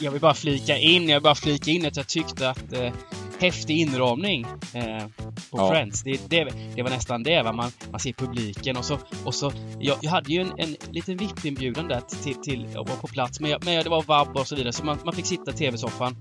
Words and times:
jag 0.00 0.10
vill 0.10 0.20
bara 0.20 0.34
flika 0.34 0.78
in, 0.78 1.08
jag 1.08 1.16
vill 1.16 1.22
bara 1.22 1.34
flika 1.34 1.70
in 1.70 1.86
att 1.86 1.96
jag 1.96 2.06
tyckte 2.06 2.50
att 2.50 2.72
eh, 2.72 2.92
häftig 3.38 3.76
inramning. 3.76 4.46
Eh, 4.74 5.06
på 5.50 5.58
Ja. 5.58 5.70
Friends. 5.70 6.02
Det, 6.02 6.20
det, 6.28 6.48
det 6.74 6.82
var 6.82 6.90
nästan 6.90 7.22
det, 7.22 7.42
va? 7.42 7.52
Man, 7.52 7.70
man 7.90 8.00
ser 8.00 8.12
publiken 8.12 8.76
och 8.76 8.84
så... 8.84 8.98
Och 9.24 9.34
så 9.34 9.52
jag, 9.80 9.96
jag 10.00 10.10
hade 10.10 10.32
ju 10.32 10.40
en, 10.40 10.52
en 10.58 10.76
liten 10.90 11.16
VIP-inbjudan 11.16 11.88
där 11.88 12.00
till, 12.00 12.34
till 12.34 12.66
att 12.66 12.88
vara 12.88 12.98
på 13.00 13.06
plats, 13.06 13.40
men, 13.40 13.50
jag, 13.50 13.64
men 13.64 13.84
det 13.84 13.90
var 13.90 14.02
vab 14.02 14.36
och 14.36 14.48
så 14.48 14.56
vidare, 14.56 14.72
så 14.72 14.84
man, 14.84 14.98
man 15.04 15.14
fick 15.14 15.26
sitta 15.26 15.50
i 15.50 15.54
TV-soffan. 15.54 16.16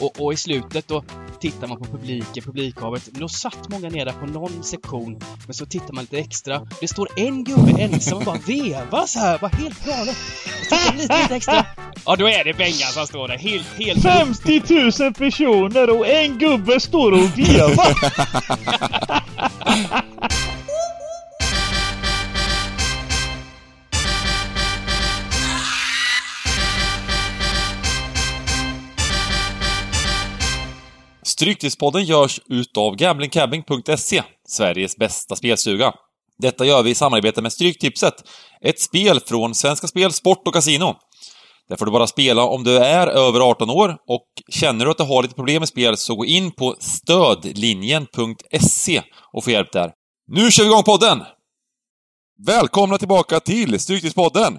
Och, 0.00 0.20
och 0.20 0.32
i 0.32 0.36
slutet 0.36 0.88
då 0.88 1.04
tittar 1.40 1.68
man 1.68 1.78
på 1.78 1.84
publiken, 1.84 2.42
publikhavet. 2.44 3.08
Men 3.12 3.20
då 3.20 3.28
satt 3.28 3.68
många 3.68 3.88
nere 3.88 4.12
på 4.12 4.26
någon 4.26 4.62
sektion, 4.62 5.20
men 5.46 5.54
så 5.54 5.66
tittar 5.66 5.94
man 5.94 6.04
lite 6.04 6.18
extra. 6.18 6.66
Det 6.80 6.88
står 6.88 7.08
en 7.16 7.44
gubbe 7.44 7.82
ensam 7.82 8.18
och 8.18 8.24
bara 8.24 8.38
vevar 8.46 9.06
så 9.06 9.18
här, 9.18 9.38
bara 9.38 9.48
helt 9.48 9.86
galet. 9.86 10.16
Tittar 10.62 10.96
lite, 10.96 11.22
lite 11.22 11.36
extra. 11.36 11.66
Ja, 12.06 12.16
då 12.16 12.28
är 12.28 12.44
det 12.44 12.54
Bengan 12.54 12.92
som 12.92 13.06
står 13.06 13.28
där, 13.28 13.38
helt, 13.38 13.66
helt... 13.78 14.02
50 14.02 15.02
000 15.02 15.14
personer 15.14 15.98
och 15.98 16.08
en 16.08 16.38
gubbe 16.38 16.80
står 16.80 17.12
och 17.12 17.38
vevar! 17.38 17.94
Stryktipspodden 31.42 32.04
görs 32.04 32.40
utav 32.48 32.96
gamblingcabbing.se, 32.96 34.22
Sveriges 34.48 34.96
bästa 34.96 35.36
spelstuga. 35.36 35.92
Detta 36.38 36.64
gör 36.64 36.82
vi 36.82 36.90
i 36.90 36.94
samarbete 36.94 37.42
med 37.42 37.52
Stryktipset, 37.52 38.14
ett 38.60 38.80
spel 38.80 39.20
från 39.20 39.54
Svenska 39.54 39.86
Spel, 39.86 40.12
Sport 40.12 40.48
och 40.48 40.54
Casino. 40.54 40.96
Där 41.68 41.76
får 41.76 41.86
du 41.86 41.92
bara 41.92 42.06
spela 42.06 42.44
om 42.44 42.64
du 42.64 42.78
är 42.78 43.06
över 43.06 43.40
18 43.40 43.70
år 43.70 43.96
och 44.06 44.26
känner 44.48 44.84
du 44.84 44.90
att 44.90 44.98
du 44.98 45.04
har 45.04 45.22
lite 45.22 45.34
problem 45.34 45.60
med 45.60 45.68
spel 45.68 45.96
så 45.96 46.14
gå 46.14 46.24
in 46.24 46.52
på 46.52 46.76
stödlinjen.se 46.80 49.02
och 49.32 49.44
få 49.44 49.50
hjälp 49.50 49.72
där. 49.72 49.92
Nu 50.26 50.50
kör 50.50 50.64
vi 50.64 50.70
igång 50.70 50.82
podden! 50.82 51.22
Välkomna 52.46 52.98
tillbaka 52.98 53.40
till 53.40 53.80
Stryktipspodden! 53.80 54.58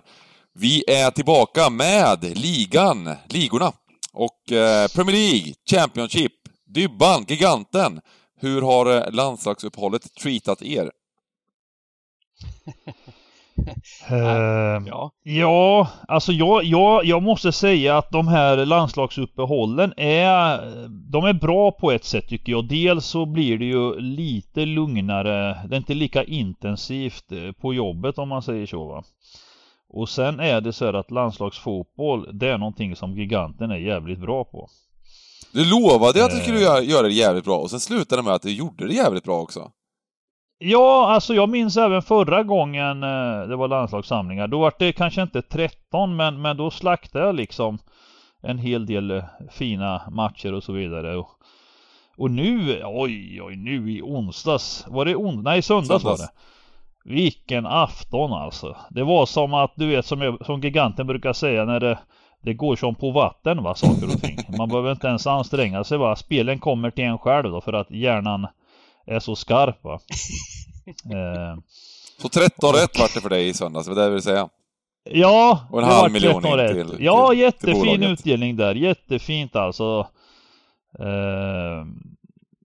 Vi 0.56 0.84
är 0.88 1.12
tillbaka 1.12 1.70
med 1.70 2.38
ligan, 2.38 3.16
ligorna 3.30 3.74
och 4.14 4.52
eh, 4.52 4.88
Premier 4.88 5.16
League, 5.16 5.54
Championship, 5.70 6.32
Dybban, 6.66 7.26
Giganten. 7.28 8.02
Hur 8.40 8.62
har 8.62 8.86
eh, 8.86 9.12
landslagsuppehållet 9.12 10.16
treatat 10.16 10.62
er? 10.62 10.92
Ehm, 14.08 14.88
Ja. 14.88 15.12
Ja, 15.24 15.88
alltså 16.08 16.32
jag, 16.32 16.64
jag, 16.64 17.06
jag 17.06 17.24
måste 17.24 17.52
säga 17.52 17.98
att 17.98 18.12
de 18.12 18.28
här 18.28 18.66
landslagsuppehållen 18.66 19.94
är, 19.98 20.60
de 21.12 21.26
är 21.26 21.34
bra 21.34 21.72
på 21.72 21.92
ett 21.92 22.06
sätt 22.06 22.28
tycker 22.28 22.52
jag. 22.52 22.68
Dels 22.68 23.06
så 23.06 23.26
blir 23.26 23.58
det 23.58 23.66
ju 23.66 24.00
lite 24.00 24.66
lugnare, 24.66 25.68
det 25.68 25.76
är 25.76 25.78
inte 25.78 25.94
lika 25.94 26.24
intensivt 26.24 27.32
eh, 27.32 27.52
på 27.52 27.74
jobbet 27.74 28.18
om 28.18 28.30
man 28.30 28.42
säger 28.42 28.66
så 28.66 28.88
va. 28.88 29.04
Och 29.90 30.10
sen 30.10 30.40
är 30.40 30.62
det 30.62 30.74
så 30.74 30.86
här 30.86 30.94
att 30.94 31.12
landslagsfotboll, 31.12 32.40
det 32.40 32.50
är 32.50 32.58
någonting 32.58 32.96
som 32.96 33.18
giganten 33.18 33.72
är 33.72 33.78
jävligt 33.78 34.20
bra 34.20 34.44
på. 34.44 34.70
Du 35.54 35.70
lovade 35.70 36.26
att 36.26 36.32
du 36.32 36.38
skulle 36.38 36.60
göra, 36.60 36.82
göra 36.82 37.08
det 37.08 37.14
jävligt 37.14 37.46
bra 37.46 37.58
och 37.58 37.70
sen 37.70 37.80
slutade 37.80 38.22
det 38.22 38.26
med 38.26 38.34
att 38.34 38.42
du 38.42 38.52
gjorde 38.56 38.88
det 38.88 38.94
jävligt 38.94 39.24
bra 39.24 39.40
också. 39.42 39.72
Ja, 40.66 41.10
alltså 41.10 41.34
jag 41.34 41.50
minns 41.50 41.78
även 41.78 42.02
förra 42.02 42.44
gången 42.44 43.04
eh, 43.04 43.48
det 43.48 43.56
var 43.56 43.68
landslagssamlingar. 43.68 44.48
Då 44.48 44.60
var 44.60 44.74
det 44.80 44.92
kanske 44.92 45.22
inte 45.22 45.42
13 45.42 46.16
men, 46.16 46.42
men 46.42 46.58
då 46.58 46.72
slaktade 46.72 47.26
jag 47.26 47.36
liksom 47.36 47.78
en 48.42 48.58
hel 48.58 48.86
del 48.86 49.12
eh, 49.12 49.24
fina 49.52 50.02
matcher 50.12 50.54
och 50.54 50.64
så 50.64 50.74
vidare. 50.74 51.18
Och, 51.18 51.30
och 52.18 52.32
nu, 52.32 52.82
oj 52.86 53.42
oj, 53.42 53.56
nu 53.56 53.92
i 53.92 54.02
onsdags. 54.02 54.86
Var 54.88 55.06
det 55.06 55.16
on 55.16 55.44
Nej, 55.44 55.60
i 55.60 55.62
söndags, 55.62 55.90
var 55.90 56.00
Söndags. 56.00 56.22
det. 56.22 57.10
Vilken 57.14 57.66
afton 57.66 58.34
alltså. 58.34 58.76
Det 58.90 59.04
var 59.04 59.26
som 59.26 59.54
att, 59.54 59.72
du 59.76 59.88
vet 59.88 60.06
som, 60.06 60.22
jag, 60.22 60.46
som 60.46 60.62
giganten 60.62 61.08
brukar 61.08 61.34
säga 61.34 61.66
när 61.66 61.80
det 61.80 62.00
det 62.44 62.54
går 62.54 62.76
som 62.76 62.96
på 62.96 63.12
vatten 63.12 63.64
va, 63.64 63.76
saker 63.76 64.06
och 64.06 64.22
ting. 64.22 64.38
Man 64.58 64.70
behöver 64.70 64.92
inte 64.92 65.08
ens 65.08 65.28
anstränga 65.28 65.84
sig 65.84 65.98
va. 65.98 66.16
Spelen 66.16 66.60
kommer 66.60 66.92
till 66.92 67.04
en 67.04 67.18
själv 67.18 67.52
då 67.52 67.62
för 67.62 67.74
att 67.74 67.92
hjärnan 67.92 68.48
är 69.06 69.20
så 69.20 69.36
skarp 69.36 69.84
va. 69.84 70.00
Eh, 70.86 71.58
Så 72.22 72.30
13 72.30 72.74
rätt 72.74 73.00
vart 73.00 73.14
det 73.14 73.22
för 73.22 73.30
dig 73.30 73.48
i 73.48 73.54
söndags, 73.54 73.86
det 73.88 73.92
var 73.92 73.96
det 73.96 74.04
jag 74.04 74.10
ville 74.10 74.22
säga. 74.22 74.50
ja, 75.04 75.68
Och 75.72 75.82
en 75.82 75.88
det 75.88 75.94
halv 75.94 76.12
miljon 76.12 76.42
13 76.42 76.52
in 76.52 76.58
rätt. 76.66 76.76
till- 76.88 76.90
till- 76.96 77.06
Ja, 77.06 77.30
till 77.30 77.40
jättefin 77.40 77.80
bolaget. 77.80 78.10
utdelning 78.10 78.56
där. 78.56 78.76
Jättefint 78.76 79.56
alltså. 79.56 80.08
Eh, 81.00 81.86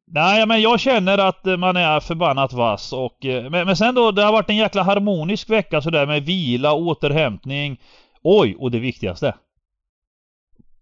nej, 0.07 0.47
men 0.47 0.61
jag 0.61 0.81
känner 0.81 1.19
att 1.19 1.45
man 1.45 1.77
är 1.77 2.01
förbannat 2.01 2.53
vass 2.53 2.93
och 2.93 3.25
eh, 3.27 3.51
men, 3.51 3.67
men 3.67 3.77
sen 3.77 3.95
då, 3.95 4.11
det 4.11 4.23
har 4.23 4.33
varit 4.33 4.51
en 4.51 4.57
jäkla 4.57 4.83
harmonisk 4.83 5.51
vecka 5.51 5.81
sådär 5.83 6.07
med 6.07 6.23
vila, 6.23 6.73
återhämtning. 6.73 7.81
Oj, 8.23 8.57
och 8.59 8.71
det 8.71 8.79
viktigaste. 8.79 9.35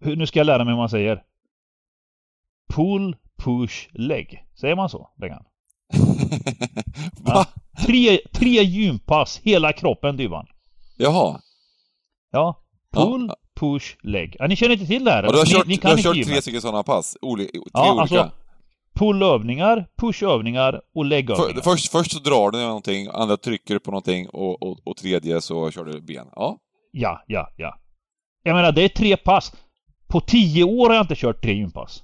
Hur, 0.01 0.17
nu 0.17 0.27
ska 0.27 0.41
jag 0.41 0.47
lära 0.47 0.65
mig 0.65 0.73
hur 0.73 0.79
man 0.81 0.89
säger. 0.91 1.23
Pull, 2.75 3.17
push, 3.45 3.89
leg. 3.93 4.45
Säger 4.61 4.77
man 4.77 4.89
så, 4.89 5.11
Bengan? 5.21 5.45
Va? 7.21 7.47
Tre, 7.87 8.19
tre 8.33 8.63
gympass, 8.63 9.41
hela 9.45 9.73
kroppen 9.73 10.17
Dybban. 10.17 10.47
Jaha. 10.97 11.41
Ja. 12.33 12.63
Pull, 12.93 13.27
Ja. 13.29 13.37
push, 13.61 13.97
leg. 14.03 14.37
Ja, 14.39 14.47
ni 14.47 14.57
känner 14.57 14.73
inte 14.73 14.87
till 14.87 15.05
det 15.05 15.11
här? 15.11 15.23
Ja, 15.23 15.31
du 15.33 15.39
har 15.39 15.45
ni, 15.45 15.51
kört, 15.51 15.67
ni 15.67 15.77
du 15.77 15.89
har 15.89 15.97
kört 15.97 16.27
tre 16.27 16.43
stycken 16.43 16.61
sådana 16.61 16.83
pass? 16.83 17.17
Oli, 17.23 17.47
tre 17.47 17.61
Ja, 17.73 17.91
olika? 17.93 18.01
alltså 18.21 18.31
pullövningar, 18.95 19.87
pushövningar 19.99 20.75
och 20.75 20.83
För, 20.95 21.05
läggövningar. 21.05 21.61
först, 21.63 21.93
först 21.93 22.13
så 22.13 22.19
drar 22.19 22.51
du 22.51 22.59
någonting, 22.59 23.09
andra 23.13 23.37
trycker 23.37 23.79
på 23.79 23.91
någonting 23.91 24.29
och, 24.29 24.63
och, 24.63 24.79
och 24.85 24.97
tredje 24.97 25.41
så 25.41 25.71
kör 25.71 25.85
du 25.85 26.01
ben. 26.01 26.27
Ja. 26.35 26.59
Ja, 26.93 27.25
ja, 27.27 27.49
ja. 27.57 27.79
Jag 28.43 28.55
menar, 28.57 28.73
det 28.73 28.83
är 28.83 28.89
tre 28.89 29.17
pass. 29.17 29.53
På 30.09 30.21
tio 30.21 30.65
år 30.65 30.89
har 30.89 30.95
jag 30.97 31.05
inte 31.05 31.15
kört 31.17 31.43
tre 31.43 31.55
gympass. 31.55 32.03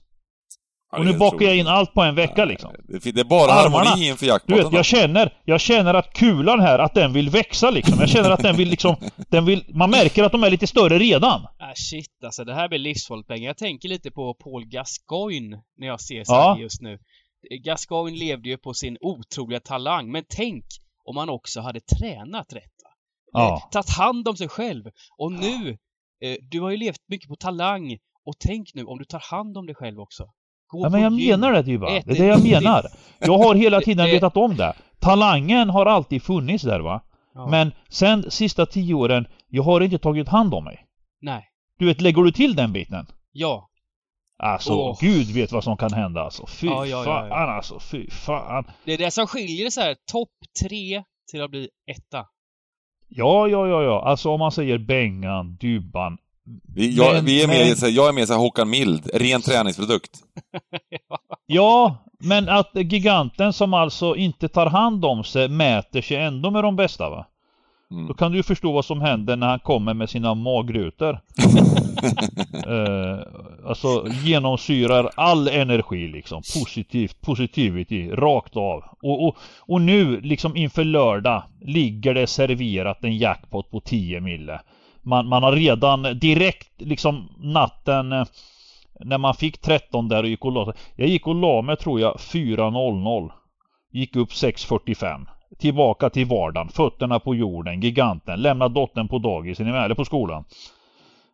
Ja, 0.93 0.99
Och 0.99 1.05
nu 1.05 1.19
bakar 1.19 1.47
jag 1.47 1.57
in 1.57 1.67
allt 1.67 1.95
på 1.95 2.03
en 2.03 2.15
vecka 2.15 2.45
liksom. 2.45 2.71
Det, 2.89 3.21
är 3.21 3.25
bara 3.25 3.53
Armarna. 3.53 3.85
harmoni 3.91 4.09
inför 4.09 4.27
Du 4.27 4.33
jackpotten. 4.33 4.65
vet, 4.65 4.73
jag 4.73 4.85
känner, 4.85 5.39
jag 5.45 5.61
känner 5.61 5.95
att 5.95 6.13
kulan 6.13 6.61
här, 6.61 6.79
att 6.79 6.95
den 6.95 7.13
vill 7.13 7.31
växa 7.31 7.71
liksom. 7.71 7.97
Jag 8.01 8.09
känner 8.09 8.31
att 8.31 8.43
den 8.43 8.57
vill 8.57 8.69
liksom, 8.69 8.97
den 9.31 9.45
vill, 9.45 9.65
man 9.75 9.91
märker 9.91 10.25
att 10.25 10.33
de 10.33 10.45
är 10.45 10.51
lite 10.51 10.67
större 10.67 10.99
redan. 10.99 11.41
Ah, 11.59 11.73
shit 11.75 12.25
alltså, 12.25 12.45
det 12.45 12.55
här 12.55 12.69
blir 12.69 12.79
livsfarligt 12.79 13.29
pengar. 13.29 13.47
Jag 13.47 13.57
tänker 13.57 13.89
lite 13.89 14.11
på 14.11 14.35
Paul 14.35 14.65
Gascoigne 14.67 15.63
när 15.79 15.87
jag 15.87 16.01
ser 16.01 16.17
Ja. 16.17 16.25
Sverige 16.25 16.63
just 16.63 16.81
nu. 16.83 16.99
Gascoigne 17.65 18.19
levde 18.19 18.49
ju 18.49 18.59
på 18.59 18.75
sin 18.75 18.97
otroliga 19.01 19.61
talang, 19.61 20.11
men 20.11 20.25
tänk 20.29 20.65
om 21.05 21.17
han 21.17 21.29
också 21.29 21.61
hade 21.61 21.81
tränat 21.81 22.53
rätt. 22.53 22.73
Ja. 23.33 23.55
Eh, 23.65 23.71
tagit 23.71 23.91
hand 23.91 24.29
om 24.29 24.37
sig 24.37 24.49
själv. 24.49 24.85
Och 25.19 25.33
nu, 25.33 25.71
eh, 26.23 26.37
du 26.51 26.61
har 26.61 26.71
ju 26.71 26.77
levt 26.77 27.01
mycket 27.09 27.29
på 27.29 27.37
talang. 27.37 27.99
Och 28.25 28.35
tänk 28.39 28.75
nu 28.75 28.85
om 28.85 28.99
du 28.99 29.05
tar 29.05 29.23
hand 29.31 29.57
om 29.59 29.67
dig 29.67 29.75
själv 29.75 30.01
också. 30.01 30.25
Gå 30.73 30.83
Ja, 30.83 30.89
men 30.89 31.03
jag 31.03 31.13
gym. 31.13 31.41
menar 31.41 31.53
det 31.53 31.63
Dyba. 31.63 31.97
Ät 31.97 32.05
Det 32.07 32.13
är 32.13 32.19
det 32.19 32.27
jag 32.27 32.43
menar. 32.43 32.87
Jag 33.19 33.39
har 33.39 33.55
hela 33.55 33.81
tiden 33.81 34.07
vetat 34.07 34.37
om 34.37 34.57
det. 34.57 34.73
Talangen 34.99 35.71
har 35.71 35.87
alltid 35.87 36.23
funnits 36.23 36.65
där 36.65 36.81
va. 36.81 37.01
Ja. 37.35 37.47
Men 37.47 37.73
sen 37.89 38.31
sista 38.31 38.67
tio 38.67 38.95
åren, 38.95 39.27
jag 39.49 39.63
har 39.63 39.81
inte 39.81 39.99
tagit 39.99 40.29
hand 40.29 40.55
om 40.55 40.65
mig. 40.65 40.87
Nej. 41.21 41.49
Du 41.79 41.87
vet, 41.87 42.01
lägger 42.01 42.23
du 42.23 42.33
till 42.33 42.55
den 42.57 42.73
biten? 42.73 43.07
Ja. 43.33 43.69
Alltså, 44.39 44.73
Åh. 44.73 44.99
gud 45.01 45.27
vet 45.27 45.53
vad 45.53 45.65
som 45.65 45.77
kan 45.77 45.93
hända 45.93 46.21
alltså. 46.23 46.47
Fy 46.47 46.67
Ja, 46.67 46.87
ja, 46.87 47.05
fan 47.05 47.29
ja. 47.29 47.35
alltså, 47.35 47.81
fy 47.81 48.11
fan. 48.11 48.65
Det 48.85 48.93
är 48.93 48.99
det 48.99 49.11
som 49.11 49.27
skiljer 49.27 49.71
så 49.71 49.81
här, 49.81 49.97
topp 50.13 50.29
tre 50.65 51.05
till 51.31 51.43
att 51.43 51.51
bli 51.51 51.69
etta. 51.91 52.27
Ja, 53.09 53.49
ja, 53.49 53.69
ja, 53.69 53.83
ja. 53.83 54.03
Alltså 54.05 54.31
om 54.31 54.39
man 54.41 54.53
säger 54.53 54.79
Bengan, 54.79 55.57
Dybban. 55.57 56.19
Vi, 56.75 56.97
jag, 56.97 57.15
Men- 57.15 57.25
vi 57.25 57.43
är 57.43 57.47
men- 57.49 57.57
med, 57.69 57.79
så 57.79 57.87
här- 57.87 57.93
jag 57.93 58.09
är 58.09 58.13
med 58.13 58.27
så 58.27 58.33
här 58.33 58.41
Håkan 58.41 58.71
Mild, 58.71 59.11
ren 59.15 59.43
träningsprodukt. 59.43 60.11
Ja, 61.47 61.97
men 62.21 62.49
att 62.49 62.71
giganten 62.75 63.53
som 63.53 63.75
alltså 63.75 64.17
inte 64.17 64.49
tar 64.49 64.67
hand 64.67 65.05
om 65.05 65.25
sig 65.25 65.49
mäter 65.49 66.03
sig 66.03 66.17
ändå 66.17 66.51
med 66.51 66.65
de 66.65 66.77
bästa 66.77 67.11
va? 67.11 67.27
Mm. 67.91 68.07
Då 68.07 68.15
kan 68.15 68.31
du 68.33 68.37
ju 68.37 68.43
förstå 68.43 68.73
vad 68.73 68.85
som 68.85 69.01
händer 69.01 69.37
när 69.37 69.47
han 69.49 69.59
kommer 69.61 69.95
med 69.95 70.11
sina 70.11 70.35
magrutor. 70.35 71.13
eh, 72.67 73.19
alltså 73.69 74.07
genomsyrar 74.25 75.11
all 75.15 75.49
energi 75.49 76.09
liksom. 76.09 76.43
Positivt, 76.63 77.21
positivity, 77.21 78.11
rakt 78.11 78.57
av. 78.57 78.85
Och, 79.03 79.27
och, 79.27 79.37
och 79.61 79.81
nu 79.81 80.21
liksom 80.21 80.57
inför 80.57 80.85
lördag 80.85 81.43
ligger 81.61 82.15
det 82.15 82.27
serverat 82.27 83.05
en 83.05 83.17
jackpot 83.19 83.71
på 83.71 83.81
10 83.81 84.21
mille. 84.21 84.61
Man, 85.03 85.29
man 85.29 85.43
har 85.43 85.53
redan 85.53 86.03
direkt 86.03 86.81
liksom 86.81 87.29
natten 87.39 88.13
eh, 88.13 88.25
när 89.01 89.19
man 89.19 89.35
fick 89.35 89.59
13 89.59 90.09
där 90.09 90.23
och 90.23 90.29
gick 90.29 90.45
och 90.45 90.53
la. 90.53 90.73
Jag 90.97 91.09
gick 91.09 91.27
och 91.27 91.35
la 91.35 91.63
mig 91.63 91.77
tror 91.77 92.01
jag 92.01 92.17
4.00. 92.17 93.31
Gick 93.93 94.17
upp 94.17 94.31
6.45. 94.31 95.27
Tillbaka 95.59 96.11
till 96.11 96.27
vardagen, 96.27 96.69
fötterna 96.69 97.21
på 97.21 97.35
jorden, 97.35 97.81
giganten. 97.81 98.43
Lämna 98.43 98.69
dottern 98.69 99.09
på 99.09 99.19
dagis, 99.19 99.61
är 99.61 99.65
ni 99.65 99.73
med? 99.73 99.85
Eller 99.85 99.95
på 99.95 100.05
skolan. 100.05 100.45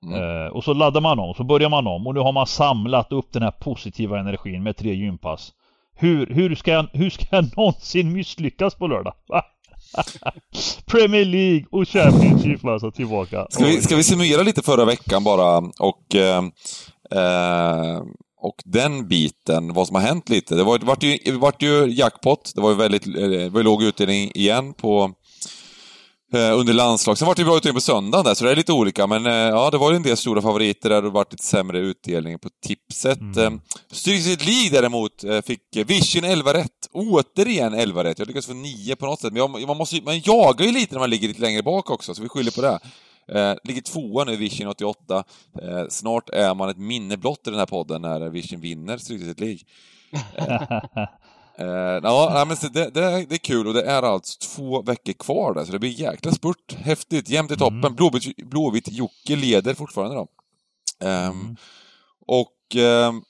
Mm. 0.03 0.45
Eh, 0.45 0.47
och 0.47 0.65
så 0.65 0.75
laddar 0.75 1.01
man 1.01 1.19
om, 1.19 1.35
så 1.35 1.45
börjar 1.45 1.69
man 1.69 1.87
om 1.87 2.07
och 2.07 2.15
nu 2.15 2.21
har 2.21 2.33
man 2.33 2.47
samlat 2.47 3.13
upp 3.13 3.33
den 3.33 3.43
här 3.43 3.51
positiva 3.51 4.19
energin 4.19 4.63
med 4.63 4.77
tre 4.77 4.95
gympass. 4.95 5.53
Hur, 5.95 6.27
hur, 6.27 6.55
ska, 6.55 6.71
jag, 6.71 6.87
hur 6.93 7.11
ska 7.11 7.27
jag 7.31 7.45
någonsin 7.57 8.13
misslyckas 8.13 8.75
på 8.75 8.87
lördag? 8.87 9.15
Va? 9.29 9.43
Premier 10.87 11.25
League 11.25 11.65
och 11.71 11.89
Championship 11.89 12.65
alltså 12.65 12.91
tillbaka. 12.91 13.47
Ska 13.51 13.65
vi, 13.65 13.83
ska 13.83 13.97
vi 13.97 14.03
summera 14.03 14.43
lite 14.43 14.63
förra 14.63 14.85
veckan 14.85 15.25
bara 15.25 15.59
och, 15.79 16.15
eh, 16.15 16.43
eh 17.11 18.03
och 18.41 18.57
den 18.65 19.09
biten, 19.09 19.73
vad 19.73 19.87
som 19.87 19.97
har 19.97 20.03
hänt 20.03 20.29
lite. 20.29 20.55
Det 20.55 20.65
var, 20.65 20.79
det 20.79 20.87
vart 20.87 21.03
ju, 21.03 21.19
det 21.25 21.33
vart 21.33 21.63
ju 21.63 21.87
jackpot, 21.87 22.53
det 22.55 22.61
var 22.61 22.71
ju 22.71 22.77
väldigt, 22.77 23.07
eh, 23.07 23.13
det 23.13 23.49
var 23.49 23.61
ju 23.61 23.65
låg 23.65 23.83
utdelning 23.83 24.31
igen 24.35 24.75
på 24.75 25.13
under 26.33 26.73
landslag. 26.73 27.19
Sen 27.19 27.29
var 27.29 27.35
det 27.35 27.45
bra 27.45 27.57
utdelning 27.57 27.75
på 27.75 27.81
söndagen 27.81 28.25
där, 28.25 28.35
så 28.35 28.45
det 28.45 28.51
är 28.51 28.57
lite 28.57 28.73
olika. 28.73 29.07
Men 29.07 29.27
eh, 29.27 29.33
ja, 29.33 29.71
det 29.71 29.79
var 29.79 29.91
ju 29.91 29.97
en 29.97 30.03
del 30.03 30.17
stora 30.17 30.43
favoriter 30.43 30.89
där 30.89 31.03
det 31.03 31.11
varit 31.11 31.33
lite 31.33 31.45
sämre 31.45 31.79
utdelning 31.79 32.39
på 32.39 32.49
tipset. 32.67 33.21
Mm. 33.21 33.39
Mm. 33.39 33.61
Stryket 33.91 34.47
League 34.47 34.81
däremot 34.81 35.25
eh, 35.25 35.41
fick 35.41 35.61
Vision 35.87 36.25
11 36.25 36.55
rätt. 36.55 36.89
Återigen 36.93 37.75
11 37.75 38.05
rätt. 38.05 38.19
Jag 38.19 38.29
lyckades 38.29 38.47
få 38.47 38.55
9 38.55 38.97
på 38.97 39.07
något 39.07 39.21
sätt. 39.21 39.33
Men 39.33 39.41
jag, 39.41 39.67
man, 39.67 39.77
måste, 39.77 40.03
man 40.03 40.21
jagar 40.21 40.67
ju 40.67 40.73
lite 40.73 40.95
när 40.95 41.01
man 41.01 41.11
ligger 41.11 41.29
lite 41.29 41.41
längre 41.41 41.63
bak 41.63 41.91
också, 41.91 42.15
så 42.15 42.23
vi 42.23 42.29
skyller 42.29 42.51
på 42.51 42.61
det. 42.61 42.79
Eh, 43.33 43.55
ligger 43.65 43.83
tvåa 43.83 44.25
nu, 44.25 44.37
Vision 44.37 44.69
88. 44.69 45.25
Eh, 45.63 45.85
snart 45.89 46.31
är 46.31 46.55
man 46.55 46.69
ett 46.69 46.79
minne 46.79 47.17
blott 47.17 47.47
i 47.47 47.51
den 47.51 47.59
här 47.59 47.67
podden 47.67 48.03
när 48.03 48.29
Vision 48.29 48.61
vinner 48.61 48.99
Stryket 48.99 49.41
League. 49.41 49.61
Eh, 50.37 51.07
ja, 52.03 52.31
nej, 52.35 52.47
men 52.47 52.57
det, 52.73 52.91
det, 52.91 53.05
är, 53.05 53.27
det 53.27 53.35
är 53.35 53.39
kul 53.39 53.67
och 53.67 53.75
det 53.75 53.83
är 53.83 54.03
alltså 54.03 54.39
två 54.39 54.83
veckor 54.83 55.13
kvar 55.13 55.55
där, 55.55 55.65
så 55.65 55.73
det 55.73 55.79
blir 55.79 56.01
jäkla 56.01 56.33
spurt. 56.33 56.75
Häftigt, 56.79 57.29
jämnt 57.29 57.51
i 57.53 57.57
toppen. 57.57 57.79
Mm. 57.79 57.95
Blåvitt, 57.95 58.37
Blåvitt 58.37 58.89
Jocke 58.93 59.37
leder 59.37 59.75
fortfarande 59.75 60.17
då. 60.17 60.27
Ehm, 61.07 61.31
Mm. 61.41 61.57
Och 62.27 62.77
ehm, 62.77 63.23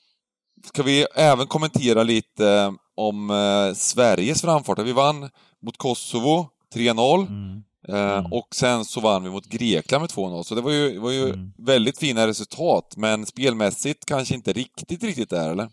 ska 0.66 0.82
vi 0.82 1.06
även 1.14 1.46
kommentera 1.46 2.02
lite 2.02 2.74
om 2.94 3.30
eh, 3.30 3.74
Sveriges 3.74 4.42
framfart. 4.42 4.78
Vi 4.78 4.92
vann 4.92 5.30
mot 5.62 5.76
Kosovo 5.76 6.48
3-0 6.74 7.26
Mm. 7.26 7.62
Mm. 7.88 8.32
och 8.32 8.48
sen 8.54 8.84
så 8.84 9.00
vann 9.00 9.24
vi 9.24 9.30
mot 9.30 9.46
Grekland 9.46 10.02
med 10.02 10.10
2-0. 10.10 10.42
Så 10.42 10.54
det 10.54 10.60
var 10.60 10.70
ju, 10.70 10.98
var 10.98 11.10
ju 11.10 11.24
Mm. 11.24 11.52
väldigt 11.58 11.98
fina 11.98 12.26
resultat, 12.26 12.94
men 12.96 13.26
spelmässigt 13.26 14.04
kanske 14.06 14.34
inte 14.34 14.52
riktigt, 14.52 15.02
riktigt 15.02 15.30
där, 15.30 15.50
eller? 15.50 15.68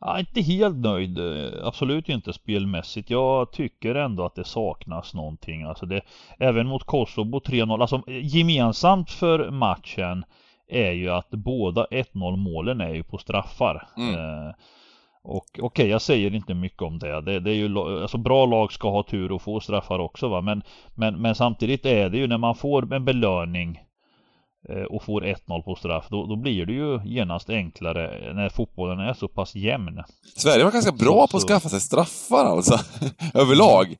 Ja, 0.00 0.18
inte 0.18 0.40
helt 0.40 0.76
nöjd, 0.76 1.18
eh, 1.18 1.66
absolut 1.66 2.08
inte 2.08 2.32
spelmässigt. 2.32 3.10
Jag 3.10 3.52
tycker 3.52 3.94
ändå 3.94 4.24
att 4.24 4.34
det 4.34 4.44
saknas 4.44 5.14
någonting. 5.14 5.62
Alltså 5.62 5.86
det, 5.86 6.00
även 6.38 6.66
mot 6.66 6.84
Kosovo 6.84 7.40
3-0, 7.40 7.80
alltså 7.80 8.02
eh, 8.06 8.36
gemensamt 8.36 9.10
för 9.10 9.50
matchen 9.50 10.24
är 10.68 10.92
ju 10.92 11.10
att 11.10 11.30
båda 11.30 11.86
1-0 11.90 12.36
målen 12.36 12.80
är 12.80 12.94
ju 12.94 13.02
på 13.02 13.18
straffar. 13.18 13.88
Mm. 13.96 14.14
Eh, 14.14 14.54
och 15.22 15.58
okej, 15.58 15.88
jag 15.88 16.02
säger 16.02 16.34
inte 16.34 16.54
mycket 16.54 16.82
om 16.82 16.98
det. 16.98 17.20
det. 17.20 17.40
Det 17.40 17.50
är 17.50 17.54
ju, 17.54 17.78
alltså 17.78 18.18
bra 18.18 18.46
lag 18.46 18.72
ska 18.72 18.90
ha 18.90 19.02
tur 19.02 19.32
och 19.32 19.42
få 19.42 19.60
straffar 19.60 19.98
också 19.98 20.28
va. 20.28 20.40
Men, 20.40 20.62
men, 20.94 21.22
men 21.22 21.34
samtidigt 21.34 21.86
är 21.86 22.08
det 22.08 22.18
ju 22.18 22.26
när 22.26 22.38
man 22.38 22.54
får 22.54 22.94
en 22.94 23.04
belöning 23.04 23.80
och 24.90 25.02
får 25.02 25.20
1-0 25.24 25.62
på 25.62 25.74
straff, 25.74 26.06
då, 26.10 26.26
då 26.26 26.36
blir 26.36 26.66
det 26.66 26.72
ju 26.72 27.00
genast 27.04 27.50
enklare 27.50 28.34
när 28.34 28.48
fotbollen 28.48 28.98
är 29.00 29.12
så 29.14 29.28
pass 29.28 29.54
jämn. 29.54 30.02
Sverige 30.36 30.64
var 30.64 30.72
ganska 30.72 30.92
bra 30.92 31.26
på 31.30 31.36
att 31.36 31.42
skaffa 31.42 31.68
sig 31.68 31.80
straffar 31.80 32.44
alltså, 32.44 32.78
överlag. 33.34 33.96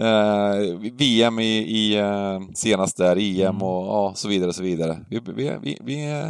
Eh, 0.00 0.78
VM 0.98 1.38
i, 1.38 1.56
i 1.58 1.96
eh, 1.98 2.40
senast 2.54 2.96
där, 2.96 3.16
EM 3.16 3.46
Mm. 3.46 3.62
och 3.62 3.86
ja, 3.86 4.12
så 4.14 4.28
vidare 4.28 4.48
och 4.48 4.54
så 4.54 4.62
vidare. 4.62 4.98
Vi, 5.10 5.20
vi, 5.26 5.52
vi, 5.62 5.78
vi, 5.84 6.10
eh, 6.12 6.28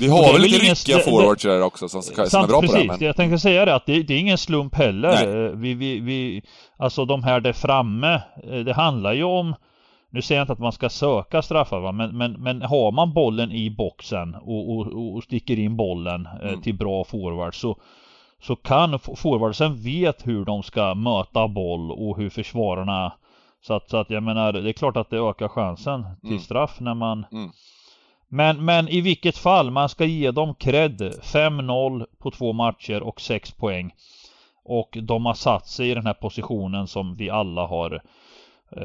vi 0.00 0.08
har 0.08 0.28
är 0.28 0.32
väl 0.32 0.42
lite 0.42 0.58
ryckiga 0.58 0.98
forwards 0.98 1.42
där 1.42 1.62
också 1.62 1.88
som, 1.88 2.02
som 2.02 2.22
är 2.24 2.28
Sant, 2.28 2.48
bra 2.48 2.60
på 2.60 2.66
precis. 2.66 2.80
det. 2.80 2.86
Men, 2.86 3.06
Jag 3.06 3.16
tänkte 3.16 3.38
säga 3.38 3.64
det 3.64 3.74
att 3.74 3.86
det, 3.86 4.02
det 4.02 4.14
är 4.14 4.18
ingen 4.18 4.38
slump 4.38 4.74
heller. 4.74 5.26
Nej. 5.26 5.44
Eh, 5.46 5.50
Vi, 5.50 5.74
vi, 5.74 6.00
vi, 6.00 6.42
alltså 6.76 7.04
de 7.04 7.22
här 7.24 7.40
där 7.40 7.52
framme, 7.52 8.14
eh, 8.50 8.58
det 8.58 8.72
handlar 8.74 9.12
ju 9.12 9.24
om 9.24 9.54
nu 10.16 10.22
säger 10.22 10.38
jag 10.38 10.44
inte 10.44 10.52
att 10.52 10.58
man 10.58 10.72
ska 10.72 10.88
söka 10.88 11.42
straffar 11.42 11.80
va? 11.80 11.92
Men, 11.92 12.16
men, 12.16 12.32
men 12.32 12.62
har 12.62 12.92
man 12.92 13.12
bollen 13.12 13.52
i 13.52 13.70
boxen 13.70 14.34
och, 14.34 14.70
och, 14.76 15.14
och 15.14 15.22
sticker 15.24 15.58
in 15.58 15.76
bollen 15.76 16.26
eh, 16.42 16.48
Mm. 16.48 16.62
till 16.62 16.74
bra 16.74 17.04
forwards 17.04 17.58
så, 17.60 17.76
så 18.42 18.56
kan 18.56 18.98
forwardsen 18.98 19.76
vet 19.82 20.26
hur 20.26 20.44
de 20.44 20.62
ska 20.62 20.94
möta 20.94 21.48
boll 21.48 21.90
och 21.90 22.16
hur 22.16 22.30
försvararna 22.30 23.12
så 23.60 23.74
att, 23.74 23.90
så 23.90 23.96
att 23.96 24.10
jag 24.10 24.22
menar 24.22 24.52
det 24.52 24.70
är 24.70 24.72
klart 24.72 24.96
att 24.96 25.10
det 25.10 25.18
ökar 25.18 25.48
chansen 25.48 26.04
till 26.20 26.30
Mm. 26.30 26.40
straff 26.42 26.80
när 26.80 26.94
man 26.94 27.26
Mm. 27.32 27.50
men, 28.28 28.64
men 28.64 28.88
i 28.88 29.00
vilket 29.00 29.38
fall, 29.38 29.70
man 29.70 29.88
ska 29.88 30.04
ge 30.04 30.30
dem 30.30 30.54
cred. 30.54 31.00
5-0 31.22 32.06
på 32.18 32.30
två 32.30 32.52
matcher 32.52 33.02
och 33.02 33.20
6 33.20 33.52
poäng. 33.52 33.94
Och 34.64 34.98
de 35.02 35.26
har 35.26 35.34
satt 35.34 35.66
sig 35.66 35.90
i 35.90 35.94
den 35.94 36.06
här 36.06 36.14
positionen 36.14 36.86
som 36.86 37.14
vi 37.16 37.30
alla 37.30 37.66
har 37.66 38.02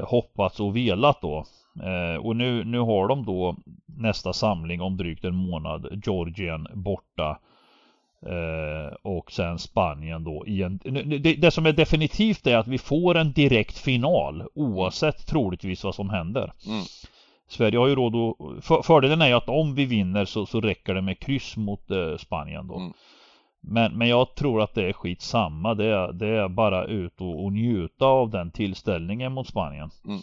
hoppats 0.04 0.60
och 0.60 0.76
velat 0.76 1.22
då. 1.22 1.46
Eh, 1.84 2.26
och 2.26 2.36
nu, 2.36 2.64
nu 2.64 2.80
har 2.80 3.08
de 3.08 3.26
då 3.26 3.56
nästa 3.86 4.34
samling 4.34 4.82
om 4.82 4.98
drygt 4.98 5.26
en 5.26 5.36
månad, 5.36 6.02
Georgien 6.06 6.68
borta. 6.74 7.40
Eh, 8.26 8.96
och 9.02 9.32
sen 9.32 9.60
Spanien 9.60 10.24
då 10.24 10.48
i 10.48 10.64
en, 10.64 10.80
det, 11.22 11.36
det 11.36 11.52
som 11.52 11.66
är 11.66 11.72
definitivt 11.72 12.48
är 12.48 12.58
att 12.58 12.68
vi 12.68 12.78
får 12.78 13.18
en 13.18 13.32
direkt 13.32 13.78
final 13.78 14.44
oavsett 14.54 15.28
troligtvis 15.28 15.84
vad 15.84 15.96
som 15.96 16.10
händer. 16.10 16.54
Mm. 16.68 16.84
Sverige 17.48 17.78
har 17.78 17.88
ju 17.88 17.96
råd 17.96 18.16
att... 18.16 18.66
För, 18.66 18.82
fördelen 18.82 19.22
är 19.22 19.28
ju 19.28 19.34
att 19.34 19.50
om 19.50 19.76
vi 19.76 19.86
vinner 19.86 20.26
så, 20.26 20.46
så 20.46 20.62
räcker 20.62 20.94
det 20.94 21.02
med 21.02 21.20
kryss 21.20 21.58
mot 21.58 21.92
eh, 21.92 22.18
Spanien 22.18 22.68
då. 22.68 22.76
Mm. 22.76 22.94
Men, 23.64 23.98
men 23.98 24.08
jag 24.08 24.36
tror 24.36 24.62
att 24.62 24.74
det 24.76 24.90
är 24.90 24.94
skitsamma. 24.94 25.74
Det 25.76 25.86
är, 25.86 26.14
det 26.14 26.28
är 26.28 26.50
bara 26.50 26.86
ut 26.86 27.22
och, 27.22 27.44
och 27.46 27.52
njuta 27.54 28.06
av 28.06 28.30
den 28.30 28.52
tillställningen 28.52 29.32
mot 29.32 29.48
Spanien. 29.48 29.90
Mm. 30.06 30.20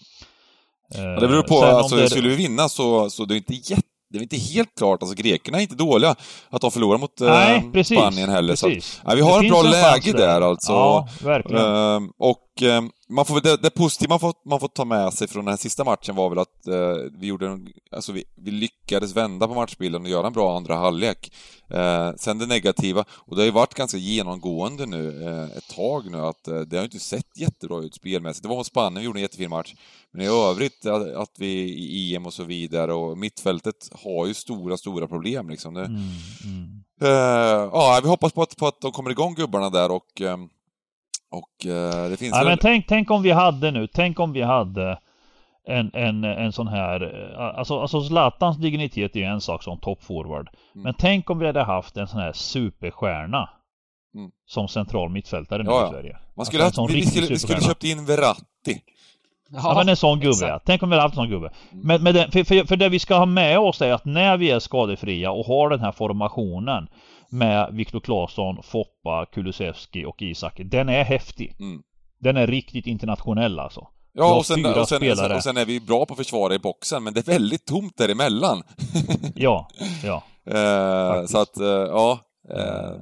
Eh, 0.94 1.20
det 1.20 1.28
beror 1.28 1.42
på, 1.42 1.64
alltså, 1.64 1.96
det- 1.96 2.10
skulle 2.10 2.28
vi 2.28 2.36
vinna 2.36 2.68
så, 2.68 3.10
så 3.10 3.24
det 3.24 3.34
är 3.34 3.36
inte 3.36 3.54
jätte 3.54 3.82
det 4.10 4.18
är 4.18 4.22
inte 4.22 4.36
helt 4.36 4.74
klart, 4.78 5.02
alltså 5.02 5.16
grekerna 5.22 5.58
är 5.58 5.62
inte 5.62 5.74
dåliga 5.74 6.14
att 6.50 6.60
de 6.60 6.70
förlorar 6.70 6.98
mot 6.98 7.20
eh, 7.20 7.26
Nej, 7.26 7.70
precis. 7.72 7.98
Spanien 7.98 8.28
heller. 8.30 8.54
Så, 8.54 8.66
att- 8.66 8.72
precis. 8.72 9.00
ja, 9.04 9.10
vi 9.14 9.20
Det 9.20 9.26
har 9.26 9.44
ett 9.44 9.50
bra 9.50 9.62
läge 9.62 10.00
chans 10.02 10.12
där 10.12 10.40
alltså. 10.40 10.72
Ja, 10.72 11.08
verkligen. 11.24 11.64
Ehm, 11.74 12.10
och 12.18 12.62
ehm, 12.62 12.90
man 13.08 13.24
får, 13.24 13.40
det, 13.40 13.56
det 13.56 13.70
positiva 13.70 14.12
man 14.12 14.20
får, 14.20 14.34
man 14.44 14.60
får 14.60 14.68
ta 14.68 14.84
med 14.84 15.12
sig 15.12 15.28
från 15.28 15.44
den 15.44 15.52
här 15.52 15.58
sista 15.58 15.84
matchen 15.84 16.16
var 16.16 16.28
väl 16.28 16.38
att 16.38 16.66
eh, 16.66 16.96
vi 17.18 17.26
gjorde 17.26 17.46
en, 17.46 17.68
alltså 17.92 18.12
vi, 18.12 18.24
vi 18.36 18.50
lyckades 18.50 19.16
vända 19.16 19.48
på 19.48 19.54
matchbilden 19.54 20.02
och 20.02 20.08
göra 20.08 20.26
en 20.26 20.32
bra 20.32 20.56
andra 20.56 20.76
halvlek. 20.76 21.32
Eh, 21.70 22.12
sen 22.16 22.38
det 22.38 22.46
negativa, 22.46 23.04
och 23.10 23.36
det 23.36 23.42
har 23.42 23.46
ju 23.46 23.52
varit 23.52 23.74
ganska 23.74 23.98
genomgående 23.98 24.86
nu 24.86 25.24
eh, 25.26 25.56
ett 25.58 25.68
tag 25.76 26.10
nu, 26.10 26.18
att 26.18 26.48
eh, 26.48 26.60
det 26.60 26.76
har 26.76 26.82
ju 26.82 26.86
inte 26.86 26.98
sett 26.98 27.38
jättebra 27.38 27.78
ut 27.78 27.94
spelmässigt. 27.94 28.42
Det 28.42 28.48
var 28.48 28.56
mot 28.56 28.66
Spanien, 28.66 29.00
vi 29.00 29.04
gjorde 29.04 29.18
en 29.18 29.22
jättefin 29.22 29.50
match. 29.50 29.74
Men 30.12 30.22
i 30.22 30.26
övrigt, 30.26 30.86
att, 30.86 31.14
att 31.14 31.32
vi 31.38 31.52
i 31.70 32.16
EM 32.16 32.26
och 32.26 32.34
så 32.34 32.44
vidare, 32.44 32.94
och 32.94 33.18
mittfältet 33.18 33.88
har 33.92 34.26
ju 34.26 34.34
stora, 34.34 34.76
stora 34.76 35.08
problem 35.08 35.50
liksom. 35.50 35.74
Det, 35.74 35.84
Mm, 35.84 36.00
mm. 36.44 36.84
Eh, 37.00 37.70
ja, 37.72 38.00
vi 38.02 38.08
hoppas 38.08 38.32
på 38.32 38.42
att, 38.42 38.56
på 38.56 38.66
att 38.66 38.80
de 38.80 38.92
kommer 38.92 39.10
igång 39.10 39.34
gubbarna 39.34 39.70
där 39.70 39.90
och, 39.90 40.20
ehm, 40.20 40.48
och 41.30 41.66
eh, 41.66 42.10
det 42.10 42.16
finns 42.16 42.32
Ja, 42.32 42.38
väl... 42.38 42.46
men 42.48 42.58
tänk, 42.58 42.86
tänk 42.86 43.10
om 43.10 43.22
vi 43.22 43.30
hade 43.30 43.70
nu, 43.70 43.86
tänk 43.86 44.20
om 44.20 44.32
vi 44.32 44.42
hade 44.42 44.98
en, 45.68 45.90
en, 45.94 46.24
en 46.24 46.52
sån 46.52 46.68
här, 46.68 47.02
eh, 47.02 47.58
alltså, 47.58 47.80
alltså 47.80 48.02
Zlatans 48.02 48.56
dignitet 48.56 49.16
är 49.16 49.20
ju 49.20 49.26
en 49.26 49.40
sak 49.40 49.62
som 49.62 49.78
toppforward. 49.78 50.48
Mm. 50.74 50.82
Men 50.84 50.94
tänk 50.98 51.30
om 51.30 51.38
vi 51.38 51.46
hade 51.46 51.62
haft 51.62 51.96
en 51.96 52.08
sån 52.08 52.20
här 52.20 52.32
superstjärna. 52.32 53.48
Mm. 54.14 54.30
Som 54.46 54.68
central 54.68 55.10
mittfältare 55.10 55.62
nu 55.62 55.70
Ja, 55.70 55.80
ja. 55.80 55.86
i 55.86 55.90
Sverige. 55.90 56.16
Man 56.36 56.46
skulle 56.46 56.64
Alltså, 56.64 56.80
haft, 56.80 56.90
vi, 56.90 56.94
vi, 56.94 57.00
riktig 57.00 57.12
skulle, 57.22 57.28
vi 57.28 57.38
skulle 57.38 57.60
köpt 57.60 57.84
in 57.84 58.04
Verratti. 58.06 58.82
Ja, 59.50 59.74
men 59.76 59.88
en 59.88 59.96
sån 59.96 60.20
gubbe 60.20 60.30
exakt. 60.30 60.48
ja. 60.50 60.60
Tänk 60.64 60.82
om 60.82 60.90
vi 60.90 60.94
hade 60.96 61.02
haft 61.02 61.14
en 61.14 61.22
sån 61.22 61.30
gubbe. 61.30 61.52
Mm. 61.72 61.86
Men, 61.86 62.02
men 62.02 62.14
det, 62.14 62.30
för, 62.32 62.44
för, 62.44 62.64
för 62.64 62.76
det 62.76 62.88
vi 62.88 62.98
ska 62.98 63.16
ha 63.16 63.26
med 63.26 63.58
oss 63.58 63.82
är 63.82 63.92
att 63.92 64.04
när 64.04 64.36
vi 64.36 64.50
är 64.50 64.58
skadefria 64.58 65.30
och 65.30 65.46
har 65.46 65.70
den 65.70 65.80
här 65.80 65.92
formationen 65.92 66.88
med 67.30 67.68
Viktor 67.72 68.00
Claesson, 68.00 68.62
Foppa, 68.62 69.26
Kulusevski 69.32 70.04
och 70.04 70.22
Isak. 70.22 70.60
Den 70.64 70.88
är 70.88 71.04
häftig. 71.04 71.56
Mm. 71.60 71.82
Den 72.20 72.36
är 72.36 72.46
riktigt 72.46 72.86
internationell 72.86 73.58
alltså. 73.58 73.88
Ja, 74.12 74.36
och 74.36 74.46
sen, 74.46 74.66
och, 74.66 74.88
sen, 74.88 74.98
spelare. 74.98 75.36
och 75.36 75.42
sen 75.42 75.56
är 75.56 75.64
vi 75.64 75.80
bra 75.80 76.06
på 76.06 76.14
att 76.14 76.18
försvara 76.18 76.54
i 76.54 76.58
boxen, 76.58 77.04
men 77.04 77.14
det 77.14 77.28
är 77.28 77.32
väldigt 77.32 77.66
tomt 77.66 77.96
däremellan. 77.96 78.62
Ja, 79.34 79.68
ja. 80.04 80.22
Eh, 80.50 81.24
så 81.26 81.38
att, 81.38 81.60
eh, 81.60 81.66
ja. 81.66 82.18
Eh, 82.50 82.92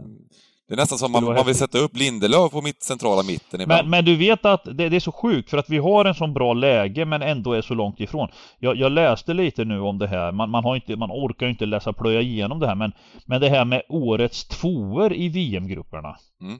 det 0.68 0.74
är 0.74 0.76
nästan 0.76 0.98
som 0.98 1.12
man, 1.12 1.24
man 1.24 1.46
vill 1.46 1.54
sätta 1.54 1.78
upp 1.78 1.96
Lindelöf 1.96 2.52
på 2.52 2.62
mitt 2.62 2.82
centrala 2.82 3.22
mitten 3.22 3.60
ibland. 3.60 3.82
Men, 3.82 3.90
men 3.90 4.04
du 4.04 4.16
vet 4.16 4.44
att 4.44 4.64
det, 4.64 4.88
det 4.88 4.96
är 4.96 5.00
så 5.00 5.12
sjukt 5.12 5.50
för 5.50 5.58
att 5.58 5.68
vi 5.70 5.78
har 5.78 6.04
en 6.04 6.14
sån 6.14 6.34
bra 6.34 6.52
läge 6.54 7.04
men 7.04 7.22
ändå 7.22 7.52
är 7.52 7.62
så 7.62 7.74
långt 7.74 8.00
ifrån. 8.00 8.28
Jag, 8.58 8.76
jag 8.76 8.92
läste 8.92 9.34
lite 9.34 9.64
nu 9.64 9.80
om 9.80 9.98
det 9.98 10.06
här. 10.08 10.32
Man, 10.32 10.50
man, 10.50 10.64
har 10.64 10.76
inte, 10.76 10.96
man 10.96 11.10
orkar 11.10 11.46
ju 11.46 11.52
inte 11.52 11.66
läsa 11.66 11.92
plöja 11.92 12.20
igenom 12.20 12.60
det 12.60 12.66
här 12.66 12.74
men, 12.74 12.92
men 13.26 13.40
det 13.40 13.48
här 13.48 13.64
med 13.64 13.82
årets 13.88 14.44
tvåor 14.44 15.12
i 15.14 15.28
VM-grupperna. 15.28 16.16
Mm. 16.42 16.58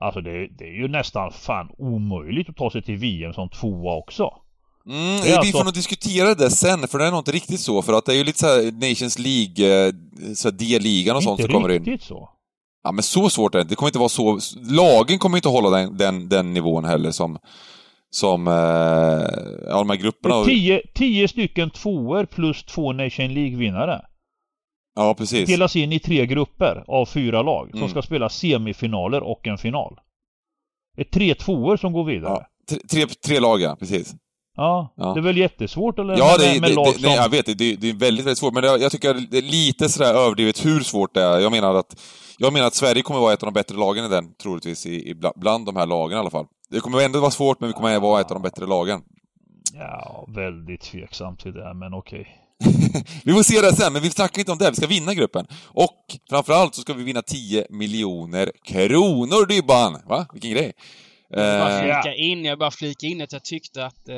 Alltså 0.00 0.20
det, 0.20 0.48
det 0.58 0.64
är 0.64 0.74
ju 0.82 0.88
nästan 0.88 1.32
fan 1.32 1.68
omöjligt 1.78 2.48
att 2.48 2.56
ta 2.56 2.70
sig 2.70 2.82
till 2.82 2.96
VM 2.96 3.32
som 3.32 3.48
tvåa 3.48 3.94
också. 3.96 4.30
Mm, 4.86 4.98
Det 4.98 5.22
är 5.22 5.22
vi 5.26 5.36
alltså- 5.36 5.58
får 5.58 5.64
nog 5.64 5.74
diskutera 5.74 6.34
det 6.34 6.50
sen, 6.50 6.88
för 6.88 6.98
det 6.98 7.06
är 7.06 7.10
nog 7.10 7.20
inte 7.20 7.32
riktigt 7.32 7.60
så, 7.60 7.82
för 7.82 7.92
att 7.92 8.06
det 8.06 8.12
är 8.12 8.16
ju 8.16 8.24
lite 8.24 8.38
så 8.38 8.46
här 8.46 8.88
Nations 8.88 9.18
League, 9.18 9.86
eh, 9.86 9.92
så 10.34 10.50
D-ligan 10.50 11.16
och 11.16 11.22
sånt 11.22 11.40
Inte 11.40 11.52
som 11.52 11.62
kommer 11.62 11.74
in. 11.74 11.84
riktigt 11.84 12.02
så. 12.02 12.30
Ja, 12.86 12.92
men 12.92 13.02
så 13.02 13.30
svårt 13.30 13.54
är 13.54 13.58
det. 13.58 13.64
Det 13.64 13.74
kommer 13.74 13.88
inte 13.88 13.98
vara 13.98 14.08
så... 14.08 14.38
Lagen 14.70 15.18
kommer 15.18 15.38
inte 15.38 15.48
hålla 15.48 15.70
den, 15.70 15.96
den, 15.96 16.28
den 16.28 16.54
nivån 16.54 16.84
heller 16.84 17.10
som... 17.10 17.38
Som... 18.10 18.48
Eh, 18.48 18.52
ja, 19.68 19.78
de 19.78 19.90
här 19.90 19.96
grupperna. 19.96 20.44
tio, 20.44 20.82
tio 20.94 21.28
stycken 21.28 21.70
tvåor 21.70 22.24
plus 22.24 22.64
två 22.64 22.92
Nation 22.92 23.34
League-vinnare. 23.34 24.00
Ja, 24.94 25.14
precis. 25.14 25.48
Delas 25.48 25.76
in 25.76 25.92
i 25.92 25.98
tre 25.98 26.26
grupper 26.26 26.84
av 26.88 27.06
fyra 27.06 27.42
lag 27.42 27.68
som 27.70 27.78
Mm. 27.78 27.90
ska 27.90 28.02
spela 28.02 28.28
semifinaler 28.28 29.22
och 29.22 29.46
en 29.46 29.58
final. 29.58 29.98
Det 30.96 31.02
är 31.02 31.10
tre 31.10 31.34
tvåor 31.34 31.76
som 31.76 31.92
går 31.92 32.04
vidare. 32.04 32.32
Ja, 32.32 32.46
tre, 32.68 32.78
tre, 32.90 33.06
tre 33.26 33.40
lag, 33.40 33.60
ja. 33.60 33.76
Precis. 33.78 34.14
Ja, 34.56 34.92
Ja. 34.96 35.12
det 35.14 35.20
är 35.20 35.22
väl 35.22 35.36
jättesvårt 35.36 35.98
eller? 35.98 36.16
Ja, 36.18 36.36
med, 36.38 36.54
det, 36.54 36.60
med 36.60 36.70
det, 36.70 36.74
lag 36.74 36.86
som... 36.94 37.02
nej, 37.02 37.16
jag 37.16 37.28
vet 37.28 37.46
det. 37.46 37.54
Det, 37.54 37.76
det 37.76 37.88
är 37.90 37.94
väldigt, 37.94 38.26
väldigt 38.26 38.38
svårt. 38.38 38.54
Men 38.54 38.64
jag, 38.64 38.80
jag 38.82 38.92
tycker 38.92 39.14
det 39.30 39.38
är 39.38 39.42
lite 39.42 39.88
sådär 39.88 40.14
överdrivet 40.14 40.64
hur 40.64 40.80
svårt 40.80 41.14
det 41.14 41.22
är. 41.22 41.38
Jag 41.40 41.52
menar 41.52 41.74
att, 41.74 42.00
jag 42.38 42.52
menar 42.52 42.66
att 42.66 42.74
Sverige 42.74 43.02
kommer 43.02 43.20
vara 43.20 43.32
ett 43.32 43.42
av 43.42 43.46
de 43.46 43.54
bättre 43.54 43.76
lagen 43.76 44.04
i 44.04 44.08
den, 44.08 44.34
troligtvis, 44.42 44.86
i, 44.86 45.10
i, 45.10 45.14
bla- 45.14 45.32
bland 45.36 45.66
de 45.66 45.76
här 45.76 45.86
lagen 45.86 46.16
i 46.16 46.20
alla 46.20 46.30
fall. 46.30 46.46
Det 46.70 46.80
kommer 46.80 47.00
ändå 47.04 47.20
vara 47.20 47.30
svårt, 47.30 47.60
men 47.60 47.68
vi 47.68 47.72
kommer 47.72 48.00
vara 48.00 48.20
ett 48.20 48.30
av 48.30 48.34
de 48.34 48.42
bättre 48.42 48.66
lagen. 48.66 49.00
Ja, 49.74 50.26
väldigt 50.34 50.80
tveksamt 50.80 51.40
till 51.40 51.52
det, 51.52 51.74
men 51.74 51.94
okej. 51.94 52.26
Vi 53.24 53.32
får 53.32 53.42
se 53.42 53.60
det 53.60 53.76
sen, 53.76 53.92
men 53.92 54.02
vi 54.02 54.10
snackar 54.10 54.38
inte 54.40 54.52
om 54.52 54.58
det. 54.58 54.70
Vi 54.70 54.76
ska 54.76 54.86
vinna 54.86 55.14
gruppen. 55.14 55.46
Och 55.66 56.04
framförallt 56.30 56.74
så 56.74 56.80
ska 56.80 56.92
vi 56.92 57.04
vinna 57.04 57.22
10 57.22 57.66
miljoner 57.70 58.52
kronor, 58.64 59.46
Dybban! 59.46 59.96
Va? 60.08 60.26
Vilken 60.32 60.50
grej! 60.50 60.72
Jag 61.30 61.60
bara 61.60 61.72
Eh, 61.72 61.82
flika 62.02 62.14
in, 62.14 62.44
jag 62.44 62.58
bara 62.58 62.70
flika 62.70 63.06
in 63.06 63.22
att 63.22 63.32
jag 63.32 63.44
tyckte 63.44 63.86
att 63.86 64.08
eh, 64.08 64.14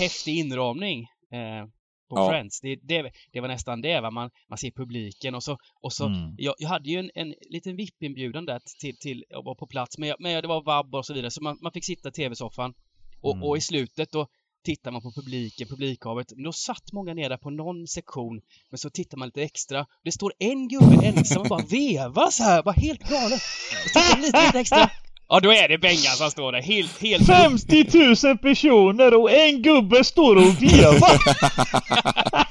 häftig 0.00 0.38
inramning 0.38 1.02
eh, 1.32 1.66
på 2.10 2.16
Ja. 2.18 2.28
Friends, 2.30 2.60
det, 2.60 2.76
det, 2.82 3.10
det 3.32 3.40
var 3.40 3.48
nästan 3.48 3.80
det 3.80 4.00
va, 4.00 4.10
man, 4.10 4.30
man 4.48 4.58
ser 4.58 4.70
publiken 4.70 5.34
och 5.34 5.42
så, 5.42 5.58
och 5.82 5.92
så 5.92 6.06
Mm. 6.06 6.34
jag, 6.38 6.54
jag 6.58 6.68
hade 6.68 6.90
ju 6.90 6.98
en, 6.98 7.10
en 7.14 7.34
liten 7.50 7.76
VIP-inbjudan 7.76 8.46
där 8.46 8.60
till, 8.80 8.96
till 8.98 9.24
att 9.34 9.44
vara 9.44 9.54
på 9.54 9.66
plats, 9.66 9.98
men, 9.98 10.08
jag, 10.08 10.16
men 10.20 10.42
det 10.42 10.48
var 10.48 10.62
vabb 10.62 10.94
och 10.94 11.06
så 11.06 11.14
vidare, 11.14 11.30
så 11.30 11.42
man, 11.42 11.58
man 11.62 11.72
fick 11.72 11.84
sitta 11.84 12.08
i 12.08 12.12
tv-soffan 12.12 12.74
och, 13.20 13.32
Mm. 13.34 13.44
och 13.44 13.56
i 13.56 13.60
slutet 13.60 14.12
då 14.12 14.26
tittar 14.64 14.90
man 14.90 15.02
på 15.02 15.12
publiken, 15.12 15.68
publikhavet, 15.68 16.32
men 16.34 16.44
då 16.44 16.52
satt 16.52 16.92
många 16.92 17.14
ner 17.14 17.28
där 17.28 17.36
på 17.36 17.50
någon 17.50 17.86
sektion, 17.86 18.40
men 18.70 18.78
så 18.78 18.90
tittar 18.90 19.16
man 19.18 19.28
lite 19.28 19.42
extra. 19.42 19.86
Det 20.04 20.12
står 20.12 20.32
en 20.38 20.68
gubbe 20.68 21.06
ensam 21.06 21.42
och 21.42 21.48
bara 21.48 21.64
vevar 21.70 22.30
så 22.30 22.42
här, 22.42 22.62
bara 22.62 22.72
helt 22.80 23.00
galet. 23.10 23.40
Så 23.40 23.88
tittar 24.00 24.16
man 24.16 24.22
lite, 24.26 24.46
lite 24.46 24.60
extra. 24.60 24.90
Ja, 25.28 25.40
då 25.40 25.52
är 25.52 25.68
det 25.68 25.78
Bengan 25.78 26.16
som 26.16 26.30
står 26.30 26.52
där, 26.52 26.62
helt, 26.62 27.02
helt 27.02 27.26
50 27.26 28.26
000 28.26 28.38
personer 28.38 29.14
och 29.14 29.30
en 29.30 29.62
gubbe 29.62 30.04
står 30.04 30.36
och 30.36 30.62
vevar! 30.62 31.18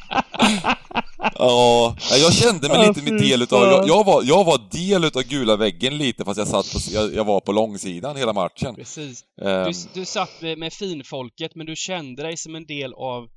Ja, 1.40 1.96
jag 2.12 2.34
kände 2.34 2.70
mig 2.70 2.88
lite 2.88 3.12
med 3.12 3.22
del 3.22 3.42
utav, 3.42 3.64
jag, 3.64 3.88
jag, 3.88 4.04
var, 4.06 4.24
jag 4.24 4.44
var 4.44 4.62
del 4.72 5.04
utav 5.04 5.24
gula 5.24 5.56
väggen 5.56 5.98
lite 5.98 6.26
fast 6.26 6.38
jag 6.38 6.48
satt 6.48 6.74
på, 6.74 6.80
jag, 6.92 7.14
jag 7.14 7.24
var 7.26 7.40
på 7.40 7.52
långsidan 7.52 8.16
hela 8.16 8.34
matchen. 8.34 8.76
Precis. 8.76 9.24
Ehm, 9.42 9.64
Du, 9.64 9.72
du 10.00 10.06
satt 10.06 10.42
med, 10.42 10.58
med 10.58 10.74
finfolket, 10.74 11.56
men 11.56 11.66
du 11.66 11.76
kände 11.76 12.24
dig 12.24 12.38
som 12.38 12.56
en 12.56 12.66
del 12.66 12.94
av, 12.94 13.28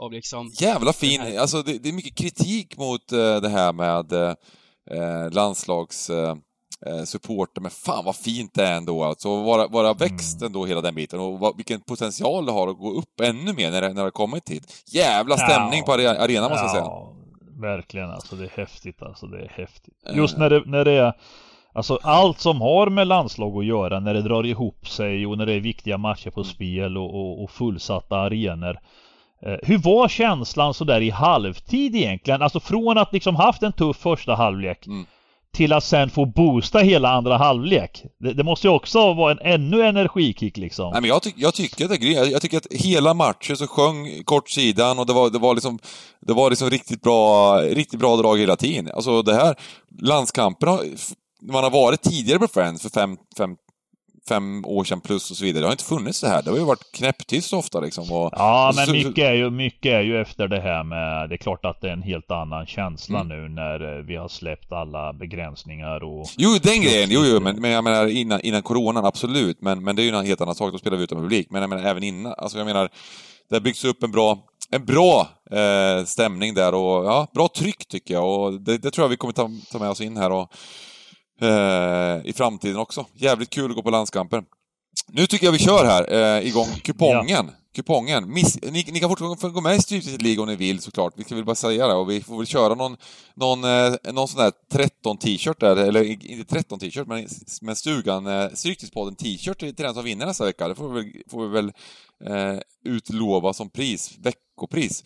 av 0.00 0.12
liksom... 0.12 0.50
Jävla 0.60 0.92
fin, 0.92 1.38
alltså 1.38 1.62
det, 1.62 1.78
det 1.78 1.88
är 1.88 1.92
mycket 1.92 2.16
kritik 2.16 2.76
mot 2.76 3.12
eh, 3.12 3.36
det 3.40 3.48
här 3.48 3.72
med 3.72 4.12
eh, 4.12 5.30
landslags... 5.32 6.10
Eh, 6.10 6.36
eh, 6.86 7.02
supporter, 7.04 7.60
men 7.60 7.70
fan 7.70 8.04
vad 8.04 8.16
fint 8.16 8.54
det 8.54 8.64
är 8.66 8.76
ändå 8.76 9.04
alltså. 9.04 9.42
Vara, 9.42 9.66
vara 9.68 9.94
växt 9.94 10.42
ändå 10.42 10.66
hela 10.66 10.80
den 10.80 10.94
biten 10.94 11.20
och 11.20 11.38
vad, 11.38 11.56
vilken 11.56 11.80
potential 11.80 12.46
det 12.46 12.52
har 12.52 12.68
att 12.68 12.78
gå 12.78 12.90
upp 12.92 13.20
ännu 13.22 13.52
mer 13.52 13.70
när 13.70 13.80
det, 13.80 13.92
när 13.92 14.04
det 14.04 14.10
kommit 14.10 14.48
hit. 14.50 14.84
Jävla 14.92 15.36
stämning 15.36 15.78
Ja. 15.80 15.84
på 15.86 15.92
are- 15.92 16.18
arenan 16.24 16.50
måste 16.50 16.64
jag 16.64 16.70
säga. 16.70 16.82
Ja, 16.84 17.12
verkligen 17.60 18.10
alltså. 18.10 18.36
Det 18.36 18.44
är 18.44 18.50
häftigt 18.56 19.02
alltså. 19.02 19.26
Det 19.26 19.38
är 19.38 19.48
häftigt. 19.48 19.94
Eh. 20.10 20.16
Just 20.16 20.36
när 20.38 20.50
det, 20.50 20.62
när 20.66 20.84
det 20.84 20.92
är 20.92 21.12
Alltså 21.72 21.98
allt 22.02 22.40
som 22.40 22.60
har 22.60 22.90
med 22.90 23.06
landslag 23.06 23.58
att 23.58 23.64
göra 23.66 24.00
när 24.00 24.14
det 24.14 24.22
drar 24.22 24.46
ihop 24.46 24.88
sig 24.88 25.26
och 25.26 25.38
när 25.38 25.46
det 25.46 25.52
är 25.52 25.60
viktiga 25.60 25.98
matcher 25.98 26.30
på 26.30 26.44
spel 26.44 26.96
och, 26.98 27.14
och, 27.14 27.42
och 27.44 27.50
fullsatta 27.50 28.16
arenor. 28.16 28.78
Eh, 29.42 29.56
hur 29.62 29.78
var 29.78 30.08
känslan 30.08 30.74
sådär 30.74 31.00
i 31.00 31.10
halvtid 31.10 31.96
egentligen? 31.96 32.42
Alltså 32.42 32.60
från 32.60 32.98
att 32.98 33.12
liksom 33.12 33.36
haft 33.36 33.62
en 33.62 33.72
tuff 33.72 33.96
första 33.96 34.34
halvlek 34.34 34.86
Mm 34.86 35.06
till 35.54 35.72
att 35.72 35.84
sen 35.84 36.10
få 36.10 36.26
boosta 36.26 36.78
hela 36.78 37.08
andra 37.08 37.36
halvlek. 37.36 38.04
Det, 38.20 38.32
det 38.32 38.44
måste 38.44 38.66
ju 38.66 38.72
också 38.72 39.14
vara 39.14 39.32
en 39.32 39.38
ännu 39.38 39.82
energikick 39.82 40.56
liksom. 40.56 40.90
Nej, 40.92 41.00
men 41.00 41.08
jag, 41.08 41.22
ty 41.22 41.32
jag 41.36 41.54
tycker 41.54 41.84
att 41.84 41.90
det 41.90 41.96
är 41.96 42.00
grymt. 42.00 42.16
Jag, 42.16 42.30
jag 42.30 42.42
tycker 42.42 42.56
att 42.56 42.66
hela 42.70 43.14
matchen 43.14 43.56
så 43.56 43.66
sjöng 43.66 44.24
kortsidan 44.24 44.98
och 44.98 45.06
det 45.06 45.12
var, 45.12 45.30
det 45.30 45.38
var 45.38 45.54
liksom, 45.54 45.78
det 46.20 46.32
var 46.32 46.50
liksom 46.50 46.70
riktigt 46.70 47.02
bra, 47.02 47.56
riktigt 47.60 47.98
bra 47.98 48.16
drag 48.16 48.38
hela 48.38 48.56
tiden. 48.56 48.90
Alltså 48.94 49.22
det 49.22 49.34
här, 49.34 49.54
landskampen 50.02 50.68
har, 50.68 50.80
man 51.42 51.64
har 51.64 51.70
varit 51.70 52.02
tidigare 52.02 52.38
på 52.38 52.48
Friends 52.48 52.82
för 52.82 52.90
fem, 52.90 53.16
fem, 53.38 53.56
fem 54.28 54.64
år 54.64 54.84
sedan 54.84 55.00
plus 55.00 55.30
och 55.30 55.36
så 55.36 55.44
vidare. 55.44 55.60
Det 55.60 55.66
har 55.66 55.72
inte 55.72 55.84
funnits 55.84 56.20
det 56.20 56.28
här. 56.28 56.42
Det 56.42 56.50
har 56.50 56.58
ju 56.58 56.64
varit 56.64 56.92
knäpptyst 56.92 57.52
ofta 57.52 57.80
liksom. 57.80 58.12
Och, 58.12 58.30
Ja, 58.32 58.72
men 58.76 58.92
mycket 58.92 59.24
är, 59.24 59.32
ju, 59.32 59.50
mycket 59.50 59.92
är 59.92 60.00
ju 60.00 60.20
efter 60.20 60.48
det 60.48 60.60
här 60.60 60.84
med, 60.84 61.28
det 61.28 61.34
är 61.34 61.36
klart 61.36 61.64
att 61.64 61.80
det 61.80 61.88
är 61.88 61.92
en 61.92 62.02
helt 62.02 62.30
annan 62.30 62.66
känsla 62.66 63.20
Mm. 63.20 63.28
nu 63.28 63.48
när 63.48 63.98
eh, 63.98 64.04
vi 64.04 64.16
har 64.16 64.28
släppt 64.28 64.72
alla 64.72 65.12
begränsningar 65.12 66.04
och... 66.04 66.26
Jo, 66.36 66.50
den 66.62 66.82
grejen, 66.82 67.08
jo, 67.10 67.20
jo, 67.24 67.40
men, 67.40 67.60
men 67.60 67.70
jag 67.70 67.84
menar 67.84 68.06
innan, 68.06 68.40
innan 68.40 68.62
coronan, 68.62 69.04
absolut. 69.04 69.60
Men, 69.60 69.84
men 69.84 69.96
det 69.96 70.02
är 70.02 70.04
ju 70.04 70.10
en 70.16 70.26
helt 70.26 70.40
annan 70.40 70.54
sak, 70.54 70.72
då 70.72 70.78
spelar 70.78 70.96
vi 70.96 71.04
utan 71.04 71.18
publik. 71.18 71.46
Men 71.50 71.60
jag 71.60 71.70
menar 71.70 71.82
även 71.84 72.02
innan, 72.02 72.34
alltså 72.38 72.58
jag 72.58 72.66
menar, 72.66 72.88
det 73.48 73.54
har 73.56 73.60
byggts 73.60 73.84
upp 73.84 74.02
en 74.02 74.10
bra, 74.10 74.38
en 74.70 74.84
bra 74.84 75.28
eh, 75.50 76.04
stämning 76.04 76.54
där 76.54 76.74
och 76.74 77.04
ja, 77.04 77.26
bra 77.34 77.48
tryck 77.48 77.88
tycker 77.88 78.14
jag. 78.14 78.40
Och 78.40 78.60
det, 78.60 78.78
det 78.78 78.90
tror 78.90 79.04
jag 79.04 79.08
vi 79.08 79.16
kommer 79.16 79.32
ta, 79.32 79.50
ta 79.72 79.78
med 79.78 79.90
oss 79.90 80.00
in 80.00 80.16
här 80.16 80.32
och, 80.32 80.52
eh, 81.40 82.26
i 82.26 82.32
framtiden 82.36 82.76
också. 82.76 83.06
Jävligt 83.14 83.50
kul 83.50 83.70
att 83.70 83.76
gå 83.76 83.82
på 83.82 83.90
landskamper. 83.90 84.42
Nu 85.12 85.26
tycker 85.26 85.46
jag 85.46 85.52
vi 85.52 85.58
kör 85.58 85.84
här, 85.84 86.12
eh, 86.12 86.46
igång 86.46 86.66
kupongen. 86.82 87.50
Kupongen. 87.74 88.32
Miss, 88.32 88.62
ni, 88.62 88.84
ni 88.92 89.00
kan 89.00 89.08
fortfarande 89.08 89.48
gå 89.48 89.60
med 89.60 89.76
i 89.76 89.82
Strypset 89.82 90.22
League 90.22 90.42
om 90.42 90.48
ni 90.48 90.56
vill 90.56 90.80
såklart. 90.80 91.12
Vi 91.16 91.24
ska 91.24 91.34
väl 91.34 91.44
bara 91.44 91.54
säga 91.54 91.86
det 91.86 91.94
och 91.94 92.10
vi 92.10 92.20
får 92.20 92.36
väl 92.36 92.46
köra 92.46 92.74
någon, 92.74 92.96
någon, 93.34 93.64
eh, 93.64 93.94
någon 94.12 94.28
sån 94.28 94.42
där 94.42 94.52
13 94.72 95.16
t-shirt 95.16 95.60
där, 95.60 95.76
eller 95.76 96.02
inte 96.04 96.54
13 96.54 96.78
t-shirt, 96.78 97.06
men, 97.06 97.28
men 97.62 97.76
stugan, 97.76 98.26
eh, 98.26 98.48
Stryktipspodden 98.54 99.16
t-shirt 99.16 99.58
till 99.58 99.76
till 99.76 99.84
den 99.84 99.94
som 99.94 100.04
vinner 100.04 100.26
nästa 100.26 100.44
vecka. 100.44 100.68
Det 100.68 100.74
får 100.74 100.88
vi 100.88 101.02
väl, 101.02 101.22
får 101.30 101.46
vi 101.46 101.48
väl 101.48 101.72
eh, 102.24 102.60
utlova 102.84 103.52
som 103.52 103.70
pris, 103.70 104.18
veckopris. 104.18 105.04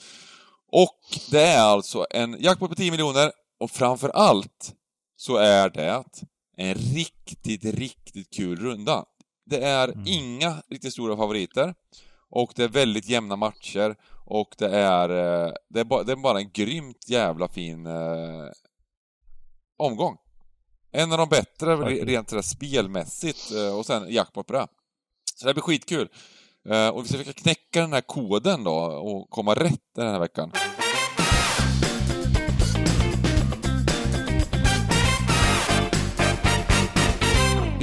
Och 0.73 1.01
det 1.31 1.43
är 1.43 1.63
alltså 1.63 2.07
en 2.11 2.37
jackpot 2.41 2.71
på 2.71 2.77
10 2.77 2.91
miljoner 2.91 3.33
och 3.61 3.71
framför 3.71 4.09
allt 4.09 4.75
så 5.23 5.37
är 5.37 5.71
det 5.71 6.05
en 6.57 6.75
riktigt, 6.75 7.65
riktigt 7.65 8.35
kul 8.35 8.59
runda. 8.59 9.05
Det 9.47 9.65
är 9.65 9.89
Mm. 9.89 10.05
inga 10.07 10.63
riktigt 10.71 10.93
stora 10.93 11.17
favoriter 11.17 11.75
och 12.31 12.53
det 12.57 12.65
är 12.65 12.69
väldigt 12.69 13.09
jämna 13.09 13.37
matcher 13.37 13.97
och 14.27 14.55
det 14.59 14.69
är, 14.77 15.09
eh, 15.09 15.53
det 15.69 15.81
är, 15.81 15.85
bara, 15.85 16.03
det 16.03 16.13
är 16.13 16.17
bara 16.17 16.39
en 16.39 16.51
grymt 16.51 17.09
jävla 17.09 17.49
fin 17.49 17.87
eh, 17.87 18.49
omgång. 19.79 20.17
En 20.93 21.13
av 21.13 21.19
de 21.19 21.29
bättre 21.29 21.77
re- 21.77 21.83
Faktiskt. 21.83 22.05
rent 22.07 22.31
sådär 22.31 22.43
spelmässigt 22.43 23.53
eh, 23.53 23.79
och 23.79 23.87
sen 23.87 24.07
jackpot 24.13 24.47
på 24.47 24.53
det. 24.53 24.67
Så 25.35 25.47
det 25.47 25.55
blir 25.55 25.63
skitkul. 25.63 26.09
Eh, 26.69 26.89
och 26.89 27.05
vi 27.05 27.09
ska 27.09 27.19
försöka 27.19 27.41
knäcka 27.43 27.81
den 27.81 27.93
här 27.93 28.01
koden 28.01 28.65
då 28.65 28.75
och 28.85 29.31
komma 29.31 29.55
rätt 29.55 29.95
den 29.95 30.07
här 30.09 30.19
veckan. 30.21 30.53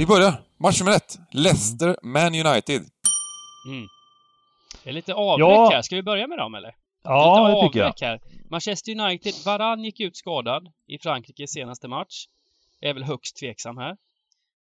Vi 0.00 0.06
börjar. 0.06 0.42
Match 0.56 0.80
nummer 0.80 0.92
ett. 0.96 1.18
Leicester, 1.30 1.96
Man 2.02 2.34
United. 2.34 2.80
Mm. 3.68 3.88
Det 4.84 4.90
är 4.90 4.92
lite 4.92 5.14
avbräck 5.14 5.48
Ja. 5.48 5.70
här. 5.72 5.82
Ska 5.82 5.96
vi 5.96 6.02
börja 6.02 6.26
med 6.26 6.38
dem 6.38 6.54
eller? 6.54 6.74
Ja, 7.02 7.48
lite 7.48 7.60
det 7.60 7.68
tycker 7.68 7.80
jag. 7.80 8.08
Här. 8.08 8.20
Manchester 8.50 8.92
United, 9.00 9.32
Varann 9.46 9.84
gick 9.84 10.00
ut 10.00 10.16
skadad 10.16 10.72
i 10.86 10.98
Frankrikes 10.98 11.50
senaste 11.52 11.88
match. 11.88 12.26
Är 12.80 12.94
väl 12.94 13.02
högst 13.02 13.36
tveksam 13.36 13.76
här. 13.78 13.96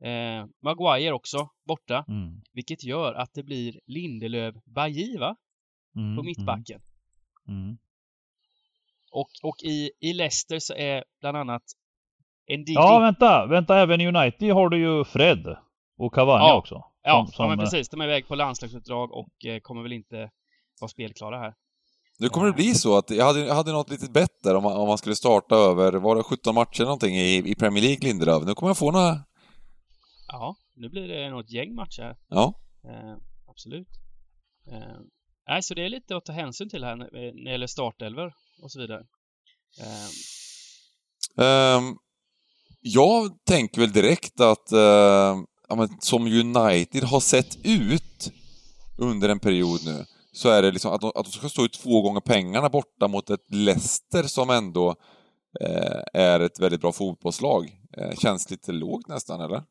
Eh, 0.04 0.46
Maguire 0.62 1.14
också 1.14 1.50
borta, 1.68 2.06
Mm. 2.08 2.42
vilket 2.54 2.84
gör 2.84 3.14
att 3.14 3.34
det 3.34 3.44
blir 3.44 3.80
Lindelöf 3.86 4.56
Bajy 4.66 5.18
va? 5.18 5.36
Mm. 5.96 6.18
På 6.18 6.24
mittbacken. 6.24 6.82
Mm. 7.48 7.64
Mm. 7.64 7.78
Och, 9.12 9.30
och 9.44 9.64
i, 9.64 9.92
i 10.00 10.14
Leicester 10.14 10.60
så 10.60 10.74
är 10.74 11.04
bland 11.20 11.38
annat 11.38 11.64
Ndidi. 12.50 12.74
Ja, 12.74 13.00
vänta, 13.00 13.46
vänta, 13.46 13.78
även 13.80 14.02
i 14.02 14.08
United 14.08 14.54
har 14.54 14.70
du 14.70 14.78
ju 14.80 15.04
Fred 15.04 15.56
och 15.98 16.14
Cavani 16.14 16.46
Ja. 16.46 16.56
också. 16.58 16.84
ja, 17.04 17.26
som- 17.26 17.34
som, 17.34 17.44
ja 17.44 17.50
men 17.50 17.60
eh, 17.60 17.64
precis. 17.64 17.90
De 17.90 18.02
är 18.02 18.06
iväg 18.06 18.28
på 18.28 18.36
landslagsuppdrag 18.36 19.12
och 19.12 19.46
eh, 19.46 19.60
kommer 19.60 19.82
väl 19.84 19.94
inte 19.94 20.30
vara 20.82 20.90
spelklara 20.90 21.40
här. 21.40 21.54
Nu 22.20 22.30
kommer 22.30 22.48
det 22.48 22.54
bli 22.54 22.74
så 22.76 22.98
att 22.98 23.10
jag 23.10 23.26
hade, 23.26 23.40
jag 23.46 23.56
hade 23.56 23.72
något 23.72 23.90
litet 23.90 24.14
bett 24.14 24.44
där 24.44 24.56
om 24.56 24.64
man, 24.64 24.78
om 24.78 24.88
man 24.88 24.98
skulle 24.98 25.16
starta 25.16 25.56
över, 25.56 25.94
var 25.94 26.16
det 26.16 26.24
17 26.24 26.56
matcher 26.56 26.84
någonting 26.84 27.16
i, 27.16 27.38
i 27.52 27.56
Premier 27.56 27.84
League, 27.84 28.00
Lindelöf? 28.08 28.44
Nu 28.46 28.54
kommer 28.54 28.70
jag 28.70 28.78
få 28.78 28.92
några... 28.92 29.20
Ja, 30.28 30.56
nu 30.76 30.90
blir 30.90 31.08
det 31.08 31.30
nog 31.30 31.40
ett 31.40 31.52
gäng 31.52 31.76
matcher 31.76 32.02
här. 32.04 32.16
Ja. 32.28 32.54
Eh, 32.90 33.16
absolut. 33.50 33.88
Eh, 34.72 34.98
nej, 35.48 35.64
så 35.64 35.74
det 35.74 35.86
är 35.86 35.90
lite 35.90 36.18
att 36.18 36.26
ta 36.26 36.34
hänsyn 36.34 36.70
till 36.70 36.84
här 36.84 36.96
när 36.96 37.10
när 37.14 37.44
det 37.44 37.52
gäller 37.52 37.68
startelver 37.68 38.34
och 38.64 38.72
så 38.72 38.80
vidare. 38.82 39.02
Ehm, 39.82 41.46
Ehm, 41.46 41.96
jag 42.94 43.46
tänker 43.46 43.82
väl 43.82 43.92
direkt 43.92 44.42
att 44.42 44.72
eh, 44.72 45.36
ja, 45.70 45.76
men, 45.76 45.90
som 46.00 46.26
United 46.26 47.04
har 47.04 47.20
sett 47.20 47.66
ut 47.66 48.32
under 48.98 49.30
en 49.30 49.40
period 49.40 49.80
nu, 49.86 50.06
så 50.32 50.50
är 50.50 50.62
det 50.62 50.72
liksom 50.72 50.94
att 50.94 51.02
de, 51.02 51.12
att 51.16 51.26
de 51.26 51.32
ska 51.32 51.50
stå 51.50 51.66
ut 51.66 51.74
två 51.74 52.02
gånger 52.02 52.22
pengarna 52.22 52.70
borta 52.70 53.08
mot 53.08 53.30
ett 53.30 53.52
Leicester 53.52 54.24
som 54.24 54.50
ändå 54.50 54.96
eh, 55.62 56.22
är 56.22 56.40
ett 56.40 56.60
väldigt 56.60 56.82
bra 56.82 56.92
fotbollslag. 56.92 57.70
Eh, 57.98 58.18
känns 58.18 58.52
lite 58.52 58.72
lågt 58.72 59.08
nästan, 59.08 59.42
eller? 59.42 59.62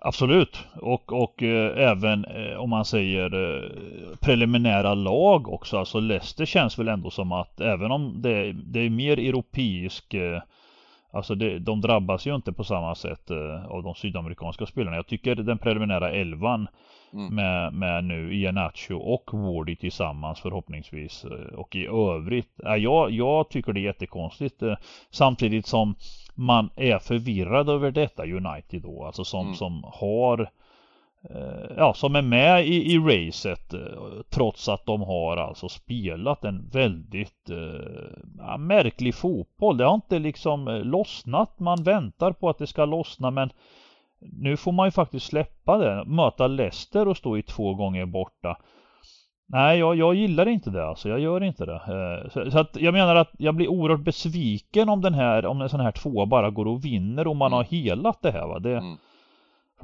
Absolut, 0.00 0.58
och, 0.82 1.12
och 1.12 1.42
eh, 1.42 1.90
även 1.90 2.24
eh, 2.24 2.56
om 2.58 2.70
man 2.70 2.84
säger 2.84 3.24
eh, 3.24 4.16
preliminära 4.20 4.94
lag 4.94 5.48
också. 5.48 5.78
Alltså 5.78 6.00
Leicester 6.00 6.44
känns 6.46 6.78
väl 6.78 6.88
ändå 6.88 7.10
som 7.10 7.32
att 7.32 7.60
även 7.60 7.90
om 7.90 8.22
det, 8.22 8.52
det 8.52 8.80
är 8.80 8.90
mer 8.90 9.18
europeisk 9.18 10.14
eh, 10.14 10.42
Alltså 11.14 11.34
det, 11.34 11.58
de 11.58 11.80
drabbas 11.80 12.26
ju 12.26 12.34
inte 12.34 12.52
på 12.52 12.64
samma 12.64 12.94
sätt 12.94 13.30
eh, 13.30 13.64
av 13.66 13.82
de 13.82 13.94
sydamerikanska 13.94 14.66
spelarna. 14.66 14.96
Jag 14.96 15.06
tycker 15.06 15.34
den 15.34 15.58
preliminära 15.58 16.10
elvan 16.10 16.66
Mm. 17.12 17.34
med, 17.34 17.72
med 17.72 18.04
nu 18.04 18.34
Ianacho 18.34 18.94
och 18.96 19.30
Wardy 19.32 19.76
tillsammans 19.76 20.40
förhoppningsvis. 20.40 21.24
eh, 21.24 21.54
Och 21.58 21.76
i 21.76 21.86
övrigt, 21.86 22.48
ja, 22.56 22.76
jag, 22.76 23.10
jag 23.10 23.48
tycker 23.50 23.72
det 23.72 23.80
är 23.80 23.84
jättekonstigt. 23.84 24.62
eh, 24.62 24.74
Samtidigt 25.10 25.66
som 25.66 25.94
man 26.34 26.70
är 26.76 26.98
förvirrad 26.98 27.68
över 27.68 27.90
detta 27.90 28.22
United 28.22 28.82
då. 28.82 29.04
Alltså 29.04 29.24
som, 29.24 29.40
Mm. 29.40 29.54
som 29.54 29.84
har 29.92 30.40
eh, 30.40 30.46
Ja, 31.76 31.94
som 31.94 32.16
är 32.16 32.22
med 32.22 32.66
i, 32.66 32.92
i 32.94 32.98
racet 32.98 33.74
eh, 33.74 33.80
trots 34.30 34.68
att 34.68 34.86
de 34.86 35.00
har 35.02 35.36
alltså 35.36 35.68
spelat 35.68 36.44
en 36.44 36.68
väldigt 36.68 37.50
eh, 37.50 38.58
märklig 38.58 39.14
fotboll. 39.14 39.76
Det 39.76 39.84
har 39.84 39.94
inte 39.94 40.18
liksom 40.18 40.68
eh, 40.68 40.84
lossnat. 40.84 41.60
Man 41.60 41.82
väntar 41.82 42.32
på 42.32 42.48
att 42.48 42.58
det 42.58 42.66
ska 42.66 42.84
lossna 42.84 43.30
men 43.30 43.50
nu 44.20 44.56
får 44.56 44.72
man 44.72 44.86
ju 44.86 44.90
faktiskt 44.90 45.26
släppa 45.26 45.78
det. 45.78 46.04
Möta 46.04 46.46
Leicester 46.46 47.08
och 47.08 47.16
stå 47.16 47.36
i 47.38 47.42
två 47.42 47.74
gånger 47.74 48.06
borta. 48.06 48.56
Nej, 49.48 49.78
jag, 49.78 49.96
jag 49.96 50.14
gillar 50.14 50.48
inte 50.48 50.70
det 50.70 50.86
alltså. 50.88 51.08
Jag 51.08 51.20
gör 51.20 51.42
inte 51.42 51.64
det. 51.66 51.74
Eh, 51.74 52.30
Så, 52.30 52.50
så 52.50 52.58
att 52.58 52.76
jag 52.80 52.94
menar 52.94 53.16
att 53.16 53.30
jag 53.38 53.54
blir 53.54 53.68
oerhört 53.68 54.04
besviken 54.04 54.88
om 54.88 55.00
den 55.00 55.14
här, 55.14 55.46
om 55.46 55.60
en 55.60 55.68
sån 55.68 55.80
här 55.80 55.92
tvåa 55.92 56.26
bara 56.26 56.50
går 56.50 56.66
och 56.66 56.84
vinner 56.84 57.26
och 57.26 57.36
man 57.36 57.46
Mm. 57.52 57.56
har 57.56 57.64
helat 57.64 58.22
det 58.22 58.30
här 58.30 58.46
va. 58.46 58.58
Det, 58.58 58.76
Mm. 58.76 58.96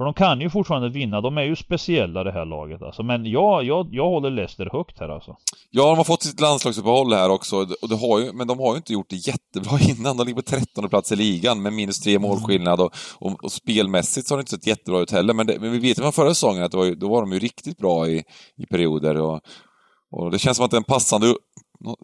För 0.01 0.05
de 0.05 0.13
kan 0.13 0.41
ju 0.41 0.49
fortfarande 0.49 0.89
vinna. 0.89 1.21
De 1.21 1.37
är 1.37 1.41
ju 1.41 1.55
speciella 1.55 2.23
det 2.23 2.31
här 2.31 2.45
laget 2.45 2.81
alltså. 2.81 3.03
Men 3.03 3.25
jag, 3.25 3.63
jag, 3.63 3.87
jag 3.91 4.09
håller 4.09 4.29
Leicester 4.29 4.69
högt 4.71 4.99
här 4.99 5.09
alltså. 5.09 5.35
Ja, 5.71 5.87
de 5.89 5.97
har 5.97 6.03
fått 6.03 6.23
sitt 6.23 6.39
landslagsuppehåll 6.39 7.13
här 7.13 7.29
också, 7.29 7.55
och 7.81 7.89
det 7.89 7.95
har 7.95 8.19
ju, 8.19 8.33
men 8.33 8.47
de 8.47 8.59
har 8.59 8.71
ju 8.71 8.77
inte 8.77 8.93
gjort 8.93 9.09
det 9.09 9.15
jättebra 9.15 9.79
innan. 9.97 10.17
De 10.17 10.23
ligger 10.27 10.41
på 10.41 10.49
13 10.49 10.89
plats 10.89 11.11
i 11.11 11.15
ligan 11.15 11.61
med 11.61 11.73
minus 11.73 11.99
tre 11.99 12.19
målskillnad 12.19 12.79
och, 12.81 12.93
och, 13.19 13.43
och 13.43 13.51
spelmässigt 13.51 14.27
så 14.27 14.33
har 14.33 14.37
det 14.37 14.41
inte 14.41 14.51
sett 14.51 14.67
jättebra 14.67 14.99
ut 15.01 15.11
heller. 15.11 15.33
Men, 15.33 15.47
det, 15.47 15.59
men 15.59 15.71
vi 15.71 15.79
vet 15.79 15.97
ju 15.99 16.01
från 16.01 16.11
förra 16.11 16.29
säsongen 16.29 16.63
att 16.63 16.73
var, 16.73 16.85
ju- 16.85 16.95
då 16.95 17.09
var 17.09 17.21
de 17.21 17.31
ju 17.31 17.39
riktigt 17.39 17.77
bra 17.77 18.07
i, 18.07 18.23
i 18.57 18.65
perioder 18.65 19.15
och, 19.21 19.39
och 20.11 20.31
det 20.31 20.39
känns 20.39 20.57
som 20.57 20.65
att 20.65 20.71
det 20.71 20.75
är 20.77 20.79
en 20.79 20.83
passande, 20.83 21.35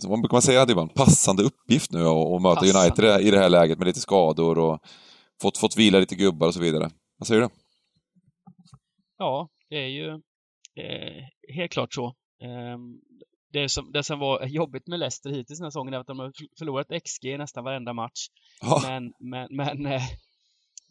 vad 0.08 0.20
brukar 0.22 0.36
man 0.36 0.42
säga 0.42 0.66
Divan? 0.66 0.89
Passande 0.89 1.44
uppgift 1.44 1.92
nu 1.92 2.08
att 2.08 2.42
möta 2.42 2.56
Passande. 2.62 2.80
United 2.80 3.06
i 3.06 3.08
det- 3.08 3.20
i 3.27 3.32
det 3.32 3.39
här 3.39 3.50
läget 3.50 3.77
med 3.77 3.88
lite 3.88 4.00
skador 4.00 4.60
och 4.60 4.80
fått, 5.42 5.58
fått 5.58 5.77
vila 5.77 6.00
lite 6.00 6.16
gubbar 6.16 6.48
och 6.48 6.54
så 6.54 6.60
vidare. 6.60 6.89
Vad 7.20 7.27
säger 7.27 7.42
du? 7.42 7.50
Ja, 9.18 9.50
det 9.70 9.76
är 9.76 9.88
ju 9.88 10.10
eh, 10.76 11.24
helt 11.56 11.72
klart 11.72 11.94
så. 11.94 12.16
Ehm, 12.42 13.02
det, 13.54 13.70
som, 13.70 13.92
det 13.92 14.04
som 14.04 14.20
var 14.20 14.46
jobbigt 14.46 14.88
med 14.88 15.00
Leicester 15.00 15.30
hittills 15.30 15.60
den 15.60 15.66
här 15.66 15.70
säsongen 15.72 15.94
är 15.94 16.00
att 16.00 16.08
de 16.08 16.20
har 16.20 16.34
förlorat 16.58 17.04
XG 17.06 17.26
i 17.26 17.38
nästan 17.38 17.64
varenda 17.64 17.94
match. 17.94 18.28
Ja, 18.62 18.82
Men, 18.88 19.14
men, 19.20 19.48
men, 19.56 19.86
eh, 19.86 20.02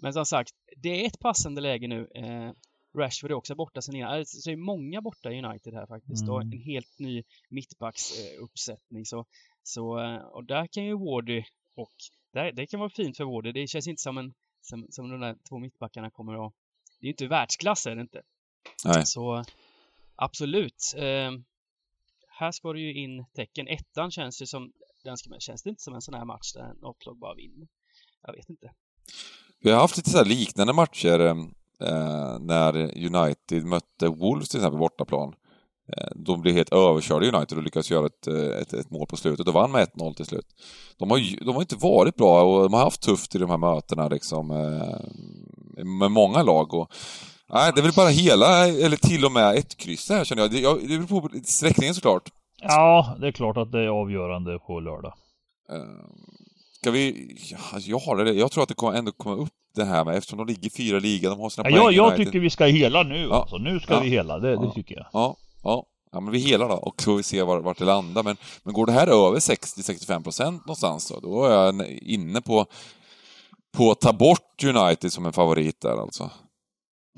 men 0.03 0.13
som 0.13 0.27
sagt, 0.27 0.51
det 0.77 1.03
är 1.03 1.07
ett 1.07 1.19
passande 1.19 1.61
läge 1.61 1.89
nu. 1.89 2.09
Eh, 2.15 2.53
Rashford 2.99 3.31
är 3.31 3.35
också 3.35 3.55
borta 3.55 3.83
sen 3.83 3.97
innan. 3.97 4.13
Alltså, 4.13 4.39
Så 4.41 4.51
det 4.51 4.55
är 4.55 4.57
många 4.57 5.01
borta 5.03 5.33
i 5.33 5.43
United 5.45 5.75
här 5.75 5.87
faktiskt 5.87 6.29
och 6.29 6.43
Mm. 6.43 6.53
en 6.53 6.59
helt 6.59 6.99
ny 6.99 7.23
mittbacksuppsättning. 7.51 9.05
Så, 9.05 9.25
så, 9.63 9.99
eh, 10.01 10.17
och 10.17 10.45
där 10.45 10.67
kan 10.67 10.85
ju 10.85 10.95
Wardy 10.99 11.43
och 11.75 11.93
där, 12.33 12.53
det 12.53 12.67
kan 12.67 12.81
vara 12.81 12.91
fint 12.91 13.17
för 13.17 13.25
Wardy. 13.25 13.53
Det 13.53 13.67
känns 13.69 13.87
inte 13.89 14.03
som, 14.03 14.19
en, 14.19 14.35
som, 14.61 14.87
som 14.91 15.11
de 15.11 15.21
där 15.21 15.37
två 15.49 15.59
mittbackarna 15.59 16.11
kommer 16.11 16.47
att... 16.47 16.53
Det 17.01 17.07
är 17.07 17.11
inte 17.11 17.27
världsklass 17.27 17.87
är 17.87 17.97
det 17.97 18.01
inte. 18.01 18.23
nej. 18.85 19.07
Så 19.07 19.45
absolut. 20.17 20.95
Eh, 20.97 21.31
här 22.29 22.53
ska 22.53 22.73
det 22.73 22.81
ju 22.81 22.95
in 22.95 23.25
tecken. 23.37 23.69
Ettan 23.69 24.11
känns 24.11 24.43
ju 24.43 24.47
som, 24.47 24.73
den 25.05 25.17
ska, 25.17 25.39
känns 25.39 25.63
det 25.63 25.71
inte 25.71 25.83
som 25.83 25.95
en 25.95 26.03
sån 26.03 26.15
här 26.15 26.25
match 26.25 26.53
där 26.53 26.75
något 26.81 27.07
lag 27.07 27.19
bara 27.19 27.35
vinner? 27.35 27.69
Jag 28.23 28.33
vet 28.33 28.49
inte. 28.49 28.71
Vi 29.61 29.71
har 29.71 29.81
haft 29.81 29.97
lite 29.97 30.11
så 30.11 30.19
här 30.19 30.25
liknande 30.25 30.73
matcher 30.73 31.21
eh, 31.21 32.39
när 32.41 32.77
United 33.07 33.65
mötte 33.65 34.09
Wolves 34.09 34.49
till 34.49 34.61
exempel 34.61 34.79
bortaplan. 34.79 35.35
Eh, 35.97 36.09
de 36.15 36.41
blev 36.41 36.55
helt 36.55 36.73
överkörda 36.73 37.27
United 37.27 37.59
och 37.59 37.65
lyckades 37.65 37.91
göra 37.91 38.07
ett, 38.07 38.27
eh, 38.27 38.61
ett, 38.61 38.73
ett 38.73 38.91
mål 38.91 39.07
på 39.07 39.17
slutet 39.17 39.49
och 39.49 39.55
vann 39.55 39.73
med 39.73 39.89
1-0 39.89 40.15
till 40.15 40.27
slut. 40.27 40.47
De 40.97 41.11
har, 41.11 41.45
de 41.45 41.55
har 41.55 41.63
inte 41.63 41.77
varit 41.77 42.17
bra 42.17 42.43
och 42.43 42.63
de 42.63 42.73
har 42.73 42.81
haft 42.81 43.03
tufft 43.03 43.35
i 43.35 43.39
de 43.39 43.51
här 43.51 43.57
mötena 43.57 44.09
liksom 44.09 44.51
eh, 44.51 45.01
med 45.85 46.11
många 46.11 46.43
lag. 46.43 46.75
Och, 46.75 46.93
nej, 47.53 47.73
det 47.75 47.81
är 47.81 47.83
väl 47.83 47.93
bara 47.93 48.09
hela, 48.09 48.67
eller 48.69 48.97
till 48.97 49.25
och 49.25 49.33
med 49.33 49.55
ett 49.55 49.77
kryss 49.77 50.09
här 50.09 50.25
känner 50.25 50.43
jag. 50.43 50.51
Det, 50.51 50.61
jag, 50.61 50.89
det 50.89 50.99
beror 50.99 51.21
på 51.21 51.29
sträckningen 51.45 51.95
såklart. 51.95 52.31
Ja, 52.63 53.17
det 53.21 53.27
är 53.27 53.33
klart 53.33 53.57
att 53.57 53.73
det 53.73 53.79
är 53.81 53.89
avgörande 53.89 54.59
på 54.59 54.81
lördag. 54.81 55.15
Eh, 55.73 55.77
Ska 56.81 56.91
vi... 56.91 57.37
ja, 57.51 57.79
Jag, 57.79 57.99
har 57.99 58.17
det, 58.25 58.33
jag 58.33 58.51
tror 58.53 58.63
att 58.63 58.69
det 58.69 58.75
kommer 58.75 58.93
ändå 58.99 59.13
komma 59.13 59.35
upp 59.35 59.53
det 59.75 59.85
här 59.85 60.05
med, 60.05 60.17
eftersom 60.17 60.39
de 60.39 60.47
ligger 60.47 60.71
fyra 60.71 60.97
i 60.97 61.01
ligan, 61.01 61.31
de 61.31 61.41
har 61.41 61.49
sina 61.51 61.71
Ja, 61.71 61.83
poäng 61.83 61.95
jag, 61.97 62.11
jag 62.11 62.17
tycker 62.17 62.39
vi 62.41 62.51
ska 62.51 62.65
hela 62.65 63.03
nu 63.03 63.27
Ja. 63.31 63.35
alltså. 63.35 63.57
Nu 63.59 63.81
ska 63.81 63.95
Ja. 63.95 64.01
vi 64.01 64.09
hela, 64.09 64.39
det, 64.39 64.49
det 64.57 64.65
Ja. 64.65 64.73
tycker 64.75 64.95
jag. 64.97 65.07
Ja, 65.13 65.37
ja. 65.63 65.85
Ja, 66.13 66.21
men 66.21 66.33
vi 66.33 66.39
helar 66.39 66.69
då 66.69 66.75
och 66.75 67.03
så 67.03 67.11
får 67.11 67.17
vi 67.17 67.23
se 67.23 67.43
var, 67.43 67.59
vart 67.61 67.79
det 67.79 67.85
landar. 67.85 68.23
Men, 68.23 68.37
men 68.63 68.75
går 68.75 68.87
det 68.87 68.93
här 68.93 69.07
över 69.07 69.39
60-65 69.39 70.23
procent 70.23 70.67
någonstans 70.67 71.09
då, 71.09 71.21
då 71.21 71.45
är 71.45 71.53
jag 71.65 71.87
inne 71.89 72.41
på, 72.41 72.67
på 73.77 73.91
att 73.91 74.01
ta 74.01 74.13
bort 74.13 74.65
United 74.65 75.13
som 75.13 75.27
en 75.27 75.33
favorit 75.33 75.81
där 75.81 76.01
alltså. 76.03 76.23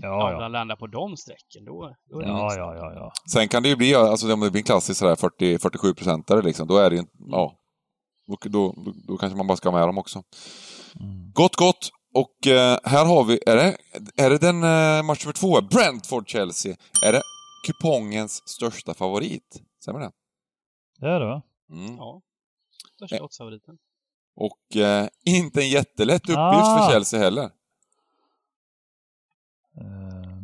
Ja, 0.01 0.09
Ja, 0.09 0.35
Om 0.37 0.43
ja. 0.43 0.49
landar 0.49 0.77
på 0.77 0.87
de 0.87 1.17
strecken, 1.17 1.65
då, 1.65 1.95
då 2.11 2.19
är 2.21 2.25
det 2.25 2.29
Ja, 2.29 2.55
ja, 2.57 2.75
ja, 2.77 2.93
ja. 2.95 3.13
Sen 3.33 3.49
kan 3.49 3.63
det 3.63 3.69
ju 3.69 3.77
bli, 3.77 3.95
alltså 3.95 4.33
om 4.33 4.41
det 4.41 4.51
blir 4.51 4.61
en 4.61 4.65
klassisk 4.65 4.99
sådär 4.99 5.17
40, 5.17 5.59
47 5.59 5.95
procentare 5.95 6.43
liksom, 6.43 6.69
då 6.69 6.77
är 6.77 6.91
det 6.91 6.97
ju, 6.97 7.03
ja. 7.19 7.55
Då, 8.27 8.37
då, 8.43 8.75
då, 8.77 8.93
då 9.09 9.17
kanske 9.17 9.37
man 9.37 9.47
bara 9.47 9.57
ska 9.57 9.69
ha 9.71 9.79
med 9.79 9.89
dem 9.89 9.99
också. 9.99 10.23
Mm. 11.01 11.33
Gott, 11.33 11.57
gott! 11.57 11.91
Och 12.15 12.47
eh, 12.47 12.79
här 12.85 13.05
har 13.07 13.25
vi, 13.25 13.41
är 13.47 13.57
det, 13.57 13.77
är 14.17 14.31
det 14.31 14.39
den 14.39 14.63
eh, 14.63 15.03
match 15.03 15.25
nummer 15.25 15.33
två? 15.33 15.61
Brentford-Chelsea. 15.61 16.77
Är 17.07 17.13
det 17.13 17.23
kupongens 17.67 18.49
största 18.49 18.95
favorit? 18.95 19.63
Stämmer 19.83 20.01
det? 20.01 20.11
Det 21.01 21.07
är 21.07 21.21
det 21.21 21.27
va? 21.27 21.43
Mm. 21.73 21.97
Ja. 21.97 22.21
Största 22.97 23.17
Eh. 23.17 23.23
oddsfavoriten. 23.25 23.79
Och 24.41 24.77
eh, 24.77 25.09
inte 25.25 25.61
en 25.63 25.69
jättelätt 25.69 26.23
uppgift 26.23 26.39
Ah. 26.39 26.79
för 26.87 26.93
Chelsea 26.93 27.21
heller. 27.21 27.45
Eh, 29.81 30.43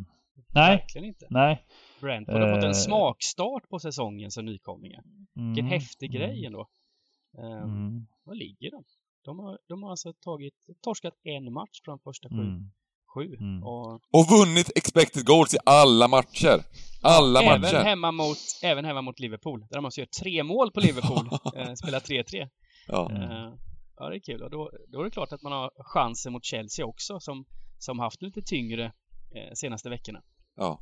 nej, 0.55 0.77
Verkligen 0.77 1.09
inte. 1.09 1.27
nej. 1.31 1.65
Brentford 2.01 2.41
har 2.41 2.55
fått 2.55 2.65
en 2.65 2.71
Eh. 2.71 2.75
smakstart 2.75 3.69
på 3.69 3.79
säsongen 3.79 4.31
som 4.31 4.45
nykomlingar. 4.45 5.03
Vilken 5.35 5.65
Mm, 5.67 5.81
häftig 5.81 6.15
mm, 6.15 6.21
grej 6.29 6.47
ändå. 6.47 6.69
Um, 7.39 7.45
Mm, 7.63 8.07
Var 8.25 8.35
ligger 8.35 8.71
de? 8.71 8.85
De 9.25 9.39
har, 9.39 9.59
de 9.69 9.83
har 9.83 9.91
alltså 9.91 10.13
tagit, 10.13 10.55
torskat 10.83 11.15
en 11.25 11.53
match 11.53 11.81
från 11.85 11.99
första 11.99 12.29
sju. 12.29 12.35
mm, 12.35 12.71
sju. 13.15 13.37
mm. 13.41 13.65
Och 13.65 13.93
Och 14.11 14.27
vunnit 14.31 14.71
expected 14.77 15.27
goals 15.27 15.55
i 15.55 15.59
alla 15.67 16.09
matcher. 16.09 16.61
Alla 17.03 17.43
även, 17.43 17.61
matcher. 17.61 17.85
hemma 17.85 18.13
mot, 18.13 18.39
även 18.63 18.85
hemma 18.85 19.03
mot 19.03 19.19
Liverpool. 19.21 19.61
Där 19.61 19.77
de 19.77 19.85
alltså 19.85 20.01
gör 20.01 20.07
tre 20.23 20.43
mål 20.43 20.71
på 20.73 20.81
Liverpool. 20.81 21.29
eh, 21.57 21.75
spelar 21.75 22.01
3-3. 22.01 22.49
Ja. 22.89 23.11
Mm. 23.11 23.59
Ja, 23.97 24.09
det 24.09 24.17
är 24.17 24.21
kul. 24.21 24.43
Och 24.43 24.51
då, 24.51 24.71
då 24.89 25.01
är 25.01 25.05
det 25.05 25.11
klart 25.11 25.33
att 25.33 25.43
man 25.43 25.53
har 25.53 25.71
chansen 25.77 26.33
mot 26.33 26.45
Chelsea 26.45 26.87
också 26.87 27.21
som, 27.21 27.45
som 27.79 27.99
haft 27.99 28.23
lite 28.23 28.43
tyngre 28.43 28.85
eh, 29.35 29.53
senaste 29.55 29.91
veckorna. 29.91 30.23
ja. 30.57 30.81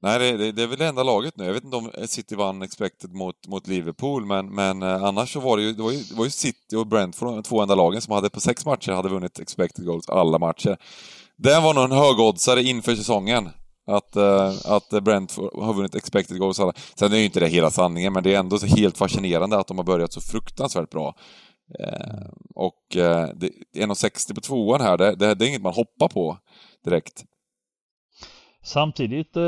Nej, 0.00 0.18
det, 0.18 0.36
det, 0.36 0.52
det 0.52 0.62
är 0.62 0.66
väl 0.66 0.78
det 0.78 0.86
enda 0.86 1.02
laget 1.02 1.36
nu. 1.36 1.44
Jag 1.44 1.52
vet 1.52 1.64
inte 1.64 1.76
om 1.76 1.90
eh, 1.94 2.06
City 2.06 2.34
vann 2.34 2.62
expected 2.62 3.12
mot, 3.12 3.46
mot 3.46 3.66
Liverpool, 3.66 4.26
men, 4.26 4.54
men 4.54 4.82
eh, 4.82 5.04
annars 5.04 5.32
så 5.32 5.40
var 5.40 5.56
det 5.56 5.62
ju, 5.62 5.72
det 5.72 5.82
var 5.82 5.92
ju, 5.92 5.98
det 5.98 6.14
var 6.14 6.24
ju 6.24 6.30
City 6.30 6.76
och 6.76 6.86
Brentford, 6.86 7.28
de 7.28 7.42
två 7.42 7.62
enda 7.62 7.74
lagen 7.74 8.00
som 8.00 8.14
hade 8.14 8.30
på 8.30 8.40
sex 8.40 8.66
matcher 8.66 8.92
hade 8.92 9.08
vunnit 9.08 9.38
expected 9.38 9.86
goals 9.86 10.08
alla 10.08 10.38
matcher. 10.38 10.76
Det 11.36 11.60
var 11.60 11.74
nog 11.74 11.84
en 11.84 11.92
högoddsare 11.92 12.62
inför 12.62 12.94
säsongen. 12.94 13.50
Att, 13.88 14.16
eh, 14.16 14.52
att 14.72 15.02
Brentford 15.04 15.62
har 15.62 15.74
vunnit 15.74 15.94
expected 15.94 16.38
goals 16.38 16.60
alla. 16.60 16.72
Sen 16.94 17.12
är 17.12 17.16
ju 17.16 17.24
inte 17.24 17.40
det 17.40 17.48
hela 17.48 17.70
sanningen, 17.70 18.12
men 18.12 18.22
det 18.22 18.34
är 18.34 18.38
ändå 18.38 18.58
så 18.58 18.66
helt 18.66 18.98
fascinerande 18.98 19.58
att 19.58 19.66
de 19.66 19.76
har 19.78 19.84
börjat 19.84 20.12
så 20.12 20.20
fruktansvärt 20.20 20.90
bra. 20.90 21.14
Eh, 21.80 22.26
och 22.54 22.96
eh, 22.96 23.28
det- 23.34 23.50
1,60 23.74 24.34
på 24.34 24.40
tvåan 24.40 24.80
här, 24.80 24.96
det, 24.98 25.14
det, 25.14 25.34
det 25.34 25.44
är 25.44 25.48
inget 25.48 25.62
man 25.62 25.74
hoppar 25.74 26.08
på 26.08 26.38
direkt. 26.84 27.24
Samtidigt, 28.62 29.36
eh, 29.36 29.42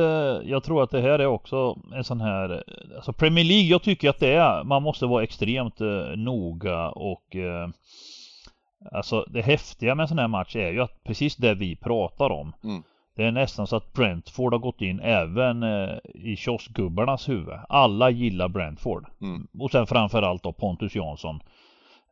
jag 0.44 0.62
tror 0.64 0.82
att 0.82 0.90
det 0.90 1.00
här 1.00 1.18
är 1.18 1.26
också 1.26 1.76
en 1.96 2.04
sån 2.04 2.20
här, 2.20 2.50
eh, 2.50 2.96
alltså 2.96 3.12
Premier 3.12 3.44
League, 3.44 3.66
jag 3.68 3.82
tycker 3.82 4.10
att 4.10 4.20
det 4.20 4.32
är, 4.34 4.64
man 4.64 4.82
måste 4.82 5.06
vara 5.06 5.22
extremt 5.24 5.80
eh, 5.80 6.16
noga 6.16 6.88
och 6.90 7.36
eh, 7.36 7.68
Alltså 8.92 9.24
det 9.28 9.42
häftiga 9.42 9.94
med 9.94 10.02
en 10.04 10.08
sån 10.08 10.18
här 10.18 10.28
match 10.28 10.56
är 10.56 10.70
ju 10.72 10.80
att 10.80 11.02
precis 11.04 11.36
det 11.36 11.54
vi 11.54 11.76
pratar 11.76 12.30
om 12.30 12.52
Mm. 12.64 12.82
Det 13.16 13.24
är 13.24 13.32
nästan 13.32 13.66
så 13.66 13.76
att 13.76 13.92
Brentford 13.92 14.52
har 14.52 14.58
gått 14.58 14.80
in 14.80 15.00
även 15.00 15.62
eh, 15.62 15.96
i 16.14 16.36
kioskgubbarnas 16.36 17.28
huvud. 17.28 17.58
Alla 17.68 18.10
gillar 18.10 18.48
Brentford. 18.48 19.06
Mm. 19.20 19.48
Och 19.58 19.70
sen 19.70 19.86
framförallt 19.86 20.42
då 20.42 20.52
Pontus 20.52 20.94
Jansson. 20.94 21.40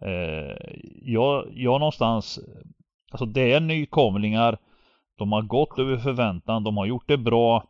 Eh, 0.01 0.57
jag, 1.03 1.47
jag 1.53 1.81
någonstans, 1.81 2.39
alltså 3.11 3.27
det 3.27 3.53
är 3.53 3.61
nykomlingar. 3.61 4.59
De 5.19 5.33
har 5.33 5.43
gått 5.43 5.79
över 5.79 5.97
förväntan, 5.97 6.65
de 6.65 6.77
har 6.77 6.87
gjort 6.87 7.09
det 7.09 7.19
bra. 7.19 7.65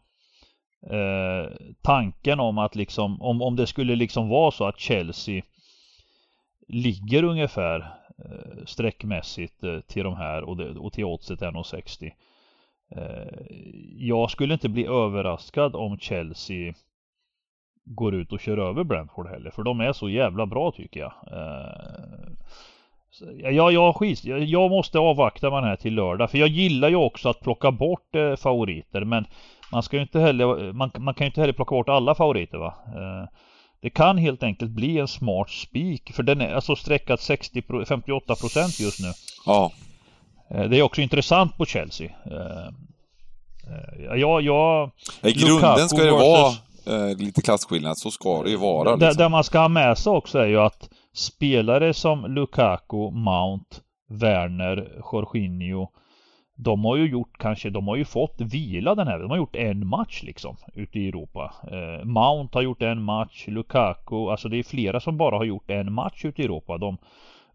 Eh, 0.91 1.53
tanken 1.83 2.41
om 2.41 2.59
att 2.59 2.77
liksom, 2.77 3.23
om, 3.23 3.43
om 3.43 3.57
det 3.57 3.67
skulle 3.67 3.97
liksom 3.97 4.29
vara 4.29 4.51
så 4.51 4.64
att 4.64 4.81
Chelsea 4.81 5.43
ligger 6.69 7.23
ungefär 7.23 7.81
eh, 8.25 8.64
streckmässigt 8.67 9.64
eh, 9.64 9.81
till 9.81 10.05
de 10.05 10.17
här 10.17 10.43
och, 10.43 10.57
det, 10.57 10.71
och 10.71 10.93
till 10.93 11.05
oddset 11.05 11.41
1,60. 11.41 12.12
Eh, 12.96 13.57
jag 13.96 14.31
skulle 14.31 14.55
inte 14.55 14.68
bli 14.68 14.87
överraskad 14.87 15.77
om 15.77 15.98
Chelsea 15.98 16.74
går 17.85 18.14
ut 18.14 18.33
och 18.33 18.40
kör 18.40 18.59
över 18.59 18.85
Brentford 18.85 19.29
heller. 19.29 19.51
För 19.51 19.62
de 19.62 19.81
är 19.81 19.92
så 19.92 20.09
jävla 20.09 20.46
bra 20.46 20.72
tycker 20.72 21.01
jag. 21.01 21.12
Eh, 21.33 22.31
ja, 23.53 23.70
jag, 23.70 23.96
skit, 23.96 24.24
jag, 24.24 24.70
måste 24.70 24.98
avvakta 24.98 25.51
med 25.51 25.62
den 25.62 25.68
här 25.68 25.77
till 25.77 25.94
lördag. 25.94 26.31
För 26.31 26.38
jag 26.38 26.48
gillar 26.48 26.88
ju 26.88 26.96
också 26.96 27.29
att 27.29 27.40
plocka 27.40 27.70
bort 27.70 28.14
eh, 28.14 28.37
favoriter. 28.37 29.05
Men 29.05 29.27
man 29.72 29.83
ska 29.83 29.96
ju 29.96 30.03
inte 30.03 30.20
heller, 30.20 30.72
man, 30.72 30.90
man 30.98 31.14
kan 31.14 31.24
ju 31.24 31.29
inte 31.29 31.40
heller 31.40 31.53
plocka 31.53 31.74
bort 31.74 31.88
alla 31.88 32.14
favoriter 32.14 32.59
va. 32.59 32.74
Det 33.81 33.90
kan 33.90 34.18
helt 34.18 34.42
enkelt 34.42 34.70
bli 34.70 34.98
en 34.98 35.09
smart 35.09 35.51
spik. 35.51 36.12
För 36.12 36.22
den 36.22 36.40
är 36.40 36.55
alltså 36.55 36.77
sträckat 36.77 37.20
60, 37.20 37.61
58% 37.61 38.83
just 38.83 39.01
nu. 39.01 39.09
Ja. 39.46 39.72
Eh, 40.51 40.69
Det 40.69 40.79
är 40.79 40.83
också 40.83 41.01
intressant 41.01 41.57
på 41.57 41.65
Chelsea. 41.65 42.11
Eh, 42.27 42.67
eh, 43.73 44.17
Ja, 44.17 44.41
jag... 44.41 44.91
I 45.23 45.33
grunden 45.33 45.55
Lukaku 45.57 45.89
ska 45.89 46.05
det 46.05 46.11
vara 46.11 46.53
lite 47.19 47.43
klasskillnad, 47.43 47.99
så 47.99 48.11
ska 48.11 48.43
det 48.43 48.51
ju 48.51 48.57
vara. 48.57 48.97
Det, 48.97 49.07
Liksom. 49.07 49.23
det 49.23 49.29
man 49.29 49.45
ska 49.45 49.59
ha 49.59 49.69
med 49.69 49.99
sig 49.99 50.13
också 50.13 50.39
är 50.39 50.47
ju 50.47 50.61
att 50.61 50.89
spelare 51.15 51.95
som 51.95 52.35
Lukaku, 52.35 53.11
Mount, 53.11 53.77
Werner, 54.11 54.89
Jorginho 55.13 55.89
de 56.61 56.85
har 56.85 56.97
ju 56.97 57.09
gjort 57.09 57.39
kanske, 57.39 57.71
de 57.71 57.89
har 57.89 57.97
ju 57.97 58.05
fått 58.05 58.41
vila 58.41 58.95
den 58.95 59.09
här, 59.09 59.19
de 59.19 59.31
har 59.31 59.37
gjort 59.37 59.57
en 59.57 59.87
match 59.87 60.23
liksom 60.23 60.57
ute 60.75 60.99
i 60.99 61.09
Europa. 61.09 61.55
Eh, 61.71 62.05
Mount 62.05 62.59
har 62.59 62.63
gjort 62.63 62.83
en 62.83 63.03
match, 63.03 63.45
Lukaku, 63.49 64.31
alltså 64.31 64.49
det 64.49 64.57
är 64.59 64.63
flera 64.63 65.01
som 65.01 65.17
bara 65.17 65.37
har 65.37 65.45
gjort 65.45 65.71
en 65.71 65.93
match 65.93 66.25
ute 66.25 66.43
i 66.43 66.45
Europa. 66.45 66.79
De 66.79 66.97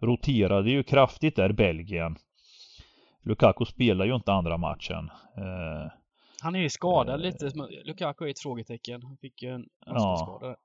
roterade 0.01 0.69
ju 0.69 0.83
kraftigt 0.83 1.35
där, 1.35 1.51
Belgien. 1.51 2.15
Lukaku 3.23 3.65
spelar 3.65 4.05
ju 4.05 4.15
inte 4.15 4.33
andra 4.33 4.57
matchen. 4.57 5.09
Eh, 5.37 5.91
Han 6.41 6.55
är 6.55 6.59
ju 6.59 6.69
skadad 6.69 7.15
Eh. 7.15 7.21
lite. 7.25 7.51
Lukaku 7.85 8.25
är 8.25 8.29
ett 8.29 8.39
frågetecken. 8.39 9.03
Han 9.03 9.17
fick 9.17 9.41
ju 9.43 9.49
en 9.49 9.65
Ja. 9.85 9.91
ansiktsskada. 9.91 10.47
där. 10.47 10.55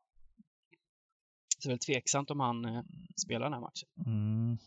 Så 1.59 1.69
det 1.69 1.73
är 1.73 1.73
väl 1.73 1.79
tveksamt 1.79 2.31
om 2.31 2.41
han 2.41 2.65
eh, 2.65 2.83
spelar 3.17 3.41
den 3.47 3.53
här 3.53 3.61
matchen. 3.61 3.89
mm. 4.07 4.59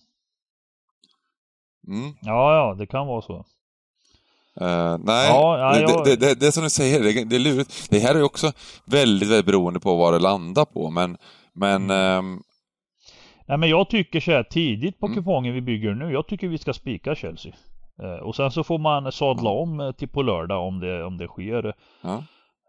Mm. 1.88 2.14
Ja, 2.22 2.56
ja, 2.56 2.76
det 2.78 2.88
kan 2.88 3.08
vara 3.08 3.22
så. 3.22 3.36
Eh, 4.62 4.98
nej, 5.04 5.28
Ja, 5.30 5.60
ja, 5.60 5.74
det, 5.74 5.82
jag- 5.82 6.06
det, 6.06 6.16
det, 6.16 6.40
det 6.40 6.48
är 6.48 6.52
som 6.52 6.64
du 6.64 6.70
säger, 6.70 7.00
det, 7.04 7.24
det 7.26 7.36
är 7.36 7.40
lurigt. 7.40 7.90
Det 7.90 8.00
här 8.00 8.14
är 8.16 8.18
ju 8.20 8.24
också 8.24 8.52
väldigt, 8.86 9.30
väldigt 9.30 9.46
beroende 9.46 9.80
på 9.80 9.96
vad 9.96 10.14
det 10.14 10.20
landar 10.20 10.66
på, 10.66 10.90
men, 10.90 11.18
men 11.54 11.90
ehm, 11.90 12.44
Nej 13.48 13.58
men 13.58 13.70
jag 13.70 13.90
tycker 13.90 14.20
så 14.20 14.32
här 14.32 14.44
tidigt 14.44 15.00
på 15.00 15.06
Mm. 15.06 15.18
kupongen 15.18 15.54
vi 15.54 15.62
bygger 15.62 15.94
nu. 15.94 16.12
Jag 16.12 16.28
tycker 16.28 16.48
vi 16.48 16.58
ska 16.58 16.74
spika 16.74 17.16
Chelsea. 17.16 17.54
Eh, 18.04 18.24
och 18.24 18.36
sen 18.36 18.52
så 18.52 18.64
får 18.64 18.80
man 18.80 19.12
sadla 19.12 19.50
om 19.50 19.80
eh, 19.80 19.92
till 19.92 20.10
på 20.10 20.22
lördag 20.22 20.68
om 20.68 20.80
det, 20.80 21.04
om 21.04 21.18
det 21.18 21.28
sker. 21.28 21.74
ja. 22.02 22.24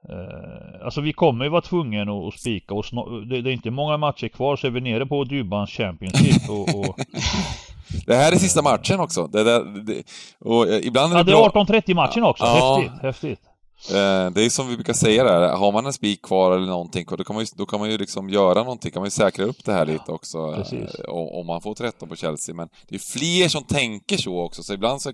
Eh, 0.08 0.84
alltså 0.84 1.00
vi 1.00 1.12
kommer 1.12 1.44
ju 1.44 1.50
vara 1.50 1.60
tvungna 1.60 2.02
att, 2.02 2.34
att 2.34 2.40
spika 2.40 2.74
och 2.74 2.84
det, 3.26 3.42
det 3.42 3.50
är 3.50 3.52
inte 3.52 3.70
många 3.70 3.96
matcher 3.96 4.28
kvar 4.28 4.56
så 4.56 4.66
är 4.66 4.70
vi 4.70 4.80
nere 4.80 5.06
på 5.06 5.24
Dybans 5.24 5.70
Championship 5.70 6.50
och, 6.50 6.78
och 6.78 6.98
Det 8.06 8.14
här 8.14 8.32
är 8.32 8.36
sista 8.36 8.62
matchen 8.62 9.00
också. 9.00 9.26
Det, 9.26 9.44
det, 9.44 9.82
det, 9.82 10.02
och 10.40 10.66
ibland 10.66 11.12
är 11.12 11.16
Ja 11.16 11.24
det 11.24 11.30
det 11.30 11.36
bra... 11.36 11.46
är 11.46 11.80
18.30 11.80 11.94
matchen 11.94 12.24
också. 12.24 12.44
Ja. 12.44 12.82
Häftigt, 12.82 13.02
häftigt. 13.02 13.51
Eh, 13.90 14.30
det 14.30 14.44
är 14.44 14.50
som 14.50 14.68
vi 14.68 14.74
brukar 14.76 14.92
säga 14.92 15.24
där, 15.24 15.48
har 15.56 15.72
man 15.72 15.86
en 15.86 15.92
spik 15.92 16.22
kvar 16.22 16.56
eller 16.56 16.66
någonting, 16.66 17.06
då 17.08 17.24
kan 17.24 17.34
man 17.36 17.44
ju, 17.44 17.50
då 17.56 17.66
kan 17.66 17.80
man 17.80 17.90
ju 17.90 17.98
liksom 17.98 18.30
göra 18.30 18.62
någonting, 18.62 18.90
kan 18.92 19.00
man 19.00 19.06
ju 19.06 19.10
säkra 19.10 19.44
upp 19.44 19.64
det 19.64 19.72
här 19.72 19.86
lite 19.86 20.12
också. 20.12 20.38
eh, 20.38 20.54
Precis. 20.56 20.90
om, 21.08 21.46
man 21.46 21.60
får 21.62 21.74
13 21.74 22.08
på 22.08 22.16
Chelsea. 22.16 22.54
Men 22.54 22.68
det 22.88 22.94
är 22.94 22.98
fler 22.98 23.48
som 23.48 23.64
tänker 23.64 24.16
så 24.16 24.40
också, 24.40 24.62
så 24.62 24.74
ibland 24.74 25.02
så 25.02 25.12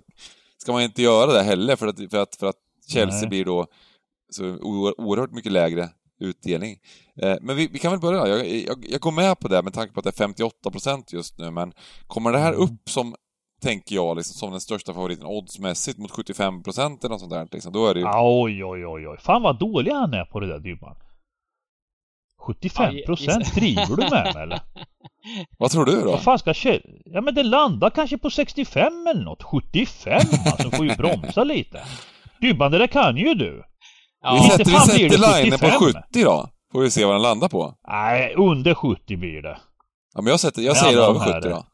ska 0.57 0.71
man 0.71 0.81
inte 0.81 1.01
göra 1.01 1.33
det 1.33 1.41
heller 1.43 1.75
för 1.75 1.87
att, 1.87 1.95
för 2.11 2.17
att, 2.17 2.35
för 2.35 2.47
att 2.47 2.55
Chelsea 2.87 3.19
Nej. 3.19 3.29
blir 3.29 3.45
då 3.45 3.65
så 4.31 4.43
oerhört 4.97 5.31
mycket 5.31 5.51
lägre 5.51 5.89
utdelning. 6.21 6.77
Eh, 7.21 7.35
men 7.41 7.55
vi, 7.55 7.67
vi 7.67 7.79
kan 7.79 7.91
väl 7.91 7.99
börja, 7.99 8.27
jag, 8.27 8.47
jag, 8.47 8.85
jag 8.89 9.01
går 9.01 9.11
med 9.11 9.39
på 9.39 9.47
det 9.47 9.61
med 9.61 9.73
tanke 9.73 9.93
på 9.93 9.99
att 9.99 10.03
det 10.17 10.19
är 10.23 10.27
58% 10.27 11.03
just 11.07 11.37
nu, 11.37 11.51
men 11.51 11.73
kommer 12.07 12.31
det 12.31 12.37
här 12.39 12.53
Mm. 12.53 12.61
upp 12.63 12.89
som, 12.89 13.15
tänker 13.61 13.95
jag, 13.95 14.17
liksom, 14.17 14.33
som 14.33 14.51
den 14.51 14.61
största 14.61 14.93
favoriten 14.93 15.25
oddsmässigt 15.25 15.97
mot 15.97 16.11
75% 16.11 16.99
eller 16.99 17.09
något 17.09 17.19
sånt 17.19 17.31
där, 17.31 17.47
liksom, 17.51 17.73
då 17.73 17.87
är 17.87 17.93
det 17.93 17.99
ju... 17.99 18.05
Ja, 18.05 18.41
oj 18.43 18.65
oj 18.65 18.87
oj 18.87 19.07
oj. 19.07 19.17
Fan 19.21 19.41
vad 19.41 19.59
dålig 19.59 19.91
han 19.91 20.13
är 20.13 20.25
på 20.25 20.39
det 20.39 20.47
där 20.47 20.59
Dybban. 20.59 20.95
75 22.39 22.95
procent? 23.05 23.55
Driver 23.55 23.95
du 23.95 23.95
med 23.95 24.33
mig 24.33 24.43
eller? 24.43 24.59
Vad 25.59 25.71
tror 25.71 25.85
du 25.85 26.01
då? 26.01 26.11
Vad 26.11 26.21
fan 26.21 26.39
ska 26.39 26.53
Chelsea... 26.53 26.91
Ja 27.05 27.21
men 27.21 27.35
det 27.35 27.43
landar 27.43 27.89
kanske 27.89 28.17
på 28.17 28.29
65 28.29 29.07
eller 29.07 29.23
något. 29.23 29.43
75 29.43 30.21
alltså, 30.45 30.71
får 30.71 30.85
ju 30.85 30.95
bromsa 30.95 31.43
lite. 31.43 31.81
Dybban, 32.41 32.71
det 32.71 32.77
där 32.77 32.87
kan 32.87 33.17
ju 33.17 33.33
du. 33.33 33.51
Vi 33.51 33.63
Ja, 34.21 34.35
Inte 34.35 34.57
sätter, 34.57 34.71
vi 34.71 34.79
sätter 34.79 35.43
linen 35.43 35.59
på 35.59 35.65
75. 35.65 36.01
70 36.11 36.23
då. 36.23 36.49
Får 36.71 36.81
vi 36.81 36.91
se 36.91 37.05
vad 37.05 37.15
den 37.15 37.21
landar 37.21 37.49
på. 37.49 37.73
Nej, 37.87 38.33
under 38.35 38.73
70 38.73 39.17
blir 39.17 39.41
det. 39.41 39.57
Ja, 40.13 40.21
men 40.21 40.31
jag, 40.31 40.39
sätter, 40.39 40.61
jag 40.61 40.77
säger 40.77 40.97
över 40.97 41.13
de 41.13 41.21
här 41.21 41.41
70 41.41 41.49
då. 41.49 41.65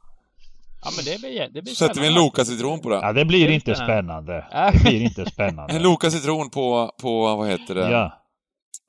Ja 0.85 0.91
men 0.95 1.05
det 1.05 1.19
blir, 1.19 1.49
det 1.53 1.61
blir 1.61 1.73
Så 1.73 1.87
sätter 1.87 2.01
vi 2.01 2.07
en. 2.07 2.13
Loka-citron 2.13 2.79
på 2.79 2.89
det. 2.89 2.95
Ja, 2.95 3.13
det 3.13 3.25
blir 3.25 3.49
inte 3.51 3.75
spännande. 3.75 4.47
Det 4.73 4.79
blir 4.83 5.01
inte 5.01 5.25
spännande. 5.31 5.73
En 5.73 5.81
Loka-citron 5.83 6.49
på, 6.49 6.91
på, 7.01 7.35
vad 7.35 7.47
heter 7.49 7.75
det, 7.75 7.91
Ja. 7.91 8.21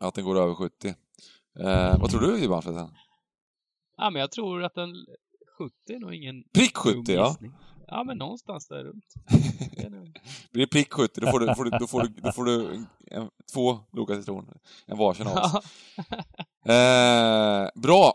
att 0.01 0.15
den 0.15 0.25
går 0.25 0.39
över 0.39 0.55
70. 0.55 0.89
Eh, 1.61 1.99
vad 2.01 2.11
tror 2.11 2.21
du 2.21 2.39
Johan 2.45 2.63
förresten? 2.63 2.89
Ja 3.97 4.11
men 4.11 4.21
jag 4.21 4.31
tror 4.31 4.65
att 4.65 4.77
en 4.77 4.95
70 5.59 5.73
är 5.95 5.99
nog 6.01 6.15
ingen 6.15 6.43
Prick 6.55 6.75
dum 6.85 6.95
70 7.05 7.13
ja. 7.15 7.37
Ja 7.89 8.05
men 8.05 8.19
någonstans 8.19 8.69
där 8.69 8.85
runt. 8.85 9.05
Det 9.77 9.83
är 9.85 9.91
nog- 9.91 10.19
Blir 10.53 10.65
det 10.67 10.71
prick 10.71 10.93
70 10.93 11.21
då 11.21 11.31
får 11.31 11.41
du, 11.41 11.55
får 11.55 11.65
du, 11.65 11.71
då 11.71 11.87
får 11.87 12.01
du, 12.03 12.09
då 12.09 12.33
får 12.33 12.45
du 12.45 12.75
en, 12.75 12.87
en, 13.11 13.29
två 13.55 13.79
Loka-citroner. 13.93 14.55
En 14.87 14.99
varsin 14.99 15.27
av 15.27 15.37
oss. 15.37 15.55
Eh, 16.73 17.69
bra! 17.83 18.13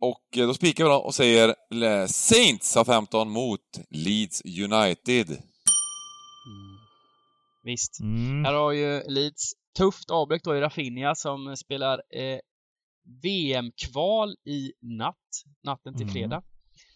Och 0.00 0.38
eh, 0.38 0.46
då 0.46 0.54
spikar 0.54 0.84
vi 0.84 0.90
då 0.90 0.96
och 0.96 1.14
säger 1.14 1.48
eh, 1.48 2.06
Saints 2.06 2.74
har 2.74 2.84
15 2.84 3.30
mot 3.30 3.80
Leeds 3.90 4.42
United. 4.44 5.28
Mm. 5.30 5.40
Visst. 7.62 8.00
Mm. 8.00 8.44
Här 8.44 8.54
har 8.54 8.72
ju 8.72 9.02
Leeds 9.08 9.52
tufft 9.76 10.10
avbräck 10.10 10.44
då 10.44 10.56
i 10.56 10.60
Rafinha 10.60 11.14
som 11.14 11.56
spelar 11.56 12.02
eh, 12.14 12.38
VM-kval 13.22 14.36
i 14.44 14.72
natt, 14.80 15.16
natten 15.64 15.94
till 15.94 16.06
Mm. 16.06 16.42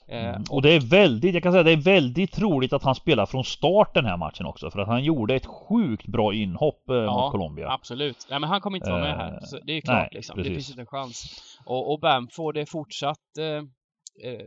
Eh, 0.08 0.28
Mm. 0.28 0.42
Och 0.50 0.62
det 0.62 0.70
är 0.70 0.80
väldigt, 0.80 1.34
jag 1.34 1.42
kan 1.42 1.52
säga 1.52 1.62
det 1.62 1.72
är 1.72 1.76
väldigt 1.76 2.32
troligt 2.32 2.72
att 2.72 2.82
han 2.82 2.94
spelar 2.94 3.26
från 3.26 3.44
start 3.44 3.94
den 3.94 4.04
här 4.04 4.16
matchen 4.16 4.46
också. 4.46 4.70
För 4.70 4.78
att 4.78 4.88
han 4.88 5.04
gjorde 5.04 5.34
ett 5.34 5.46
sjukt 5.46 6.06
bra 6.06 6.34
inhopp 6.34 6.88
eh, 6.90 6.96
Ja, 6.96 7.22
mot 7.22 7.32
Colombia. 7.32 7.70
Absolut. 7.70 8.26
Nej, 8.30 8.40
men 8.40 8.48
han 8.50 8.60
kommer 8.60 8.76
inte 8.76 8.90
vara 8.90 9.00
med 9.02 9.16
här. 9.16 9.32
Eh, 9.32 9.38
Så 9.42 9.58
det 9.58 9.72
är 9.72 9.80
klart 9.80 9.96
nej, 9.96 10.08
liksom. 10.12 10.36
Det 10.36 10.42
precis. 10.42 10.56
finns 10.56 10.70
inte 10.70 10.80
en 10.82 10.86
chans. 10.86 11.40
Och, 11.64 11.92
och 11.92 12.00
Bamford 12.00 12.56
är 12.56 12.64
fortsatt 12.66 13.38
eh, 13.38 13.46
eh, 14.30 14.40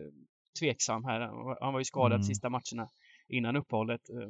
tveksam 0.59 1.03
här. 1.05 1.19
Han 1.61 1.73
var 1.73 1.79
ju 1.79 1.85
skadad 1.85 2.11
Mm. 2.15 2.23
sista 2.23 2.49
matcherna 2.49 2.89
innan 3.29 3.55
uppehållet. 3.55 4.01
Eh, 4.09 4.29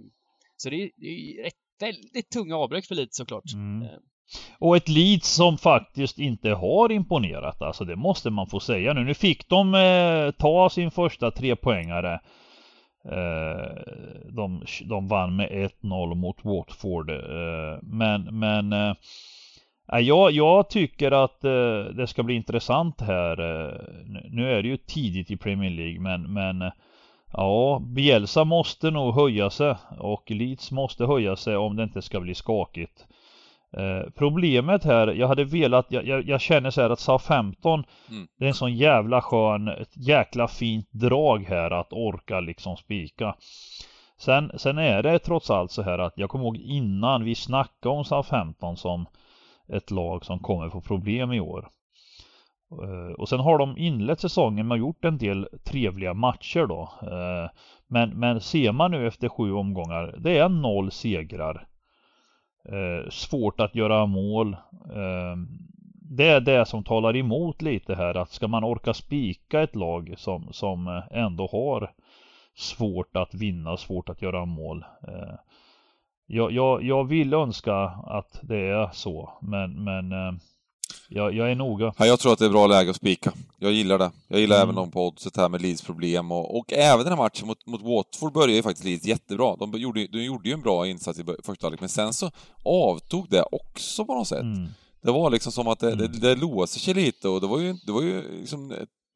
så 0.57 0.69
det 0.69 0.75
är, 0.83 0.89
det 0.95 1.07
är 1.41 1.51
väldigt 1.79 2.29
tunga 2.29 2.55
avbräck 2.57 2.85
för 2.85 2.95
lite 2.95 3.13
såklart. 3.15 3.53
Mm. 3.53 3.87
Och 4.59 4.77
ett 4.77 4.89
Leeds 4.89 5.35
som 5.35 5.57
faktiskt 5.57 6.19
inte 6.19 6.49
har 6.49 6.91
imponerat. 6.91 7.61
Alltså 7.61 7.85
det 7.85 7.95
måste 7.95 8.29
man 8.29 8.47
få 8.47 8.59
säga 8.59 8.93
nu. 8.93 9.03
Nu 9.03 9.13
fick 9.13 9.49
de 9.49 9.75
eh, 9.75 10.31
ta 10.31 10.69
sin 10.69 10.91
första 10.91 11.31
trepoängare. 11.31 12.19
Eh, 13.11 13.71
de, 14.31 14.63
de 14.89 15.07
vann 15.07 15.35
med 15.35 15.49
1-0 15.81 16.15
mot 16.15 16.45
Watford. 16.45 17.09
Eh, 17.09 17.79
men 17.81 18.39
men 18.39 18.73
eh, 18.73 18.93
jag, 19.99 20.31
jag 20.31 20.69
tycker 20.69 21.11
att 21.11 21.43
eh, 21.43 21.79
det 21.95 22.07
ska 22.07 22.23
bli 22.23 22.35
intressant 22.35 23.01
här. 23.01 23.39
Eh, 23.39 23.73
nu- 24.29 24.51
är 24.51 24.61
det 24.63 24.67
ju 24.69 24.77
tidigt 24.77 25.31
i 25.31 25.37
Premier 25.37 25.71
League 25.71 25.99
men, 25.99 26.33
men 26.33 26.71
Ja, 27.33 27.81
Bielsa 27.95 28.43
måste 28.43 28.91
nog 28.91 29.15
höja 29.15 29.49
sig 29.49 29.75
och 29.99 30.31
Leeds 30.31 30.71
måste 30.71 31.05
höja 31.05 31.35
sig 31.35 31.57
om 31.57 31.75
det 31.75 31.83
inte 31.83 32.01
ska 32.01 32.19
bli 32.19 32.35
skakigt. 32.35 33.07
Eh, 33.77 34.09
problemet 34.15 34.83
här, 34.83 35.07
jag 35.07 35.27
hade 35.27 35.43
velat, 35.43 35.85
jag, 35.89 36.07
jag, 36.07 36.27
jag 36.27 36.41
känner 36.41 36.69
så 36.69 36.81
här 36.81 36.89
att 36.89 36.99
Southampton 36.99 37.83
Mm. 38.09 38.27
Det 38.39 38.45
är 38.45 38.47
en 38.49 38.53
sån 38.53 38.75
jävla 38.75 39.21
skön, 39.21 39.67
ett 39.67 39.97
jäkla 40.07 40.47
fint 40.47 40.87
drag 40.91 41.45
här 41.49 41.71
att 41.71 41.93
orka 41.93 42.39
liksom 42.39 42.77
spika. 42.77 43.35
Sen, 44.19 44.51
sen 44.55 44.77
är 44.77 45.03
det 45.03 45.19
trots 45.19 45.49
allt 45.49 45.71
så 45.71 45.81
här 45.81 45.99
att 45.99 46.13
jag 46.15 46.29
kommer 46.29 46.45
ihåg 46.45 46.57
innan 46.57 47.23
vi 47.23 47.35
snackade 47.35 47.95
om 47.95 48.05
Southampton 48.05 48.77
som 48.77 49.05
ett 49.73 49.91
lag 49.91 50.25
som 50.25 50.39
kommer 50.39 50.69
få 50.69 50.81
problem 50.81 51.33
i 51.33 51.39
år. 51.39 51.69
Eh, 52.71 53.13
Och 53.19 53.29
sen 53.29 53.39
har 53.39 53.57
de 53.57 53.77
inlett 53.77 54.19
säsongen 54.19 54.67
med 54.67 54.75
att 54.75 54.79
gjort 54.79 55.05
en 55.05 55.17
del 55.17 55.47
trevliga 55.65 56.13
matcher 56.13 56.65
då. 56.67 56.89
Eh, 57.01 57.49
Men, 57.87 58.09
men 58.19 58.41
ser 58.41 58.71
man 58.71 58.91
nu 58.91 59.07
efter 59.07 59.29
sju 59.29 59.51
omgångar, 59.53 60.15
det 60.19 60.37
är 60.37 60.49
noll 60.49 60.91
segrar. 60.91 61.66
Eh, 62.65 63.09
Svårt 63.09 63.59
att 63.59 63.75
göra 63.75 64.05
mål. 64.05 64.53
Eh, 64.93 65.35
Det 66.09 66.27
är 66.27 66.41
det 66.41 66.65
som 66.65 66.83
talar 66.83 67.15
emot 67.15 67.61
lite 67.61 67.95
här 67.95 68.17
att 68.17 68.29
ska 68.31 68.47
man 68.47 68.63
orka 68.63 68.93
spika 68.93 69.61
ett 69.61 69.75
lag 69.75 70.13
som, 70.17 70.47
som 70.53 71.01
ändå 71.11 71.47
har 71.51 71.91
svårt 72.55 73.15
att 73.15 73.33
vinna, 73.33 73.77
svårt 73.77 74.09
att 74.09 74.21
göra 74.21 74.45
mål. 74.45 74.85
Eh, 75.07 75.35
Jag, 76.29 76.51
jag, 76.51 76.83
jag 76.83 77.03
vill 77.03 77.33
önska 77.33 77.75
att 78.07 78.39
det 78.43 78.67
är 78.69 78.89
så, 78.93 79.29
men, 79.41 79.83
men 79.83 80.11
eh, 80.11 80.33
jag, 81.09 81.33
jag 81.35 81.51
är 81.51 81.55
noga. 81.55 81.93
Ja, 81.97 82.05
jag 82.05 82.19
tror 82.19 82.33
att 82.33 82.39
det 82.39 82.45
är 82.45 82.49
bra 82.49 82.67
läge 82.67 82.89
att 82.89 82.95
spika. 82.95 83.33
Jag 83.59 83.71
gillar 83.71 83.97
det. 83.97 84.11
Jag 84.27 84.39
gillar 84.39 84.55
Mm. 84.55 84.63
även 84.63 84.75
de 84.75 84.91
på 84.91 85.07
oddset 85.07 85.37
här 85.37 85.49
med 85.49 85.61
Leeds 85.61 85.81
problem 85.81 86.31
och, 86.31 86.57
och 86.57 86.73
även 86.73 86.99
den 86.99 87.07
här 87.07 87.17
matchen 87.23 87.47
mot, 87.47 87.65
mot 87.65 87.81
Watford 87.81 88.33
började 88.33 88.53
ju 88.53 88.63
faktiskt 88.63 88.85
Leeds 88.85 89.05
jättebra. 89.05 89.55
De 89.55 89.71
gjorde, 89.79 90.07
de 90.07 90.23
gjorde 90.23 90.49
ju 90.49 90.53
en 90.53 90.61
bra 90.61 90.87
insats 90.87 91.19
i 91.19 91.23
första 91.43 91.65
halvlek, 91.65 91.79
men 91.79 91.89
sen 91.89 92.13
så 92.13 92.31
avtog 92.63 93.29
det 93.29 93.43
också 93.51 94.05
på 94.05 94.13
något 94.15 94.27
sätt. 94.27 94.41
Mm. 94.41 94.67
Det 95.01 95.11
var 95.11 95.29
liksom 95.29 95.51
som 95.51 95.67
att 95.67 95.79
det, 95.79 95.91
Mm. 95.91 96.11
det, 96.11 96.19
det 96.19 96.35
låste 96.35 96.79
sig 96.79 96.93
lite 96.93 97.29
och 97.29 97.41
det 97.41 97.47
var 97.47 97.59
ju, 97.59 97.73
det 97.85 97.91
var 97.91 98.01
ju 98.01 98.39
liksom 98.39 98.73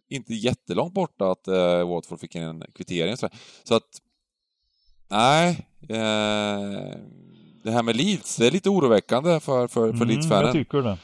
inte 0.10 0.34
jättelångt 0.34 0.94
borta 0.94 1.32
att 1.32 1.48
eh, 1.48 1.88
Watford 1.90 2.20
fick 2.20 2.36
in 2.36 2.42
en 2.44 2.64
kvittering 2.76 3.14
och 3.14 3.20
så, 3.20 3.30
så 3.64 3.76
att... 3.76 3.84
Nej. 5.10 5.50
Eh, 5.82 6.98
det 7.64 7.72
här 7.72 7.84
med 7.84 7.96
Leeds, 7.96 8.38
det 8.38 8.48
är 8.48 8.52
lite 8.52 8.70
oroväckande 8.70 9.40
för, 9.40 9.68
för, 9.68 9.68
för 9.68 9.90
Mm, 9.90 10.08
Leeds-fanen. 10.08 10.44
jag 10.46 10.54
tycker 10.54 10.82
det. 10.82 10.98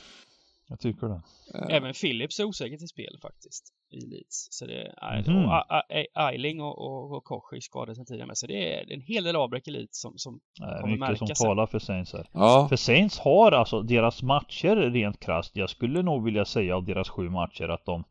Jag 0.69 0.79
tycker 0.79 1.07
det. 1.07 1.21
Eh, 1.55 1.75
Även 1.77 1.93
Phillips 1.93 2.39
är 2.39 2.43
osäker 2.43 2.77
till 2.77 2.87
spel 2.87 3.17
faktiskt 3.21 3.73
i 3.91 3.99
Leeds. 4.05 4.47
Så 4.51 4.65
det 4.65 4.81
är, 4.97 5.23
Mhm. 5.29 5.45
och 5.45 5.53
A- 5.53 5.83
Eiling 6.15 6.61
och, 6.61 6.77
och, 6.77 7.11
och 7.17 7.23
Koch 7.23 7.53
är 7.53 7.59
skadade 7.59 7.95
sedan 7.95 8.05
tidigare 8.05 8.27
med. 8.27 8.37
Så 8.37 8.47
det 8.47 8.73
är 8.73 8.93
en 8.93 9.01
hel 9.01 9.23
del 9.23 9.35
avbräck 9.35 9.67
i 9.67 9.71
Leeds 9.71 10.01
som, 10.01 10.13
som 10.15 10.39
Det 10.59 10.65
är 10.65 10.81
kommer 10.81 10.93
mycket 10.97 11.17
som 11.17 11.25
märkas 11.25 11.37
sen. 11.37 11.47
talar 11.47 11.65
för 11.67 11.79
Saints 11.79 12.13
här. 12.13 12.27
Ja, 12.33 12.67
För 12.69 12.75
Saints 12.75 13.19
har 13.19 13.51
alltså 13.51 13.81
deras 13.81 14.23
matcher 14.23 14.75
rent 14.75 15.19
krasst. 15.19 15.55
Jag 15.55 15.69
skulle 15.69 16.01
nog 16.01 16.23
vilja 16.23 16.45
säga 16.45 16.75
av 16.75 16.85
deras 16.85 17.09
sju 17.09 17.29
matcher 17.29 17.69
att 17.69 17.85
de 17.85 18.03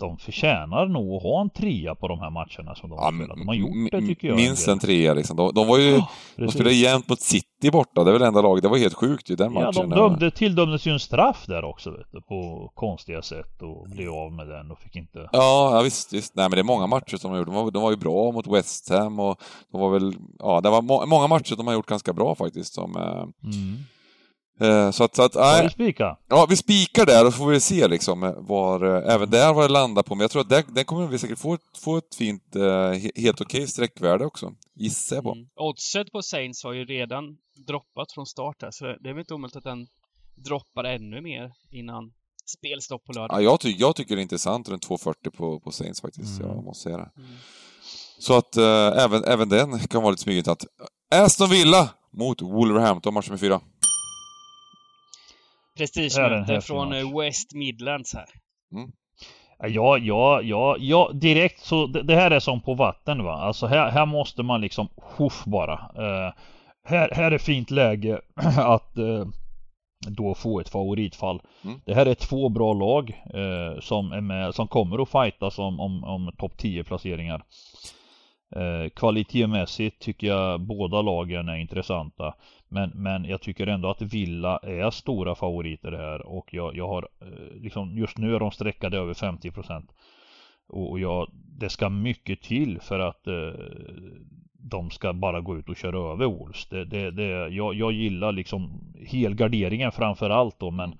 de 0.00 0.18
förtjänar 0.18 0.86
nog 0.86 1.16
att 1.16 1.22
ha 1.22 1.40
en 1.40 1.50
trea 1.50 1.94
på 1.94 2.08
de 2.08 2.18
här 2.20 2.30
matcherna 2.30 2.74
som 2.74 2.90
de 2.90 2.96
ja 2.98 3.04
har 3.04 3.12
spelat. 3.12 3.36
De 3.38 3.48
har 3.48 3.54
gjort 3.54 3.90
det 3.90 4.00
tycker 4.00 4.28
jag. 4.28 4.36
minst 4.36 4.68
en 4.68 4.78
trea 4.78 5.14
liksom. 5.14 5.36
De, 5.36 5.54
de 5.54 5.66
var 5.68 5.78
ju... 5.78 5.92
de 5.96 6.02
Precis. 6.36 6.54
spelade 6.54 6.74
jämnt 6.76 7.08
mot 7.08 7.20
City 7.20 7.70
borta, 7.72 8.04
det 8.04 8.10
är 8.10 8.12
väl 8.12 8.22
enda 8.22 8.42
laget. 8.42 8.62
Det 8.62 8.68
var 8.68 8.78
helt 8.78 8.94
sjukt 8.94 9.30
ju, 9.30 9.36
den 9.36 9.52
Ja, 9.54 9.60
matchen. 9.60 9.88
de 9.90 9.96
dömde, 9.96 10.30
tildömdes 10.30 10.86
ju 10.86 10.92
en 10.92 11.00
straff 11.00 11.44
där 11.46 11.64
också 11.64 11.90
vet 11.90 12.06
du, 12.12 12.20
på 12.22 12.70
konstiga 12.74 13.22
sätt 13.22 13.62
och 13.62 13.88
blev 13.88 14.12
av 14.12 14.32
med 14.32 14.48
den 14.48 14.70
och 14.70 14.78
fick 14.78 14.96
inte... 14.96 15.18
Ja, 15.32 15.76
ja 15.76 15.82
visst, 15.82 16.12
visst. 16.12 16.34
Nej 16.36 16.44
men 16.44 16.50
det 16.50 16.60
är 16.60 16.64
många 16.64 16.86
matcher 16.86 17.16
som 17.16 17.30
de 17.32 17.38
gjort. 17.38 17.46
De 17.46 17.54
var, 17.54 17.70
de 17.70 17.82
var 17.82 17.90
ju 17.90 17.96
bra 17.96 18.32
mot 18.32 18.46
West 18.46 18.90
Ham 18.90 19.20
och 19.20 19.40
de 19.72 19.80
var 19.80 19.90
väl... 19.90 20.14
Ja, 20.38 20.60
det 20.60 20.70
var 20.70 20.82
må, 20.82 21.06
många 21.06 21.26
matcher 21.26 21.56
de 21.56 21.66
har 21.66 21.74
gjort 21.74 21.86
ganska 21.86 22.12
bra 22.12 22.34
faktiskt. 22.34 22.74
Som, 22.74 22.96
eh, 22.96 23.24
Mm. 23.44 23.76
Eh, 24.60 24.90
så 24.90 25.04
att, 25.04 25.16
så 25.16 25.22
att 25.22 25.34
nej. 25.34 25.62
vi 25.64 25.70
spika? 25.70 26.16
Ja, 26.28 26.46
vi 26.50 26.56
spikar 26.56 27.06
där 27.06 27.26
och 27.26 27.32
så 27.32 27.38
får 27.38 27.46
vi 27.46 27.60
se 27.60 27.88
liksom 27.88 28.22
eh, 28.22 28.32
var, 28.36 28.96
eh, 28.96 29.14
även 29.14 29.30
där 29.30 29.52
vad 29.54 29.64
det 29.64 29.72
landar 29.72 30.02
på. 30.02 30.14
Men 30.14 30.20
jag 30.20 30.30
tror 30.30 30.42
att 30.42 30.48
där, 30.48 30.64
där 30.68 30.84
kommer 30.84 31.06
vi 31.06 31.18
säkert 31.18 31.38
få 31.38 31.54
ett, 31.54 31.60
få 31.84 31.96
ett 31.96 32.14
fint, 32.14 32.42
he- 32.54 33.20
helt 33.20 33.40
okej 33.40 33.66
sträckvärde 33.66 34.26
också. 34.26 34.52
Gissar 34.74 35.16
jag 35.16 35.24
på. 35.24 35.32
Mm. 35.32 35.46
Oddset 35.56 36.12
på 36.12 36.22
Saints 36.22 36.64
har 36.64 36.72
ju 36.72 36.84
redan 36.84 37.24
droppat 37.66 38.12
från 38.12 38.26
start 38.26 38.56
här, 38.62 38.70
så 38.70 38.84
det 38.84 39.08
är 39.08 39.12
väl 39.12 39.18
inte 39.20 39.34
omöjligt 39.34 39.56
att 39.56 39.64
den 39.64 39.86
droppar 40.44 40.84
ännu 40.84 41.20
mer 41.20 41.52
innan 41.70 42.12
spelstopp 42.58 43.04
på 43.04 43.12
lördag. 43.12 43.36
Ja, 43.36 43.42
jag, 43.42 43.60
ty 43.60 43.70
jag 43.78 43.96
tycker 43.96 44.16
det 44.16 44.20
är 44.20 44.22
intressant 44.22 44.68
runt 44.68 44.88
2,40 44.88 45.30
på, 45.36 45.60
på 45.60 45.70
Saints 45.70 46.00
faktiskt. 46.00 46.40
Mm. 46.40 46.56
Jag 46.56 46.64
måste 46.64 46.82
säga 46.82 46.96
det. 46.96 47.10
Mm. 47.16 47.30
Så 48.18 48.36
att 48.36 48.56
eh, 48.56 49.04
även, 49.04 49.24
även 49.24 49.48
den 49.48 49.78
kan 49.78 50.02
vara 50.02 50.10
lite 50.10 50.22
smygintressant. 50.22 50.64
Aston 51.14 51.50
Villa 51.50 51.88
mot 52.12 52.42
Wolverhampton, 52.42 53.14
match 53.14 53.28
nummer 53.28 53.38
fyra. 53.38 53.60
Är 55.80 56.30
det 56.30 56.36
en 56.36 56.44
Prestigemöte 56.44 56.66
från 56.66 56.88
match? 56.88 57.02
eh, 57.02 57.18
West 57.18 57.54
Midlands 57.54 58.14
här. 58.14 58.26
Ja, 59.68 59.98
ja, 59.98 60.42
ja, 60.42 60.76
ja, 60.78 61.10
direkt 61.14 61.60
så 61.60 61.86
det, 61.86 62.02
det 62.02 62.14
här 62.14 62.30
är 62.30 62.40
som 62.40 62.60
på 62.60 62.74
vatten 62.74 63.24
va. 63.24 63.32
Alltså 63.32 63.66
här, 63.66 63.90
här 63.90 64.06
måste 64.06 64.42
man 64.42 64.60
liksom 64.60 64.88
huff 65.16 65.44
bara. 65.44 65.74
Eh, 65.74 66.32
här, 66.84 67.10
här 67.12 67.32
är 67.32 67.38
fint 67.38 67.70
läge 67.70 68.20
att 68.56 68.98
eh, 68.98 69.26
då 70.08 70.34
få 70.34 70.60
ett 70.60 70.68
favoritfall. 70.68 71.42
Mm. 71.64 71.80
Det 71.84 71.94
här 71.94 72.06
är 72.06 72.14
två 72.14 72.48
bra 72.48 72.72
lag 72.72 73.22
eh, 73.34 73.80
som 73.80 74.12
är 74.12 74.20
med, 74.20 74.54
som 74.54 74.68
kommer 74.68 75.02
att 75.02 75.10
fightas 75.10 75.58
om, 75.58 75.80
om, 75.80 76.04
om 76.04 76.32
topp 76.38 76.58
10 76.58 76.84
placeringar. 76.84 77.42
Eh, 78.56 78.88
kvalitetsmässigt 78.88 80.02
tycker 80.02 80.26
jag 80.26 80.60
båda 80.60 81.02
lagen 81.02 81.48
är 81.48 81.56
intressanta. 81.56 82.34
Men, 82.68 82.90
men 82.94 83.24
jag 83.24 83.40
tycker 83.40 83.66
ändå 83.66 83.90
att 83.90 84.02
Villa 84.02 84.58
är 84.58 84.90
stora 84.90 85.34
favoriter 85.34 85.92
här 85.92 86.26
och 86.26 86.54
jag, 86.54 86.76
jag 86.76 86.88
har 86.88 87.08
eh, 87.20 87.62
liksom 87.62 87.98
just 87.98 88.18
nu 88.18 88.34
är 88.34 88.40
de 88.40 88.50
sträckade 88.50 88.98
över 88.98 89.14
50% 89.14 89.88
och, 90.68 90.90
och 90.90 91.00
jag, 91.00 91.30
det 91.32 91.68
ska 91.68 91.88
mycket 91.88 92.42
till 92.42 92.80
för 92.80 92.98
att 92.98 93.26
eh, 93.26 93.52
de 94.52 94.90
ska 94.90 95.12
bara 95.12 95.40
gå 95.40 95.58
ut 95.58 95.68
och 95.68 95.76
köra 95.76 96.12
över 96.12 96.26
Wolves. 96.26 96.66
Det, 96.66 96.84
det, 96.84 97.10
det, 97.10 97.48
jag, 97.48 97.74
jag 97.74 97.92
gillar 97.92 98.32
liksom 98.32 98.80
helgarderingen 99.06 99.92
framför 99.92 100.30
allt 100.30 100.58
då 100.58 100.70
men 100.70 100.94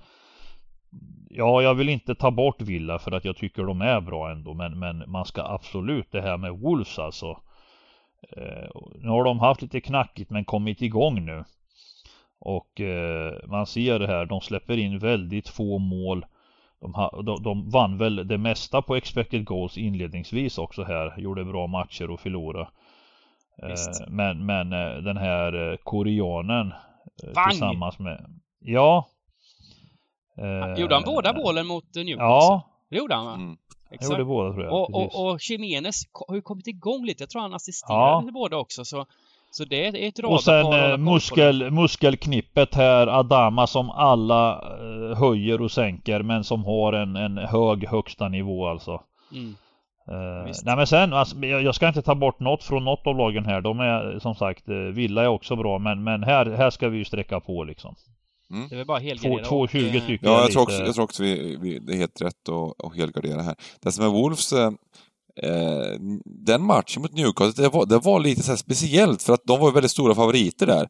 Ja, 1.32 1.62
jag 1.62 1.74
vill 1.74 1.88
inte 1.88 2.14
ta 2.14 2.30
bort 2.30 2.62
Villa 2.62 2.98
för 2.98 3.12
att 3.12 3.24
jag 3.24 3.36
tycker 3.36 3.62
de 3.62 3.82
är 3.82 4.00
bra 4.00 4.30
ändå 4.30 4.54
men, 4.54 4.78
men 4.78 5.04
man 5.06 5.24
ska 5.24 5.42
absolut 5.42 6.12
det 6.12 6.20
här 6.20 6.36
med 6.36 6.58
Wolves 6.58 6.98
alltså. 6.98 7.40
Eh, 8.36 8.68
Nu 8.94 9.08
har 9.08 9.24
de 9.24 9.38
haft 9.38 9.62
lite 9.62 9.80
knackigt 9.80 10.30
men 10.30 10.44
kommit 10.44 10.82
igång 10.82 11.24
nu. 11.24 11.44
Och 12.38 12.80
eh, 12.80 13.32
man 13.46 13.66
ser 13.66 13.98
det 13.98 14.06
här, 14.06 14.26
de 14.26 14.40
släpper 14.40 14.76
in 14.76 14.98
väldigt 14.98 15.48
få 15.48 15.78
mål. 15.78 16.26
De, 16.80 16.94
ha, 16.94 17.22
de, 17.22 17.42
de 17.42 17.70
vann 17.70 17.98
väl 17.98 18.28
det 18.28 18.38
mesta 18.38 18.82
på 18.82 18.96
expected 18.96 19.44
goals 19.44 19.78
inledningsvis 19.78 20.58
också 20.58 20.82
här 20.82 21.20
Gjorde 21.20 21.44
bra 21.44 21.66
matcher 21.66 22.10
och 22.10 22.20
förlorade 22.20 22.68
eh, 23.62 24.08
Men, 24.08 24.46
men 24.46 24.72
eh, 24.72 25.02
den 25.02 25.16
här 25.16 25.70
eh, 25.70 25.76
koreanen 25.76 26.72
eh, 27.22 27.34
Wang! 27.34 27.50
Tillsammans 27.50 27.98
med 27.98 28.40
Ja 28.58 29.08
eh, 30.38 30.80
Gjorde 30.80 30.94
han 30.94 31.04
båda 31.06 31.32
målen 31.32 31.66
mot 31.66 31.96
eh, 31.96 32.04
Newcastle? 32.04 32.24
Ja, 32.24 32.62
Det 32.90 32.96
gjorde 32.96 33.14
han 33.14 33.26
va? 33.26 33.34
Mm. 33.34 33.56
jag 33.88 33.94
Exakt. 33.94 34.10
gjorde 34.10 34.24
båda 34.24 34.52
tror 34.52 34.64
jag. 34.64 34.72
Och, 34.74 34.92
precis. 34.92 35.14
och, 35.14 35.30
och 35.30 35.38
Jimenez 35.50 36.02
har 36.28 36.34
ju 36.34 36.42
kommit 36.42 36.66
igång 36.66 37.04
lite. 37.06 37.22
Jag 37.22 37.30
tror 37.30 37.42
han 37.42 37.54
assisterade 37.54 38.02
Ja. 38.02 38.22
till 38.24 38.32
båda 38.32 38.56
också. 38.56 38.84
Så, 38.84 39.06
så 39.50 39.64
det 39.64 39.86
är 39.86 40.08
ett 40.08 40.18
Och 40.24 40.42
sen 40.42 40.72
eh, 40.72 40.96
muskel, 40.96 41.70
muskelknippet 41.70 42.74
här, 42.74 43.06
Adama 43.06 43.66
som 43.66 43.90
alla 43.90 44.52
eh, 44.52 45.18
höjer 45.18 45.60
och 45.62 45.70
sänker 45.70 46.22
men 46.22 46.44
som 46.44 46.64
har 46.64 46.92
en, 46.92 47.16
en 47.16 47.38
hög 47.38 47.88
högsta 47.88 48.28
nivå 48.28 48.66
alltså. 48.68 49.00
Mm. 49.32 49.54
Eh, 50.08 50.52
nej 50.64 50.76
men 50.76 50.86
sen, 50.86 51.12
alltså, 51.12 51.36
jag, 51.38 51.62
jag 51.62 51.74
ska 51.74 51.88
inte 51.88 52.02
ta 52.02 52.14
bort 52.14 52.40
något 52.40 52.64
från 52.64 52.84
något 52.84 53.06
av 53.06 53.16
lagen 53.16 53.44
här. 53.44 53.60
De 53.60 53.80
är 53.80 54.18
som 54.18 54.34
sagt, 54.34 54.68
eh, 54.68 54.74
Villa 54.74 55.22
är 55.22 55.28
också 55.28 55.56
bra 55.56 55.78
men, 55.78 56.04
men 56.04 56.22
här, 56.22 56.46
här 56.46 56.70
ska 56.70 56.88
vi 56.88 56.98
ju 56.98 57.04
sträcka 57.04 57.40
på 57.40 57.64
liksom. 57.64 57.94
Det 58.50 58.74
är 58.74 58.76
väl 58.76 58.86
bara 58.86 58.98
helgardera. 58.98 59.44
2,20 59.44 59.64
och, 59.64 59.70
tycker 60.06 60.26
Ja, 60.26 60.32
jag 60.32 60.42
jag 60.42 60.52
tror 60.52 60.60
lite- 60.62 60.72
också, 60.72 60.82
jag 60.84 60.94
tror 60.94 61.04
också 61.04 61.22
vi, 61.22 61.56
vi, 61.60 61.78
det 61.78 61.92
är 61.92 61.96
helt 61.96 62.20
rätt 62.22 62.48
att, 62.48 62.84
att 62.86 62.96
helgardera 62.96 63.42
här. 63.42 63.54
Det 63.82 63.92
som 63.92 64.04
är 64.04 64.08
Wolves, 64.08 64.52
eh, 64.52 64.70
eh, 65.42 65.98
den 66.24 66.62
matchen 66.62 67.02
mot 67.02 67.12
Newcastle, 67.12 67.62
det 67.62 67.68
var, 67.68 67.86
det 67.86 67.98
var 67.98 68.20
lite 68.20 68.42
så 68.42 68.52
här 68.52 68.56
speciellt 68.56 69.22
för 69.22 69.32
att 69.34 69.44
de 69.44 69.60
var 69.60 69.70
väldigt 69.72 69.90
stora 69.90 70.14
favoriter 70.14 70.66
där. 70.66 70.88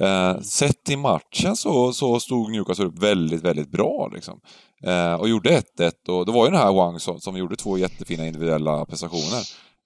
Eh, 0.00 0.40
sett 0.40 0.90
i 0.90 0.96
matchen 0.96 1.56
så, 1.56 1.92
så 1.92 2.20
stod 2.20 2.50
Newcastle 2.50 2.84
upp 2.86 2.98
väldigt, 2.98 3.42
väldigt 3.42 3.70
bra 3.70 4.10
liksom. 4.14 4.40
Eh, 4.84 5.14
och 5.14 5.28
gjorde 5.28 5.50
1-1 5.78 6.08
och 6.08 6.26
det 6.26 6.32
var 6.32 6.44
ju 6.44 6.50
den 6.50 6.60
här 6.60 6.72
Wang 6.72 7.00
som, 7.00 7.20
som 7.20 7.36
gjorde 7.36 7.56
två 7.56 7.78
jättefina 7.78 8.26
individuella 8.26 8.84
prestationer. 8.84 9.42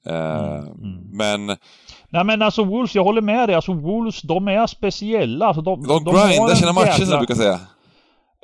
Mm, 0.06 0.56
mm. 0.56 1.08
Men 1.12 1.56
Nej 2.08 2.24
men 2.24 2.42
alltså 2.42 2.64
Wolves, 2.64 2.94
jag 2.94 3.04
håller 3.04 3.20
med 3.20 3.48
dig. 3.48 3.56
Alltså 3.56 3.72
Wolves, 3.72 4.22
de 4.22 4.48
är 4.48 4.66
speciella. 4.66 5.46
Alltså, 5.46 5.62
de, 5.62 5.82
de 5.82 5.88
har 5.88 6.28
grindar 6.28 6.54
sina 6.54 6.72
matcher 6.72 7.04
som 7.04 7.10
jag 7.10 7.20
brukar 7.20 7.34
säga. 7.34 7.60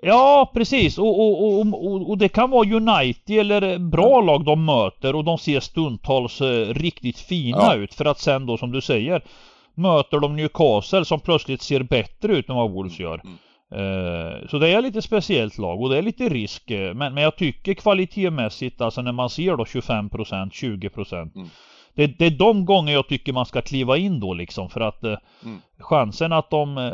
Ja, 0.02 0.50
precis. 0.54 0.98
Och, 0.98 1.20
och, 1.20 1.60
och, 1.60 2.10
och, 2.10 2.18
det 2.18 2.28
kan 2.28 2.50
vara 2.50 2.68
United 2.68 3.38
eller 3.38 3.78
bra 3.78 4.20
lag 4.20 4.44
de 4.44 4.64
möter 4.64 5.14
och 5.14 5.24
de 5.24 5.38
ser 5.38 5.60
stundtals 5.60 6.40
eh, 6.40 6.74
riktigt 6.74 7.18
fina 7.18 7.74
ut. 7.74 7.94
För 7.94 8.04
att 8.04 8.20
sen 8.20 8.46
då, 8.46 8.56
som 8.56 8.72
du 8.72 8.80
säger, 8.80 9.24
möter 9.74 10.20
de 10.20 10.36
Newcastle 10.36 11.04
som 11.04 11.20
plötsligt 11.20 11.62
ser 11.62 11.82
bättre 11.82 12.32
ut 12.36 12.48
än 12.48 12.56
vad 12.56 12.70
Wolves 12.70 12.98
gör. 12.98 13.22
Eh, 13.70 14.48
så 14.48 14.58
det 14.58 14.68
är 14.68 14.82
lite 14.82 15.02
speciellt 15.02 15.58
lag 15.58 15.80
och 15.80 15.90
det 15.90 15.98
är 15.98 16.02
lite 16.02 16.28
risk. 16.28 16.70
Eh, 16.70 16.94
men, 16.94 17.14
men 17.14 17.22
jag 17.22 17.36
tycker 17.36 17.74
kvalitetsmässigt, 17.74 18.80
alltså 18.80 19.02
när 19.02 19.12
man 19.12 19.30
ser 19.30 19.56
då 19.56 19.64
25%, 19.64 20.50
20% 20.50 21.30
Mm 21.36 21.48
det, 21.98 22.18
det 22.18 22.26
är 22.26 22.30
de 22.30 22.64
gånger 22.64 22.92
jag 22.92 23.08
tycker 23.08 23.32
man 23.32 23.46
ska 23.46 23.60
kliva 23.62 23.96
in 23.96 24.20
då 24.20 24.34
liksom 24.34 24.68
för 24.70 24.80
att 24.80 25.04
eh, 25.04 25.14
Mm. 25.44 25.58
chansen 25.78 26.32
att 26.32 26.50
de... 26.50 26.78
eh, 26.78 26.92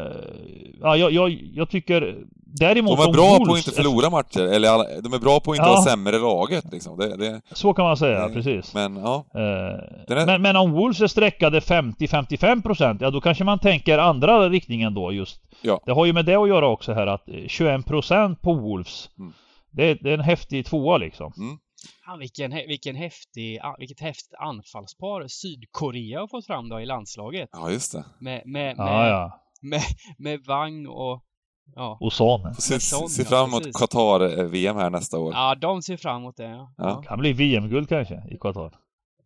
Ja, 0.81 0.97
jag, 0.97 1.13
jag, 1.13 1.31
jag 1.55 1.71
tycker 1.71 2.17
däremot 2.47 2.99
De 2.99 3.09
är 3.09 3.13
bra 3.13 3.37
på 3.39 3.45
Wolves- 3.45 3.53
att 3.53 3.67
inte 3.67 3.71
förlora 3.83 4.11
matcher, 4.11 4.41
eller 4.41 4.69
alla, 4.69 4.85
de 5.03 5.13
är 5.13 5.19
bra 5.19 5.41
på 5.41 5.51
att 5.51 5.57
inte 5.57 5.69
Ja. 5.69 5.75
ha 5.77 5.85
sämre 5.85 6.19
laget 6.19 6.65
liksom. 6.73 6.99
Det, 6.99 7.17
det, 7.17 7.41
Så 7.53 7.73
kan 7.75 7.85
man 7.85 7.97
säga, 7.97 8.29
det- 8.29 8.35
precis. 8.35 8.75
Men 8.75 8.97
ja, 8.97 9.25
Eh, 9.35 9.41
är- 9.41 10.27
men, 10.27 10.43
men 10.43 10.57
om 10.57 10.73
Wolves 10.73 11.01
är 11.01 11.07
sträckade 11.07 11.61
50-55% 11.61 12.99
ja 13.01 13.11
då 13.11 13.21
kanske 13.21 13.45
man 13.45 13.59
tänker 13.59 13.99
andra 13.99 14.49
riktningen 14.49 14.95
då 14.95 15.13
just. 15.13 15.41
Ja. 15.63 15.81
Det 15.87 15.93
har 15.93 16.07
ju 16.07 16.13
med 16.13 16.25
det 16.25 16.35
att 16.35 16.49
göra 16.49 16.67
också 16.69 16.93
här 16.93 17.07
att 17.07 17.29
eh, 17.29 17.35
21% 17.35 18.37
på 18.43 18.55
Wolves 18.55 19.09
Mm. 19.19 19.33
det, 19.71 19.91
är, 19.91 19.99
det 20.01 20.11
är 20.11 20.15
en 20.15 20.21
häftig 20.21 20.67
tvåa 20.67 20.97
liksom. 20.97 21.33
Ja, 22.07 22.17
vilken, 22.17 22.51
vilken 22.51 22.97
häftig, 22.97 23.61
vilket 23.79 24.01
häftigt 24.01 24.35
anfallspar 24.39 25.27
Sydkorea 25.29 26.21
har 26.21 26.29
fått 26.29 26.47
fram 26.47 26.69
då 26.69 26.81
i 26.81 26.87
landslaget. 26.87 27.49
ja 27.53 27.71
just 27.71 27.93
det. 27.93 28.05
Med, 28.21 28.43
med, 28.47 28.77
med, 28.77 28.87
Ja, 28.87 29.09
ja. 29.09 29.41
med, 29.63 29.81
med 30.19 30.45
Wang 30.47 30.87
och... 30.87 31.25
Ja. 31.75 31.99
Och 32.01 32.13
Son. 32.13 32.55
Se, 32.55 32.81
se 32.81 33.25
fram 33.25 33.49
emot. 33.49 33.63
Qatar-VM 33.75 34.77
här 34.77 34.91
nästa 34.91 35.19
år. 35.19 35.33
ja, 35.35 35.55
de 35.55 35.83
ser 35.83 35.97
fram 35.97 36.17
emot 36.17 36.37
det. 36.37 36.49
Ja. 36.49 36.75
Ja. 36.77 37.03
Kan 37.03 37.19
bli 37.19 37.33
VM-guld 37.33 37.89
kanske 37.89 38.15
i 38.31 38.37
Qatar. 38.41 38.75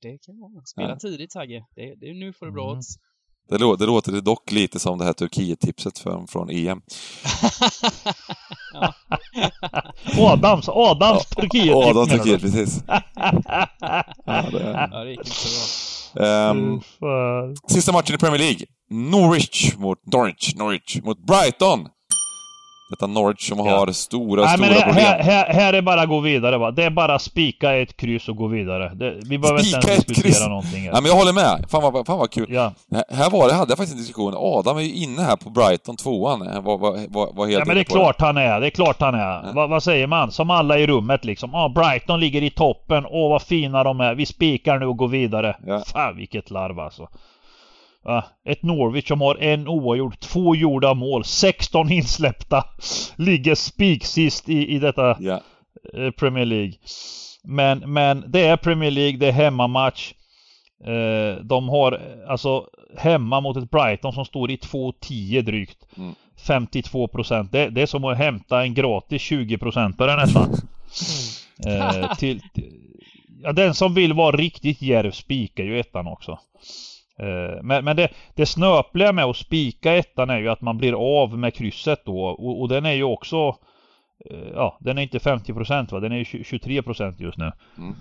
Det 0.02 0.18
kan 0.18 0.40
vara. 0.40 0.64
Spela 0.64 0.88
Ja. 0.88 0.96
tidigt 0.96 1.32
Sagge. 1.32 1.64
Det, 1.74 1.94
det, 1.94 2.14
nu 2.14 2.32
får 2.32 2.46
du 2.46 2.52
bra 2.52 2.64
Mm. 2.64 2.76
odds. 2.78 2.86
Det, 3.48 3.58
lå, 3.58 3.76
det 3.76 3.86
låter 3.86 4.12
dock 4.20 4.52
lite 4.52 4.78
som 4.78 4.98
det 4.98 5.04
här 5.04 5.12
Turkiet-tipset 5.12 5.98
från, 5.98 6.26
från 6.26 6.50
EM. 6.50 6.80
Adams, 10.18 10.68
Adams 10.68 11.26
Turkiet. 11.26 11.76
Du? 11.94 12.06
Turkiet, 12.18 12.40
precis. 12.40 12.82
Ja, 12.88 14.42
det 14.52 14.60
är- 14.60 14.88
Ja, 14.92 15.04
det 15.04 15.10
gick 15.10 15.18
inte 15.18 15.30
så 15.30 15.48
bra. 16.14 16.26
Ehm, 16.26 16.80
sista 17.68 17.92
matchen 17.92 18.14
i 18.14 18.18
Premier 18.18 18.38
League. 18.38 18.66
Norwich 18.90 19.76
mot 19.76 19.98
Norwich, 20.12 20.54
Norwich 20.56 20.98
mot 21.02 21.18
Brighton. 21.26 21.88
Detta 22.90 23.06
Norwich 23.06 23.48
som 23.48 23.58
Ja. 23.58 23.78
har 23.78 23.92
stora, 23.92 24.44
Nej 24.44 24.58
men 24.58 24.68
stora 24.68 24.80
här, 24.80 24.86
problem. 24.86 25.04
här, 25.04 25.22
här, 25.22 25.52
här 25.54 25.72
är 25.72 25.82
bara 25.82 26.00
att 26.02 26.08
gå 26.08 26.20
vidare 26.20 26.58
va. 26.58 26.70
Det 26.70 26.84
är 26.84 26.90
bara 26.90 27.18
spika 27.18 27.74
ett 27.76 27.96
kryss 27.96 28.28
och 28.28 28.36
gå 28.36 28.46
vidare. 28.46 28.92
Det, 28.94 29.10
vi 29.28 29.38
behöver 29.38 29.60
inte 29.60 29.70
Spika 29.70 29.88
ens 29.88 30.00
ett 30.02 30.08
diskutera 30.08 30.32
kryss. 30.32 30.48
någonting 30.48 30.84
Ja, 30.84 30.92
här. 30.94 31.02
men 31.02 31.10
jag 31.10 31.16
håller 31.18 31.32
med. 31.32 31.64
Fan 31.70 31.82
vad, 31.82 32.06
fan 32.06 32.18
vad 32.18 32.30
kul. 32.30 32.46
Ja. 32.48 32.72
Här- 33.10 33.30
var 33.30 33.48
det, 33.48 33.54
hade 33.54 33.70
jag 33.70 33.78
faktiskt 33.78 33.92
en 33.92 33.98
diskussion. 33.98 34.34
Adam 34.36 34.76
är 34.76 34.80
ju 34.82 34.92
inne 34.94 35.22
här 35.22 35.36
på 35.36 35.50
Brighton, 35.50 35.96
tvåan. 35.96 36.38
Var, 36.64 36.78
var, 36.78 36.90
var, 37.08 37.32
var 37.32 37.46
helt 37.46 37.58
Ja 37.58 37.64
men 37.66 37.74
det 37.76 37.82
är 37.82 37.84
klart 37.84 38.20
han 38.20 38.36
är, 38.36 38.60
det 38.60 38.66
är 38.66 38.70
klart 38.70 39.00
han 39.00 39.14
är. 39.14 39.20
Ja. 39.20 39.52
Va, 39.54 39.66
vad 39.66 39.82
säger 39.82 40.06
man? 40.06 40.32
Som 40.32 40.50
alla 40.50 40.78
i 40.78 40.86
rummet 40.86 41.24
liksom. 41.24 41.50
Ja, 41.52 41.68
Brighton 41.74 42.20
ligger 42.20 42.42
i 42.42 42.50
toppen. 42.50 43.04
Åh 43.10 43.30
vad 43.30 43.42
fina 43.42 43.84
de 43.84 44.00
är. 44.00 44.14
Vi 44.14 44.26
spikar 44.26 44.78
nu 44.78 44.86
och 44.86 44.96
går 44.96 45.08
vidare. 45.08 45.56
Ja. 45.66 45.82
Fan 45.92 46.16
vilket 46.16 46.50
larv 46.50 46.80
alltså. 46.80 47.08
Ett 48.44 48.62
Norwich 48.62 49.08
som 49.08 49.20
har 49.20 49.36
en 49.36 49.68
oavgjord, 49.68 50.20
två 50.20 50.54
gjorda 50.54 50.94
mål, 50.94 51.24
16 51.24 51.92
insläppta. 51.92 52.64
Ligger 53.16 53.54
spiksist 53.54 54.48
i, 54.48 54.74
i 54.74 54.78
detta 54.78 55.10
eh, 55.10 56.10
Premier 56.16 56.44
League. 56.44 56.72
Men, 57.44 57.92
men 57.92 58.24
det 58.28 58.46
är 58.46 58.56
Premier 58.56 58.90
League, 58.90 59.18
det 59.18 59.26
är 59.26 59.32
hemmamatch. 59.32 60.12
Eh, 60.84 61.44
de 61.44 61.68
har 61.68 62.00
alltså 62.28 62.66
hemma 62.96 63.40
mot 63.40 63.56
ett 63.56 63.70
Brighton 63.70 64.12
som 64.12 64.24
står 64.24 64.50
i 64.50 64.56
2-10 64.56 65.42
drygt. 65.42 65.78
Mm. 65.96 66.14
52 66.46 67.08
procent. 67.08 67.52
Det, 67.52 67.70
det 67.70 67.82
är 67.82 67.86
som 67.86 68.04
att 68.04 68.18
hämta 68.18 68.62
en 68.62 68.74
gratis 68.74 69.22
20 69.22 69.58
procentare 69.58 70.16
nästan. 70.16 70.54
eh, 71.66 72.14
till, 72.16 72.40
ja, 73.42 73.52
den 73.52 73.74
som 73.74 73.94
vill 73.94 74.12
vara 74.12 74.36
riktigt 74.36 74.82
djärv 74.82 75.10
spikar 75.10 75.64
ju 75.64 75.80
ettan 75.80 76.06
också. 76.06 76.38
Eh, 77.18 77.62
men 77.62 77.84
men 77.84 77.96
det, 77.96 78.08
det 78.34 78.46
snöpliga 78.46 79.12
med 79.12 79.24
att 79.24 79.36
spika 79.36 79.94
ettan 79.94 80.30
är 80.30 80.38
ju 80.38 80.48
att 80.48 80.60
man 80.60 80.78
blir 80.78 81.22
av 81.22 81.38
med 81.38 81.54
krysset 81.54 82.04
då 82.04 82.24
och, 82.24 82.60
och 82.60 82.68
den 82.68 82.86
är 82.86 82.92
ju 82.92 83.02
också 83.02 83.56
eh, 84.30 84.48
Ja, 84.54 84.78
den 84.80 84.98
är 84.98 85.02
inte 85.02 85.18
50% 85.18 85.92
va? 85.92 86.00
Den 86.00 86.12
är 86.12 86.16
ju 86.16 86.24
20 86.24 86.80
23% 86.80 87.14
just 87.18 87.38
nu. 87.38 87.52
Mm. 87.78 87.94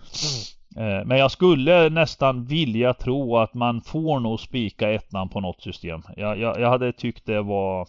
Eh, 0.78 1.06
Men 1.06 1.18
jag 1.18 1.32
skulle 1.32 1.90
nästan 1.90 2.46
vilja 2.46 2.94
tro 2.94 3.38
att 3.38 3.54
man 3.54 3.82
får 3.82 4.20
nog 4.20 4.40
spika 4.40 4.92
ettan 4.92 5.30
på 5.30 5.40
något 5.40 5.62
system. 5.62 6.02
Jag, 6.16 6.40
jag, 6.40 6.60
jag 6.60 6.70
hade 6.70 6.92
tyckt 6.92 7.26
det 7.26 7.42
var 7.42 7.88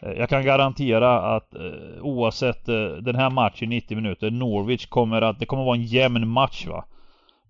jag 0.00 0.28
kan 0.28 0.44
garantera 0.44 1.36
att 1.36 1.54
oavsett 2.00 2.66
den 3.00 3.14
här 3.14 3.30
matchen 3.30 3.68
90 3.68 3.96
minuter 3.96 4.30
Norwich 4.30 4.86
kommer 4.86 5.22
att, 5.22 5.38
det 5.38 5.46
kommer 5.46 5.64
vara 5.64 5.76
en 5.76 5.84
jämn 5.84 6.28
match 6.28 6.66
va. 6.66 6.84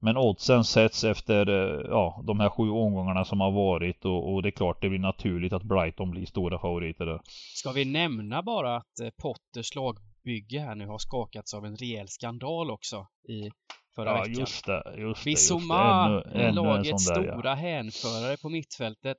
Men 0.01 0.17
oddsen 0.17 0.65
sätts 0.65 1.05
efter 1.05 1.49
eh, 1.49 1.87
ja, 1.91 2.23
de 2.27 2.41
här 2.41 2.49
sju 2.49 2.71
omgångarna 2.71 3.25
som 3.25 3.41
har 3.41 3.51
varit 3.51 4.05
och, 4.05 4.33
och 4.35 4.43
det 4.43 4.49
är 4.49 4.51
klart 4.51 4.83
det 4.83 4.89
blir 4.89 4.99
naturligt 4.99 5.53
att 5.53 5.63
Brighton 5.63 6.11
blir 6.11 6.27
stora 6.27 6.59
favoriter 6.59 7.07
där. 7.07 7.21
Ska 7.55 7.73
vi 7.73 7.85
nämna 7.85 8.43
bara 8.43 8.77
att 8.77 9.01
eh, 9.03 9.11
Potters 9.23 9.75
lagbygge 9.75 10.61
här 10.61 10.75
nu 10.75 10.87
har 10.87 10.99
skakats 10.99 11.55
av 11.55 11.65
en 11.67 11.77
rejäl 11.77 12.09
skandal 12.09 12.71
också 12.71 13.07
i 13.29 13.51
förra 13.95 14.11
Ja 14.11 14.21
veckan. 14.21 14.35
just 14.41 14.67
det, 14.67 14.75
just 14.75 14.95
det. 14.97 15.01
Just 15.01 15.25
det. 15.25 15.31
Bissoma, 15.31 16.07
Ännu, 16.07 16.45
ännu 16.45 16.55
lagets 16.55 17.07
där, 17.09 17.25
ja. 17.25 17.33
stora 17.33 17.55
hänförare 17.55 18.37
på 18.37 18.49
mittfältet, 18.49 19.17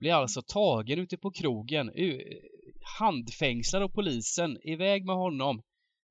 blir 0.00 0.12
alltså 0.12 0.42
tagen 0.42 0.98
ute 0.98 1.16
på 1.16 1.30
krogen, 1.30 1.90
handfängslad 2.98 3.82
av 3.82 3.88
polisen, 3.88 4.58
iväg 4.62 5.04
med 5.04 5.16
honom. 5.16 5.62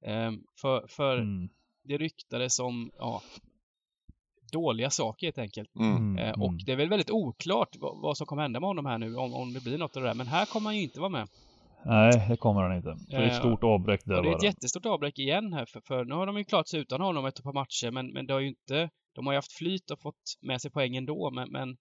Ehm, 0.06 0.40
för 0.62 0.88
för 0.88 1.18
Mm. 1.18 1.50
det 1.84 1.98
ryktades 1.98 2.60
om, 2.60 2.92
ja, 2.98 3.22
dåliga 4.54 4.90
saker 4.90 5.28
helt 5.28 5.38
enkelt. 5.38 5.76
Mm. 5.76 5.98
Mm, 5.98 6.18
Eh, 6.18 6.28
mm. 6.30 6.42
och 6.42 6.54
det 6.66 6.72
är 6.72 6.76
väl 6.76 6.90
väldigt 6.90 7.12
oklart 7.12 7.70
vad, 7.80 8.02
vad 8.02 8.18
som 8.18 8.28
kommer 8.28 8.42
hända 8.42 8.60
med 8.60 8.68
honom 8.68 8.86
här 8.86 8.98
nu, 8.98 9.16
om, 9.16 9.34
om 9.34 9.54
det 9.54 9.64
blir 9.64 9.78
något 9.78 9.96
av 9.98 10.04
det 10.04 10.10
där. 10.10 10.16
Men 10.16 10.28
här 10.28 10.46
kommer 10.46 10.66
han 10.70 10.76
ju 10.78 10.84
inte 10.84 11.00
vara 11.00 11.10
med. 11.10 11.28
Nej, 11.86 12.26
det 12.30 12.38
kommer 12.38 12.62
han 12.62 12.76
inte. 12.78 12.96
Det 13.08 13.16
är 13.16 13.22
ett 13.22 13.32
Eh, 13.34 13.40
stort 13.40 13.64
avbräck 13.64 14.02
där 14.06 14.18
Och 14.18 14.24
det 14.24 14.30
är 14.30 14.32
bara. 14.32 14.38
ett 14.38 14.44
jättestort 14.44 14.86
avbräck 14.86 15.20
igen 15.20 15.54
här, 15.54 15.66
för, 15.66 15.82
för 15.88 16.06
nu 16.06 16.16
har 16.16 16.26
de 16.26 16.38
ju 16.38 16.44
klarat 16.44 16.68
sig 16.68 16.80
utan 16.80 17.02
honom 17.02 17.26
ett 17.26 17.44
par 17.44 17.54
matcher, 17.54 17.92
men, 17.92 18.14
men 18.14 18.26
det 18.28 18.34
har 18.34 18.40
ju 18.40 18.48
inte... 18.48 18.90
De 19.16 19.26
har 19.26 19.34
ju 19.34 19.38
haft 19.38 19.54
flyt 19.54 19.92
och 19.92 20.00
fått 20.02 20.24
med 20.42 20.62
sig 20.62 20.72
poäng 20.72 20.96
ändå, 20.96 21.32
men, 21.32 21.52
men 21.52 21.78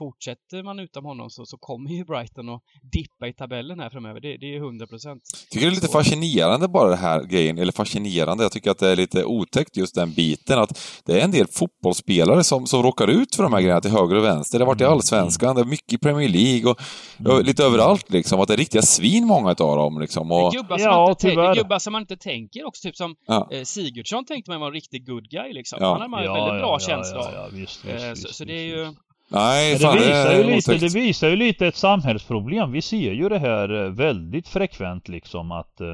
fortsätter 0.00 0.62
man 0.62 0.78
utan 0.78 1.04
honom 1.04 1.30
så, 1.30 1.46
så 1.46 1.56
kommer 1.56 1.90
ju 1.90 2.04
Brighton 2.04 2.48
att 2.48 2.62
dippa 2.92 3.28
i 3.28 3.32
tabellen 3.32 3.80
här 3.80 3.90
framöver. 3.90 4.20
Det, 4.20 4.36
det 4.36 4.46
är 4.46 4.50
ju 4.50 4.56
100 4.56 4.86
procent. 4.86 5.22
tycker 5.50 5.66
det 5.66 5.72
är 5.72 5.74
lite 5.74 5.88
fascinerande 5.88 6.68
bara 6.68 6.88
det 6.88 6.96
här 6.96 7.24
grejen, 7.24 7.58
eller 7.58 7.72
fascinerande, 7.72 8.44
jag 8.44 8.52
tycker 8.52 8.70
att 8.70 8.78
det 8.78 8.88
är 8.88 8.96
lite 8.96 9.24
otäckt 9.24 9.76
just 9.76 9.94
den 9.94 10.12
biten 10.12 10.58
att 10.58 11.02
det 11.04 11.20
är 11.20 11.24
en 11.24 11.30
del 11.30 11.46
fotbollsspelare 11.46 12.44
som, 12.44 12.66
som 12.66 12.82
råkar 12.82 13.08
ut 13.08 13.34
för 13.36 13.42
de 13.42 13.52
här 13.52 13.60
grejerna 13.60 13.80
till 13.80 13.90
höger 13.90 14.16
och 14.16 14.24
vänster. 14.24 14.58
Det 14.58 14.64
har 14.64 14.72
varit 14.72 14.80
i 14.80 14.84
Allsvenskan, 14.84 15.56
det 15.56 15.60
är 15.60 15.64
mycket 15.64 15.92
i 15.92 15.98
Premier 15.98 16.28
League 16.28 16.70
och 16.70 16.80
ja, 17.24 17.40
lite 17.40 17.64
överallt 17.64 18.10
liksom. 18.10 18.40
Att 18.40 18.48
det 18.48 18.54
är 18.54 18.58
riktiga 18.58 18.82
svin 18.82 19.26
många 19.26 19.52
utav 19.52 19.76
dem 19.76 20.00
liksom. 20.00 20.32
Och, 20.32 20.52
Gubbar, 20.52 20.78
som 20.78 20.86
Ja, 20.86 21.16
man 21.22 21.48
inte 21.48 21.62
gubbar 21.62 21.78
som 21.78 21.92
man 21.92 22.02
inte 22.02 22.16
tänker 22.16 22.66
också, 22.66 22.82
typ 22.82 22.96
som 22.96 23.16
ja, 23.26 23.48
eh, 23.52 23.62
Sigurdsson 23.62 24.24
tänkte 24.24 24.50
man 24.50 24.60
var 24.60 24.66
en 24.66 24.72
riktig 24.72 25.06
good 25.06 25.30
guy 25.30 25.52
liksom. 25.52 25.78
Ja. 25.80 25.86
Han 25.86 26.00
hade 26.00 26.10
man 26.10 26.22
ju 26.22 26.32
väldigt 26.32 26.60
bra 26.60 26.78
känsla 26.78 27.18
ja, 27.18 27.28
av. 27.28 27.34
ja, 27.34 27.48
visst, 27.52 27.84
Eh, 27.84 27.94
visst, 27.94 28.22
så, 28.22 28.28
visst, 28.28 28.34
så 28.34 28.44
det 28.44 28.52
visst, 28.52 28.74
är 28.74 28.78
ju... 28.78 28.94
nej, 29.30 29.70
Men 29.72 29.78
fan 29.80 29.96
det, 29.96 30.02
visar 30.06 30.32
ju 30.34 30.44
lite, 30.54 30.74
det 30.74 30.94
visar 30.94 31.28
ju 31.28 31.36
lite 31.36 31.66
ett 31.66 31.76
samhällsproblem. 31.76 32.72
Vi 32.72 32.82
ser 32.82 33.12
ju 33.12 33.28
det 33.28 33.38
här 33.38 33.84
eh, 33.84 33.90
väldigt 33.90 34.48
frekvent 34.48 35.08
liksom 35.08 35.52
att... 35.52 35.80
eh, 35.80 35.86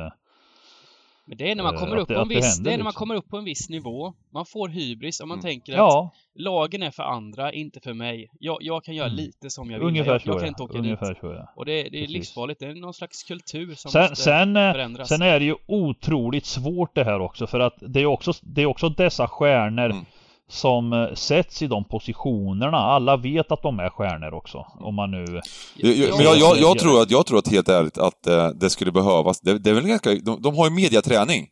Men 1.28 1.38
det 1.38 1.50
är 1.50 1.54
när 1.54 1.62
man 1.62 1.76
kommer 1.76 1.96
upp 1.96 2.08
det- 2.08 2.14
på 2.14 2.20
en 2.20 2.28
det 2.28 2.34
viss... 2.34 2.44
händer 2.56 2.70
Det 2.70 2.74
är 2.74 2.78
när 2.78 2.84
man 2.84 2.90
liksom. 2.90 2.98
kommer 2.98 3.14
upp 3.14 3.28
på 3.30 3.36
en 3.36 3.44
viss 3.44 3.68
nivå. 3.68 4.14
Man 4.32 4.46
får 4.46 4.68
hybris 4.68 5.20
och 5.20 5.28
man 5.28 5.34
Mm. 5.38 5.42
tänker 5.42 5.72
att 5.72 5.76
Ja, 5.78 6.10
lagen 6.34 6.82
är 6.82 6.90
för 6.90 7.02
andra, 7.02 7.52
inte 7.52 7.80
för 7.80 7.92
mig. 7.94 8.30
Jag, 8.40 8.58
jag 8.60 8.84
kan 8.84 8.94
göra 8.94 9.06
Mm. 9.06 9.16
lite 9.16 9.50
som 9.50 9.70
jag 9.70 9.78
vill. 9.78 9.88
ungefär 9.88 10.12
jag, 10.12 10.22
så 10.22 10.28
jag 10.28 10.38
kan 10.38 10.48
inte 10.48 10.62
det. 10.62 10.64
åka 10.64 10.78
Ungefär 10.78 11.08
dit. 11.08 11.18
så. 11.20 11.48
Och 11.56 11.64
det, 11.64 11.72
det 11.72 11.86
är 11.86 11.90
Precis. 11.90 12.10
livsfarligt. 12.10 12.60
Det 12.60 12.66
är 12.66 12.74
någon 12.74 12.94
slags 12.94 13.22
kultur 13.24 13.74
som 13.74 13.90
Sen, 13.90 14.02
måste 14.02 14.16
sen, 14.16 14.56
eh, 14.56 14.72
förändras. 14.72 15.08
sen 15.08 15.22
är 15.22 15.38
det 15.38 15.44
ju 15.44 15.54
otroligt 15.66 16.46
svårt 16.46 16.94
det 16.94 17.04
här 17.04 17.20
också 17.20 17.46
för 17.46 17.60
att 17.60 17.74
det 17.80 18.00
är 18.00 18.06
också, 18.06 18.32
det 18.42 18.62
är 18.62 18.66
också 18.66 18.88
dessa 18.88 19.28
stjärnor 19.28 19.84
Mm 19.90 20.04
som 20.48 20.92
eh, 20.92 21.14
sätts 21.14 21.62
i 21.62 21.66
de 21.66 21.84
positionerna. 21.84 22.76
Alla 22.76 23.16
vet 23.16 23.52
att 23.52 23.62
de 23.62 23.80
är 23.80 23.90
stjärnor 23.90 24.34
också. 24.34 24.66
Om 24.80 24.94
man 24.94 25.10
nu... 25.10 25.40
Jag, 25.76 26.16
men 26.16 26.26
jag, 26.26 26.36
jag, 26.36 26.58
jag, 26.58 26.78
tror 26.78 27.02
att, 27.02 27.10
jag 27.10 27.26
tror 27.26 27.38
att 27.38 27.48
helt 27.48 27.68
ärligt 27.68 27.98
att 27.98 28.26
eh, 28.26 28.48
det 28.48 28.70
skulle 28.70 28.92
behövas. 28.92 29.40
Det, 29.40 29.58
det 29.58 29.70
är 29.70 29.74
väl 29.74 29.86
ganska, 29.86 30.14
de, 30.14 30.42
de 30.42 30.56
har 30.56 30.68
ju 30.68 30.74
mediaträning. 30.74 31.46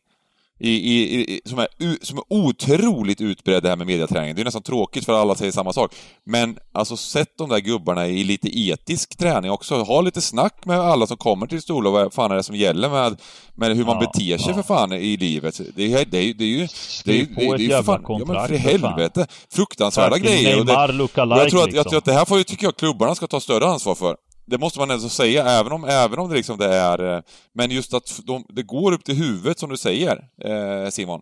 I, 0.59 0.69
i, 0.69 1.21
i, 1.21 1.41
som, 1.45 1.59
är, 1.59 1.67
som 2.05 2.17
är 2.17 2.23
otroligt 2.29 3.21
utbredd 3.21 3.63
det 3.63 3.69
här 3.69 3.75
med 3.75 3.87
mediaträning. 3.87 4.35
Det 4.35 4.41
är 4.41 4.45
nästan 4.45 4.61
tråkigt 4.61 5.05
för 5.05 5.13
alla 5.13 5.35
säger 5.35 5.51
samma 5.51 5.73
sak. 5.73 5.95
Men 6.25 6.57
alltså 6.73 6.97
sätt 6.97 7.29
de 7.37 7.49
där 7.49 7.59
gubbarna 7.59 8.07
i 8.07 8.23
lite 8.23 8.59
etisk 8.59 9.17
träning 9.17 9.51
också. 9.51 9.75
Ha 9.75 10.01
lite 10.01 10.21
snack 10.21 10.65
med 10.65 10.79
alla 10.79 11.07
som 11.07 11.17
kommer 11.17 11.47
till 11.47 11.61
Storlov. 11.61 11.93
Vad 11.93 12.13
fan 12.13 12.31
är 12.31 12.35
det 12.35 12.43
som 12.43 12.55
gäller 12.55 12.89
med, 12.89 13.21
med 13.55 13.77
hur 13.77 13.85
man 13.85 13.95
Ja, 13.95 13.99
beter 13.99 14.37
sig 14.37 14.49
ja. 14.49 14.53
för 14.53 14.63
fan 14.63 14.93
i 14.93 15.17
livet. 15.17 15.61
Det 15.75 15.93
är, 15.93 16.05
det 16.05 16.17
är, 16.17 16.33
det 16.33 16.43
är 16.43 16.47
ju... 16.47 16.67
Det 17.05 17.21
är, 17.21 17.25
det 17.35 17.45
är, 17.45 17.57
det 17.57 17.73
är 17.73 17.83
fan, 17.83 18.01
ja, 18.01 18.07
kontrakt 18.07 18.49
men 18.49 18.61
för 18.61 18.69
helvete. 18.69 19.27
Fruktansvärda 19.53 20.15
Fucking 20.15 20.31
grejer. 20.31 20.59
Och 20.59 20.65
det, 20.65 21.03
och 21.03 21.39
jag 21.39 21.49
tror 21.49 21.63
att, 21.63 21.67
jag 21.67 21.73
liksom. 21.73 21.89
tror 21.89 21.97
att 21.97 22.05
det 22.05 22.13
här 22.13 22.25
får 22.25 22.37
ju, 22.37 22.43
tycker 22.43 22.65
jag, 22.65 22.77
klubbarna 22.77 23.15
ska 23.15 23.27
ta 23.27 23.39
större 23.39 23.65
ansvar 23.65 23.95
för. 23.95 24.15
Det 24.45 24.57
måste 24.57 24.79
man 24.79 24.91
ändå 24.91 25.09
säga, 25.09 25.45
även 25.45 25.71
om, 25.71 25.83
även 25.85 26.19
om 26.19 26.29
det 26.29 26.35
liksom 26.35 26.57
det 26.57 26.75
är... 26.75 27.15
eh, 27.15 27.21
Men 27.53 27.71
just 27.71 27.93
att 27.93 28.19
de, 28.23 28.45
det 28.49 28.63
går 28.63 28.91
upp 28.91 29.03
till 29.03 29.15
huvudet, 29.15 29.59
som 29.59 29.69
du 29.69 29.77
säger, 29.77 30.17
eh, 30.41 30.89
Simon. 30.89 31.21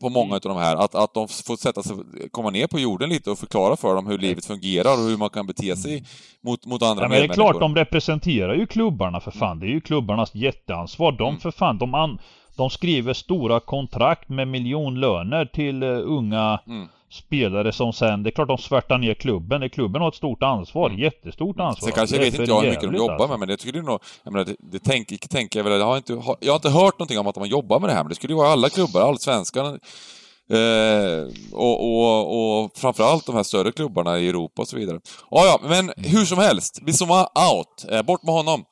På 0.00 0.08
många 0.08 0.24
Mm. 0.26 0.36
utav 0.36 0.54
de 0.54 0.60
här. 0.60 0.76
Att, 0.76 0.94
att 0.94 1.14
de 1.14 1.28
får 1.28 1.56
sätta 1.56 1.82
sig, 1.82 1.96
komma 2.30 2.50
ner 2.50 2.66
på 2.66 2.78
jorden 2.78 3.08
lite 3.08 3.30
och 3.30 3.38
förklara 3.38 3.76
för 3.76 3.94
dem 3.94 4.06
hur 4.06 4.18
livet 4.18 4.44
fungerar 4.44 4.92
och 4.92 5.08
hur 5.10 5.16
man 5.16 5.30
kan 5.30 5.46
bete 5.46 5.76
sig 5.76 6.04
mot, 6.44 6.66
mot 6.66 6.82
andra 6.82 7.04
Ja, 7.04 7.08
men 7.08 7.18
det 7.18 7.24
är 7.24 7.28
klart, 7.34 7.60
de 7.60 7.74
representerar 7.76 8.54
ju 8.54 8.66
klubbarna 8.66 9.20
för 9.20 9.30
fan. 9.30 9.60
Det 9.60 9.66
är 9.66 9.70
ju 9.70 9.80
klubbarnas 9.80 10.34
jätteansvar. 10.34 11.12
De 11.12 11.28
Mm. 11.28 11.40
för 11.40 11.50
fan, 11.50 11.78
de, 11.78 11.94
an, 11.94 12.18
de 12.56 12.70
skriver 12.70 13.12
stora 13.12 13.60
kontrakt 13.60 14.28
med 14.28 14.48
miljonlöner 14.48 15.44
till 15.46 15.82
uh, 15.82 16.02
unga 16.04 16.60
Mm. 16.66 16.88
Spelare 17.14 17.72
som 17.72 17.92
sen, 17.92 18.22
det 18.22 18.28
är 18.28 18.32
klart 18.32 18.48
de 18.48 18.58
svärtar 18.58 18.98
ner 18.98 19.14
klubben. 19.14 19.70
Klubben 19.70 20.02
har 20.02 20.08
ett 20.08 20.14
stort 20.14 20.42
ansvar, 20.42 20.88
Mm. 20.88 21.00
jättestort 21.00 21.60
ansvar. 21.60 21.88
Sen 21.88 21.94
kanske 21.94 22.16
är 22.16 22.20
vet 22.20 22.38
inte 22.38 22.50
jag 22.50 22.60
hur 22.60 22.68
mycket 22.68 22.92
de 22.92 22.96
jobbar 22.96 23.14
alltså. 23.14 23.28
med, 23.28 23.38
men 23.38 23.48
det 23.48 23.60
skulle 23.60 23.82
nog... 23.82 24.00
Jag 24.24 24.32
menar, 24.32 24.44
det, 24.44 24.56
det 24.72 24.78
tänker, 24.78 25.58
jag 25.58 25.64
väl... 25.64 25.72
Jag 25.80 25.86
har, 25.86 25.96
inte, 25.96 26.12
jag 26.40 26.52
har 26.52 26.56
inte 26.56 26.70
hört 26.70 26.98
någonting 26.98 27.18
om 27.18 27.26
att 27.26 27.34
de 27.34 27.46
jobbar 27.46 27.80
med 27.80 27.88
det 27.88 27.94
här, 27.94 28.02
men 28.02 28.08
det 28.08 28.14
skulle 28.14 28.32
ju 28.32 28.36
vara 28.36 28.48
alla 28.48 28.68
klubbar, 28.68 29.00
allsvenskan. 29.00 29.66
Eh, 30.50 31.26
och, 31.52 31.84
och, 31.84 32.62
och 32.62 32.70
framförallt 32.76 33.26
de 33.26 33.34
här 33.34 33.42
större 33.42 33.72
klubbarna 33.72 34.18
i 34.18 34.28
Europa 34.28 34.62
och 34.62 34.68
så 34.68 34.76
vidare. 34.76 35.00
Ja, 35.30 35.44
ja, 35.46 35.60
men 35.68 35.92
hur 35.96 36.24
som 36.24 36.38
helst. 36.38 36.82
Bissoma 36.86 37.20
out. 37.22 37.84
Eh, 37.90 38.02
bort 38.02 38.22
med 38.22 38.34
honom. 38.34 38.64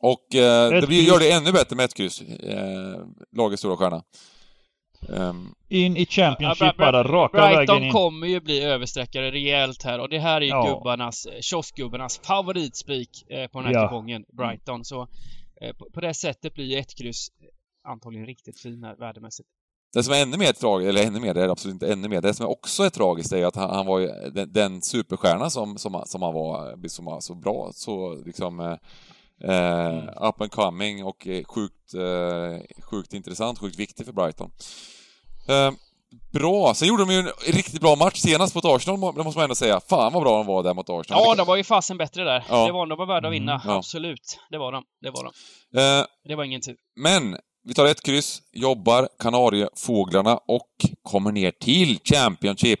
Och 0.00 0.34
eh, 0.34 0.80
det 0.80 0.86
blir, 0.86 1.02
gör 1.02 1.18
det 1.18 1.30
ännu 1.30 1.52
bättre 1.52 1.76
med 1.76 1.84
ett 1.84 1.94
kryss. 1.94 2.20
Eh, 2.20 3.00
lagets 3.36 3.60
stora 3.60 3.76
stjärna. 3.76 4.02
Ehm, 5.16 5.54
In 5.68 5.96
i 5.96 6.00
Ja, 6.00 6.06
Championship 6.10 6.76
Bra- 6.76 6.92
bara, 6.92 7.02
raka 7.04 7.36
Brighton 7.38 7.66
vägen 7.76 7.82
in. 7.84 7.92
kommer 7.92 8.26
ju 8.26 8.40
bli 8.40 8.62
översträckare 8.62 9.30
rejält 9.30 9.82
här 9.82 9.98
och 10.00 10.08
det 10.08 10.18
här 10.18 10.36
är 10.36 10.40
ju 10.40 10.48
Ja. 10.48 10.74
gubbarnas, 10.74 11.26
eh, 11.26 11.40
kioskgubbarnas 11.40 12.18
favoritspik 12.18 13.24
eh, 13.30 13.46
på 13.48 13.58
den 13.58 13.66
här 13.66 13.74
Ja. 13.74 13.88
kupongen, 13.88 14.24
Brighton. 14.36 14.84
Så 14.84 15.08
eh, 15.60 15.72
på, 15.76 15.90
på 15.94 16.00
det 16.00 16.14
sättet 16.14 16.54
blir 16.54 16.64
ju 16.64 16.78
ett 16.78 16.94
kryss 16.98 17.28
antagligen 17.88 18.26
riktigt 18.26 18.60
fin 18.60 18.84
här 18.84 18.96
värdemässigt. 18.96 19.48
Det 19.94 20.02
som 20.02 20.14
är 20.14 20.22
ännu 20.22 20.36
mer 20.36 20.52
tragiskt, 20.52 20.88
eller 20.88 21.06
ännu 21.06 21.20
mer, 21.20 21.34
det 21.34 21.42
är 21.44 21.48
absolut 21.48 21.74
inte 21.74 21.92
ännu 21.92 22.08
mer, 22.08 22.20
det 22.20 22.34
som 22.34 22.46
är 22.46 22.50
också 22.50 22.82
är 22.82 22.90
tragiskt 22.90 23.32
är 23.32 23.46
att 23.46 23.56
han, 23.56 23.70
han 23.70 23.86
var 23.86 23.98
ju 23.98 24.06
den, 24.34 24.52
den 24.52 24.82
superstjärna 24.82 25.50
som, 25.50 25.78
som, 25.78 26.02
som 26.06 26.22
han 26.22 26.34
var, 26.34 26.88
som 26.88 27.04
var 27.04 27.20
så 27.20 27.34
bra, 27.34 27.70
så 27.74 28.14
liksom 28.26 28.60
eh, 28.60 28.74
eh, 29.44 30.28
up 30.28 30.40
and 30.40 30.50
coming 30.50 31.04
och 31.04 31.26
sjukt, 31.46 31.94
eh, 31.94 32.82
sjukt 32.90 33.12
intressant, 33.12 33.58
sjukt 33.58 33.78
viktig 33.78 34.06
för 34.06 34.12
Brighton. 34.12 34.50
Eh, 35.48 35.70
bra, 36.32 36.74
sen 36.74 36.88
gjorde 36.88 37.02
de 37.04 37.12
ju 37.12 37.18
en 37.18 37.28
riktigt 37.46 37.80
bra 37.80 37.96
match 37.96 38.18
senast 38.20 38.54
mot 38.54 38.64
Arsenal, 38.64 39.14
det 39.14 39.24
måste 39.24 39.38
man 39.38 39.42
ändå 39.44 39.54
säga. 39.54 39.80
Fan 39.88 40.12
vad 40.12 40.22
bra 40.22 40.36
de 40.36 40.46
var 40.46 40.62
där 40.62 40.74
mot 40.74 40.90
Arsenal. 40.90 41.22
Ja, 41.26 41.34
de 41.34 41.46
var 41.46 41.56
ju 41.56 41.64
fasen 41.64 41.96
bättre 41.98 42.24
där. 42.24 42.44
Ja. 42.48 42.66
Det 42.66 42.72
var 42.72 42.86
de 42.86 42.98
var 42.98 43.06
värda 43.06 43.28
att 43.28 43.34
vinna, 43.34 43.52
Mm, 43.54 43.62
ja. 43.68 43.76
absolut. 43.76 44.38
Det 44.50 44.58
var 44.58 44.72
de, 44.72 44.84
det 45.02 45.10
var 45.10 45.24
de. 45.24 45.30
Eh, 45.80 46.06
Det 46.28 46.34
var 46.34 46.44
ingen 46.44 46.60
tur. 46.60 46.76
Men 46.96 47.36
vi 47.64 47.74
tar 47.74 47.86
ett 47.86 48.02
kryss, 48.02 48.42
jobbar 48.52 49.08
Kanariefåglarna 49.18 50.36
och 50.48 50.68
kommer 51.02 51.32
ner 51.32 51.50
till 51.50 51.98
Championship. 52.04 52.80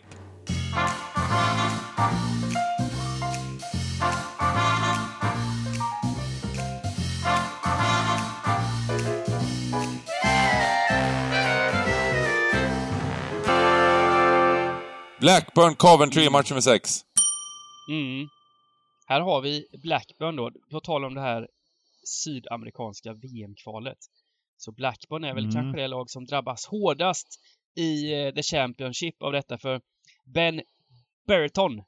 Blackburn 15.20 15.74
Coventry, 15.74 16.30
match 16.30 16.50
nummer 16.50 16.60
6. 16.60 16.90
Mm. 17.90 18.28
Här 19.06 19.20
har 19.20 19.40
vi 19.40 19.66
Blackburn 19.82 20.36
då, 20.36 20.50
på 20.70 20.80
tal 20.80 21.04
om 21.04 21.14
det 21.14 21.20
här 21.20 21.48
sydamerikanska 22.04 23.12
VM-kvalet. 23.12 23.98
Så 24.56 24.72
Blackburn 24.72 25.24
är 25.24 25.34
väl 25.34 25.44
Mm. 25.44 25.54
kanske 25.54 25.80
det 25.80 25.88
lag 25.88 26.10
som 26.10 26.24
drabbas 26.24 26.66
hårdast 26.66 27.26
i 27.76 28.12
eh, 28.12 28.34
The 28.34 28.42
Championship 28.42 29.22
av 29.22 29.32
detta 29.32 29.58
för 29.58 29.80
Ben 30.34 30.62
Berton, 31.26 31.82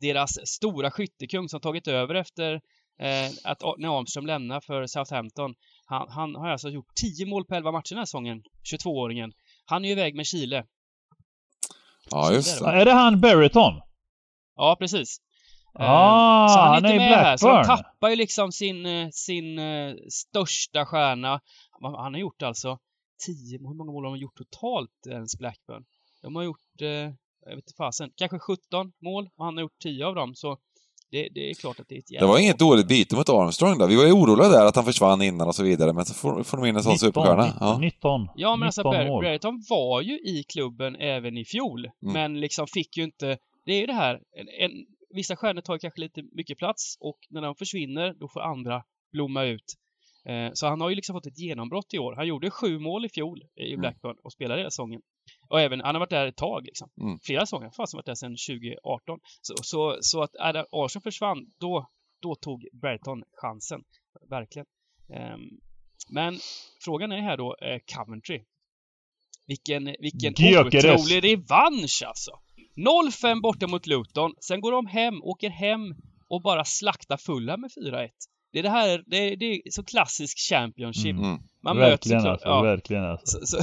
deras 0.00 0.48
stora 0.48 0.90
skyttekung 0.90 1.48
som 1.48 1.60
tagit 1.60 1.88
över 1.88 2.14
efter 2.14 2.52
eh, 2.98 3.30
att 3.44 3.62
när 3.78 3.98
Armström 3.98 4.26
lämnar 4.26 4.60
för 4.60 4.86
Southampton. 4.86 5.54
Han, 5.84 6.08
han 6.10 6.34
har 6.34 6.48
alltså 6.48 6.68
gjort 6.68 6.94
10 6.94 7.26
mål 7.26 7.44
på 7.44 7.54
11 7.54 7.72
matcher 7.72 7.88
den 7.90 7.98
här 7.98 8.04
säsongen, 8.04 8.42
22-åringen. 8.72 9.32
Han 9.64 9.84
är 9.84 9.88
ju 9.88 9.92
iväg 9.92 10.14
med 10.14 10.26
Chile. 10.26 10.64
Ja, 12.10 12.32
just 12.32 12.58
det. 12.60 12.66
Är 12.70 12.84
det 12.84 12.92
han 12.92 13.20
Berreton? 13.20 13.80
Ja, 14.56 14.76
precis. 14.78 15.18
Eh, 15.78 15.90
Ah, 15.90 16.48
så 16.48 16.58
han 16.58 16.68
är 16.68 16.72
han 16.74 16.84
inte 16.84 16.94
är 16.94 16.98
med 17.10 17.18
här, 17.18 17.36
så 17.36 17.46
Blackburn. 17.46 17.76
tappar 17.76 18.08
ju 18.08 18.16
liksom 18.16 18.52
sin, 18.52 18.86
eh, 18.86 19.08
sin 19.12 19.58
eh, 19.58 19.94
största 20.10 20.86
stjärna. 20.86 21.40
Han 21.80 21.94
han 21.94 22.14
har 22.14 22.20
gjort 22.20 22.42
alltså 22.42 22.78
10, 23.26 23.58
hur 23.58 23.74
många 23.74 23.92
mål 23.92 24.04
har 24.04 24.12
de 24.12 24.18
gjort 24.20 24.36
totalt 24.36 25.06
ens 25.10 25.38
Blackburn? 25.38 25.84
De 26.22 26.36
har 26.36 26.42
gjort, 26.42 26.60
jag 26.78 27.10
vet 27.46 27.56
inte 27.56 27.72
fasen, 27.76 28.10
kanske 28.16 28.38
17 28.38 28.92
mål 29.02 29.28
och 29.36 29.44
han 29.44 29.54
har 29.56 29.62
gjort 29.62 29.78
10 29.82 30.06
av 30.06 30.14
dem 30.14 30.34
så 30.34 30.58
det, 31.10 31.28
det 31.34 31.50
är 31.50 31.54
klart 31.54 31.80
att 31.80 31.88
det 31.88 31.94
är 31.94 31.98
ett 31.98 32.06
Det 32.08 32.14
jävla 32.14 32.28
var 32.28 32.38
inget 32.38 32.58
dåligt 32.58 32.88
byte 32.88 33.16
mot 33.16 33.28
Armstrong 33.28 33.78
där. 33.78 33.86
Vi 33.88 33.96
var 33.96 34.04
ju 34.06 34.12
oroliga 34.12 34.48
där 34.48 34.66
att 34.66 34.76
han 34.76 34.84
försvann 34.84 35.22
innan 35.22 35.48
och 35.48 35.54
så 35.54 35.62
vidare, 35.62 35.92
men 35.92 36.04
så 36.04 36.14
får, 36.14 36.42
får 36.42 36.56
de 36.56 36.66
in 36.66 36.76
en 36.76 36.82
sån 36.82 36.92
19, 36.92 36.98
superstjärna. 36.98 37.56
Ja. 37.60 37.78
19, 37.78 38.28
Ja, 38.36 38.56
men 38.56 38.66
alltså 38.66 38.80
19 38.80 38.92
Ber- 38.94 39.06
mål. 39.08 39.22
Brereton 39.24 39.62
var 39.70 40.02
ju 40.02 40.14
i 40.18 40.44
klubben 40.48 40.96
även 40.96 41.36
i 41.36 41.44
fjol, 41.44 41.84
Mm. 41.84 42.12
men 42.12 42.40
liksom 42.40 42.66
fick 42.66 42.96
ju 42.96 43.04
inte... 43.04 43.38
Det 43.66 43.72
är 43.72 43.80
ju 43.80 43.86
det 43.86 43.92
här, 43.92 44.14
en, 44.14 44.48
en, 44.48 44.70
vissa 45.14 45.36
stjärnor 45.36 45.60
tar 45.60 45.78
kanske 45.78 46.00
lite 46.00 46.22
mycket 46.32 46.58
plats 46.58 46.96
och 47.00 47.18
när 47.30 47.42
de 47.42 47.54
försvinner, 47.54 48.14
då 48.20 48.28
får 48.28 48.40
andra 48.40 48.82
blomma 49.12 49.44
ut. 49.44 49.74
Eh, 50.28 50.50
så 50.54 50.66
han 50.66 50.80
har 50.80 50.88
ju 50.88 50.94
liksom 50.96 51.14
fått 51.14 51.26
ett 51.26 51.38
genombrott 51.38 51.94
i 51.94 51.98
år. 51.98 52.14
Han 52.16 52.26
gjorde 52.26 52.50
sju 52.50 52.78
mål 52.78 53.04
i 53.04 53.08
fjol 53.08 53.42
i 53.60 53.66
Mm. 53.68 53.80
Blackburn 53.80 54.16
och 54.24 54.32
spelade 54.32 54.60
hela 54.60 54.70
säsongen. 54.70 55.00
Och 55.48 55.60
även, 55.60 55.80
han 55.80 55.94
har 55.94 56.00
varit 56.00 56.10
där 56.10 56.26
ett 56.26 56.36
tag 56.36 56.66
liksom. 56.66 56.88
Mm. 57.00 57.18
Flera 57.18 57.40
säsonger, 57.40 57.70
fast 57.70 57.92
han 57.92 57.98
har 57.98 57.98
varit 57.98 58.06
där 58.06 58.14
sedan 58.14 58.36
2018. 58.48 59.18
Så, 59.40 59.54
så, 59.62 59.98
så 60.00 60.22
att 60.22 60.34
när 60.34 60.66
Arsenal 60.70 61.02
försvann, 61.02 61.46
då, 61.60 61.86
då 62.22 62.34
tog 62.34 62.68
Brereton 62.72 63.22
chansen. 63.32 63.80
Verkligen. 64.30 64.66
Ehm, 65.14 65.40
men 66.08 66.38
frågan 66.84 67.12
är 67.12 67.20
här 67.20 67.36
då, 67.36 67.56
eh, 67.62 67.78
Coventry. 67.94 68.44
Vilken, 69.46 69.84
vilken 69.84 70.32
otrolig 70.32 71.24
revansch 71.24 72.02
alltså! 72.06 72.30
0-5 72.76 73.40
borta 73.42 73.66
mot 73.66 73.86
Luton, 73.86 74.34
sen 74.40 74.60
går 74.60 74.72
de 74.72 74.86
hem, 74.86 75.22
åker 75.22 75.50
hem 75.50 75.94
och 76.28 76.42
bara 76.42 76.64
slaktar 76.64 77.16
Fulham 77.16 77.60
med 77.60 77.70
4-1. 77.70 78.08
Det 78.56 78.60
är 78.60 78.62
det 78.62 78.70
här, 78.70 79.02
det 79.06 79.16
är, 79.16 79.36
det 79.36 79.44
är 79.44 79.60
så 79.70 79.84
klassisk 79.84 80.38
Championship. 80.38 81.16
Mm. 81.16 81.38
Man 81.62 81.76
möts 81.76 81.90
verkligen 81.90 82.20
såklart- 82.20 82.32
alltså, 82.32 82.48
ja. 82.48 82.62
verkligen 82.62 83.04
alltså. 83.04 83.38
Så, 83.40 83.46
så, 83.46 83.62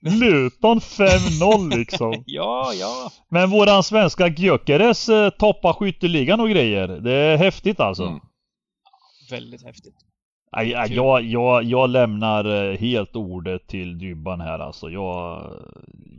Luton 0.20 0.78
5-0 0.78 1.76
liksom. 1.76 2.22
ja, 2.26 2.72
ja. 2.80 3.10
Men 3.28 3.50
våran 3.50 3.82
svenska 3.82 4.28
Gyökeres 4.28 5.08
eh, 5.08 5.30
toppar 5.30 5.72
skytteligan 5.72 6.40
och 6.40 6.50
grejer. 6.50 6.88
Det 6.88 7.12
är 7.12 7.36
häftigt 7.36 7.80
alltså. 7.80 8.04
Mm. 8.04 8.20
Väldigt 9.30 9.64
häftigt. 9.64 9.94
Aj, 10.52 10.74
aj, 10.74 10.94
jag, 10.94 11.22
jag, 11.22 11.64
jag 11.64 11.90
lämnar 11.90 12.70
eh, 12.72 12.78
helt 12.78 13.16
ordet 13.16 13.66
till 13.66 13.98
Dybban 13.98 14.40
här 14.40 14.58
alltså. 14.58 14.90
Jag, 14.90 15.50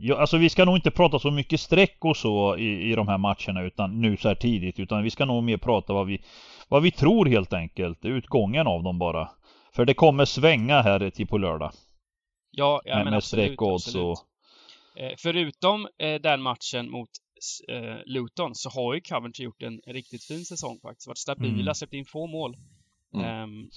jag, 0.00 0.18
alltså 0.18 0.36
vi 0.36 0.48
ska 0.48 0.64
nog 0.64 0.76
inte 0.76 0.90
prata 0.90 1.18
så 1.18 1.30
mycket 1.30 1.60
streck 1.60 1.96
och 2.00 2.16
så 2.16 2.56
i, 2.56 2.90
i 2.90 2.94
de 2.94 3.08
här 3.08 3.18
matcherna 3.18 3.62
utan 3.62 4.00
nu 4.00 4.16
så 4.16 4.28
här 4.28 4.34
tidigt. 4.34 4.78
Utan 4.78 5.02
vi 5.02 5.10
ska 5.10 5.24
nog 5.24 5.44
mer 5.44 5.56
prata 5.56 5.92
vad 5.92 6.06
vi, 6.06 6.20
vad 6.68 6.82
vi 6.82 6.90
tror 6.90 7.26
helt 7.26 7.52
enkelt. 7.52 8.04
Utgången 8.04 8.66
av 8.66 8.82
dem 8.82 8.98
bara. 8.98 9.28
För 9.72 9.84
det 9.84 9.94
kommer 9.94 10.24
svänga 10.24 10.82
här 10.82 11.10
till 11.10 11.26
på 11.26 11.38
lördag. 11.38 11.72
Ja, 12.50 12.80
ja 12.84 12.94
med, 12.94 13.04
men 13.04 13.10
med 13.10 13.16
absolut, 13.18 13.58
absolut. 13.60 14.04
och... 14.04 14.16
Eh, 15.02 15.12
förutom 15.18 15.88
eh, 15.98 16.14
den 16.14 16.42
matchen 16.42 16.90
mot 16.90 17.08
eh, 17.68 17.96
Luton 18.06 18.54
så 18.54 18.70
har 18.70 18.94
ju 18.94 19.00
Coventry 19.00 19.44
gjort 19.44 19.62
en 19.62 19.80
riktigt 19.86 20.24
fin 20.24 20.44
säsong 20.44 20.78
faktiskt. 20.82 21.06
Varit 21.08 21.18
stabila, 21.18 21.62
Mm. 21.62 21.74
släppt 21.74 21.92
in 21.92 22.04
få 22.04 22.26
mål. 22.26 22.56
Mm. 23.14 23.26
Ehm, 23.26 23.68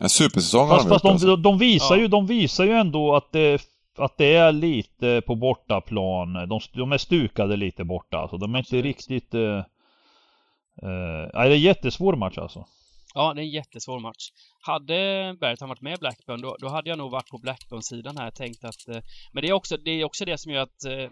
En 0.00 0.08
supersäsong 0.08 0.68
har 0.68 0.76
Fast, 0.76 0.88
de 0.88 0.94
fast 0.94 1.04
gjort 1.04 1.20
de, 1.22 1.30
alltså. 1.30 1.36
de, 1.36 1.58
visar 1.58 1.94
Ja. 1.96 2.00
ju, 2.00 2.08
de 2.08 2.26
visar 2.26 2.64
ju 2.64 2.72
ändå 2.72 3.14
att 3.16 3.32
det, 3.32 3.62
att 3.98 4.18
det 4.18 4.34
är 4.34 4.52
lite 4.52 5.22
på 5.26 5.34
bortaplan. 5.34 6.32
De, 6.48 6.60
de 6.72 6.92
är 6.92 6.98
stukade 6.98 7.56
lite 7.56 7.84
borta 7.84 8.18
alltså. 8.18 8.36
De 8.36 8.54
är 8.54 8.58
inte 8.58 8.66
Absolut. 8.66 8.84
riktigt... 8.84 9.34
Uh, 10.82 10.88
uh, 10.88 11.30
nej, 11.34 11.48
det 11.48 11.54
är 11.54 11.56
en 11.56 11.60
jättesvår 11.60 12.16
match 12.16 12.38
alltså. 12.38 12.66
ja, 13.14 13.34
det 13.34 13.40
är 13.40 13.44
en 13.44 13.50
jättesvår 13.50 14.00
match. 14.00 14.30
Hade 14.60 15.36
Berton 15.40 15.68
varit 15.68 15.80
med 15.80 15.98
Blackburn, 15.98 16.40
då, 16.40 16.56
då 16.60 16.68
hade 16.68 16.90
jag 16.90 16.98
nog 16.98 17.10
varit 17.10 17.30
på 17.30 17.38
Blackburn-sidan 17.38 18.16
här. 18.16 18.30
Tänkt 18.30 18.64
att... 18.64 18.88
Eh, 18.88 19.02
men 19.32 19.42
det 19.42 19.48
är, 19.48 19.52
också, 19.52 19.76
det 19.76 19.90
är 19.90 20.04
också 20.04 20.24
det 20.24 20.38
som 20.38 20.52
gör 20.52 20.62
att 20.62 20.84
eh, 20.84 21.10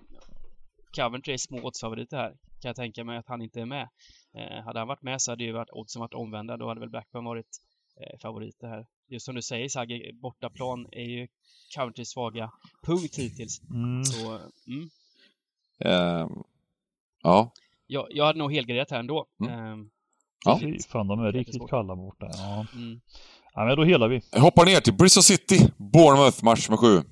Coventry 0.97 1.33
är 1.33 1.39
små 1.39 1.67
oddsfavoriter 1.67 2.17
här. 2.17 2.31
Kan 2.31 2.69
jag 2.69 2.77
tänka 2.77 3.05
mig 3.05 3.19
att 3.19 3.29
han 3.29 3.43
inte 3.43 3.61
är 3.61 3.67
med. 3.67 3.89
Eh, 4.35 4.65
hade 4.65 4.79
han 4.79 4.89
varit 4.89 5.03
med 5.03 5.23
så 5.23 5.33
hade 5.33 5.45
ju 5.45 5.53
varit 5.53 5.71
oddsen 5.73 6.01
varit 6.01 6.15
omvända. 6.15 6.57
Då 6.57 6.69
hade 6.69 6.81
väl 6.81 6.91
Blackburn 6.91 7.25
varit 7.25 7.61
eh, 8.01 8.19
favoriter 8.19 8.69
här. 8.69 8.87
Just 9.09 9.27
som 9.27 9.35
du 9.35 9.43
säger 9.43 9.69
Sagge, 9.69 10.13
bortaplan 10.13 10.87
är 10.93 11.05
ju 11.05 11.29
Coventrys 11.75 12.11
svaga 12.11 12.51
punkt 12.83 13.19
hittills. 13.19 13.63
Mm. 13.71 14.05
Så, 14.05 14.41
mm. 14.67 14.91
Ehm, 15.79 16.43
ja. 17.23 17.53
Jag, 17.93 18.07
jag 18.11 18.25
hade 18.27 18.39
nog 18.39 18.53
helgarderat 18.53 18.91
här 18.91 18.99
ändå. 18.99 19.27
Mm. 19.47 19.59
Ehm, 19.73 19.79
Ja. 20.45 20.59
Fy 20.61 20.79
fan, 20.93 21.09
de 21.09 21.21
är 21.21 21.33
riktigt 21.33 21.69
kalla 21.71 21.97
borta. 21.97 22.27
Ja. 22.33 22.67
Mm. 22.75 23.01
ja, 23.55 23.65
men 23.65 23.77
då 23.77 23.85
helar 23.85 24.09
vi. 24.09 24.21
Jag 24.33 24.41
hoppar 24.41 24.65
ner 24.65 24.81
till 24.81 24.95
Bristol 24.95 25.23
City, 25.23 25.59
Bournemouth, 25.93 26.45
match 26.45 26.69
nummer 26.69 26.77
sju. 26.79 27.03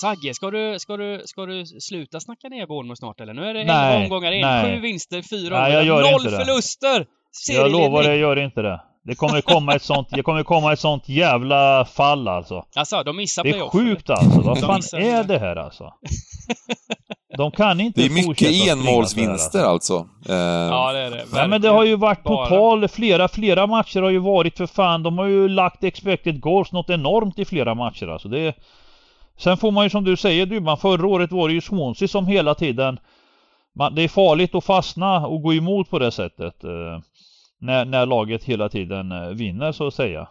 Sagge, 0.00 0.34
ska 0.34 0.50
du, 0.50 0.78
ska, 0.78 0.96
du, 0.96 1.22
ska 1.24 1.46
du 1.46 1.66
sluta 1.66 2.20
snacka 2.20 2.48
ner 2.48 2.66
Bournemouth 2.66 2.98
snart 2.98 3.20
eller? 3.20 3.34
Nu 3.34 3.42
är 3.44 3.54
det 3.54 3.64
Nej, 3.64 3.94
elva 3.94 4.04
omgångar 4.04 4.32
in, 4.32 4.40
nej. 4.40 4.74
sju 4.76 4.80
vinster, 4.80 5.22
fyra 5.30 5.60
Nej, 5.60 5.72
jag 5.72 5.80
omgångar, 5.82 6.02
gör 6.04 6.12
noll 6.12 6.20
inte 6.26 6.38
det. 6.38 6.44
förluster! 6.44 7.06
Jag 7.50 7.70
lovar, 7.72 8.02
jag 8.02 8.16
gör 8.16 8.36
inte 8.38 8.62
det. 8.62 8.80
Det 9.04 9.14
kommer 9.14 9.40
komma 9.40 9.74
ett 9.74 9.82
sånt, 9.82 10.08
det 10.10 10.22
kommer 10.22 10.42
komma 10.42 10.72
ett 10.72 10.80
sånt 10.80 11.08
jävla 11.08 11.84
fall 11.84 12.28
alltså. 12.28 12.64
Alltså, 12.76 13.02
de 13.02 13.16
missar 13.16 13.42
Det 13.42 13.48
är 13.48 13.52
playoff. 13.52 13.72
sjukt 13.72 14.10
alltså. 14.10 14.40
Vad 14.40 14.56
De 14.56 14.60
fan 14.60 14.76
missar 14.76 14.98
är 14.98 15.24
det. 15.24 15.32
det 15.34 15.38
här 15.38 15.56
alltså? 15.56 15.84
De 17.38 17.50
kan 17.50 17.80
inte 17.80 18.00
Det 18.00 18.06
är 18.06 18.10
mycket 18.10 18.26
fortsätta 18.26 18.72
enmålsvinster 18.72 19.64
alltså. 19.64 20.08
Eh, 20.28 20.34
Ja, 20.36 20.92
det 20.92 20.98
är 20.98 21.10
det. 21.10 21.24
Ja 21.34 21.46
men 21.46 21.60
det 21.60 21.68
har 21.68 21.84
ju 21.84 21.96
varit 21.96 22.24
total, 22.24 22.88
flera, 22.88 23.28
flera 23.28 23.66
matcher 23.66 24.02
har 24.02 24.10
ju 24.10 24.18
varit 24.18 24.56
för 24.56 24.66
fan, 24.66 25.02
de 25.02 25.18
har 25.18 25.26
ju 25.26 25.48
lagt 25.48 25.84
expected 25.84 26.40
goals 26.40 26.72
något 26.72 26.90
enormt 26.90 27.38
i 27.38 27.44
flera 27.44 27.74
matcher 27.74 28.08
alltså. 28.08 28.28
Det. 28.28 28.56
Sen 29.38 29.56
får 29.56 29.70
man 29.70 29.84
ju 29.84 29.90
som 29.90 30.04
du 30.04 30.16
säger 30.16 30.46
Dybban, 30.46 30.78
förra 30.78 31.06
året 31.06 31.32
var 31.32 31.48
det 31.48 31.54
ju 31.54 31.60
Swansea 31.60 32.08
som 32.08 32.26
hela 32.26 32.54
tiden 32.54 32.98
man, 33.74 33.94
Det 33.94 34.02
är 34.02 34.08
farligt 34.08 34.54
att 34.54 34.64
fastna 34.64 35.26
och 35.26 35.42
gå 35.42 35.54
emot 35.54 35.90
på 35.90 35.98
det 35.98 36.10
sättet. 36.10 36.64
Eh, 36.64 37.00
när, 37.60 37.84
när 37.84 38.06
laget 38.06 38.44
hela 38.44 38.68
tiden 38.68 39.12
eh, 39.12 39.28
vinner 39.28 39.72
så 39.72 39.86
att 39.86 39.94
säga. 39.94 40.28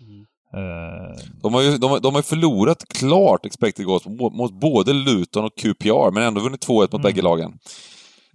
Mm. 0.00 0.26
Eh, 0.54 1.16
De 1.42 1.54
har 1.54 1.62
ju 1.62 1.78
de 1.78 1.90
har, 1.90 2.00
de 2.00 2.14
har 2.14 2.18
ju 2.18 2.22
förlorat 2.22 2.84
klart 2.88 3.46
expected 3.46 3.86
goals 3.86 4.06
mot, 4.06 4.34
mot 4.34 4.52
både 4.52 4.92
Luton 4.92 5.44
och 5.44 5.56
QPR, 5.56 6.10
men 6.10 6.22
ändå 6.22 6.40
vunnit 6.40 6.66
2-1 6.68 6.72
mot 6.80 6.92
Mm. 6.92 7.02
bägge 7.02 7.22
lagen. 7.22 7.58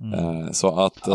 mm. 0.02 0.46
Eh, 0.46 0.52
så 0.52 0.80
att... 0.80 1.08
Eh, 1.08 1.14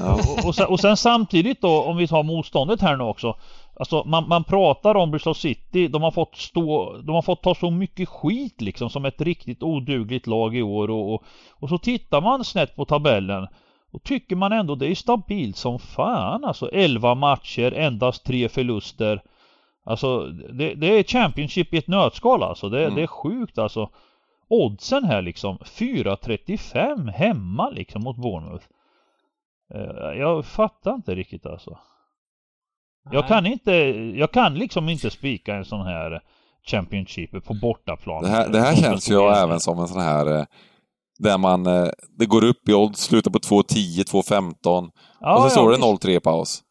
Ja. 0.00 0.18
och, 0.46 0.54
sen, 0.54 0.66
och 0.66 0.80
sen 0.80 0.96
samtidigt 0.96 1.60
då, 1.60 1.82
om 1.82 1.96
vi 1.96 2.08
tar 2.08 2.22
motståndet 2.22 2.80
här 2.80 2.96
nu 2.96 3.04
också. 3.04 3.34
Alltså 3.80 4.02
man, 4.06 4.28
man 4.28 4.44
pratar 4.44 4.94
om 4.94 5.10
Bristol 5.10 5.34
City, 5.34 5.88
de 5.88 6.02
har 6.02 6.10
fått 6.10 6.36
stå, 6.36 6.96
de 7.02 7.14
har 7.14 7.22
fått 7.22 7.42
ta 7.42 7.54
så 7.54 7.70
mycket 7.70 8.08
skit 8.08 8.60
liksom 8.60 8.90
som 8.90 9.04
ett 9.04 9.20
riktigt 9.20 9.62
odugligt 9.62 10.26
lag 10.26 10.56
i 10.56 10.62
år 10.62 10.90
och, 10.90 11.14
och, 11.14 11.22
och 11.50 11.68
så 11.68 11.78
tittar 11.78 12.20
man 12.20 12.44
snett 12.44 12.76
på 12.76 12.84
tabellen 12.84 13.46
och 13.92 14.02
tycker 14.02 14.36
man 14.36 14.52
ändå 14.52 14.74
det 14.74 14.86
är 14.90 14.94
stabilt 14.94 15.56
som 15.56 15.78
fan 15.78 16.44
alltså 16.44 16.68
11 16.72 17.14
matcher, 17.14 17.72
endast 17.72 18.24
tre 18.24 18.48
förluster. 18.48 19.22
Alltså 19.88 20.24
det, 20.28 20.74
det 20.74 20.86
är 20.86 21.02
Championship 21.02 21.74
i 21.74 21.78
ett 21.78 21.88
nötskal 21.88 22.42
alltså. 22.42 22.68
Det, 22.68 22.82
Mm. 22.82 22.94
det 22.94 23.02
är 23.02 23.06
sjukt 23.06 23.58
alltså. 23.58 23.90
Oddsen 24.48 25.04
här 25.04 25.22
liksom 25.22 25.58
4.35 25.58 27.10
hemma 27.10 27.70
liksom 27.70 28.02
mot 28.02 28.16
Bournemouth. 28.16 28.64
Eh, 29.74 30.18
Jag 30.18 30.44
fattar 30.46 30.94
inte 30.94 31.14
riktigt 31.14 31.46
alltså. 31.46 31.78
Jag 33.10 33.28
kan 33.28 33.46
inte, 33.46 33.72
jag 34.16 34.30
kan 34.32 34.54
liksom 34.54 34.88
inte 34.88 35.10
spika 35.10 35.54
en 35.54 35.64
sån 35.64 35.86
här 35.86 36.20
Championship 36.66 37.44
på 37.44 37.54
bortaplan. 37.54 38.22
Det 38.22 38.28
här, 38.28 38.48
det 38.48 38.60
här 38.60 38.76
känns 38.76 39.10
ju 39.10 39.14
även 39.20 39.60
som 39.60 39.78
en 39.78 39.88
sån 39.88 40.02
här... 40.02 40.38
eh, 40.38 40.44
Där 41.18 41.38
man... 41.38 41.66
eh, 41.66 41.88
Det 42.18 42.26
går 42.26 42.44
upp 42.44 42.68
i 42.68 42.74
odds, 42.74 43.00
slutar 43.00 43.30
på 43.30 43.38
2.10, 43.38 44.04
2.15 44.12 44.90
Ja, 45.20 45.34
och 45.34 45.40
så 45.40 45.46
ja, 45.46 45.50
står 45.50 45.70
det 45.70 45.76
visst. 45.76 46.04
0-3 46.04 46.20
paus. 46.20 46.62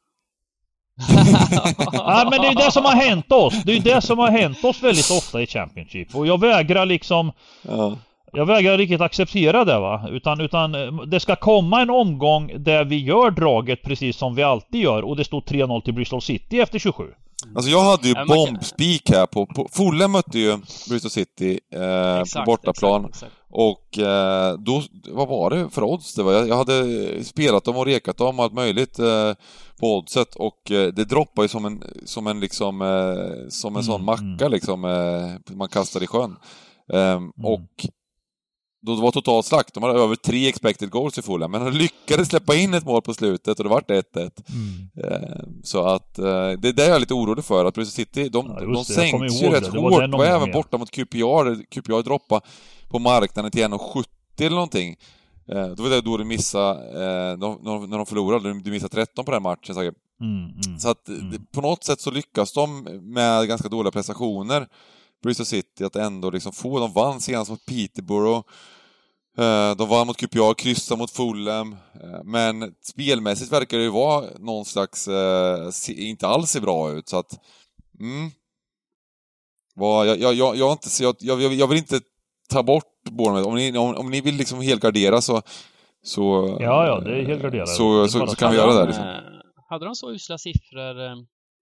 Ja 1.93 2.27
men 2.31 2.41
det 2.41 2.47
är 2.47 2.65
det 2.65 2.71
som 2.71 2.85
har 2.85 2.95
hänt 2.95 3.31
oss. 3.31 3.63
Det 3.63 3.77
är 3.77 3.79
det 3.79 4.01
som 4.01 4.19
har 4.19 4.31
hänt 4.31 4.63
oss 4.63 4.83
väldigt 4.83 5.11
ofta 5.11 5.41
i 5.41 5.47
Championship. 5.47 6.15
Och 6.15 6.27
jag 6.27 6.39
vägrar 6.39 6.85
liksom 6.85 7.31
Ja. 7.61 7.97
Jag 8.33 8.45
vägrar 8.45 8.77
riktigt 8.77 9.01
acceptera 9.01 9.65
det 9.65 9.79
va. 9.79 10.07
Utan, 10.11 10.41
utan 10.41 10.71
det 11.09 11.19
ska 11.19 11.35
komma 11.35 11.81
en 11.81 11.89
omgång 11.89 12.51
där 12.57 12.83
vi 12.83 12.97
gör 12.97 13.31
draget 13.31 13.83
precis 13.83 14.17
som 14.17 14.35
vi 14.35 14.43
alltid 14.43 14.81
gör 14.81 15.03
och 15.03 15.15
det 15.15 15.23
står 15.23 15.41
3-0 15.41 15.81
till 15.81 15.93
Bristol 15.93 16.21
City 16.21 16.59
efter 16.59 16.79
27. 16.79 17.03
Alltså 17.55 17.71
jag 17.71 17.81
hade 17.83 18.07
ju 18.07 18.13
Ja, 18.17 18.25
bombspik 18.27 19.09
här 19.09 19.25
på... 19.25 19.45
på 19.45 19.67
Fulham 19.71 20.11
mötte 20.11 20.39
ju 20.39 20.57
Bristol 20.89 21.11
City 21.11 21.59
eh, 21.73 22.39
på 22.39 22.45
bortaplan. 22.45 23.05
Exakt, 23.05 23.15
exakt. 23.23 23.33
Och 23.49 23.99
eh, 23.99 24.53
då, 24.57 24.83
vad 25.09 25.27
var 25.27 25.49
det 25.49 25.69
för 25.69 25.83
odds 25.83 26.15
det 26.15 26.23
var? 26.23 26.33
Jag, 26.33 26.47
jag 26.47 26.57
hade 26.57 26.83
spelat 27.23 27.63
dem 27.63 27.77
och 27.77 27.85
rekat 27.85 28.17
dem 28.17 28.39
och 28.39 28.45
allt 28.45 28.53
möjligt 28.53 28.99
eh, 28.99 29.33
på 29.79 29.97
oddset 29.97 30.35
och 30.35 30.71
eh, 30.71 30.87
det 30.93 31.05
droppar 31.05 31.41
ju 31.43 31.47
som 31.47 31.65
en, 31.65 31.83
som 32.05 32.27
en 32.27 32.39
liksom, 32.39 32.81
eh, 32.81 33.49
som 33.49 33.75
en 33.75 33.81
Mm, 33.81 33.83
sån 33.83 34.05
macka 34.05 34.45
mm. 34.45 34.51
liksom, 34.51 34.85
eh, 34.85 35.55
man 35.55 35.67
kastar 35.67 36.03
i 36.03 36.07
sjön. 36.07 36.35
Ehm, 36.93 37.29
Och 37.29 37.69
då 38.87 38.95
det 38.95 39.01
var 39.01 39.11
totalt 39.11 39.45
slakt, 39.45 39.73
de 39.73 39.83
hade 39.83 39.99
över 39.99 40.15
tre 40.15 40.47
expected 40.47 40.89
goals 40.89 41.17
i 41.17 41.21
Fulham, 41.21 41.51
men 41.51 41.65
de 41.65 41.71
lyckades 41.71 42.27
släppa 42.27 42.55
in 42.55 42.73
ett 42.73 42.85
mål 42.85 43.01
på 43.01 43.13
slutet 43.13 43.57
och 43.59 43.63
det 43.63 43.69
vart 43.69 43.89
1-1. 43.89 44.31
Ehm, 45.03 45.61
Så 45.63 45.83
att, 45.85 46.19
eh, 46.19 46.25
det 46.25 46.67
är 46.67 46.73
det 46.73 46.85
jag 46.85 46.95
är 46.95 46.99
lite 46.99 47.13
orolig 47.13 47.45
för, 47.45 47.65
att 47.65 47.73
Bristol 47.73 47.91
City, 48.05 48.29
de, 48.29 48.47
Ja, 48.47 48.65
de 48.65 48.85
sänktes 48.85 49.41
ju 49.41 49.49
rätt 49.49 49.63
det. 49.63 49.71
Det 49.71 49.79
hårt, 49.79 50.13
och 50.13 50.25
även 50.25 50.51
borta 50.51 50.77
mot 50.77 50.91
QPR, 50.91 51.63
QPR 51.71 52.01
droppade 52.03 52.45
på 52.89 52.99
marknaden 52.99 53.51
till 53.51 53.61
1,70 53.63 54.05
eller 54.39 54.49
någonting. 54.49 54.95
Eh, 55.51 55.67
Då 55.67 55.83
var 55.83 55.89
det 55.89 56.01
då 56.01 56.17
du 56.17 56.23
missade, 56.23 56.79
eh, 56.79 57.37
de- 57.39 57.59
när 57.89 57.97
de 57.97 58.05
förlorade, 58.05 58.59
du 58.61 58.71
missade 58.71 58.93
13 58.93 59.25
på 59.25 59.31
den 59.31 59.43
matchen 59.43 59.75
säkert. 59.75 59.95
Mm, 60.21 60.51
mm. 60.65 60.79
Så 60.79 60.89
att 60.89 61.07
Mm. 61.07 61.45
på 61.51 61.61
något 61.61 61.83
sätt 61.83 62.01
så 62.01 62.11
lyckas 62.11 62.53
de 62.53 62.81
med 63.01 63.47
ganska 63.47 63.69
dåliga 63.69 63.91
prestationer, 63.91 64.67
Bristol 65.23 65.45
City, 65.45 65.83
att 65.83 65.95
ändå 65.95 66.29
liksom 66.29 66.51
få, 66.51 66.79
de 66.79 66.93
vann 66.93 67.21
senast 67.21 67.49
mot 67.51 67.65
Peterborough, 67.65 68.43
eh, 69.37 69.75
de 69.75 69.89
vann 69.89 70.07
mot 70.07 70.17
QPR, 70.17 70.53
kryssade 70.53 70.99
mot 70.99 71.11
Fulham, 71.11 71.73
eh, 72.03 72.23
men 72.23 72.73
spelmässigt 72.81 73.51
verkar 73.51 73.77
det 73.77 73.83
ju 73.83 73.89
vara 73.89 74.25
någon 74.39 74.65
slags, 74.65 75.07
eh, 75.07 75.69
se- 75.69 76.01
inte 76.07 76.27
alls 76.27 76.49
ser 76.49 76.61
bra 76.61 76.91
ut, 76.91 77.09
så 77.09 77.17
att, 77.17 77.39
mm. 77.99 78.31
Jag, 79.79 80.19
jag, 80.19 80.33
jag, 80.33 80.55
jag, 80.55 80.71
inte, 80.71 80.89
så 80.89 81.03
jag, 81.03 81.15
jag, 81.19 81.53
jag 81.53 81.67
vill 81.67 81.77
inte 81.77 81.99
ta 82.49 82.63
bort 82.63 83.03
Bournemouth, 83.11 83.47
om 83.47 83.55
ni, 83.55 83.77
om, 83.77 83.95
om 83.95 84.09
ni 84.09 84.21
vill 84.21 84.35
liksom 84.35 84.61
helgardera 84.61 85.21
så, 85.21 85.41
så... 86.03 86.57
Ja, 86.59 86.87
ja, 86.87 86.99
det 86.99 87.19
är 87.21 87.25
helgarderat. 87.25 87.69
Så, 87.69 88.07
så, 88.07 88.19
bara 88.19 88.29
så 88.29 88.35
kan 88.35 88.51
vi 88.51 88.57
göra 88.57 88.67
det 88.71 88.73
Hade 88.79 88.87
liksom. 88.87 89.05
de, 89.05 89.63
Hade 89.69 89.85
de 89.85 89.95
så 89.95 90.11
usla 90.11 90.37
siffror, 90.37 91.11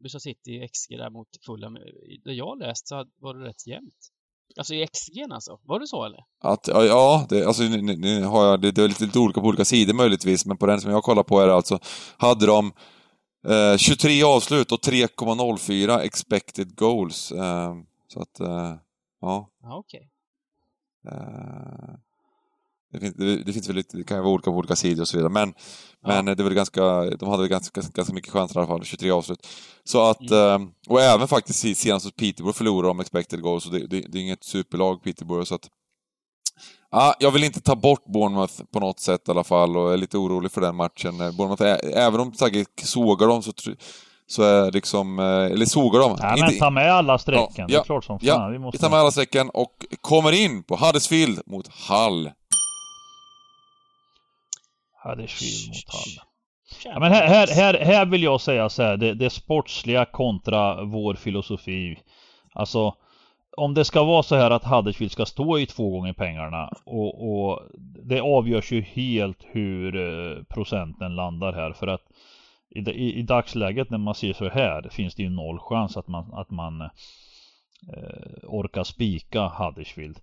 eh, 0.06 0.12
Bristol 0.12 0.22
City 0.22 0.68
XG 0.74 0.98
där 0.98 1.10
mot 1.10 1.28
Fulham, 1.46 1.78
i- 1.78 2.22
det 2.26 2.34
jag 2.34 2.60
läst 2.60 2.88
så 2.88 3.06
var 3.22 3.34
det 3.34 3.46
rätt 3.50 3.68
jämnt. 3.68 4.12
Alltså 4.58 4.74
i 4.74 4.88
XG 4.88 5.26
alltså, 5.32 5.60
var 5.64 5.80
det 5.80 5.88
så 5.88 6.06
eller? 6.06 6.20
Att, 6.44 6.68
ja, 6.68 7.26
det, 7.30 7.46
alltså, 7.46 7.64
nu, 7.64 7.82
nu- 7.98 8.24
har 8.24 8.46
jag, 8.46 8.62
det, 8.62 8.72
det 8.72 8.84
är 8.84 8.88
lite, 8.88 9.06
lite 9.06 9.20
olika 9.20 9.42
på 9.42 9.48
olika 9.48 9.66
sidor 9.66 9.94
möjligtvis, 9.94 10.46
men 10.46 10.58
på 10.58 10.66
den 10.66 10.82
som 10.82 10.92
jag 10.92 11.04
kollar 11.04 11.24
på 11.24 11.40
är 11.40 11.48
det 11.48 11.54
alltså, 11.56 11.80
hade 12.18 12.46
de 12.46 12.74
eh, 13.48 13.78
23 13.78 14.24
avslut 14.24 14.72
och 14.72 14.80
3,04 14.80 16.00
expected 16.00 16.76
goals. 16.76 17.32
Eh, 17.32 17.74
så 18.08 18.22
att, 18.22 18.40
eh, 18.40 18.76
ja. 19.22 19.50
Ja, 19.62 19.76
okej. 19.78 20.10
Eh, 21.12 21.96
det, 22.96 23.00
finns, 23.02 23.16
det, 23.16 23.44
det 23.44 23.54
finns 23.54 23.70
väl 23.70 23.76
lite, 23.76 23.98
det 23.98 24.04
kan 24.04 24.18
ju 24.18 24.24
vara 24.24 24.34
olika 24.34 24.52
på 24.52 24.58
olika 24.58 24.76
sidor 24.76 25.02
och 25.02 25.08
så 25.08 25.18
vidare, 25.18 25.32
men, 25.32 25.54
Ja. 26.08 26.22
men 26.22 26.38
det 26.38 26.44
var 26.44 26.52
ganska, 26.52 26.82
de 27.04 27.30
hade 27.30 27.42
väl 27.44 27.50
ganska, 27.50 27.82
ganska, 27.94 28.14
mycket 28.14 28.32
chanser 28.34 28.56
i 28.56 28.60
alla 28.60 28.68
fall, 28.68 28.84
23 28.86 29.12
avslut. 29.12 29.48
Så 29.84 30.10
att, 30.10 30.32
Mm. 30.32 30.62
eh, 30.62 30.68
och 30.88 31.02
även 31.02 31.28
faktiskt 31.28 31.78
senast 31.78 32.06
hos 32.06 32.14
Peterborough 32.14 32.58
förlorade 32.58 32.88
de 32.88 33.00
expected 33.00 33.42
goals, 33.42 33.66
och 33.66 33.72
det, 33.72 33.88
det, 33.88 34.02
det 34.10 34.18
är 34.18 34.22
inget 34.22 34.44
superlag 34.44 35.04
Peterborough, 35.04 35.46
så 35.46 35.56
att 35.56 35.70
Ja, 36.92 37.16
jag 37.20 37.32
vill 37.32 37.44
inte 37.44 37.62
ta 37.62 37.76
bort 37.76 38.06
Bournemouth 38.06 38.54
på 38.74 38.80
något 38.80 39.00
sätt 39.00 39.22
i 39.28 39.32
alla 39.32 39.44
fall 39.44 39.78
och 39.78 39.94
är 39.94 39.98
lite 39.98 40.18
orolig 40.18 40.52
för 40.52 40.62
den 40.62 40.76
matchen. 40.76 41.18
Bournemouth, 41.18 41.64
även 41.94 42.20
om 42.20 42.34
säkert 42.34 42.80
sågar 42.80 43.28
dem 43.28 43.44
så, 43.44 43.54
så 44.28 44.44
är 44.44 44.72
liksom, 44.72 45.20
eh, 45.20 45.26
eller 45.26 45.66
sågar 45.66 46.00
dem. 46.00 46.18
Nej 46.22 46.42
men 46.42 46.60
ta 46.60 46.70
med 46.70 46.94
alla 46.94 47.18
strecken. 47.18 47.48
Ja, 47.58 47.68
det 47.68 47.74
är 47.74 47.78
ja, 47.78 47.84
klart 47.84 48.04
som 48.04 48.20
fan. 48.20 48.28
ja, 48.28 48.48
vi 48.48 48.60
måste... 48.60 48.78
Tar 48.82 48.90
med 48.90 49.00
alla 49.00 49.12
strecken 49.12 49.50
och 49.50 49.86
kommer 50.02 50.32
in 50.32 50.64
på 50.64 50.76
Huddersfield 50.76 51.42
mot 51.46 51.68
Hull. 51.90 52.32
Huddersfield 55.06 55.68
mot 55.68 55.94
Hull. 55.94 56.26
Tjena. 56.82 56.94
Ja, 56.94 57.00
men 57.00 57.12
här, 57.12 57.28
här, 57.28 57.48
här, 57.48 57.74
här 57.74 58.06
vill 58.06 58.24
jag 58.24 58.42
säga 58.42 58.70
så 58.70 58.84
här, 58.84 58.98
det, 58.98 59.14
det 59.14 59.30
sportsliga 59.30 60.06
kontra 60.06 60.84
vår 60.84 61.14
filosofi. 61.14 61.98
Alltså, 62.54 62.96
om 63.58 63.74
det 63.74 63.86
ska 63.86 64.04
vara 64.04 64.24
så 64.24 64.36
här 64.36 64.52
att 64.52 64.64
Huddersfield 64.64 65.12
ska 65.12 65.26
stå 65.26 65.60
i 65.60 65.66
två 65.66 65.90
gånger 65.90 66.14
pengarna 66.14 66.70
och, 66.86 67.30
och 67.30 67.62
det 68.04 68.20
avgörs 68.20 68.72
ju 68.72 68.82
helt 68.82 69.38
hur 69.52 69.96
eh, 69.96 70.44
procenten 70.44 71.16
landar 71.16 71.54
här 71.54 71.74
för 71.74 71.88
att 71.88 72.02
i, 72.70 72.80
i, 72.80 73.20
i 73.20 73.22
dagsläget 73.22 73.90
när 73.90 73.98
man 73.98 74.16
ser 74.16 74.34
så 74.34 74.50
här 74.50 74.90
finns 74.92 75.16
det 75.16 75.24
ju 75.24 75.30
noll 75.30 75.60
chans 75.60 75.98
att 75.98 76.08
man, 76.08 76.34
att 76.34 76.50
man 76.50 76.82
eh, 76.82 76.90
orkar 78.44 78.84
spika 78.84 79.48
Huddersfield. 79.48 80.20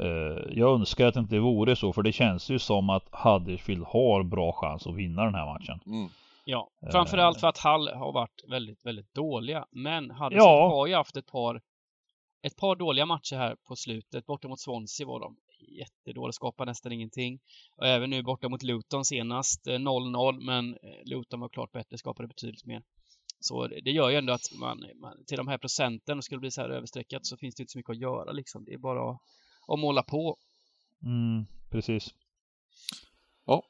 Eh, 0.00 0.52
jag 0.58 0.74
önskar 0.74 1.06
att 1.06 1.14
det 1.14 1.20
inte 1.20 1.38
vore 1.38 1.76
så 1.76 1.92
för 1.92 2.02
det 2.02 2.12
känns 2.12 2.50
ju 2.50 2.58
som 2.58 2.90
att 2.90 3.08
Huddersfield 3.12 3.84
har 3.84 4.22
bra 4.22 4.52
chans 4.52 4.86
att 4.86 4.94
vinna 4.94 5.24
den 5.24 5.34
här 5.34 5.46
matchen. 5.46 5.80
Mm. 5.86 6.08
Ja, 6.44 6.70
Eh. 6.82 6.90
framförallt 6.90 7.40
för 7.40 7.46
att 7.46 7.58
Hall 7.58 7.88
har 7.88 8.12
varit 8.12 8.44
väldigt, 8.48 8.86
väldigt 8.86 9.14
dåliga. 9.14 9.66
Men 9.70 10.10
Huddersfield 10.10 10.42
Ja. 10.42 10.68
har 10.68 10.86
ju 10.86 10.94
haft 10.94 11.16
ett 11.16 11.26
par, 11.26 11.60
ett 12.42 12.56
par 12.56 12.76
dåliga 12.76 13.06
matcher 13.06 13.36
här 13.36 13.56
på 13.68 13.76
slutet. 13.76 14.26
Borta 14.26 14.48
mot 14.48 14.60
Swansea 14.60 15.06
var 15.06 15.20
de 15.20 15.36
jättedålig, 15.78 16.34
skapar 16.34 16.66
nästan 16.66 16.92
ingenting. 16.92 17.38
Och 17.76 17.86
även 17.86 18.10
nu 18.10 18.22
borta 18.22 18.48
mot 18.48 18.62
Luton 18.62 19.04
senast, 19.04 19.66
0-0, 19.66 20.40
men 20.40 20.76
Luton 21.04 21.40
var 21.40 21.48
klart 21.48 21.72
bättre, 21.72 21.98
skapade 21.98 22.28
betydligt 22.28 22.66
mer. 22.66 22.82
Så 23.40 23.66
det 23.66 23.90
gör 23.90 24.10
ju 24.10 24.16
ändå 24.16 24.32
att 24.32 24.52
man, 24.60 24.84
man 25.00 25.24
till 25.26 25.36
de 25.36 25.48
här 25.48 25.58
procenten, 25.58 26.18
och 26.18 26.24
skulle 26.24 26.40
bli 26.40 26.50
så 26.50 26.60
här 26.62 26.68
överstreckat, 26.68 27.26
så 27.26 27.36
finns 27.36 27.54
det 27.54 27.62
inte 27.62 27.70
så 27.70 27.78
mycket 27.78 27.90
att 27.90 27.98
göra 28.00 28.32
liksom. 28.32 28.64
Det 28.64 28.72
är 28.72 28.78
bara 28.78 29.10
att, 29.10 29.18
att 29.68 29.78
måla 29.78 30.02
på. 30.02 30.36
Mm, 31.04 31.46
precis. 31.70 32.08
Ja. 33.46 33.62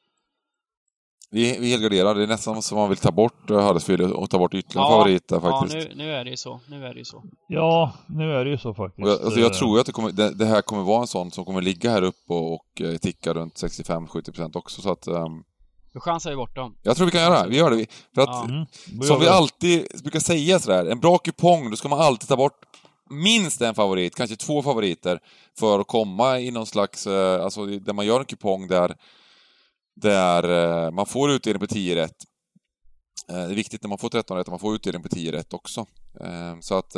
Vi, 1.31 1.57
vi 1.59 1.71
helgarderar. 1.71 2.15
Det 2.15 2.23
är 2.23 2.27
nästan 2.27 2.61
som 2.61 2.77
man 2.77 2.89
vill 2.89 2.97
ta 2.97 3.11
bort 3.11 3.51
uh, 3.51 3.59
Huddersfield 3.67 4.01
och 4.13 4.29
ta 4.29 4.37
bort 4.37 4.53
ytterligare 4.53 4.87
Ja, 4.91 4.97
favoriter 4.97 5.39
faktiskt. 5.39 5.75
Ja, 5.75 5.95
nu, 5.95 6.03
nu 6.03 6.11
är 6.13 6.23
det 6.23 6.29
ju 6.29 6.37
så. 6.37 6.59
Nu 6.67 6.85
är 6.85 6.93
det 6.93 6.99
ju 6.99 7.05
så. 7.05 7.23
Ja, 7.47 7.93
nu 8.07 8.33
är 8.33 8.45
det 8.45 8.51
ju 8.51 8.57
så 8.57 8.73
faktiskt. 8.73 9.05
Och 9.05 9.11
jag, 9.13 9.21
alltså 9.21 9.39
jag 9.39 9.51
Eh, 9.51 9.57
tror 9.57 9.75
ju 9.75 9.79
att 9.79 9.85
det, 9.85 9.91
kommer, 9.91 10.11
det, 10.11 10.33
det 10.33 10.45
här 10.45 10.61
kommer 10.61 10.83
vara 10.83 11.01
en 11.01 11.07
sån 11.07 11.31
som 11.31 11.45
kommer 11.45 11.61
ligga 11.61 11.91
här 11.91 12.01
uppe 12.01 12.33
och, 12.33 12.53
och 12.53 12.81
eh, 12.81 12.97
ticka 12.97 13.33
runt 13.33 13.53
65-70% 13.55 14.57
också 14.57 14.81
så 14.81 14.91
att 14.91 15.07
um, 15.07 15.43
Du 15.93 15.99
chansar 15.99 16.29
ju 16.29 16.35
bort 16.35 16.55
dem. 16.55 16.75
jag 16.83 16.95
tror 16.97 17.05
vi 17.05 17.11
kan 17.11 17.21
göra. 17.21 17.47
Vi 17.47 17.57
gör 17.57 17.69
det. 17.69 17.75
Vi- 17.75 17.87
För 18.15 18.21
att 18.21 18.27
Ja. 18.27 18.43
Mm, 18.45 18.65
som 19.03 19.19
vi 19.19 19.27
alltid 19.27 19.87
brukar 20.03 20.19
säga 20.19 20.59
sådär, 20.59 20.85
en 20.85 20.99
bra 20.99 21.17
kupong, 21.17 21.69
då 21.69 21.75
ska 21.75 21.87
man 21.89 21.99
alltid 21.99 22.29
ta 22.29 22.35
bort 22.37 22.65
minst 23.09 23.61
en 23.61 23.75
favorit, 23.75 24.15
kanske 24.15 24.35
två 24.35 24.61
favoriter, 24.63 25.19
för 25.59 25.79
att 25.79 25.87
komma 25.87 26.39
i 26.39 26.51
någon 26.51 26.65
slags, 26.65 27.07
eh, 27.07 27.43
alltså 27.43 27.65
där 27.65 27.93
man 27.93 28.05
gör 28.05 28.19
en 28.19 28.25
kupong 28.25 28.67
där, 28.67 28.95
där 29.95 30.43
eh, 30.85 30.91
man 30.91 31.05
får 31.05 31.31
utdelning 31.31 31.59
på 31.59 31.67
10 31.67 31.95
rätt. 31.95 32.15
Eh, 33.29 33.35
Det 33.35 33.41
är 33.51 33.55
viktigt 33.55 33.83
när 33.83 33.89
man 33.89 33.97
får 33.97 34.09
13 34.09 34.37
rätt 34.37 34.41
att 34.47 34.51
man 34.51 34.59
får 34.59 34.75
utdelning 34.75 35.03
på 35.03 35.09
10 35.09 35.31
rätt 35.31 35.53
också. 35.53 35.85
Så 36.61 36.75
att, 36.77 36.91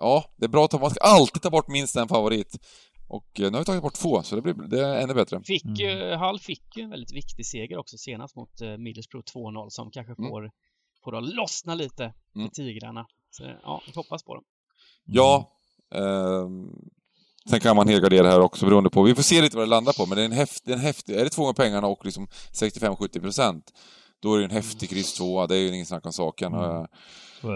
ja, 0.00 0.24
det 0.36 0.44
är 0.44 0.48
bra 0.48 0.64
att 0.64 0.70
ta, 0.70 0.78
man 0.78 0.90
ska 0.90 1.00
alltid 1.00 1.42
ta 1.42 1.50
bort 1.50 1.68
minst 1.68 1.96
en 1.96 2.08
favorit. 2.08 2.58
Och 3.08 3.26
nu 3.36 3.50
har 3.50 3.58
vi 3.58 3.64
tagit 3.64 3.82
bort 3.82 3.94
två, 3.94 4.22
så 4.22 4.36
det, 4.36 4.42
blir, 4.42 4.54
det 4.54 4.86
är 4.86 5.00
ännu 5.00 5.14
bättre. 5.14 5.40
Fick 5.44 5.64
Mm. 5.64 5.74
ju, 5.74 6.14
Hall 6.16 6.38
fick 6.38 6.76
ju 6.76 6.82
en 6.82 6.90
väldigt 6.90 7.12
viktig 7.16 7.46
seger 7.46 7.78
också 7.78 7.96
senast 7.98 8.36
mot 8.36 8.60
Middlesbrough 8.78 9.24
2-0 9.34 9.66
som 9.70 9.90
kanske 9.90 10.14
Mm. 10.18 10.28
får, 10.30 10.50
får 11.04 11.16
att 11.16 11.34
lossna 11.34 11.74
lite 11.74 12.12
för 12.32 12.38
Mm. 12.38 12.50
Tigrarna. 12.50 13.06
Så 13.30 13.42
ja, 13.62 13.82
hoppas 13.94 14.22
på 14.24 14.34
dem. 14.34 14.44
Ja. 15.10 15.48
ehm, 15.94 16.68
sen 17.50 17.60
kan 17.60 17.76
man 17.76 17.88
helgardera 17.88 18.30
här 18.30 18.40
också 18.40 18.66
beroende 18.66 18.90
på. 18.90 19.02
Vi 19.02 19.14
får 19.14 19.22
se 19.22 19.42
lite 19.42 19.56
vad 19.56 19.66
det 19.66 19.70
landar 19.70 19.92
på, 19.92 20.06
men 20.06 20.16
det 20.16 20.22
är 20.22 20.26
en 20.26 20.32
häftig... 20.32 20.72
En 20.72 20.78
häftig 20.80 21.14
är 21.16 21.24
det 21.24 21.30
två 21.30 21.42
gånger 21.42 21.54
pengarna 21.54 21.86
och 21.86 22.04
liksom 22.04 22.26
65-70 22.52 23.20
procent, 23.20 23.64
då 24.22 24.34
är 24.34 24.38
det 24.38 24.44
en 24.44 24.50
häftig 24.50 24.90
kryss 24.90 25.14
tvåa. 25.14 25.46
Det 25.46 25.56
är 25.56 25.60
ju 25.60 25.74
ingen 25.74 25.86
snack 25.86 26.06
om 26.06 26.12
saken. 26.12 26.54
Mm. 26.54 26.70
Eh. 26.80 26.84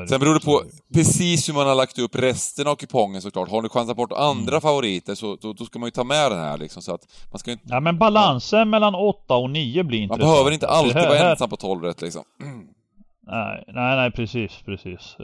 Sen 0.08 0.20
beror 0.20 0.34
det 0.34 0.40
på 0.40 0.62
precis 0.94 1.48
hur 1.48 1.54
man 1.54 1.66
har 1.66 1.74
lagt 1.74 1.98
upp 1.98 2.14
resten 2.16 2.66
av 2.66 2.74
kupongen 2.76 3.22
såklart. 3.22 3.48
Har 3.50 3.62
ni 3.62 3.68
chansat 3.68 3.96
bort 3.96 4.12
andra 4.12 4.50
Mm. 4.52 4.60
favoriter 4.60 5.14
så 5.14 5.36
då, 5.36 5.52
då 5.52 5.64
ska 5.64 5.78
man 5.78 5.86
ju 5.86 5.90
ta 5.90 6.04
med 6.04 6.30
den 6.32 6.38
här 6.40 6.58
liksom. 6.58 6.82
Så 6.82 6.94
att 6.94 7.00
man 7.30 7.38
ska 7.38 7.52
inte... 7.52 7.64
Ja 7.68 7.80
men 7.80 7.98
balansen 7.98 8.70
mellan 8.70 8.94
8 8.94 9.34
och 9.36 9.50
9 9.50 9.82
blir 9.84 9.98
Man 9.98 10.02
intressant. 10.02 10.20
behöver 10.32 10.50
inte 10.50 10.68
alltid 10.68 10.92
här- 10.94 11.08
vara 11.08 11.18
här- 11.18 11.30
ensam 11.30 11.50
på 11.50 11.56
12 11.56 11.82
rätt 11.84 12.02
liksom. 12.02 12.22
Nej, 13.26 13.64
nej, 13.66 13.96
nej 13.96 14.10
precis, 14.10 14.52
precis. 14.64 15.16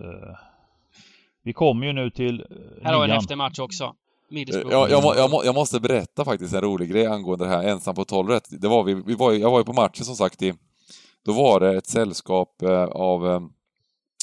Eh, 1.48 1.50
Vi 1.50 1.52
kommer 1.52 1.86
ju 1.86 1.92
nu 1.92 2.10
till 2.10 2.40
eh, 2.40 2.84
Här 2.84 2.92
har 2.92 3.06
vi 3.06 3.12
en 3.12 3.18
eftermatch 3.18 3.58
också. 3.58 3.94
Middlesbrough. 4.30 4.72
Jag, 4.72 4.90
jag, 4.90 5.02
må, 5.02 5.14
jag, 5.14 5.30
må, 5.30 5.44
jag 5.44 5.54
måste 5.54 5.80
berätta 5.80 6.24
faktiskt 6.24 6.54
en 6.54 6.60
rolig 6.60 6.90
grej 6.90 7.06
angående 7.06 7.44
det 7.44 7.50
här 7.50 7.62
ensam 7.62 7.94
på 7.94 8.04
12 8.04 8.28
rätt. 8.28 8.48
Det 8.50 8.68
var 8.68 8.84
vi, 8.84 8.94
vi 8.94 9.14
var 9.14 9.32
jag 9.32 9.50
var 9.50 9.58
ju 9.58 9.64
på 9.64 9.72
matchen 9.72 10.04
som 10.04 10.16
sagt 10.16 10.42
i... 10.42 10.54
Då 11.24 11.32
var 11.32 11.60
det 11.60 11.76
ett 11.76 11.86
sällskap 11.86 12.62
eh, 12.62 12.84
av 12.84 13.26
eh, 13.26 13.40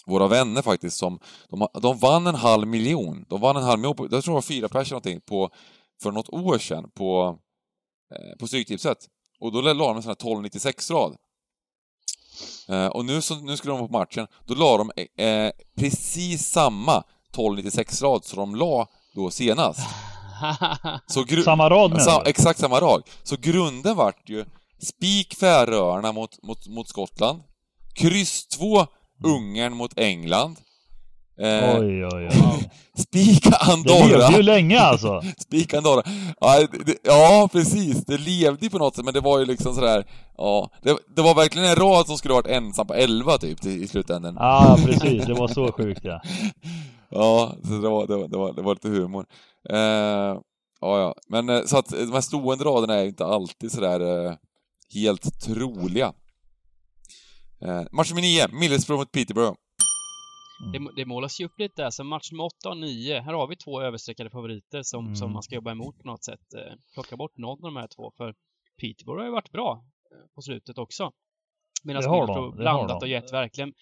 våra 0.05 0.27
vänner 0.27 0.61
faktiskt 0.61 0.97
som... 0.97 1.19
De, 1.49 1.67
de 1.81 1.97
vann 1.97 2.27
en 2.27 2.35
halv 2.35 2.67
miljon. 2.67 3.25
De 3.29 3.41
vann 3.41 3.57
en 3.57 3.63
halv 3.63 3.79
miljon, 3.79 3.95
på, 3.95 4.07
jag 4.11 4.23
tror 4.23 4.33
det 4.33 4.37
var 4.37 4.41
fyra 4.41 4.69
personer 4.69 4.95
någonting, 4.95 5.21
på, 5.21 5.49
för 6.03 6.11
något 6.11 6.29
år 6.29 6.57
sedan 6.57 6.89
på, 6.93 7.39
eh, 8.15 8.37
på 8.39 8.47
Stryktipset. 8.47 8.97
Och 9.39 9.51
då 9.51 9.61
la 9.61 9.73
de 9.73 9.97
en 9.97 10.03
sån 10.03 10.09
här 10.09 10.15
1296-rad. 10.15 11.15
Eh, 12.69 12.87
och 12.87 13.05
nu, 13.05 13.21
så, 13.21 13.35
nu 13.35 13.57
skulle 13.57 13.71
de 13.71 13.79
vara 13.79 13.87
på 13.87 13.97
matchen, 13.97 14.27
då 14.45 14.55
la 14.55 14.77
de 14.77 14.91
eh, 15.23 15.51
precis 15.77 16.47
samma 16.47 17.03
1296-rad 17.35 18.25
som 18.25 18.37
de 18.39 18.55
la 18.55 18.87
då 19.15 19.29
senast. 19.31 19.79
Så 21.07 21.23
gru- 21.23 21.43
Samma 21.43 21.69
rad 21.69 21.91
menar 21.91 22.03
Sa, 22.03 22.23
exakt 22.25 22.59
samma 22.59 22.79
rad. 22.79 23.03
Så 23.23 23.35
grunden 23.41 23.95
vart 23.95 24.29
ju 24.29 24.45
spik 24.81 25.35
Färöarna 25.39 26.11
mot, 26.11 26.43
mot, 26.43 26.67
mot 26.67 26.89
Skottland, 26.89 27.39
kryss 27.95 28.47
2 28.47 28.85
Ungern 29.25 29.73
mot 29.77 29.99
England, 29.99 30.57
eh, 31.41 31.79
Oj, 31.79 32.05
oj, 32.05 32.29
oj. 32.31 32.69
spika 32.97 33.49
Det 33.49 33.89
levde 33.89 34.09
ju 34.09 34.23
Andorra, 34.23 34.37
länge 34.41 34.79
alltså. 34.79 35.21
spika 35.37 35.77
Andorra. 35.77 36.03
Ja, 36.39 36.67
det, 36.85 36.95
ja, 37.03 37.49
precis. 37.51 38.05
Det 38.05 38.17
levde 38.17 38.65
ju 38.65 38.69
på 38.69 38.77
något 38.77 38.95
sätt, 38.95 39.05
men 39.05 39.13
det 39.13 39.19
var 39.21 39.39
ju 39.39 39.45
liksom 39.45 39.75
sådär, 39.75 40.05
ja. 40.37 40.69
Det, 40.83 40.97
det 41.15 41.21
var 41.21 41.35
verkligen 41.35 41.69
en 41.69 41.75
rad 41.75 42.07
som 42.07 42.17
skulle 42.17 42.33
varit 42.33 42.47
ensam 42.47 42.87
på 42.87 42.93
11 42.93 43.37
typ 43.37 43.61
till, 43.61 43.83
i 43.83 43.87
slutändan. 43.87 44.35
Ja, 44.39 44.77
precis. 44.85 45.25
Det 45.25 45.33
var 45.33 45.47
så 45.47 45.71
sjukt 45.71 46.01
ja. 46.03 46.21
Ja, 47.09 47.55
så 47.63 47.69
det 47.69 47.89
var, 47.89 48.07
det 48.07 48.15
var, 48.17 48.27
det 48.27 48.37
var, 48.37 48.53
det 48.53 48.61
var 48.61 48.73
lite 48.75 48.89
humor. 48.89 49.25
Eh, 49.69 49.77
ja, 49.77 50.99
ja. 50.99 51.15
Men 51.27 51.49
eh, 51.49 51.61
så 51.65 51.77
att 51.77 51.89
de 51.89 52.11
här 52.13 52.21
stående 52.21 52.63
raderna 52.63 52.93
är 52.95 53.05
inte 53.05 53.25
alltid 53.25 53.71
sådär 53.71 54.25
eh, 54.27 54.35
helt 54.93 55.41
troliga. 55.41 56.13
Eh, 57.61 57.83
match 57.91 58.09
nummer 58.11 58.21
9, 58.21 58.47
Middlesbrough 58.59 58.99
mot 59.01 59.11
Peterborough. 59.11 59.55
Det, 60.73 60.79
det 60.95 61.05
målas 61.05 61.39
ju 61.41 61.45
upp 61.45 61.59
lite 61.59 61.81
där, 61.81 61.89
så 61.89 62.03
match 62.03 62.31
nummer 62.31 62.43
8 62.45 62.69
och 62.69 62.77
9, 62.77 63.19
här 63.21 63.33
har 63.33 63.47
vi 63.47 63.55
två 63.55 63.81
överstreckade 63.81 64.29
favoriter 64.29 64.83
som, 64.83 65.05
Mm. 65.05 65.15
som 65.15 65.31
man 65.33 65.43
ska 65.43 65.55
jobba 65.55 65.71
emot 65.71 65.97
på 66.01 66.07
något 66.07 66.23
sätt. 66.23 66.53
Eh, 66.57 66.73
Plocka 66.93 67.17
bort 67.17 67.37
någon 67.37 67.65
av 67.65 67.73
de 67.73 67.75
här 67.75 67.87
två, 67.95 68.11
för 68.17 68.33
Peterborough 68.81 69.19
har 69.21 69.25
ju 69.25 69.31
varit 69.31 69.51
bra 69.51 69.83
eh, 70.11 70.35
på 70.35 70.41
slutet 70.41 70.77
också. 70.77 71.11
Medan 71.83 72.03
Middlesbrough 72.11 72.55
blandat 72.57 73.01
och 73.01 73.07
gett 73.07 73.33
verkligen. 73.33 73.73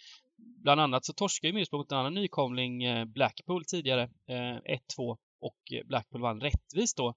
Bland 0.64 0.82
annat 0.82 1.06
så 1.06 1.14
torskade 1.14 1.48
ju 1.48 1.54
Middlesbrough 1.54 1.80
mot 1.80 1.92
en 1.92 1.98
annan 1.98 2.14
nykomling, 2.14 2.84
eh, 2.84 3.06
Blackpool, 3.06 3.66
tidigare. 3.66 4.04
Eh, 4.04 4.78
1-2 4.98 5.18
och 5.42 5.58
eh, 5.74 5.88
Blackpool 5.88 6.22
vann 6.22 6.42
rättvist 6.42 6.98
då 6.98 7.14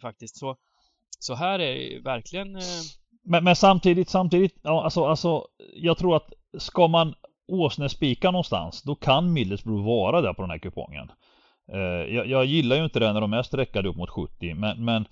faktiskt. 0.00 0.36
Så, 0.36 0.56
så 1.18 1.34
här 1.34 1.58
är 1.58 1.74
det 1.74 2.00
verkligen 2.00 2.58
Men, 3.24 3.44
men 3.44 3.56
samtidigt, 3.56 4.08
samtidigt, 4.08 4.54
ja, 4.62 4.84
alltså, 4.84 5.04
alltså, 5.04 5.46
jag 5.74 5.98
tror 5.98 6.16
att 6.16 6.32
ska 6.58 6.88
man 6.88 7.14
åsnespika 7.48 8.30
någonstans, 8.30 8.82
då 8.82 8.94
kan 8.94 9.32
Middlesbrough 9.32 9.86
vara 9.86 10.20
där 10.20 10.32
på 10.32 10.42
den 10.42 10.50
här 10.50 10.58
kupongen. 10.58 11.10
Jag, 12.08 12.26
jag 12.26 12.44
gillar 12.44 12.76
ju 12.76 12.84
inte 12.84 13.00
det 13.00 13.12
när 13.12 13.20
de 13.20 13.32
är 13.32 13.42
streckade 13.42 13.88
upp 13.88 13.96
mot 13.96 14.10
70, 14.10 14.54
men, 14.54 14.84
men 14.84 15.06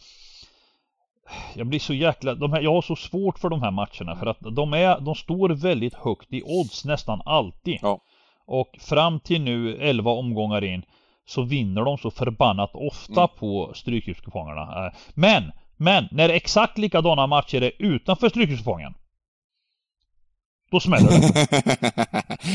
jag 1.55 1.67
blir 1.67 1.79
så 1.81 1.95
jäkla, 1.95 2.35
de 2.35 2.53
här, 2.53 2.61
jag 2.61 2.75
har 2.75 2.83
så 2.83 2.97
svårt 2.97 3.39
för 3.39 3.49
de 3.49 3.63
här 3.63 3.71
matcherna 3.71 4.17
för 4.17 4.27
att 4.27 4.39
de 4.41 4.73
är, 4.75 5.01
de 5.01 5.15
står 5.15 5.49
väldigt 5.49 5.95
högt 5.95 6.33
i 6.33 6.43
odds 6.45 6.85
nästan 6.85 7.23
alltid. 7.25 7.79
Ja. 7.83 7.99
Och 8.47 8.69
fram 8.81 9.21
till 9.21 9.43
nu 9.43 9.77
11 9.77 10.11
omgångar 10.11 10.65
in 10.65 10.83
så 11.27 11.43
vinner 11.43 11.85
de 11.85 11.99
så 11.99 12.11
förbannat 12.11 12.71
ofta 12.75 13.21
Mm. 13.21 13.29
på 13.39 13.73
Strykhuskupongerna. 13.75 14.87
Eh, 14.87 14.93
Men, 15.15 15.53
men 15.77 16.09
när 16.11 16.29
exakt 16.29 16.79
likadana 16.79 17.27
matcher 17.27 17.63
är 17.63 17.73
utanför 17.79 18.29
Strykhuskupongen 18.29 18.95
då 20.71 20.81
smäller 20.81 21.11
det. 21.11 21.47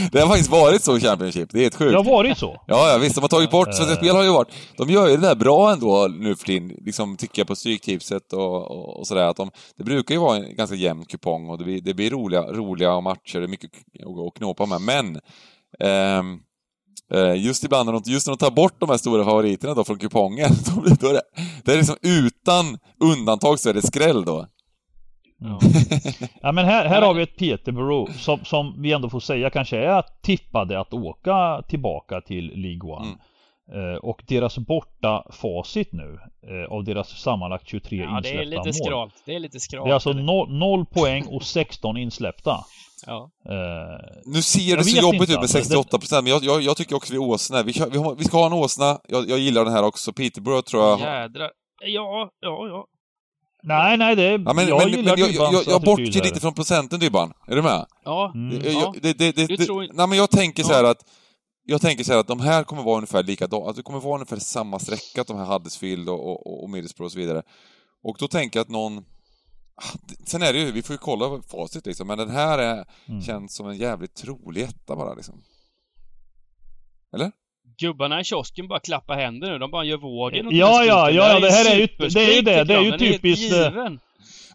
det 0.12 0.20
har 0.20 0.28
faktiskt 0.28 0.50
varit 0.52 0.84
så 0.84 0.98
i 0.98 1.00
Championship, 1.00 1.50
det 1.52 1.60
är 1.60 1.62
helt 1.62 1.76
sjukt. 1.76 1.92
Det 1.92 1.98
har 1.98 2.04
varit 2.04 2.38
så. 2.38 2.62
Ja, 2.68 2.92
ja 2.92 2.98
visst, 2.98 3.16
de 3.16 3.22
har 3.22 3.28
tagit 3.28 3.52
bort, 3.52 3.74
Svenska 3.76 3.94
Eh. 3.94 3.98
Spel 3.98 4.16
har 4.16 4.24
ju 4.24 4.30
varit, 4.32 4.48
de 4.78 4.90
gör 4.90 5.08
ju 5.08 5.18
det 5.18 5.28
där 5.28 5.36
bra 5.36 5.72
ändå 5.72 6.08
nu 6.20 6.36
för 6.36 6.46
tiden, 6.46 6.72
liksom 6.86 7.18
tycker 7.18 7.40
jag 7.40 7.48
på 7.48 7.56
Stryktipset 7.56 8.34
och, 8.34 8.72
och, 8.72 9.00
och 9.00 9.08
sådär, 9.08 9.22
att 9.28 9.38
de, 9.38 9.52
det 9.78 9.84
brukar 9.84 10.16
ju 10.16 10.22
vara 10.22 10.38
en 10.38 10.56
ganska 10.56 10.76
jämn 10.76 11.06
kupong 11.06 11.50
och 11.50 11.58
det 11.58 11.64
blir, 11.64 11.82
det 11.82 11.94
blir 11.94 12.10
roliga, 12.10 12.42
roliga 12.42 13.02
matcher, 13.02 13.40
det 13.40 13.46
är 13.46 13.48
mycket 13.48 13.70
att- 14.28 14.34
knåpa 14.38 14.66
med, 14.66 14.82
men 14.82 15.20
ehm, 15.80 16.40
eh, 17.14 17.46
just 17.46 17.64
ibland 17.64 17.86
när 17.86 17.94
de, 17.94 18.02
just 18.12 18.28
när 18.28 18.34
de 18.34 18.38
tar 18.38 18.52
bort 18.52 18.76
de 18.80 18.90
här 18.90 18.98
stora 18.98 19.26
favoriterna 19.26 19.74
då 19.74 19.84
från 19.84 19.98
kupongen, 20.00 20.50
då, 20.76 20.82
blir- 20.82 20.96
då 21.00 21.08
är 21.08 21.14
det, 21.14 21.22
det 21.66 21.72
är 21.74 21.78
liksom 21.78 21.96
utan 22.02 22.78
undantag 23.04 23.60
så 23.60 23.70
är 23.70 23.74
det 23.74 23.88
skräll 23.88 24.26
då. 24.26 24.48
Ja. 25.40 25.60
ja 26.42 26.52
men 26.52 26.66
här, 26.66 26.86
här 26.86 27.02
har 27.02 27.14
vi 27.14 27.24
ett 27.24 27.38
Peterborough 27.38 28.12
som, 28.12 28.46
som 28.46 28.82
vi 28.82 28.92
ändå 28.92 29.10
får 29.10 29.20
säga 29.20 29.50
kanske 29.50 29.78
är 29.78 30.04
tippade 30.22 30.80
att 30.80 30.94
åka 30.94 31.62
tillbaka 31.68 32.22
till 32.22 32.52
League 32.56 32.92
One. 32.92 33.08
Mm. 33.08 33.20
Eh, 33.74 33.98
och 33.98 34.24
deras 34.28 34.58
borta 34.58 35.24
facit 35.32 35.94
nu 35.94 36.20
eh, 36.48 36.72
av 36.72 36.84
deras 36.84 37.10
sammanlagt 37.22 37.68
23 37.68 37.98
Ja, 37.98 38.06
det 38.06 38.18
insläppta 38.18 38.42
är 38.42 38.46
lite 38.46 38.58
mål. 38.58 38.74
skralt. 38.74 39.14
Det 39.26 39.36
är 39.36 39.40
lite 39.40 39.60
skralt. 39.60 39.86
Det 39.86 39.90
är 39.90 39.94
alltså 39.94 40.10
eller? 40.10 40.24
0, 40.24 40.54
0 40.58 40.86
poäng 40.86 41.26
och 41.28 41.44
16 41.44 41.98
insläppta. 41.98 42.58
Ja. 43.08 43.30
Eh, 43.50 44.20
Nu 44.26 44.42
ser 44.42 44.70
Jag 44.70 44.80
det 44.80 44.84
så 44.84 45.02
jobbigt 45.02 45.22
ut 45.22 45.30
med 45.30 45.38
alltså. 45.38 45.58
68%, 45.58 46.22
men 46.22 46.32
jag, 46.32 46.44
jag, 46.44 46.62
jag 46.62 46.78
tycker 46.78 46.96
också 46.96 47.14
vi 47.14 47.18
är 47.18 47.24
åsna. 47.24 47.64
Vi, 47.64 47.74
vi 48.18 48.24
ska 48.24 48.38
ha 48.38 48.46
en 48.46 48.54
åsna, 48.54 49.00
jag, 49.08 49.30
jag 49.30 49.40
gillar 49.40 49.66
den 49.66 49.74
här 49.74 49.84
också. 49.84 50.14
Peterborough 50.14 50.62
tror 50.62 50.84
jag... 50.84 51.00
Jädrar. 51.00 51.52
Ja, 51.82 52.30
ja, 52.40 52.68
ja. 52.68 52.86
Nej, 53.64 53.98
nej, 53.98 54.16
det 54.16 54.24
är, 54.24 54.40
Ja, 54.46 54.54
men, 54.54 54.68
jag 54.68 54.78
men, 54.80 54.90
gillar 54.90 55.18
men 55.18 55.34
jag, 55.34 55.54
jag, 55.54 55.64
jag, 55.68 55.82
bortser 55.82 56.24
lite 56.24 56.40
från 56.40 56.54
procenten 56.54 57.00
Dybban. 57.00 57.34
Är 57.48 57.56
du 57.56 57.62
med? 57.62 57.86
Ja, 58.04 58.32
Mm. 58.36 58.56
Jag- 58.56 58.74
Ja. 58.74 58.80
jag, 58.82 59.02
det, 59.02 59.14
det, 59.18 59.32
det, 59.36 59.48
det, 59.48 59.66
tror- 59.66 59.88
nej, 59.94 60.08
men 60.08 60.18
jag 60.18 60.30
tänker 60.32 60.64
så 60.64 60.72
Ja. 60.72 60.76
här 60.76 60.84
att 60.84 61.06
jag 61.64 61.82
tänker 61.82 62.04
så 62.04 62.12
här 62.14 62.20
att 62.20 62.28
de 62.28 62.40
här 62.40 62.64
kommer 62.64 62.84
vara 62.84 62.96
ungefär 62.98 63.24
likadana, 63.24 63.70
att 63.70 63.76
det 63.76 63.82
kommer 63.84 64.00
vara 64.00 64.14
ungefär 64.16 64.38
samma 64.40 64.80
sträcka, 64.80 65.24
de 65.24 65.38
här 65.38 65.46
Huddersfield 65.46 66.10
och, 66.10 66.26
och, 66.48 66.64
och 66.64 66.70
Middlesbrough 66.70 67.06
och 67.08 67.12
så 67.12 67.20
vidare. 67.20 67.44
Och 68.04 68.16
då 68.20 68.28
tänker 68.28 68.60
jag 68.60 68.64
att 68.64 68.70
någon... 68.70 68.98
Ah, 69.76 69.98
Sen 70.26 70.42
är 70.42 70.54
det 70.54 70.60
ju, 70.60 70.72
vi 70.72 70.82
får 70.84 70.94
ju 70.94 70.98
kolla 70.98 71.42
facit 71.52 71.86
liksom, 71.86 72.08
men 72.08 72.18
den 72.18 72.30
här 72.30 72.58
är, 72.60 72.86
Mm. 73.08 73.22
känns 73.22 73.56
som 73.56 73.68
en 73.68 73.78
jävligt 73.78 74.16
trolig 74.16 74.62
etta 74.62 74.96
bara 74.96 75.14
liksom. 75.14 75.42
Eller? 77.14 77.32
Gubbarna 77.80 78.20
i 78.22 78.24
kiosken 78.24 78.68
bara 78.68 78.80
klappar 78.80 79.16
händer 79.16 79.52
nu. 79.52 79.58
De 79.60 79.72
bara 79.72 79.84
gör 79.84 79.98
vågen 79.98 80.48
åt 80.48 80.54
Ja, 80.54 80.78
den 80.80 80.88
ja, 80.88 81.12
ja, 81.12 81.24
är 81.24 81.42
det 81.42 81.52
här 81.52 81.72
är 81.72 81.76
ju- 81.76 81.88
det 82.10 82.20
är 82.22 82.36
ju 82.36 82.42
det, 82.42 82.64
det 82.64 82.74
är 82.74 82.78
de. 82.78 82.86
ju 82.86 82.98
typiskt, 82.98 83.54
eh. 83.54 83.72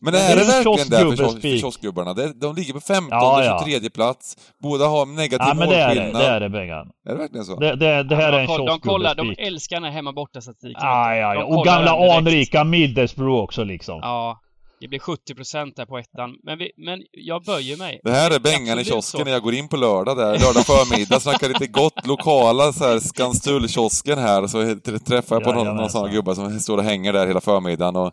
Men 0.00 0.12
Det 0.12 0.18
är 0.20 0.32
är 0.32 0.36
det 0.36 0.42
en 0.42 0.48
verkligen 0.48 0.88
där 0.90 0.98
för, 0.98 1.10
för 1.10 1.16
kioskgubbespik. 1.16 1.60
kioskgubbarna? 1.60 2.14
De 2.14 2.54
ligger 2.54 2.72
på 2.72 2.80
15 2.80 3.08
Ja, 3.10 3.38
och 3.38 3.44
ja. 3.44 3.64
23 3.66 3.90
plats. 3.90 4.36
Båda 4.62 4.86
har 4.86 5.06
negativ 5.06 5.46
Ja 5.48 5.54
men 5.54 5.68
det 5.68 5.76
är 5.76 5.88
det, 5.88 5.94
målskillnad. 5.94 6.22
det 6.22 6.26
är 6.28 6.40
det 6.40 6.48
Bengan. 6.48 6.86
Är 7.08 7.12
det 7.12 7.18
verkligen 7.18 7.44
så? 7.44 7.56
Det, 7.56 7.76
det, 7.76 8.02
det 8.02 8.16
här 8.16 8.32
är 8.32 8.40
en 8.40 8.46
de, 8.46 8.66
de 8.66 8.80
kollar, 8.80 9.14
de 9.14 9.22
kioskgubbespik. 9.22 9.46
älskar 9.46 9.76
den 9.76 9.84
här 9.84 9.90
hemma 9.90 10.12
borta 10.12 10.40
statistiken. 10.40 10.80
Ja, 10.82 11.14
ja, 11.16 11.34
De 11.34 11.40
ja. 11.40 11.44
Och 11.44 11.64
gamla 11.64 12.16
anrika 12.16 12.64
Middlesbrough 12.64 13.42
också 13.42 13.64
liksom. 13.64 13.98
Ja, 14.02 14.40
det 14.84 14.88
blir 14.88 14.98
70% 14.98 15.72
där 15.76 15.86
på 15.86 15.98
ettan. 15.98 16.30
Men, 16.42 16.58
vi, 16.58 16.70
men 16.76 17.02
jag 17.12 17.44
böjer 17.44 17.76
mig. 17.76 18.00
Det 18.04 18.10
här 18.10 18.30
är 18.30 18.38
Bengan 18.40 18.78
i 18.78 18.84
kiosken 18.84 19.18
så. 19.18 19.24
när 19.24 19.32
jag 19.32 19.42
går 19.42 19.54
in 19.54 19.68
på 19.68 19.76
lördag 19.76 20.16
där, 20.16 20.38
lördag 20.38 20.66
förmiddag, 20.66 21.20
snackar 21.20 21.48
lite 21.48 21.66
gott, 21.66 22.06
lokala 22.06 22.72
så 22.72 22.84
här 22.84 22.98
Skanstull-kiosken 22.98 24.18
här, 24.18 24.46
så 24.46 24.80
träffar 24.98 25.36
jag 25.36 25.44
på 25.44 25.52
någon, 25.52 25.56
någon 25.56 25.66
Jajamensan. 25.66 26.02
sån 26.02 26.10
gubbar 26.12 26.34
som 26.34 26.60
står 26.60 26.78
och 26.78 26.84
hänger 26.84 27.12
där 27.12 27.26
hela 27.26 27.40
förmiddagen 27.40 27.96
och 27.96 28.12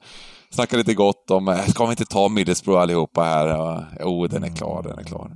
snackar 0.49 0.77
lite 0.77 0.93
gott 0.93 1.31
om, 1.31 1.47
eh, 1.47 1.65
ska 1.65 1.85
vi 1.85 1.91
inte 1.91 2.05
ta 2.05 2.29
Middlesbrough 2.29 2.81
allihopa 2.81 3.23
här? 3.23 3.59
Och, 3.59 3.83
Jo, 3.99 4.27
den 4.27 4.43
är 4.43 4.55
klar, 4.55 4.83
den 4.83 4.99
är 4.99 5.03
klar. 5.03 5.31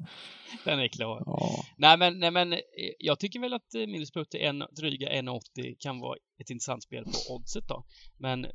Den 0.65 0.79
är 0.79 0.87
klar. 0.87 1.23
Ja. 1.25 1.63
Nej 1.77 1.97
men, 1.97 2.19
nej, 2.19 2.31
men 2.31 2.53
eh, 2.53 2.59
jag 2.99 3.19
tycker 3.19 3.39
väl 3.39 3.53
att 3.53 3.75
eh, 3.75 3.79
Middlesbrough 3.79 4.29
till 4.29 4.41
en, 4.41 4.63
dryga 4.77 5.09
1,80 5.09 5.75
kan 5.79 5.99
vara 5.99 6.17
ett 6.41 6.49
intressant 6.49 6.83
spel 6.83 7.03
på 7.03 7.33
oddset 7.33 7.67
då. 7.67 7.85
Men 8.19 8.45
eh, 8.45 8.51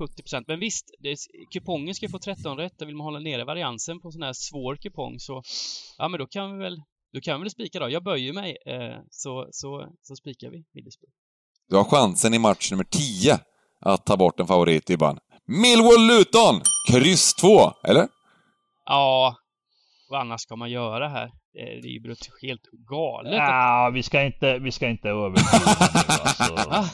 70%. 0.00 0.44
Men 0.46 0.60
visst, 0.60 0.90
det 0.98 1.16
kupongen 1.52 1.94
ska 1.94 2.08
få 2.08 2.18
13 2.18 2.56
rätt. 2.56 2.82
Vill 2.82 2.96
man 2.96 3.04
hålla 3.04 3.18
nere 3.18 3.44
variansen 3.44 4.00
på 4.00 4.10
sån 4.10 4.22
här 4.22 4.32
svår 4.32 4.76
kupong 4.76 5.18
så 5.18 5.42
ja 5.98 6.08
men 6.08 6.20
då 6.20 6.26
kan 6.26 6.52
vi 6.52 6.58
väl 6.64 6.82
då 7.12 7.20
kan 7.20 7.40
vi 7.40 7.44
väl 7.44 7.50
spika 7.50 7.78
då. 7.78 7.90
Jag 7.90 8.04
böjer 8.04 8.32
mig 8.32 8.56
eh, 8.66 8.98
så, 9.10 9.48
så, 9.50 9.88
så 10.02 10.16
spikar 10.16 10.50
vi 10.50 10.64
Middlesbrough. 10.74 11.12
Du 11.68 11.76
har 11.76 11.84
chansen 11.84 12.34
i 12.34 12.38
match 12.38 12.70
nummer 12.70 12.84
10 12.84 13.38
att 13.80 14.06
ta 14.06 14.16
bort 14.16 14.40
en 14.40 14.46
favorit 14.46 14.90
i 14.90 14.96
ban. 14.96 15.18
Millwall-Luton! 15.46 16.60
Kryss 16.90 17.34
2, 17.34 17.48
eller? 17.84 18.08
Ja, 18.84 19.36
vad 20.10 20.20
annars 20.20 20.40
ska 20.40 20.56
man 20.56 20.70
göra 20.70 21.08
här? 21.08 21.32
Det 21.54 21.88
är 21.88 21.92
ju 21.92 22.00
brut- 22.00 22.30
helt 22.42 22.70
galet. 22.88 23.32
Ja, 23.32 23.90
vi 23.94 24.02
ska 24.02 24.22
inte, 24.22 24.58
vi 24.58 24.72
ska 24.72 24.88
inte 24.88 25.08
överdriva 25.08 25.48
alltså. 26.24 26.84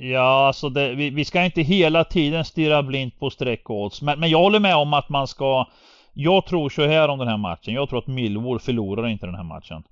Ja, 0.00 0.46
alltså 0.46 0.68
det, 0.68 0.94
vi, 0.94 1.10
vi 1.10 1.24
ska 1.24 1.44
inte 1.44 1.62
hela 1.62 2.04
tiden 2.04 2.44
stirra 2.44 2.82
blint 2.82 3.18
på 3.18 3.30
streck 3.30 3.70
och 3.70 3.76
odds. 3.82 4.02
Men, 4.02 4.20
men 4.20 4.30
jag 4.30 4.38
håller 4.38 4.60
med 4.60 4.76
om 4.76 4.92
att 4.94 5.08
man 5.08 5.26
ska... 5.26 5.66
Jag 6.12 6.46
tror 6.46 6.68
så 6.70 6.86
här 6.86 7.08
om 7.08 7.18
den 7.18 7.28
här 7.28 7.36
matchen. 7.36 7.74
Jag 7.74 7.88
tror 7.88 7.98
att 7.98 8.06
Millwall 8.06 8.58
förlorar 8.60 9.08
inte 9.08 9.26
den 9.26 9.34
här 9.34 9.44
matchen. 9.44 9.82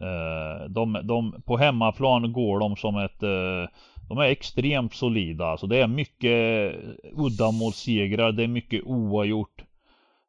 Eh, 0.00 0.68
de, 0.68 1.00
de, 1.02 1.42
på 1.46 1.56
hemmaplan 1.56 2.32
går 2.32 2.60
de 2.60 2.76
som 2.76 2.96
ett... 2.96 3.22
eh, 3.22 3.68
de 4.08 4.18
är 4.18 4.24
extremt 4.24 4.94
solida. 4.94 5.46
Alltså 5.46 5.66
det 5.66 5.78
är 5.78 5.86
mycket 5.86 6.74
uddamålssegrar. 7.12 8.32
Det 8.32 8.42
är 8.42 8.48
mycket 8.48 8.82
oavgjort. 8.84 9.62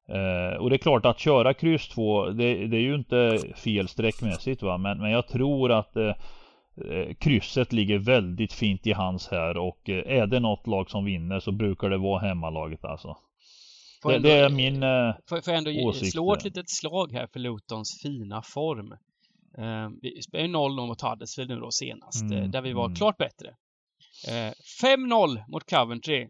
Eh, 0.07 0.57
och 0.57 0.69
det 0.69 0.75
är 0.75 0.77
klart 0.77 1.05
att 1.05 1.19
köra 1.19 1.53
kryss 1.53 1.87
2, 1.87 2.25
det, 2.29 2.67
det 2.67 2.77
är 2.77 2.81
ju 2.81 2.95
inte 2.95 3.39
fel 3.55 3.87
sträckmässigt 3.87 4.61
va. 4.63 4.77
Men, 4.77 4.97
men 4.97 5.11
jag 5.11 5.27
tror 5.27 5.71
att 5.71 5.95
eh, 5.95 6.13
eh, 6.89 7.13
krysset 7.19 7.73
ligger 7.73 7.97
väldigt 7.99 8.53
fint 8.53 8.87
i 8.87 8.91
hans 8.91 9.27
här 9.27 9.57
och 9.57 9.89
eh, 9.89 10.17
är 10.19 10.27
det 10.27 10.39
något 10.39 10.67
lag 10.67 10.89
som 10.89 11.05
vinner 11.05 11.39
så 11.39 11.51
brukar 11.51 11.89
det 11.89 11.97
vara 11.97 12.19
hemmalaget 12.19 12.85
alltså. 12.85 13.17
Får 14.03 14.09
Det, 14.09 14.15
ändå- 14.15 14.29
det 14.29 14.35
är 14.35 14.49
min... 14.49 14.83
Eh, 14.83 15.13
Får, 15.29 15.41
får 15.41 15.53
jag 15.53 15.57
ändå 15.67 15.87
åsikt 15.89 16.11
slå 16.11 16.33
ett 16.33 16.39
där. 16.39 16.45
litet 16.49 16.69
slag 16.69 17.11
här 17.11 17.27
för 17.33 17.39
Lutons 17.39 17.99
fina 18.03 18.41
form. 18.41 18.91
Eh, 19.57 19.89
vi 20.01 20.21
spelade 20.21 20.47
ju 20.47 20.53
0-0 20.53 20.87
mot 20.87 21.01
Huddersfield 21.01 21.49
nu 21.49 21.59
då 21.59 21.71
senast, 21.71 22.21
Mm, 22.21 22.43
eh, 22.43 22.49
där 22.49 22.61
vi 22.61 22.73
var 22.73 22.85
mm. 22.85 22.95
klart 22.95 23.17
bättre. 23.17 23.49
Eh, 24.27 24.53
5-0 24.83 25.43
mot 25.47 25.69
Coventry. 25.69 26.21
Eh, 26.21 26.27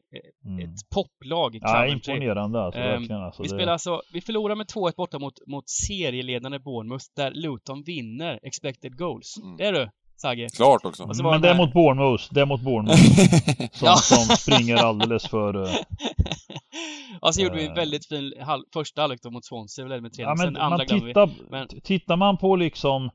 mm. 0.52 0.60
Ett 0.70 0.76
topplag 0.96 1.56
i 1.56 1.60
Ja, 1.62 1.68
Coventry. 1.74 2.14
imponerande 2.14 2.62
alltså, 2.62 2.80
Ehm, 2.82 2.90
verkligen 3.00 3.22
alltså. 3.24 3.42
vi 3.44 3.48
det- 3.50 3.56
spelar 3.56 3.74
alltså, 3.74 4.02
vi 4.14 4.22
förlorar 4.22 4.56
med 4.56 4.68
2-1 4.68 4.96
borta 4.96 5.20
mot, 5.20 5.34
mot 5.48 5.70
serieledande 5.70 6.60
Bournemouth 6.60 7.06
där 7.16 7.32
Luton 7.32 7.84
vinner 7.84 8.40
expected 8.44 8.98
goals. 8.98 9.38
Mm. 9.44 9.58
Det 9.58 9.66
är 9.66 9.74
du, 9.74 9.90
Sagge. 10.18 10.48
Klart 10.56 10.86
också. 10.86 11.04
Var 11.06 11.32
Men 11.32 11.42
det 11.42 11.50
är 11.50 11.54
här- 11.54 11.66
mot 11.66 11.74
Bournemouth, 11.74 12.24
det 12.32 12.42
är 12.42 12.46
mot 12.46 12.62
Bournemouth 12.62 13.02
som, 13.74 13.86
Ja. 13.88 13.96
som 13.96 14.36
springer 14.38 14.76
alldeles 14.76 15.28
för... 15.28 15.64
eh, 15.64 15.76
och 17.22 17.36
så 17.36 17.42
gjorde 17.42 17.56
vi 17.56 17.64
en 17.66 17.70
Eh. 17.72 17.76
väldigt 17.76 18.08
fin 18.08 18.34
halv, 18.42 18.64
första 18.74 19.02
halvlek 19.02 19.24
mot 19.24 19.46
Swansea, 19.46 19.86
väl 19.88 20.02
med 20.02 20.14
3 20.14 20.24
Ja, 20.24 20.36
Sen 20.38 20.54
men 20.54 20.62
andra 20.62 20.78
man 20.78 20.86
glömde 20.88 21.26
vi. 21.26 21.44
Men- 21.50 21.68
tittar 21.82 22.16
man 22.16 22.38
på 22.38 22.56
liksom 22.56 23.10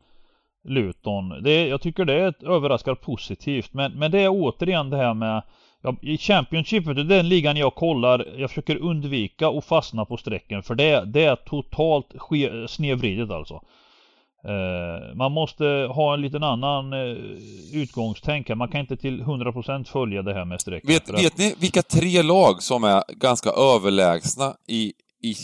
Luton, 0.65 1.43
det, 1.43 1.69
jag 1.69 1.81
tycker 1.81 2.05
det 2.05 2.15
är 2.15 2.29
ett 2.29 2.43
överraskar 2.43 2.95
positivt. 2.95 3.75
Men, 3.75 3.93
men 3.93 4.11
det 4.11 4.21
är 4.21 4.29
återigen 4.29 4.91
det 4.91 4.97
här 4.97 5.15
med 5.15 5.43
ja, 5.83 5.97
I 6.03 6.19
Championship, 6.19 6.85
det 6.85 6.91
är 6.91 7.05
den 7.05 7.29
ligan 7.29 7.57
jag 7.57 7.75
kollar, 7.75 8.27
jag 8.39 8.51
försöker 8.51 8.77
undvika 8.77 9.49
att 9.49 9.65
fastna 9.65 10.05
på 10.05 10.17
strecken 10.17 10.63
för 10.63 10.75
det, 10.75 11.05
det 11.05 11.25
är 11.25 11.37
totalt 11.37 12.07
ske, 12.19 12.69
snedvridet 12.69 13.31
alltså. 13.31 13.61
Eh, 14.45 15.15
man 15.17 15.33
måste 15.33 15.65
ha 15.91 16.15
en 16.15 16.21
liten 16.21 16.43
annan 16.43 16.93
eh, 16.93 17.17
utgångstänk. 17.73 18.49
Man 18.49 18.69
kan 18.69 18.81
inte 18.81 18.97
till 18.97 19.23
100% 19.23 19.85
följa 19.85 20.23
det 20.23 20.35
här 20.35 20.45
med 20.45 20.61
strecken. 20.61 20.89
Vet, 20.89 21.25
vet 21.25 21.39
ni 21.39 21.55
vilka 21.59 21.83
tre 21.83 22.23
lag 22.23 22.63
som 22.63 22.85
är 22.85 23.03
ganska 23.09 23.51
överlägsna 23.51 24.55
i, 24.69 24.93
i, 25.23 25.35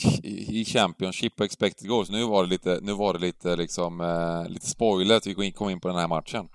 i 0.61 0.65
Championship 0.65 1.41
och 1.41 1.45
expected 1.47 1.89
goals? 1.89 2.11
Nu 2.11 2.25
var 2.25 2.43
det 2.45 2.49
lite, 2.51 2.79
nu 2.83 2.93
var 2.93 3.13
det 3.13 3.19
lite 3.19 3.57
liksom, 3.57 4.01
eh, 4.01 4.49
lite 4.49 4.67
spoiler 4.67 5.17
att 5.17 5.27
vi 5.27 5.53
kom 5.53 5.71
in 5.71 5.81
på 5.81 5.89
den 5.89 5.97
här 5.97 6.09
matchen. 6.09 6.49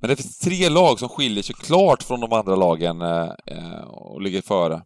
Men 0.00 0.10
det 0.10 0.16
finns 0.16 0.38
tre 0.38 0.68
lag 0.68 0.98
som 0.98 1.08
skiljer 1.08 1.42
sig 1.42 1.54
klart 1.54 2.02
från 2.02 2.20
de 2.20 2.32
andra 2.32 2.56
lagen 2.56 3.02
eh, 3.02 3.30
eh, 3.46 3.80
och 3.84 4.22
ligger 4.22 4.42
före. 4.42 4.82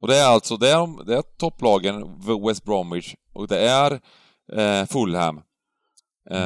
Och 0.00 0.08
det 0.08 0.16
är 0.16 0.26
alltså, 0.26 0.56
det 0.56 0.70
är, 0.70 0.76
de- 0.76 1.02
det 1.06 1.16
är 1.16 1.22
topplagen 1.22 2.04
West 2.46 2.64
Bromwich 2.64 3.14
och 3.32 3.48
det 3.48 3.68
är 3.68 4.00
eh, 4.52 4.86
Fulham. 4.86 5.36
Eh, 5.36 5.42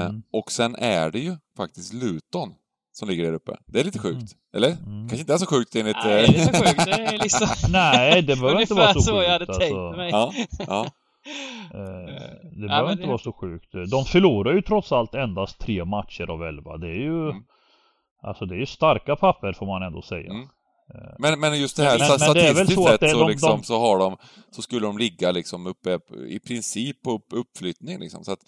Mm. 0.07 0.23
Och 0.33 0.53
sen 0.53 0.75
är 0.77 1.11
det 1.11 1.19
ju 1.21 1.37
faktiskt 1.57 1.93
Luton 1.93 2.55
som 2.93 3.09
ligger 3.09 3.25
där 3.25 3.33
uppe. 3.33 3.57
Det 3.67 3.81
är 3.81 3.85
lite 3.85 3.99
sjukt, 3.99 4.17
Mm. 4.17 4.29
Eller? 4.55 4.69
Mm. 4.69 5.09
Kanske 5.09 5.19
inte 5.21 5.33
är 5.35 5.39
så 5.39 5.47
sjukt 5.47 5.75
enligt... 5.77 5.97
Nej, 6.05 6.25
eh, 6.25 6.31
det 6.33 6.39
är 6.39 6.45
så 6.45 6.53
sjukt. 6.65 6.85
Det 6.85 6.91
är 6.93 7.19
liksom 7.23 7.49
Nej, 7.73 8.23
det 8.23 8.37
behöver 8.37 8.61
inte 8.61 8.75
vara 8.75 8.85
ungefär 8.85 9.01
så 9.01 9.07
så 9.07 9.13
sjukt. 9.13 9.25
jag 9.25 9.33
hade 9.33 9.45
alltså. 9.47 9.61
tänkt 9.61 9.97
mig. 9.97 10.11
ja, 10.11 10.33
ja. 10.69 10.87
Eh, 11.75 11.81
det 12.43 12.63
ja, 12.63 12.67
behöver 12.69 12.83
men 12.85 12.93
inte 12.93 13.03
det- 13.03 13.09
vara 13.09 13.19
så 13.19 13.33
sjukt. 13.33 13.73
De 13.91 14.05
förlorar 14.05 14.53
ju 14.53 14.63
trots 14.63 14.93
allt 14.93 15.15
endast 15.15 15.59
tre 15.59 15.85
matcher 15.85 16.31
av 16.31 16.43
elva. 16.43 16.77
Det 16.77 16.87
är 16.89 17.01
ju... 17.01 17.31
Mm. 17.31 17.43
Alltså 18.23 18.47
det 18.47 18.55
är 18.55 18.59
ju 18.59 18.67
starka 18.67 19.17
papper 19.17 19.53
får 19.53 19.67
man 19.67 19.83
ändå 19.83 20.03
säga. 20.03 20.31
Mm. 20.31 20.47
Men, 21.19 21.41
men 21.41 21.61
just 21.61 21.77
det 21.77 21.83
här, 21.83 21.99
Men- 21.99 22.09
men, 22.09 22.19
men 22.21 22.35
det 22.35 22.41
är 22.49 22.55
väl 22.55 22.67
statistiskt 22.67 22.75
så 22.83 22.89
att 22.95 23.01
sett 23.01 23.11
så, 23.11 23.19
de- 23.19 23.29
liksom, 23.31 23.51
de- 23.59 23.63
så 23.65 23.79
har 23.81 23.99
de, 23.99 24.17
så 24.51 24.63
skulle 24.63 24.87
de 24.87 24.99
ligga 24.99 25.33
liksom 25.33 25.67
uppe 25.67 25.99
i 26.29 26.39
princip 26.47 27.03
på 27.03 27.11
upp, 27.13 27.27
uppflyttning 27.33 27.99
liksom. 28.01 28.25
Så 28.25 28.33
att, 28.33 28.39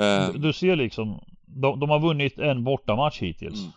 eh, 0.00 0.32
Du, 0.32 0.38
du 0.38 0.52
ser 0.52 0.76
liksom, 0.76 1.20
de, 1.46 1.80
de 1.80 1.90
har 1.90 1.98
vunnit 2.00 2.38
en 2.38 2.64
bortamatch 2.64 3.20
hittills. 3.22 3.58
Mm. 3.60 3.70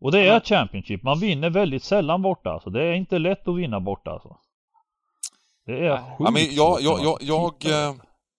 Och 0.00 0.12
det 0.12 0.28
är. 0.28 0.40
Championship. 0.40 1.02
Man 1.02 1.20
vinner 1.20 1.50
väldigt 1.50 1.84
sällan 1.84 2.22
borta. 2.22 2.50
Alltså. 2.50 2.70
Det 2.70 2.84
är 2.84 2.94
inte 2.94 3.18
lätt 3.18 3.48
att 3.48 3.56
vinna 3.56 3.80
borta 3.80 4.10
alltså. 4.10 4.36
Det 5.66 5.86
är 5.86 5.96
sjukt 5.96 6.06
ja, 6.18 6.30
men 6.30 6.42
jag, 6.54 6.82
svårt 6.82 6.82
jag, 6.82 7.18
jag, 7.22 7.54
jag, 7.64 7.88
eh, 7.88 7.94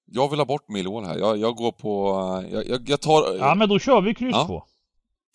jag 0.06 0.30
vill 0.30 0.40
ha 0.40 0.46
bort 0.46 0.70
Millwall 0.70 1.06
här. 1.06 1.18
Jag, 1.18 1.38
jag 1.38 1.56
går 1.56 1.72
på... 1.72 2.20
eh, 2.54 2.60
Jag, 2.70 2.90
jag, 2.90 3.02
tar... 3.02 3.36
Ja 3.40 3.56
men 3.56 3.70
då 3.70 3.80
kör 3.80 4.02
vi 4.02 4.14
kryss 4.14 4.36
Ja. 4.36 4.46
två. 4.46 4.64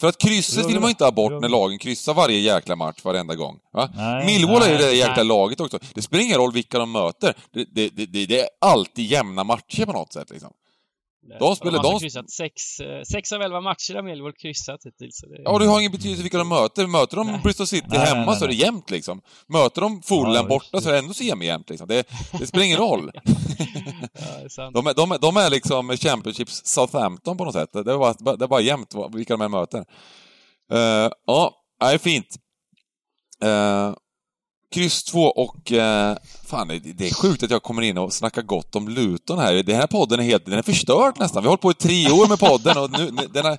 För 0.00 0.08
att 0.08 0.18
krysset 0.18 0.66
vill 0.66 0.74
vi 0.74 0.80
man 0.80 0.90
inte 0.90 1.04
ha 1.04 1.10
bort 1.10 1.32
när 1.40 1.48
lagen 1.48 1.78
kryssar 1.78 2.14
varje 2.14 2.38
jäkla 2.38 2.76
match 2.76 3.04
varenda 3.04 3.34
gång. 3.34 3.58
Va? 3.72 3.88
Nej, 3.94 4.26
Millwall 4.26 4.62
är 4.62 4.70
ju 4.72 4.76
det 4.78 4.92
jäkla 4.92 5.14
nej. 5.16 5.24
laget 5.24 5.60
också. 5.60 5.78
Det 5.94 6.02
spelar 6.02 6.24
ingen 6.24 6.38
roll 6.38 6.52
vilka 6.52 6.78
de 6.78 6.92
möter. 6.92 7.34
Det, 7.52 7.64
det, 7.74 7.88
det, 7.88 8.06
det, 8.06 8.26
det 8.26 8.40
är 8.40 8.48
alltid 8.60 9.04
jämna 9.06 9.44
matcher 9.44 9.84
på 9.86 9.92
något 9.92 10.12
sätt 10.12 10.30
liksom. 10.30 10.52
De 11.40 11.56
spelar- 11.56 11.72
de 11.82 11.86
har 11.86 11.92
de- 11.92 12.00
kryssat 12.00 12.30
sex, 12.30 12.80
eh, 12.80 13.02
sex 13.12 13.32
av 13.32 13.42
elva 13.42 13.60
matcher 13.60 13.94
har 13.94 14.02
Millwall 14.02 14.32
kryssat 14.32 14.80
hittills. 14.84 15.20
det- 15.20 15.42
Ja, 15.44 15.58
det 15.58 15.66
har 15.66 15.80
ingen 15.80 15.92
betydelse 15.92 16.22
vilka 16.22 16.38
de 16.38 16.48
möter. 16.48 16.86
Möter 16.86 17.16
de 17.16 17.26
Nej. 17.26 17.40
Bristol 17.44 17.66
City 17.66 17.86
Nej, 17.90 17.98
hemma 17.98 18.26
nej, 18.30 18.36
så 18.38 18.44
är 18.44 18.48
det 18.48 18.54
jämnt 18.54 18.90
liksom. 18.90 19.20
Möter 19.48 19.80
de 19.80 20.02
Fulham 20.02 20.34
Ja, 20.34 20.44
borta 20.44 20.80
så 20.80 20.88
är 20.88 20.92
det 20.92 20.98
ändå 20.98 21.14
semijämnt 21.14 21.70
liksom. 21.70 21.88
Det, 21.88 22.06
det 22.38 22.46
spelar 22.46 22.64
ingen 22.66 22.78
roll. 22.88 23.10
Ja, 23.14 23.20
det 24.38 24.44
är 24.44 24.48
sant. 24.48 24.74
De 24.74 24.86
är, 24.86 24.94
de, 24.94 25.16
de 25.20 25.36
är 25.36 25.50
liksom 25.50 25.96
Championships 25.96 26.62
Southampton 26.66 27.36
på 27.36 27.44
något 27.44 27.54
sätt. 27.54 27.70
Det 27.72 27.78
är 27.92 27.98
bara, 27.98 28.36
det 28.36 28.44
är 28.44 28.48
bara 28.48 28.60
jämnt 28.60 28.94
vilka 29.12 29.34
de 29.36 29.40
än 29.44 29.50
möter. 29.50 29.78
Uh, 30.72 31.10
ja, 31.26 31.54
det 31.80 31.86
är 31.86 31.98
fint. 31.98 32.36
Uh, 33.44 33.94
kryss 34.72 35.04
2 35.04 35.20
och... 35.22 35.72
eh, 35.72 36.16
fan, 36.46 36.68
det, 36.68 37.08
är 37.08 37.14
sjukt 37.14 37.42
att 37.42 37.50
jag 37.50 37.62
kommer 37.62 37.82
in 37.82 37.98
och 37.98 38.12
snackar 38.12 38.42
gott 38.42 38.76
om 38.76 38.88
Luton 38.88 39.38
här. 39.38 39.62
Den 39.62 39.76
här 39.76 39.86
podden 39.86 40.20
är 40.20 40.24
helt... 40.24 40.44
Den 40.46 40.58
är 40.58 40.62
förstörd 40.62 41.14
nästan. 41.18 41.42
Vi 41.42 41.46
har 41.46 41.50
hållit 41.50 41.60
på 41.60 41.70
i 41.70 41.74
tre 41.74 42.10
år 42.10 42.28
med 42.28 42.38
podden 42.38 42.78
och 42.78 42.90
nu, 42.90 43.10
nu- 43.10 43.28
den 43.32 43.46
är, 43.46 43.58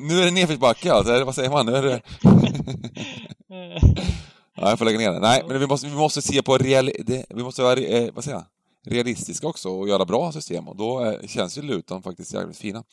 nu 0.00 0.20
är 0.20 0.24
det 0.24 0.30
nedförsbacke 0.30 0.92
alltså. 0.92 1.12
Eller 1.12 1.24
Vad 1.24 1.34
säger 1.34 1.50
man? 1.50 1.66
Nu 1.66 1.76
är 1.76 1.82
det... 1.82 2.00
Ja, 4.60 4.68
jag 4.70 4.78
får 4.78 4.84
lägga 4.84 4.98
ner 4.98 5.12
den. 5.12 5.22
Nej, 5.22 5.42
men 5.48 5.60
vi 5.60 5.66
måste, 5.66 5.86
vi 5.86 5.94
måste 5.94 6.22
se 6.22 6.42
på 6.42 6.58
real, 6.58 6.90
det, 7.06 7.26
vi 7.30 7.42
måste 7.42 7.62
vara, 7.62 7.78
eh, 7.80 8.12
vad 8.14 8.24
säger 8.24 8.36
jag? 8.36 8.44
realistiska 8.86 9.46
också 9.46 9.68
och 9.68 9.88
göra 9.88 10.04
bra 10.04 10.32
system 10.32 10.68
och 10.68 10.76
då 10.76 11.04
eh, 11.04 11.26
känns 11.26 11.58
ju 11.58 11.62
Luton 11.62 12.02
faktiskt 12.02 12.34
jävligt 12.34 12.58
fina. 12.58 12.84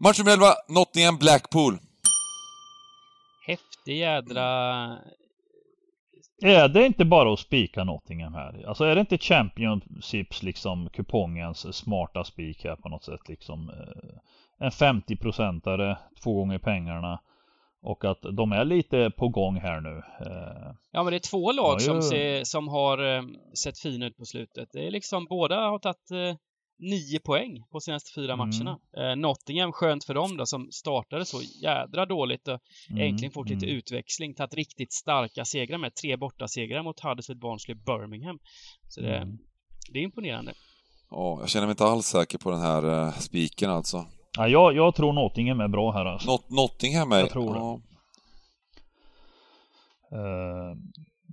Match 0.00 0.18
nummer 0.18 0.32
11, 0.32 0.54
Nottingham 0.68 1.18
Blackpool. 1.18 1.78
Häftig 3.46 3.98
jädra... 3.98 4.86
Är 6.42 6.68
det 6.68 6.86
inte 6.86 7.04
bara 7.04 7.32
att 7.32 7.38
spika 7.38 7.84
Nottingham 7.84 8.34
här? 8.34 8.64
Alltså 8.68 8.84
är 8.84 8.94
det 8.94 9.00
inte 9.00 9.18
Championships 9.18 10.42
liksom 10.42 10.88
kupongens 10.92 11.76
smarta 11.76 12.24
spik 12.24 12.64
här 12.64 12.76
på 12.76 12.88
något 12.88 13.04
sätt 13.04 13.28
liksom? 13.28 13.70
eh, 13.70 14.66
En 14.66 14.70
50-procentare, 14.70 15.96
två 16.22 16.34
gånger 16.34 16.58
pengarna. 16.58 17.20
Och 17.84 18.04
att 18.04 18.22
de 18.36 18.52
är 18.52 18.64
lite 18.64 19.10
på 19.10 19.28
gång 19.28 19.56
här 19.56 19.80
nu. 19.80 20.02
Eh, 20.26 20.72
Ja, 20.92 21.02
men 21.02 21.10
det 21.10 21.16
är 21.16 21.30
två 21.30 21.52
lag 21.52 21.74
Ja, 21.74 21.78
som, 21.78 22.02
ser, 22.02 22.44
som 22.44 22.68
har 22.68 23.16
eh, 23.16 23.22
sett 23.64 23.78
fina 23.78 24.06
ut 24.06 24.16
på 24.16 24.24
slutet. 24.24 24.68
Det 24.72 24.86
är 24.86 24.90
liksom, 24.90 25.24
båda 25.30 25.56
har 25.56 25.78
tagit 25.78 26.10
nio 26.82 27.18
poäng 27.20 27.64
på 27.70 27.80
senaste 27.80 28.10
fyra 28.14 28.32
Mm. 28.32 28.38
matcherna. 28.48 28.78
Eh, 28.96 29.16
Nottingham, 29.16 29.72
skönt 29.72 30.04
för 30.04 30.14
dem 30.14 30.36
då, 30.36 30.46
som 30.46 30.68
startade 30.72 31.24
så 31.24 31.40
jädra 31.62 32.06
dåligt 32.06 32.48
och 32.48 32.60
mm, 32.90 33.02
äntligen 33.08 33.32
fått 33.32 33.48
lite 33.48 33.66
mm. 33.66 33.76
utväxling. 33.78 34.34
Tagit 34.34 34.54
riktigt 34.54 34.92
starka 34.92 35.44
segrar 35.44 35.78
med 35.78 35.94
tre 35.94 36.16
bortasegrar 36.16 36.82
mot 36.82 37.00
Huddersfield, 37.00 37.40
Barnsley, 37.40 37.74
Birmingham. 37.76 38.38
Så 38.88 39.00
det, 39.00 39.16
Mm. 39.16 39.38
det 39.92 39.98
är 39.98 40.02
imponerande. 40.02 40.52
Ja, 41.10 41.38
jag 41.40 41.48
känner 41.48 41.66
mig 41.66 41.72
inte 41.72 41.84
alls 41.84 42.06
säker 42.06 42.38
på 42.38 42.50
den 42.50 42.60
här 42.60 42.84
uh, 43.06 43.12
spiken 43.12 43.70
alltså. 43.70 44.06
Ja, 44.36 44.48
jag, 44.48 44.76
jag 44.76 44.94
tror 44.94 45.12
Nottingham 45.12 45.60
är 45.60 45.68
bra 45.68 45.92
här 45.92 46.04
alltså. 46.04 46.30
Not 46.30 46.50
Nottingham 46.50 47.12
är... 47.12 47.18
Jag 47.20 47.30
tror 47.30 47.54
det. 47.54 47.58
ja, 47.60 47.80
Eh, 50.12 50.76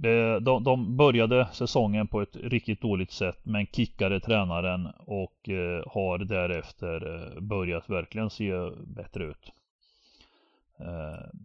det, 0.01 0.39
de, 0.39 0.63
de 0.63 0.97
började 0.97 1.47
säsongen 1.53 2.07
på 2.07 2.21
ett 2.21 2.35
riktigt 2.35 2.81
dåligt 2.81 3.11
sätt 3.11 3.37
men 3.43 3.65
kickade 3.65 4.19
tränaren 4.19 4.87
och 5.05 5.49
eh, 5.49 5.83
har 5.93 6.17
därefter 6.17 7.15
eh, 7.15 7.41
börjat 7.41 7.89
verkligen 7.89 8.29
se 8.29 8.51
bättre 8.87 9.23
ut. 9.23 9.51
Eh, 10.79 11.39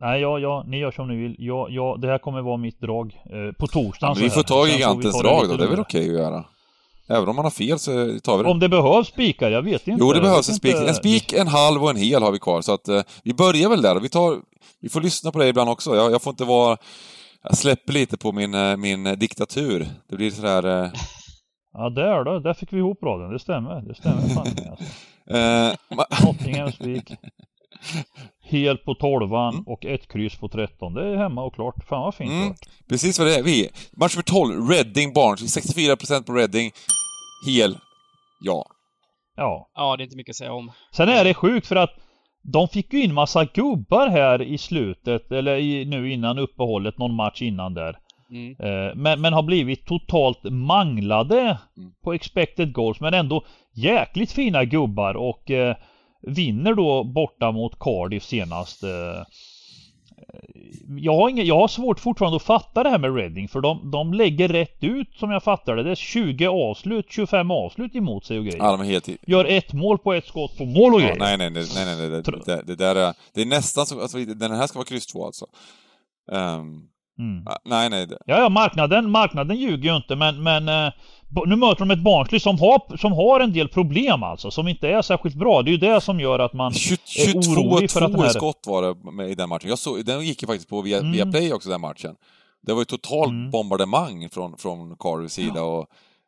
nej, 0.00 0.20
ja, 0.20 0.38
ja, 0.38 0.64
ni 0.66 0.78
gör 0.78 0.90
som 0.90 1.08
ni 1.08 1.16
vill. 1.16 1.36
Ja, 1.38 1.66
ja, 1.70 1.96
det 1.98 2.08
här 2.08 2.18
kommer 2.18 2.42
vara 2.42 2.56
mitt 2.56 2.80
drag 2.80 3.20
eh, 3.24 3.52
på 3.58 3.66
torsdagen. 3.66 4.16
Ja, 4.18 4.24
vi 4.24 4.30
får 4.30 4.42
ta 4.42 4.66
gigantens 4.66 5.16
ta 5.16 5.22
drag 5.22 5.48
då, 5.48 5.56
det 5.56 5.64
är 5.64 5.68
väl 5.68 5.80
okej 5.80 6.08
att 6.08 6.14
göra. 6.14 6.44
Även 7.08 7.28
om 7.28 7.36
man 7.36 7.44
har 7.44 7.50
fel 7.50 7.78
så 7.78 7.90
tar 8.22 8.36
vi 8.36 8.42
det. 8.42 8.50
Om 8.50 8.58
det 8.58 8.68
behövs 8.68 9.08
spikar, 9.08 9.50
jag 9.50 9.62
vet 9.62 9.88
inte. 9.88 10.00
Jo, 10.04 10.12
det 10.12 10.20
behövs 10.20 10.48
en 10.48 10.54
spik. 10.54 10.74
En 10.74 10.94
spik, 10.94 11.32
en 11.32 11.48
halv 11.48 11.82
och 11.82 11.90
en 11.90 11.96
hel 11.96 12.22
har 12.22 12.32
vi 12.32 12.38
kvar. 12.38 12.60
Så 12.62 12.74
att 12.74 12.88
eh, 12.88 13.02
vi 13.24 13.34
börjar 13.34 13.68
väl 13.68 13.82
där. 13.82 14.00
Vi, 14.00 14.08
tar, 14.08 14.36
vi 14.80 14.88
får 14.88 15.00
lyssna 15.00 15.32
på 15.32 15.38
det 15.38 15.48
ibland 15.48 15.70
också. 15.70 15.96
Jag, 15.96 16.12
jag 16.12 16.22
får 16.22 16.30
inte 16.30 16.44
vara... 16.44 16.76
Jag 17.42 17.56
släpper 17.56 17.92
lite 17.92 18.16
på 18.18 18.32
min, 18.32 18.54
eh, 18.54 18.76
min 18.76 19.04
diktatur. 19.04 19.86
Det 20.08 20.16
blir 20.16 20.30
sådär... 20.30 20.84
Eh, 20.84 20.90
Ja, 21.74 21.90
där 21.90 22.24
då. 22.24 22.38
Där 22.38 22.54
fick 22.54 22.72
vi 22.72 22.76
ihop 22.78 23.02
raden. 23.02 23.32
Det 23.32 23.38
stämmer. 23.38 23.80
Det 23.88 23.94
stämmer 23.94 24.20
fan 24.22 24.46
alltså. 24.46 24.84
eh, 25.30 25.96
ma- 25.96 26.24
Nottingham 26.26 26.72
spik. 26.72 27.12
Helt 28.42 28.84
på 28.84 28.94
tolvan 28.94 29.54
Mm. 29.54 29.64
och 29.66 29.84
ett 29.84 30.08
kryss 30.12 30.36
på 30.36 30.48
13. 30.48 30.94
Det 30.94 31.06
är 31.12 31.16
hemma 31.16 31.44
och 31.44 31.54
klart. 31.54 31.74
Fan 31.88 32.00
vad 32.02 32.14
fint 32.14 32.30
Mm. 32.30 32.48
gjort. 32.48 32.58
precis 32.88 33.18
vad 33.18 33.28
det 33.28 33.36
är. 33.36 33.42
Vi 33.42 33.70
Match 33.92 34.14
nummer 34.16 34.22
12, 34.22 34.68
Reading 34.70 35.12
Barnes. 35.12 35.56
64% 35.56 36.22
på 36.26 36.32
Reading. 36.32 36.70
Hel. 37.46 37.78
Ja. 38.40 38.66
Ja. 39.36 39.70
Ja, 39.74 39.96
det 39.96 40.02
är 40.02 40.04
inte 40.04 40.16
mycket 40.16 40.32
att 40.32 40.36
säga 40.36 40.52
om. 40.52 40.72
Sen 40.96 41.08
är 41.08 41.24
det 41.24 41.34
sjukt 41.34 41.66
för 41.66 41.76
att 41.76 41.90
de 42.42 42.68
fick 42.68 42.92
ju 42.92 43.02
in 43.02 43.14
massa 43.14 43.44
gubbar 43.44 44.08
här 44.08 44.42
i 44.42 44.58
slutet, 44.58 45.32
eller 45.32 45.56
i, 45.56 45.84
nu 45.84 46.12
innan 46.12 46.38
uppehållet, 46.38 46.98
någon 46.98 47.14
match 47.14 47.42
innan 47.42 47.74
där. 47.74 47.98
Mm. 48.30 48.56
Eh, 48.58 48.94
men, 48.94 49.20
men 49.20 49.32
har 49.32 49.42
blivit 49.42 49.86
totalt 49.86 50.38
manglade 50.44 51.58
Mm. 51.76 51.92
på 52.04 52.12
expected 52.12 52.72
goals, 52.72 53.00
men 53.00 53.14
ändå 53.14 53.44
jäkligt 53.74 54.32
fina 54.32 54.64
gubbar 54.64 55.14
och 55.14 55.50
eh, 55.50 55.76
vinner 56.26 56.74
då 56.74 57.04
borta 57.04 57.52
mot 57.52 57.78
Cardiff 57.78 58.22
senast. 58.22 58.82
Eh, 58.82 59.22
jag, 60.98 61.16
har 61.16 61.28
inga, 61.28 61.42
jag 61.42 61.58
har 61.58 61.68
svårt 61.68 62.00
fortfarande 62.00 62.36
att 62.36 62.42
fatta 62.42 62.82
det 62.82 62.90
här 62.90 62.98
med 62.98 63.16
Reading 63.16 63.48
för 63.48 63.60
de, 63.60 63.90
de 63.90 64.14
lägger 64.14 64.48
rätt 64.48 64.84
ut 64.84 65.14
som 65.16 65.30
jag 65.30 65.42
fattar 65.42 65.76
det. 65.76 65.82
Det 65.82 65.90
är 65.90 65.94
20 65.94 66.46
avslut, 66.46 67.06
25 67.08 67.50
avslut 67.50 67.94
emot 67.96 68.24
sig 68.24 68.38
och 68.38 68.44
grejer. 68.44 68.58
Ja, 68.58 68.70
de 68.72 68.80
är 68.80 68.84
helt... 68.84 69.08
Gör 69.26 69.44
ett 69.44 69.72
mål 69.72 69.98
på 69.98 70.12
ett 70.12 70.26
skott 70.26 70.58
på 70.58 70.64
mål 70.64 70.94
och 70.94 71.00
Ja, 71.00 71.06
grejer. 71.06 71.18
nej, 71.18 71.36
nej, 71.38 71.50
nej, 71.50 71.64
nej, 71.74 71.96
nej, 71.96 72.08
det, 72.10 72.22
det, 72.46 72.62
det 72.66 72.74
där 72.76 72.96
är... 72.96 73.14
Det 73.34 73.40
är 73.42 73.46
nästan 73.46 73.86
så... 73.86 74.00
Alltså, 74.00 74.18
den 74.18 74.50
här 74.52 74.66
ska 74.66 74.78
vara 74.78 74.86
kryss 74.86 75.06
2 75.06 75.26
alltså. 75.26 75.46
Ehm, 76.32 76.82
Mm. 77.18 77.44
nej, 77.64 77.90
nej. 77.90 78.06
Det, 78.06 78.18
Ja, 78.26 78.38
ja, 78.38 78.48
marknaden, 78.48 79.10
marknaden 79.10 79.56
ljuger 79.56 79.90
ju 79.90 79.96
inte 79.96 80.16
men, 80.16 80.42
men 80.42 80.68
eh, 80.68 80.92
nu 81.46 81.56
möter 81.56 81.78
de 81.78 81.90
ett 81.90 81.98
Barnsley 82.02 82.40
som 82.40 82.58
har, 82.60 82.96
som 82.96 83.12
har 83.12 83.40
en 83.40 83.52
del 83.52 83.68
problem 83.68 84.22
alltså, 84.22 84.50
som 84.50 84.68
inte 84.68 84.88
är 84.88 85.02
särskilt 85.02 85.34
bra. 85.36 85.62
Det 85.62 85.70
är 85.70 85.72
ju 85.72 85.78
det 85.78 86.00
som 86.00 86.20
gör 86.20 86.38
att 86.38 86.52
man 86.52 86.72
20, 86.72 86.96
är 87.18 87.34
orolig 87.36 87.90
för 87.90 88.00
att 88.02 88.12
den 88.12 88.20
22 88.20 88.22
här... 88.22 88.28
skott 88.30 88.64
var 88.66 88.82
det 88.82 89.12
med, 89.12 89.30
i 89.30 89.34
den 89.34 89.48
matchen. 89.48 89.68
Jag 89.68 89.78
såg, 89.78 90.04
den 90.04 90.24
gick 90.26 90.42
ju 90.42 90.46
faktiskt 90.46 90.68
på 90.68 90.82
via, 90.82 90.98
Mm. 90.98 91.12
via 91.12 91.26
Play 91.26 91.52
också, 91.52 91.68
den 91.70 91.80
matchen. 91.80 92.14
Det 92.66 92.72
var 92.72 92.80
ju 92.80 92.84
totalt 92.84 93.30
Mm. 93.30 93.50
bombardemang 93.50 94.28
från, 94.32 94.56
från 94.58 94.96
Cardiffs 94.96 95.34
sida 95.34 95.62
och 95.62 95.86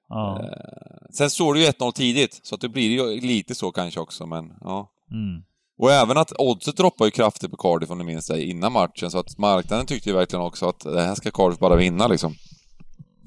Ja. 0.08 0.40
eh, 0.42 1.08
sen 1.12 1.30
står 1.30 1.54
det 1.54 1.60
ju 1.60 1.66
1-0 1.66 1.92
tidigt, 1.92 2.40
så 2.42 2.54
att 2.54 2.60
det 2.60 2.68
blir 2.68 2.90
ju 2.90 3.20
lite 3.20 3.54
så 3.54 3.72
kanske 3.72 4.00
också, 4.00 4.26
men 4.26 4.52
ja. 4.60 4.90
Mm. 5.10 5.42
Och 5.78 5.92
även 5.92 6.18
att 6.18 6.32
oddset 6.38 6.76
droppar 6.76 7.04
ju 7.04 7.10
kraftigt 7.10 7.50
på 7.50 7.56
Cardiff 7.56 7.90
om 7.90 7.98
ni 7.98 8.04
minns 8.04 8.26
det, 8.26 8.44
innan 8.44 8.72
matchen, 8.72 9.10
så 9.10 9.18
att 9.18 9.38
marknaden 9.38 9.86
tyckte 9.86 10.08
ju 10.08 10.14
verkligen 10.16 10.44
också 10.44 10.68
att 10.68 10.80
det 10.80 11.00
här 11.02 11.14
ska 11.14 11.30
Cardiff 11.30 11.58
bara 11.58 11.76
vinna 11.76 12.06
liksom. 12.06 12.34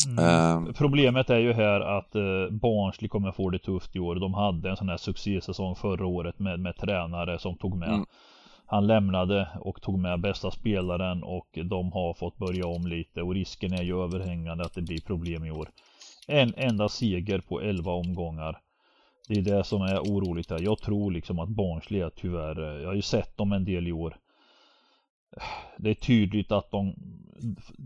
Mm. 0.06 0.26
Ehm, 0.26 0.74
Problemet 0.74 1.30
är 1.30 1.40
ju 1.40 1.54
här 1.54 1.80
att 1.80 2.16
eh, 2.16 2.50
Barnsley 2.52 3.10
kommer 3.10 3.32
få 3.32 3.50
det 3.50 3.60
tufft 3.60 3.96
i 3.96 4.00
år. 4.00 4.16
De 4.16 4.34
hade 4.34 4.70
en 4.70 4.78
sån 4.78 4.90
här 4.90 4.98
succésäsong 4.98 5.76
förra 5.76 6.06
året 6.06 6.40
med, 6.40 6.60
med 6.60 6.78
tränare 6.78 7.40
som 7.40 7.58
tog 7.58 7.78
med. 7.78 7.90
Mm. 7.90 8.06
Han 8.66 8.88
lämnade 8.88 9.48
och 9.62 9.82
tog 9.82 10.00
med 10.00 10.22
bästa 10.22 10.52
spelaren 10.52 11.24
och 11.24 11.48
de 11.64 11.92
har 11.92 12.14
fått 12.14 12.38
börja 12.38 12.68
om 12.68 12.88
lite 12.88 13.22
och 13.22 13.34
risken 13.34 13.74
är 13.74 13.84
ju 13.84 14.04
överhängande 14.04 14.64
att 14.64 14.74
det 14.74 14.82
blir 14.82 15.02
problem 15.02 15.46
i 15.46 15.52
år. 15.52 15.70
En 16.28 16.54
enda 16.58 16.90
seger 16.90 17.40
på 17.40 17.62
11 17.62 17.92
omgångar. 17.92 18.60
Det 19.28 19.34
är 19.34 19.42
det 19.42 19.64
som 19.64 19.82
är 19.82 20.00
oroligt 20.00 20.50
här. 20.50 20.60
Jag 20.62 20.78
tror 20.80 21.12
liksom 21.12 21.40
att 21.40 21.50
Barnsley 21.50 22.02
är 22.02 22.10
tyvärr, 22.10 22.64
eh, 22.64 22.82
jag 22.82 22.88
har 22.88 22.96
ju 22.96 23.02
sett 23.02 23.38
dem 23.38 23.52
en 23.52 23.66
del 23.66 23.88
i 23.88 23.92
år. 23.92 24.18
Det 25.78 25.90
är 25.90 25.94
tydligt 25.94 26.52
att 26.52 26.72
de 26.72 26.94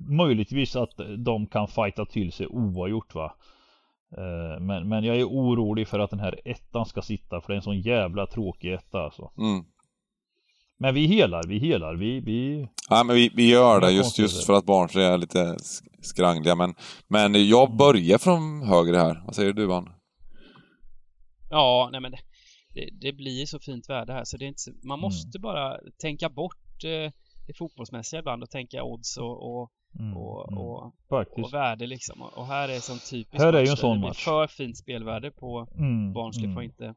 Möjligtvis 0.10 0.76
att 0.76 0.91
de 1.18 1.47
kan 1.47 1.68
fighta 1.68 2.06
till 2.06 2.32
sig 2.32 2.47
oavgjort 2.47 3.16
va 3.16 3.36
Eh, 4.18 4.60
men, 4.60 4.89
men 4.89 5.04
jag 5.04 5.18
är 5.18 5.24
orolig 5.26 5.88
för 5.88 5.99
att 5.99 6.10
den 6.10 6.20
här 6.20 6.39
ettan 6.45 6.86
ska 6.86 7.02
sitta 7.02 7.41
för 7.41 7.47
det 7.47 7.54
är 7.54 7.56
en 7.58 7.62
sån 7.62 7.82
jävla 7.82 8.26
tråkig 8.26 8.74
etta 8.74 8.99
alltså. 9.02 9.32
mm. 9.38 9.64
Men 10.80 10.93
vi 10.95 11.06
helar, 11.06 11.43
vi 11.47 11.60
helar, 11.60 11.95
vi, 11.95 12.20
vi 12.20 12.68
Ja, 12.89 13.04
men 13.04 13.16
vi, 13.16 13.32
vi 13.36 13.49
gör 13.49 13.82
det 13.82 13.91
just, 13.91 14.20
just 14.20 14.45
för 14.45 14.54
att 14.54 14.66
Barnsley 14.66 15.04
är 15.06 15.18
lite 15.18 15.39
sk- 15.39 15.88
skrangliga, 16.02 16.56
men, 16.56 16.76
men 17.08 17.47
jag 17.49 17.76
börjar 17.76 18.18
från 18.18 18.62
höger 18.62 18.93
här. 18.93 19.22
Vad 19.26 19.36
säger 19.36 19.54
du, 19.54 19.66
Van? 19.66 19.89
Ja, 21.49 21.89
nej 21.91 22.02
men 22.02 22.12
det, 22.74 22.89
det, 23.02 23.14
blir 23.14 23.45
så 23.45 23.60
fint 23.60 23.89
värde 23.89 24.14
här 24.14 24.24
så 24.24 24.38
det 24.38 24.45
är 24.45 24.47
inte 24.47 24.62
så, 24.62 24.72
man 24.84 24.95
Mm. 24.99 25.02
måste 25.02 25.39
bara 25.39 25.78
tänka 26.02 26.30
bort 26.30 26.84
eh, 26.84 27.12
det 27.48 27.54
fotbollsmässiga 27.58 28.20
ibland 28.20 28.44
och 28.44 28.50
tänka 28.50 28.84
odds 28.84 29.18
och, 29.18 29.62
och, 29.62 29.72
mm, 30.00 30.18
och, 30.18 30.52
mm, 30.52 30.60
och, 30.60 31.54
värde 31.54 31.88
liksom. 31.88 32.22
Och, 32.22 32.38
och 32.38 32.46
här 32.46 32.70
är 32.70 32.80
som 32.80 33.00
typisk 33.00 33.44
Här 33.44 33.54
är 33.54 33.60
ju 33.60 33.64
match 33.64 33.72
en 33.72 33.78
sån 33.78 33.96
det 33.96 34.00
blir 34.00 34.08
match. 34.08 34.26
för 34.26 34.48
fint 34.48 34.78
spelvärde 34.78 35.32
på 35.32 35.68
Mm, 35.78 36.14
Barnsley 36.14 36.46
mm. 36.46 36.56
får 36.56 36.64
inte. 36.64 36.94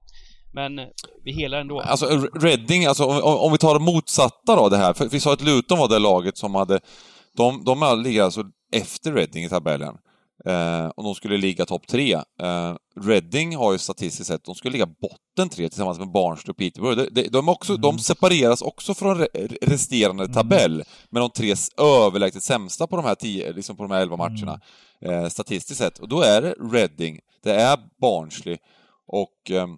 Men 0.52 0.78
eh, 0.78 0.86
vi 1.24 1.32
helar 1.32 1.60
ändå. 1.60 1.80
Alltså 1.80 2.06
Reading, 2.40 2.86
alltså 2.86 3.04
om, 3.04 3.22
om 3.22 3.36
om 3.36 3.52
vi 3.52 3.58
tar 3.58 3.78
det 3.78 3.84
motsatta 3.84 4.56
då 4.56 4.68
det 4.68 4.76
här. 4.76 4.92
För 4.92 5.08
vi 5.08 5.20
sa 5.20 5.32
att 5.32 5.42
Luton 5.42 5.78
var 5.78 5.88
det 5.88 5.98
laget 5.98 6.38
som 6.38 6.54
hade... 6.54 6.80
De, 7.36 7.64
de 7.64 8.02
ligger 8.04 8.22
alltså 8.22 8.44
efter 8.72 9.12
Reading 9.12 9.44
i 9.44 9.48
tabellen. 9.48 9.96
Eh, 10.46 10.86
och 10.86 11.04
de 11.04 11.14
skulle 11.14 11.36
ligga 11.36 11.66
topp 11.66 11.86
tre. 11.86 12.12
Eh, 12.14 12.74
Reading 13.00 13.56
har 13.56 13.72
ju 13.72 13.78
statistiskt 13.78 14.26
sett, 14.28 14.44
de 14.44 14.54
skulle 14.54 14.72
ligga 14.72 14.86
botten 14.86 15.48
tre 15.48 15.68
tillsammans 15.68 15.98
med 15.98 16.10
Barnsley 16.12 16.50
och 16.50 16.56
Peterborough. 16.56 16.96
De, 17.02 17.22
de, 17.22 17.28
de, 17.28 17.48
också, 17.48 17.72
Mm. 17.72 17.82
de 17.82 17.98
separeras 17.98 18.62
också 18.62 18.94
från 18.94 19.18
re, 19.18 19.26
resterande 19.62 20.28
tabell 20.28 20.84
med 21.10 21.22
de 21.22 21.30
tre 21.30 21.54
överlägset 21.78 22.42
sämsta 22.42 22.86
på 22.86 22.96
de 22.96 23.04
här 23.04 23.14
tio, 23.14 23.52
liksom 23.52 23.76
på 23.76 23.82
de 23.82 23.92
här 23.92 24.00
elva 24.02 24.16
matcherna. 24.16 24.60
Eh, 25.00 25.28
statistiskt 25.28 25.78
sett. 25.78 25.98
Och 25.98 26.08
då 26.08 26.20
är 26.22 26.42
det 26.42 26.54
Reading, 26.72 27.20
det 27.42 27.52
är 27.54 27.78
Barnsley 28.00 28.56
och 29.06 29.50
ehm, 29.50 29.76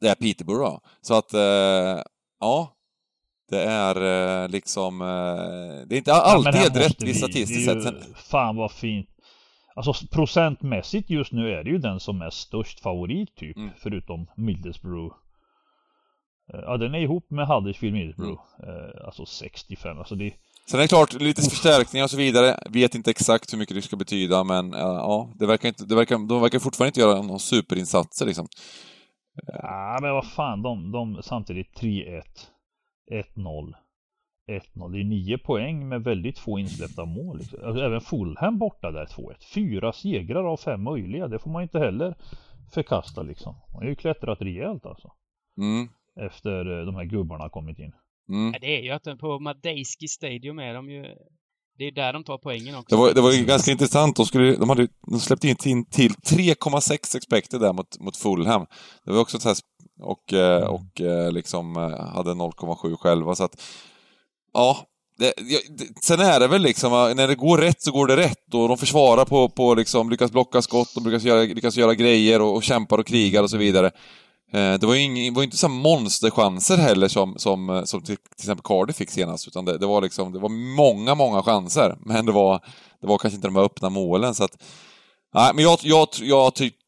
det 0.00 0.08
är 0.08 0.14
Peterborough. 0.14 0.78
Så 1.00 1.14
att, 1.14 1.34
eh, 1.34 2.02
ja. 2.40 2.70
Det 3.50 3.62
är 3.62 4.42
eh, 4.42 4.48
liksom... 4.48 5.00
Eh, 5.00 5.86
det 5.88 5.94
är 5.94 5.98
inte 5.98 6.10
Ja, 6.10 6.20
alltid 6.22 6.54
här 6.54 6.60
helt 6.62 6.76
rättvist 6.76 7.02
vi- 7.02 7.14
statistiskt 7.18 7.82
sett. 7.82 7.94
Fan 8.16 8.56
vad 8.56 8.72
fint. 8.72 9.08
Alltså 9.76 10.06
procentmässigt 10.12 11.10
just 11.10 11.32
nu 11.32 11.50
är 11.50 11.64
det 11.64 11.70
ju 11.70 11.78
den 11.78 12.00
som 12.00 12.22
är 12.22 12.30
störst 12.30 12.80
favorit 12.80 13.36
typ. 13.36 13.56
Mm. 13.56 13.70
Förutom 13.76 14.26
Middlesbrough. 14.36 15.14
Eh, 16.54 16.60
Ja 16.60 16.76
den 16.76 16.94
är 16.94 16.98
ihop 16.98 17.30
med 17.30 17.46
Huddersfield 17.46 17.94
Middlesbrough. 17.94 18.42
Mm. 18.62 18.70
Eh, 18.70 19.06
Alltså 19.06 19.26
65. 19.26 19.98
Alltså 19.98 20.14
det, 20.14 20.34
Sen 20.70 20.80
är 20.80 20.84
det 20.84 20.88
klart, 20.88 21.12
lite 21.12 21.42
förstärkningar 21.42 22.04
och 22.04 22.10
så 22.10 22.16
vidare. 22.16 22.58
Vet 22.70 22.94
inte 22.94 23.10
exakt 23.10 23.52
hur 23.52 23.58
mycket 23.58 23.76
det 23.76 23.82
ska 23.82 23.96
betyda, 23.96 24.44
men 24.44 24.74
uh, 24.74 24.80
ja, 24.80 25.32
det 25.34 25.46
verkar 25.46 25.68
inte, 25.68 25.84
det 25.84 25.94
verkar, 25.94 26.28
de 26.28 26.40
verkar 26.40 26.58
fortfarande 26.58 26.88
inte 26.88 27.00
göra 27.00 27.22
någon 27.22 27.40
superinsatser 27.40 28.26
liksom. 28.26 28.46
Ja, 29.46 29.98
men 30.02 30.12
vad 30.12 30.26
fan, 30.26 30.62
de, 30.62 30.92
de 30.92 31.22
samtidigt 31.22 31.80
3-1, 31.80 32.22
1-0. 33.12 33.74
1-0. 34.46 34.92
Det 34.92 35.00
är 35.00 35.04
9 35.04 35.38
poäng 35.38 35.88
med 35.88 36.04
väldigt 36.04 36.38
få 36.38 36.58
insläppta 36.58 37.04
mål. 37.04 37.40
Alltså, 37.64 37.84
även 37.84 38.00
Fulham 38.00 38.58
borta 38.58 38.90
där 38.90 39.06
2-1. 39.06 39.34
Fyra 39.54 39.92
segrar 39.92 40.44
av 40.44 40.56
fem 40.56 40.82
möjliga. 40.82 41.28
Det 41.28 41.38
får 41.38 41.50
man 41.50 41.62
inte 41.62 41.78
heller 41.78 42.14
förkasta 42.74 43.22
liksom. 43.22 43.54
Man 43.72 43.82
har 43.82 43.88
ju 43.88 43.96
klättrat 43.96 44.42
rejält 44.42 44.86
alltså. 44.86 45.12
Mm. 45.58 45.88
Efter 46.26 46.80
eh, 46.80 46.86
de 46.86 46.94
här 46.94 47.04
gubbarna 47.04 47.48
kommit 47.48 47.78
in. 47.78 47.92
Mm. 48.28 48.52
Ja, 48.52 48.58
det 48.60 48.78
är 48.78 48.82
ju 48.82 48.90
att 48.90 49.18
på 49.20 49.38
Madejski 49.38 50.08
Stadium 50.08 50.58
är 50.58 50.74
de 50.74 50.90
ju... 50.90 51.04
Det 51.78 51.84
är 51.84 51.92
där 51.92 52.12
de 52.12 52.24
tar 52.24 52.38
poängen 52.38 52.74
också. 52.74 52.96
Det 52.96 53.02
var, 53.02 53.14
det 53.14 53.20
var 53.20 53.32
ju 53.32 53.44
ganska 53.44 53.70
intressant. 53.72 54.16
De, 54.16 54.26
skulle, 54.26 54.56
de, 54.56 54.68
hade, 54.68 54.88
de 55.10 55.20
släppte 55.20 55.48
in 55.48 55.56
till, 55.56 55.84
till 55.84 56.10
3,6 56.10 57.16
expected 57.16 57.60
där 57.60 57.72
mot, 57.72 58.00
mot 58.00 58.16
Fulham. 58.16 58.66
Det 59.04 59.12
var 59.12 59.20
också 59.20 59.38
så 59.38 59.48
här, 59.48 59.56
och, 60.00 60.32
eh, 60.32 60.68
och 60.68 61.00
eh, 61.00 61.32
liksom 61.32 61.76
hade 62.14 62.30
0,7 62.30 62.96
själva. 62.96 63.34
Så 63.34 63.44
att, 63.44 63.62
ja, 64.54 64.78
det, 65.18 65.32
det, 65.36 66.04
sen 66.04 66.20
är 66.20 66.40
det 66.40 66.48
väl 66.48 66.62
liksom, 66.62 67.12
när 67.16 67.28
det 67.28 67.34
går 67.34 67.58
rätt 67.58 67.82
så 67.82 67.92
går 67.92 68.06
det 68.06 68.16
rätt 68.16 68.54
och 68.54 68.68
de 68.68 68.78
försvarar 68.78 69.24
på, 69.24 69.48
på 69.48 69.74
liksom, 69.74 70.10
lyckas 70.10 70.30
blocka 70.30 70.62
skott, 70.62 70.94
de 70.94 71.04
lyckas 71.04 71.22
göra, 71.22 71.40
lyckas 71.42 71.76
göra 71.76 71.94
grejer 71.94 72.40
och, 72.40 72.54
och 72.54 72.62
kämpar 72.62 72.98
och 72.98 73.06
krigar 73.06 73.42
och 73.42 73.50
så 73.50 73.56
vidare. 73.56 73.86
Eh, 74.52 74.74
det 74.74 74.86
var 74.86 74.94
ju 74.94 75.00
ing, 75.00 75.34
var 75.34 75.42
inte 75.42 75.56
så 75.56 75.68
monsterchanser 75.68 76.76
heller 76.76 77.08
som, 77.08 77.34
som, 77.38 77.82
som 77.84 78.02
till, 78.02 78.16
till 78.16 78.44
exempel 78.44 78.62
Cardiff 78.64 78.96
fick 78.96 79.10
senast, 79.10 79.48
utan 79.48 79.64
det, 79.64 79.78
det, 79.78 79.86
var 79.86 80.00
liksom, 80.02 80.32
det 80.32 80.38
var 80.38 80.48
många, 80.48 81.14
många 81.14 81.42
chanser, 81.42 81.96
men 82.00 82.26
det 82.26 82.32
var, 82.32 82.64
det 83.00 83.06
var 83.06 83.18
kanske 83.18 83.34
inte 83.36 83.48
de 83.48 83.56
här 83.56 83.64
öppna 83.64 83.90
målen, 83.90 84.34
så 84.34 84.44
att... 84.44 84.62
Nej, 85.34 85.50
men 85.54 85.64
jag, 85.64 85.78
jag, 85.82 86.08
jag 86.20 86.54
tycker... 86.54 86.78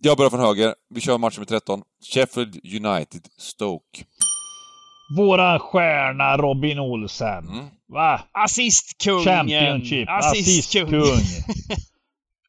Jag 0.00 0.16
börjar 0.16 0.30
från 0.30 0.40
höger. 0.40 0.74
Vi 0.94 1.00
kör 1.00 1.18
matchen 1.18 1.40
med 1.40 1.48
13. 1.48 1.82
Sheffield 2.12 2.60
United, 2.64 3.22
Stoke. 3.38 4.04
Våran 5.08 5.58
stjärna 5.58 6.36
Robin 6.36 6.78
Olsen. 6.78 7.48
Mm. 7.48 7.66
Va? 7.88 8.20
Assistkungen! 8.32 9.24
Championship. 9.24 10.08
Assistkung! 10.08 11.02
Assistkung. 11.02 11.46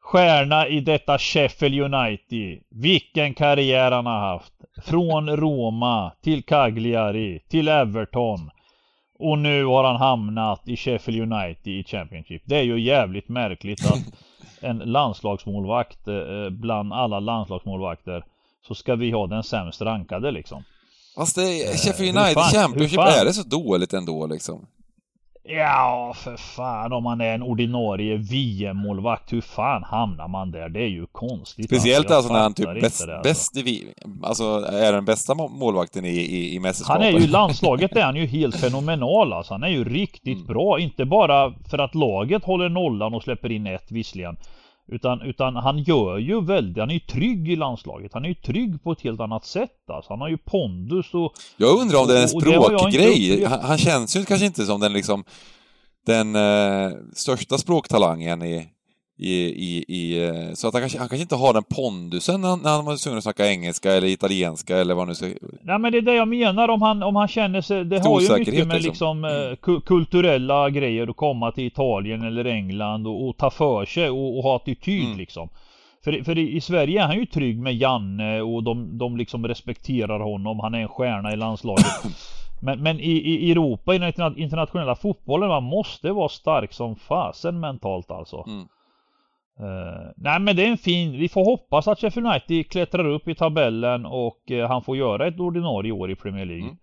Stjärna 0.02 0.68
i 0.68 0.80
detta 0.80 1.18
Sheffield 1.18 1.94
United. 1.94 2.64
Vilken 2.70 3.34
karriär 3.34 3.92
han 3.92 4.06
har 4.06 4.20
haft. 4.20 4.54
Från 4.86 5.30
Roma 5.38 6.12
till 6.24 6.44
Cagliari 6.44 7.40
till 7.50 7.68
Everton. 7.68 8.50
Och 9.20 9.40
nu 9.40 9.66
har 9.66 9.84
han 9.84 9.96
hamnat 9.96 10.68
i 10.68 10.78
Sheffield 10.78 11.34
United 11.34 11.68
i 11.68 11.84
Championship. 11.84 12.42
Det 12.46 12.56
är 12.56 12.64
ju 12.64 12.80
jävligt 12.80 13.30
märkligt 13.30 13.86
att 13.86 14.04
en 14.62 14.78
landslagsmålvakt 14.78 16.08
eh, 16.08 16.50
bland 16.50 16.94
alla 16.94 17.20
landslagsmålvakter 17.20 18.24
så 18.68 18.76
ska 18.76 18.96
vi 18.96 19.12
ha 19.12 19.28
den 19.28 19.44
sämst 19.44 19.82
rankade 19.82 20.32
liksom. 20.32 20.64
Fast 21.18 21.36
det, 21.36 21.64
Eh, 21.66 21.72
Sheffield 21.78 22.18
United 22.18 22.34
fan- 22.34 22.52
Championship, 22.52 22.96
fan- 23.00 23.20
är 23.22 23.26
det 23.26 23.34
så 23.34 23.44
dåligt 23.44 23.94
ändå 23.94 24.28
liksom? 24.28 24.66
Ja, 25.50 26.14
för 26.18 26.38
fan 26.38 26.94
om 26.94 27.04
man 27.04 27.22
är 27.22 27.34
en 27.36 27.44
ordinarie 27.44 28.18
VM-målvakt, 28.18 29.34
hur 29.34 29.42
fan 29.42 29.84
hamnar 29.84 30.28
man 30.28 30.52
där? 30.52 30.70
Det 30.70 30.80
är 30.80 30.88
ju 30.88 31.06
konstigt. 31.12 31.66
Speciellt 31.66 32.10
Jag 32.10 32.18
alltså 32.18 32.34
när 32.34 32.40
han 32.40 32.54
typ 32.54 32.82
bäst, 32.82 33.06
det, 33.08 33.14
alltså. 33.16 33.30
bäst 33.30 33.58
i, 33.58 33.62
vi- 33.62 33.94
alltså 34.24 34.44
är 34.72 34.94
den 34.94 35.06
bästa 35.06 35.36
må- 35.36 35.48
målvakten 35.48 36.06
i, 36.06 36.10
i, 36.10 36.52
i 36.52 36.54
Han 36.54 36.62
mästerskapet. 36.62 37.06
är 37.16 37.20
ju 37.20 37.28
landslaget 37.40 37.96
är 37.96 38.02
han 38.04 38.16
ju 38.16 38.26
helt 38.26 38.56
fenomenal 38.56 39.34
alltså. 39.34 39.54
Han 39.54 39.64
är 39.64 39.68
ju 39.68 39.84
riktigt 39.84 40.36
Mm. 40.36 40.48
bra. 40.48 40.80
Inte 40.80 41.06
bara 41.06 41.54
för 41.70 41.78
att 41.78 41.96
laget 41.96 42.44
håller 42.44 42.70
nollan 42.70 43.14
och 43.14 43.24
släpper 43.24 43.52
in 43.52 43.68
ett 43.68 43.86
visserligen. 43.92 44.38
Utan, 44.88 45.22
utan 45.22 45.56
han 45.56 45.78
gör 45.78 46.18
ju 46.18 46.42
väldigt, 46.42 46.78
han 46.78 46.90
är 46.90 46.94
ju 46.94 47.00
trygg 47.00 47.50
i 47.50 47.56
landslaget. 47.56 48.14
Han 48.14 48.26
är 48.26 48.30
ju 48.30 48.36
trygg 48.36 48.84
på 48.84 48.92
ett 48.92 49.02
helt 49.02 49.20
annat 49.20 49.46
sätt 49.46 49.90
alltså. 49.92 50.14
Han 50.14 50.22
har 50.22 50.30
ju 50.30 50.38
pondus 50.38 51.14
och... 51.14 51.34
Jag 51.58 51.82
undrar 51.82 52.00
om 52.00 52.08
det 52.08 52.18
är 52.18 52.22
en 52.22 52.30
språkgrej. 52.30 53.44
Han, 53.44 53.60
han 53.62 53.78
känns 53.78 54.16
ju 54.16 54.26
kanske 54.26 54.46
inte 54.46 54.66
som 54.66 54.80
den 54.80 54.94
liksom 54.94 55.24
den 56.06 56.36
eh, 56.36 56.92
största 57.14 57.58
språktalangen 57.58 58.42
i, 58.42 58.68
i, 59.20 59.34
i, 59.44 59.86
i 59.88 60.28
eh, 60.28 60.54
så 60.54 60.68
att 60.68 60.74
han 60.74 60.82
kanske, 60.82 61.00
han 61.00 61.10
kanske 61.10 61.22
inte 61.22 61.36
har 61.36 61.54
den 61.54 61.64
pondusen 61.64 62.42
när 62.42 62.50
han, 62.50 62.60
när 62.64 62.70
han 62.70 62.86
var 62.86 63.04
tvungen 63.04 63.18
att 63.18 63.24
snacka 63.24 63.48
engelska 63.48 63.92
eller 63.94 64.08
italienska 64.08 64.78
eller 64.78 64.94
vad 64.96 65.08
nu 65.08 65.16
ska... 65.16 65.26
Nej 65.62 65.80
men 65.80 65.92
det 65.92 65.98
är 65.98 66.02
det 66.02 66.14
jag 66.16 66.28
menar 66.28 66.70
om 66.70 66.82
han, 66.82 67.04
om 67.04 67.16
han 67.16 67.28
känner 67.28 67.62
sig, 67.62 67.86
det 67.86 68.00
har 68.00 68.22
ju 68.22 68.38
mycket 68.40 68.68
med 68.68 68.82
liksom. 68.84 69.22
liksom, 69.22 69.24
eh, 69.26 69.56
ku- 69.62 69.82
kulturella 69.82 70.70
grejer 70.70 71.08
att 71.08 71.16
komma 71.16 71.52
till 71.52 71.68
Italien 71.68 72.22
eller 72.22 72.46
England 72.46 73.08
och, 73.08 73.28
och 73.30 73.38
ta 73.38 73.50
för 73.50 73.86
sig 73.86 74.10
och, 74.10 74.38
och 74.38 74.44
ha 74.44 74.56
attityd 74.56 75.06
Mm. 75.06 75.18
liksom. 75.18 75.50
För, 76.04 76.24
för 76.24 76.38
i, 76.38 76.56
i 76.56 76.62
Sverige 76.62 77.02
är 77.04 77.08
han 77.08 77.16
ju 77.20 77.26
trygg 77.26 77.60
med 77.60 77.76
Janne 77.76 78.42
och 78.42 78.64
de, 78.64 78.98
de 78.98 79.18
liksom 79.18 79.48
respekterar 79.48 80.20
honom, 80.20 80.60
han 80.60 80.74
är 80.74 80.80
en 80.80 80.88
stjärna 80.88 81.34
i 81.34 81.36
landslaget. 81.36 81.86
Men, 82.62 82.84
men 82.84 83.00
i, 83.00 83.12
i 83.12 83.52
Europa, 83.52 83.96
i 83.96 83.98
den 83.98 84.08
interna- 84.08 84.38
internationella 84.38 84.96
fotbollen, 84.96 85.50
man 85.50 85.64
måste 85.64 86.12
vara 86.12 86.30
stark 86.30 86.74
som 86.74 86.96
fasen 86.96 87.60
mentalt 87.60 88.12
alltså. 88.12 88.44
Mm. 88.48 88.68
Eh, 89.60 90.12
nej 90.16 90.40
men 90.40 90.56
det 90.56 90.64
är 90.64 90.72
en 90.72 90.78
fin, 90.78 91.12
vi 91.12 91.30
får 91.30 91.46
hoppas 91.46 91.88
att 91.88 92.00
Sheffield 92.00 92.28
United 92.28 92.72
klättrar 92.72 93.08
upp 93.08 93.28
i 93.28 93.36
tabellen 93.36 94.06
och 94.06 94.52
eh, 94.52 94.68
han 94.68 94.84
får 94.84 94.98
göra 94.98 95.28
ett 95.28 95.40
ordinarie 95.40 95.92
år 95.92 96.12
i 96.12 96.16
Premier 96.16 96.46
League. 96.46 96.70
Mm. 96.70 96.78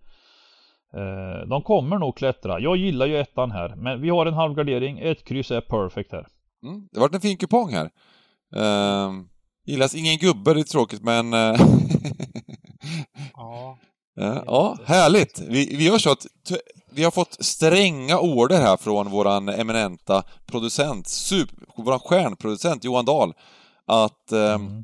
Eh, 0.95 1.47
de 1.47 1.61
kommer 1.61 1.97
nog 1.97 2.17
klättra. 2.17 2.59
Jag 2.59 2.77
gillar 2.77 3.05
ju 3.05 3.17
ettan 3.17 3.51
här, 3.51 3.75
men 3.75 4.01
vi 4.01 4.09
har 4.09 4.25
en 4.25 4.33
halvgardering. 4.33 4.99
Ett 4.99 5.23
kryss 5.23 5.51
är 5.51 5.61
perfect 5.61 6.11
här. 6.11 6.27
Mm. 6.63 6.87
Det 6.91 6.99
har 6.99 7.01
varit 7.07 7.15
en 7.15 7.21
fin 7.21 7.37
kupong 7.37 7.69
här. 7.73 7.89
Uh, 8.55 9.11
gillas 9.65 9.95
ingen 9.95 10.17
gubbe, 10.17 10.53
det 10.53 10.59
är 10.59 10.63
tråkigt 10.63 11.03
men... 11.03 11.33
Ja. 13.33 13.77
Ja, 14.45 14.77
härligt! 14.85 15.39
Vi, 15.49 15.75
vi 15.77 15.85
gör 15.85 15.97
så 15.97 16.11
att 16.11 16.25
vi 16.95 17.03
har 17.03 17.11
fått 17.11 17.37
stränga 17.45 18.19
order 18.19 18.61
här 18.61 18.77
från 18.77 19.09
våran 19.11 19.49
eminenta 19.49 20.23
producent, 20.45 21.07
super, 21.07 21.57
våran 21.83 21.99
stjärnproducent 21.99 22.83
Johan 22.83 23.05
Dahl, 23.05 23.33
att 23.87 24.31
ehm, 24.31 24.83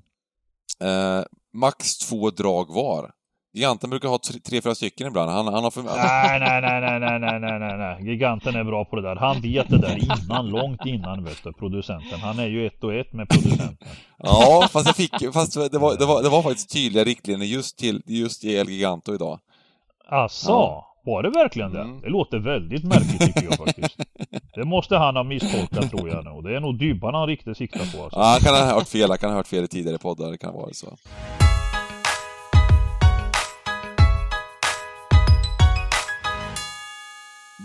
Mm. 0.82 1.18
eh, 1.20 1.24
max 1.54 1.98
två 1.98 2.30
drag 2.30 2.74
var. 2.74 3.12
Giganten 3.54 3.90
brukar 3.90 4.10
ha 4.10 4.18
tre, 4.18 4.40
tre 4.40 4.62
fyra 4.62 4.76
stycken 4.76 5.08
ibland. 5.08 5.32
Han, 5.32 5.48
han 5.48 5.64
har 5.64 5.72
för... 5.72 5.84
Nej, 5.84 6.40
nej, 6.40 6.62
nej, 6.62 6.82
nej, 6.82 7.00
nej, 7.00 7.20
nej, 7.20 7.40
nej, 7.40 7.60
nej, 7.60 7.78
nej. 7.78 8.12
Giganten 8.12 8.56
är 8.56 8.64
bra 8.64 8.86
på 8.86 8.96
det 8.96 9.02
där. 9.02 9.16
Han 9.16 9.42
vet 9.42 9.70
det 9.70 9.78
där 9.78 9.98
innan, 10.04 10.50
långt 10.50 10.86
innan 10.86 11.24
vet 11.24 11.44
du, 11.44 11.54
producenten. 11.54 12.20
Han 12.20 12.40
är 12.40 12.48
ju 12.48 12.68
ett 12.68 12.84
och 12.84 12.94
ett 12.94 13.14
med 13.14 13.30
producenten. 13.30 13.88
Ja, 14.18 14.68
fast, 14.72 14.86
jag 14.88 14.96
fick, 14.96 15.34
fast 15.34 15.54
det, 15.72 15.78
var, 15.80 15.98
det, 15.98 16.06
var, 16.06 16.24
det 16.24 16.30
var 16.30 16.44
faktiskt 16.44 16.70
tydliga 16.74 17.04
riktlinjer 17.04 17.48
just 17.48 17.78
till 17.78 18.02
just 18.06 18.44
El 18.44 18.70
Giganto 18.70 19.14
idag. 19.16 19.40
Asså, 20.10 20.52
Ja. 20.52 20.91
Var 21.04 21.24
det 21.24 21.30
verkligen 21.30 21.74
det? 21.74 21.82
Mm. 21.82 22.02
Det 22.02 22.10
låter 22.10 22.40
väldigt 22.40 22.84
märkligt 22.84 23.20
tycker 23.22 23.44
jag 23.44 23.56
faktiskt. 23.56 23.98
Det 24.56 24.64
måste 24.66 24.98
han 24.98 25.16
ha 25.16 25.24
misstolkat 25.24 25.90
tror 25.90 26.10
jag 26.10 26.26
nog. 26.26 26.44
Det 26.44 26.56
är 26.56 26.60
nog 26.60 26.80
Dybban 26.80 27.14
han 27.14 27.28
riktigt 27.28 27.58
siktar 27.58 27.80
på 27.98 28.04
alltså. 28.04 28.20
Ja, 28.20 28.26
han 28.26 28.40
kan 28.40 28.68
ha 28.68 28.74
hört 28.76 28.88
fel, 28.88 29.10
han 29.10 29.18
kan 29.18 29.30
ha 29.30 29.38
hört 29.38 29.48
fel 29.48 29.64
i 29.64 29.68
tidigare 29.68 29.98
poddar, 29.98 30.32
det 30.32 30.38
kan 30.38 30.54
vara 30.54 30.74
så. 30.74 30.88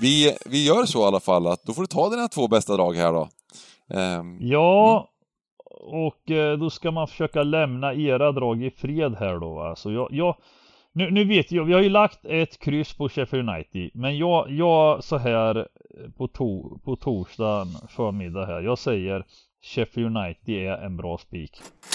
Vi, 0.01 0.37
vi 0.47 0.67
gör 0.67 0.85
så 0.85 1.01
i 1.01 1.05
alla 1.05 1.21
fall 1.21 1.47
att 1.47 1.63
då 1.63 1.73
får 1.73 1.83
du 1.83 1.87
ta 1.87 2.11
dina 2.11 2.29
två 2.29 2.49
bästa 2.49 2.77
drag 2.77 2.95
här 2.95 3.13
då. 3.13 3.29
Ehm, 3.95 4.39
Ja, 4.41 5.09
och 5.81 6.31
eh, 6.31 6.59
då 6.59 6.71
ska 6.71 6.91
man 6.91 7.09
försöka 7.09 7.43
lämna 7.43 7.95
era 7.95 8.33
drag 8.33 8.63
i 8.63 8.71
fred 8.71 9.17
här 9.19 9.39
då. 9.41 9.61
Alltså 9.61 9.91
jag, 9.93 10.09
jag, 10.11 10.37
nu, 10.97 11.11
nu 11.11 11.25
vet 11.25 11.53
jag, 11.53 11.65
vi 11.65 11.73
har 11.73 11.81
ju 11.81 11.89
lagt 11.89 12.25
ett 12.25 12.59
kryss 12.59 12.95
på 12.95 13.09
Sheffield 13.09 13.49
United. 13.49 13.91
Men 13.95 14.19
jag, 14.19 14.51
jag 14.51 15.05
så 15.05 15.17
här 15.17 15.57
eh, 15.57 15.65
på, 16.17 16.29
to, 16.29 16.79
på 16.79 16.97
torsdagen 16.97 17.69
förmiddag 17.89 18.47
här. 18.47 18.61
Jag 18.61 18.79
säger 18.79 19.27
Sheffield 19.63 20.17
United 20.17 20.55
är 20.55 20.85
en 20.85 20.97
bra 20.97 21.19
spik. 21.19 21.53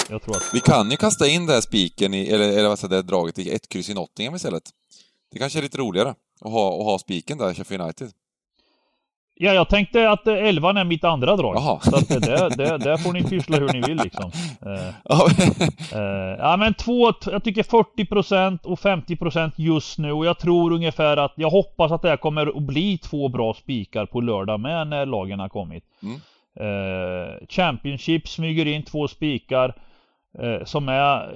Jag 0.10 0.22
tror 0.22 0.36
att 0.36 0.50
vi 0.54 0.60
kan 0.60 0.92
ju 0.92 0.98
kasta 0.98 1.28
in 1.28 1.46
det 1.46 1.54
här 1.54 1.62
spiken 1.62 2.14
i, 2.14 2.28
eller, 2.28 2.50
eller 2.50 2.70
vad 2.70 2.80
säger 2.80 2.96
det, 2.96 3.02
draget 3.02 3.40
i 3.40 3.50
ett 3.50 3.70
kryss 3.70 3.90
i 3.90 3.94
Nottingham 3.94 4.36
istället. 4.36 4.64
Det 5.32 5.40
kanske 5.40 5.60
är 5.60 5.64
lite 5.64 5.78
roligare 5.78 6.10
att 6.42 6.52
ha, 6.52 6.80
att 6.80 6.86
ha 6.86 7.00
spiken 7.00 7.38
där 7.38 7.52
i 7.52 7.54
Sheffield 7.54 7.84
United. 7.84 8.12
Ja, 9.36 9.54
jag 9.54 9.70
tänkte 9.70 10.10
att 10.10 10.28
eh, 10.28 10.34
elvan 10.34 10.78
är 10.78 10.84
mitt 10.84 11.04
andra 11.04 11.36
drag. 11.36 11.56
Jaha. 11.56 11.80
Så 11.80 11.96
att 11.96 12.10
det, 12.10 12.50
det, 12.58 12.78
det, 12.78 12.98
får 12.98 13.14
ni 13.14 13.24
pyssla 13.24 13.58
hur 13.58 13.74
ni 13.74 13.82
vill 13.82 13.98
liksom. 14.04 14.32
Eh, 14.66 14.94
Ja, 15.04 15.28
Eh, 15.94 16.36
ja 16.40 16.58
men 16.58 16.74
två, 16.74 17.14
jag 17.26 17.44
tycker 17.44 17.64
40% 17.64 18.66
och 18.66 18.80
50% 18.80 19.52
just 19.56 19.98
nu 19.98 20.12
och 20.12 20.26
jag 20.26 20.40
tror 20.40 20.74
ungefär 20.74 21.18
att 21.18 21.34
jag 21.36 21.50
hoppas 21.50 21.92
att 21.92 22.02
det 22.02 22.10
här 22.10 22.18
kommer 22.18 22.58
att 22.58 22.64
bli 22.64 22.98
två 22.98 23.30
bra 23.30 23.54
spikar 23.54 24.06
på 24.06 24.22
lördag 24.22 24.60
med 24.60 24.88
när 24.88 25.06
lagen 25.06 25.40
har 25.40 25.50
kommit. 25.50 25.84
Mm. 26.04 26.16
Eh, 26.60 27.48
Championship 27.50 28.28
smyger 28.28 28.66
in 28.68 28.84
två 28.84 29.08
spikar 29.08 29.76
som 30.66 30.90
är 30.90 31.36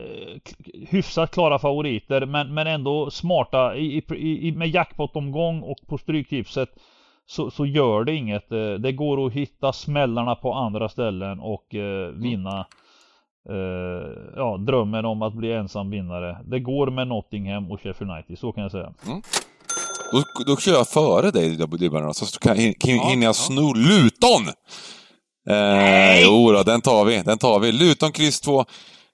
hyfsat 0.90 1.32
klara 1.32 1.60
favoriter 1.60 2.26
men, 2.26 2.54
men 2.54 2.68
ändå 2.68 3.12
smarta 3.12 3.76
i, 3.76 4.04
i, 4.16 4.48
i, 4.48 4.52
med 4.52 4.68
jackpot-omgång 4.68 5.62
och 5.62 5.78
på 5.88 5.98
stryktipset 5.98 6.70
så, 7.28 7.52
så 7.52 7.66
gör 7.66 8.04
det 8.04 8.16
inget. 8.16 8.52
Eh, 8.52 8.74
det 8.74 8.92
går 8.92 9.28
att 9.28 9.34
hitta 9.34 9.74
smällarna 9.74 10.36
på 10.36 10.54
andra 10.54 10.90
ställen 10.90 11.40
och 11.40 11.76
eh, 11.76 12.08
vinna 12.08 12.68
eh, 13.50 14.34
ja, 14.36 14.58
drömmen 14.58 15.06
om 15.06 15.22
att 15.22 15.34
bli 15.34 15.54
ensam 15.54 15.90
vinnare. 15.90 16.38
Det 16.46 16.60
går 16.60 16.88
med 16.88 17.08
Nottingham 17.08 17.72
och 17.72 17.82
Sheffield 17.82 18.12
United, 18.12 18.40
så 18.40 18.52
kan 18.52 18.64
jag 18.64 18.72
säga. 18.72 18.94
Mm. 19.08 19.22
Då, 20.12 20.24
då 20.46 20.58
kör 20.58 20.74
jag 20.74 20.88
före 20.88 21.32
dig, 21.32 21.58
Dibbarna, 21.80 22.14
så 22.14 22.40
kan, 22.40 22.58
hin, 22.58 22.74
hinner 22.82 23.26
jag 23.26 23.36
sno 23.36 23.74
Luton! 23.74 24.42
Eh, 25.50 26.24
jo 26.24 26.52
då, 26.52 26.64
den 26.64 26.82
tar 26.82 27.06
vi, 27.06 27.22
den 27.22 27.38
tar 27.38 27.60
vi. 27.60 27.72
Luton 27.72 28.12
kryss 28.12 28.42
2. 28.42 28.60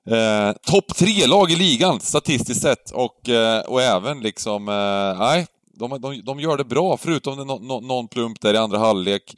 Eh, 0.09 0.51
Topp 0.71 0.95
tre 0.95 1.27
lag 1.27 1.51
i 1.51 1.55
ligan 1.55 1.99
statistiskt 1.99 2.61
sett 2.61 2.91
och, 2.91 3.29
eh, 3.29 3.61
och 3.61 3.81
även 3.81 4.19
liksom, 4.19 4.69
eh, 4.69 5.19
nej, 5.19 5.47
de, 5.81 6.01
de, 6.01 6.21
de 6.21 6.39
gör 6.39 6.57
det 6.57 6.63
bra 6.63 6.97
förutom 6.97 7.37
det, 7.37 7.45
no, 7.45 7.79
någon 7.81 8.07
plump 8.07 8.41
där 8.41 8.53
i 8.53 8.57
andra 8.57 8.77
halvlek 8.77 9.35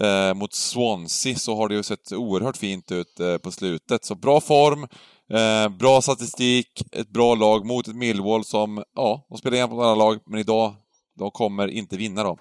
eh, 0.00 0.34
mot 0.34 0.54
Swansea 0.54 1.36
så 1.36 1.56
har 1.56 1.68
det 1.68 1.74
ju 1.74 1.82
sett 1.82 2.12
oerhört 2.12 2.56
fint 2.56 2.92
ut 2.92 3.20
eh, 3.20 3.36
på 3.36 3.50
slutet. 3.50 4.04
Så 4.04 4.14
bra 4.14 4.40
form, 4.40 4.86
eh, 5.32 5.68
bra 5.68 6.02
statistik, 6.02 6.82
ett 6.92 7.08
bra 7.08 7.34
lag 7.34 7.66
mot 7.66 7.88
ett 7.88 7.96
Millwall 7.96 8.44
som, 8.44 8.84
ja, 8.94 9.26
de 9.28 9.38
spelar 9.38 9.56
igen 9.56 9.68
på 9.68 9.82
alla 9.82 9.94
lag, 9.94 10.18
men 10.26 10.40
idag, 10.40 10.74
de 11.18 11.30
kommer 11.30 11.68
inte 11.68 11.96
vinna 11.96 12.22
då. 12.22 12.38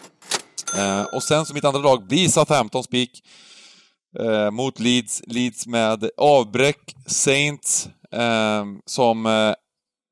Eh, 0.78 1.02
och 1.02 1.24
sen 1.24 1.46
som 1.46 1.54
mitt 1.54 1.66
andra 1.66 1.82
lag 1.82 2.08
blir 2.08 2.28
Southampton 2.28 2.84
Speak 2.84 3.10
eh, 4.20 4.52
mot 4.52 4.80
Leeds, 4.80 5.22
Leeds 5.28 5.68
med 5.68 6.10
avbräck, 6.18 6.96
Saints, 7.08 7.90
eh, 8.12 8.66
som 8.86 9.26
eh, 9.26 9.54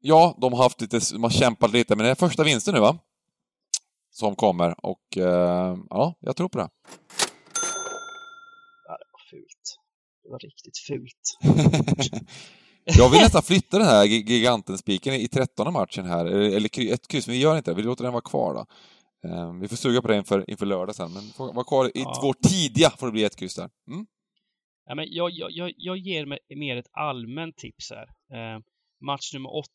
Ja, 0.08 0.38
de 0.42 0.54
har 0.54 0.64
haft 0.64 0.82
lite, 0.82 1.00
de 1.14 1.24
har 1.24 1.30
kämpat 1.30 1.72
lite, 1.72 1.96
men 1.96 2.06
det 2.06 2.12
är 2.12 2.16
första 2.16 2.44
vinsten 2.44 2.74
nu 2.74 2.80
va? 2.80 2.98
Som 4.16 4.36
kommer 4.36 4.86
och 4.86 5.18
eh, 5.18 5.78
ja, 5.90 6.16
jag 6.20 6.36
tror 6.36 6.50
på 6.50 6.58
det. 6.58 6.70
Ja, 8.88 8.98
det 8.98 9.06
var 9.12 9.30
fult. 9.30 9.80
Det 10.24 10.30
var 10.30 10.40
riktigt 10.40 10.78
fult. 10.78 11.38
jag 13.00 13.10
vill 13.10 13.20
nästan 13.20 13.44
flytta 13.44 13.78
den 13.78 13.88
här 13.88 14.06
giganten-spiken 14.06 15.14
i 15.14 15.28
trettonde 15.28 15.72
matchen 15.72 16.06
här, 16.06 16.26
eller 16.26 16.94
ett 16.94 17.08
kryss, 17.08 17.28
men 17.28 17.34
vi 17.34 17.42
gör 17.42 17.58
inte 17.58 17.72
det. 17.72 17.76
Vi 17.76 17.84
låter 17.84 18.04
den 18.04 18.14
vara 18.14 18.22
kvar 18.22 18.54
då. 18.54 18.66
Eh, 19.30 19.54
vi 19.54 19.68
får 19.68 19.76
suga 19.76 20.02
på 20.02 20.08
det 20.08 20.18
inför, 20.18 20.50
inför 20.50 20.66
lördag 20.66 20.96
sen, 20.96 21.14
men 21.14 21.24
får 21.24 21.54
vara 21.54 21.66
kvar 21.66 21.86
i 21.86 21.92
ja. 22.02 22.20
vår 22.24 22.34
tidiga 22.34 22.90
får 22.90 23.06
det 23.06 23.12
bli 23.12 23.24
ett 23.24 23.36
kryss 23.36 23.56
där. 23.56 23.70
Mm? 23.92 24.06
Ja, 24.86 24.96
men 24.96 25.06
jag, 25.10 25.32
jag, 25.32 25.74
jag 25.78 25.98
ger 25.98 26.26
mig 26.26 26.40
mer 26.56 26.78
ett 26.78 26.90
allmänt 26.92 27.58
tips 27.58 27.92
här. 27.92 28.08
Eh, 28.38 28.60
match 29.02 29.34
nummer 29.34 29.56
8, 29.56 29.68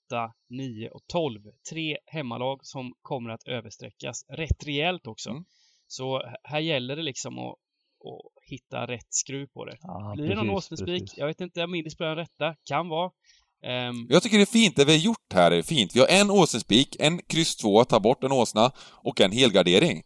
9 0.51 0.89
och 0.89 1.01
12. 1.13 1.41
Tre 1.71 1.99
hemmalag 2.07 2.61
som 2.63 2.93
kommer 3.03 3.31
att 3.31 3.49
översträckas 3.49 4.25
rätt 4.29 4.67
rejält 4.67 5.07
också. 5.07 5.31
Mm. 5.31 5.45
Så 5.87 6.23
här 6.43 6.61
gäller 6.61 6.97
det 6.97 7.03
liksom 7.03 7.39
att, 7.39 7.45
att 7.45 8.51
hitta 8.51 8.87
rätt 8.87 9.07
skruv 9.09 9.47
på 9.47 9.65
det. 9.65 9.77
Ja, 9.81 10.13
Blir 10.17 10.29
det 10.29 10.35
någon 10.35 10.51
Åsnespik? 10.51 11.13
Jag 11.17 11.27
vet 11.27 11.41
inte 11.41 11.61
Indie 11.61 11.91
spelar 11.91 12.17
den 12.17 12.19
rätta. 12.19 12.55
Kan 12.65 12.89
vara. 12.89 13.11
Um... 13.67 14.07
Jag 14.11 14.23
tycker 14.23 14.37
det 14.37 14.45
är 14.45 14.47
fint, 14.47 14.77
det 14.77 14.85
vi 14.85 14.93
har 14.93 14.99
gjort 14.99 15.33
här 15.35 15.51
är 15.51 15.63
fint. 15.63 15.97
Vi 15.97 16.01
har 16.01 16.09
en 16.09 16.31
åsenspik, 16.31 16.97
en 16.99 17.19
kryss 17.19 17.57
2, 17.57 17.85
ta 17.85 18.01
bort 18.01 18.25
en 18.25 18.33
åsna 18.33 18.73
och 18.91 19.21
en 19.21 19.33
helgardering. 19.33 20.03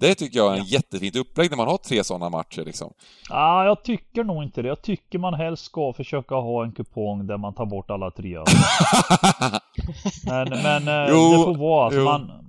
Det 0.00 0.14
tycker 0.14 0.38
jag 0.38 0.52
är 0.52 0.58
en 0.58 0.58
ja. 0.58 0.64
jättefint 0.64 1.16
upplägg 1.16 1.50
när 1.50 1.56
man 1.56 1.68
har 1.68 1.76
tre 1.76 2.04
sådana 2.04 2.28
matcher 2.30 2.64
liksom. 2.64 2.92
Ja, 3.28 3.36
ah, 3.36 3.64
jag 3.64 3.84
tycker 3.84 4.24
nog 4.24 4.42
inte 4.42 4.62
det. 4.62 4.68
Jag 4.68 4.82
tycker 4.82 5.18
man 5.18 5.34
helst 5.34 5.64
ska 5.64 5.92
försöka 5.92 6.34
ha 6.34 6.64
en 6.64 6.72
kupong 6.72 7.26
där 7.26 7.36
man 7.36 7.54
tar 7.54 7.66
bort 7.66 7.90
alla 7.90 8.10
tre. 8.10 8.38
men 10.26 10.48
men 10.48 10.88
eh, 10.88 11.10
jo, 11.10 11.30
det 11.30 11.44
får 11.44 11.58
vara. 11.58 11.84
Alltså, 11.84 12.00
man, 12.00 12.48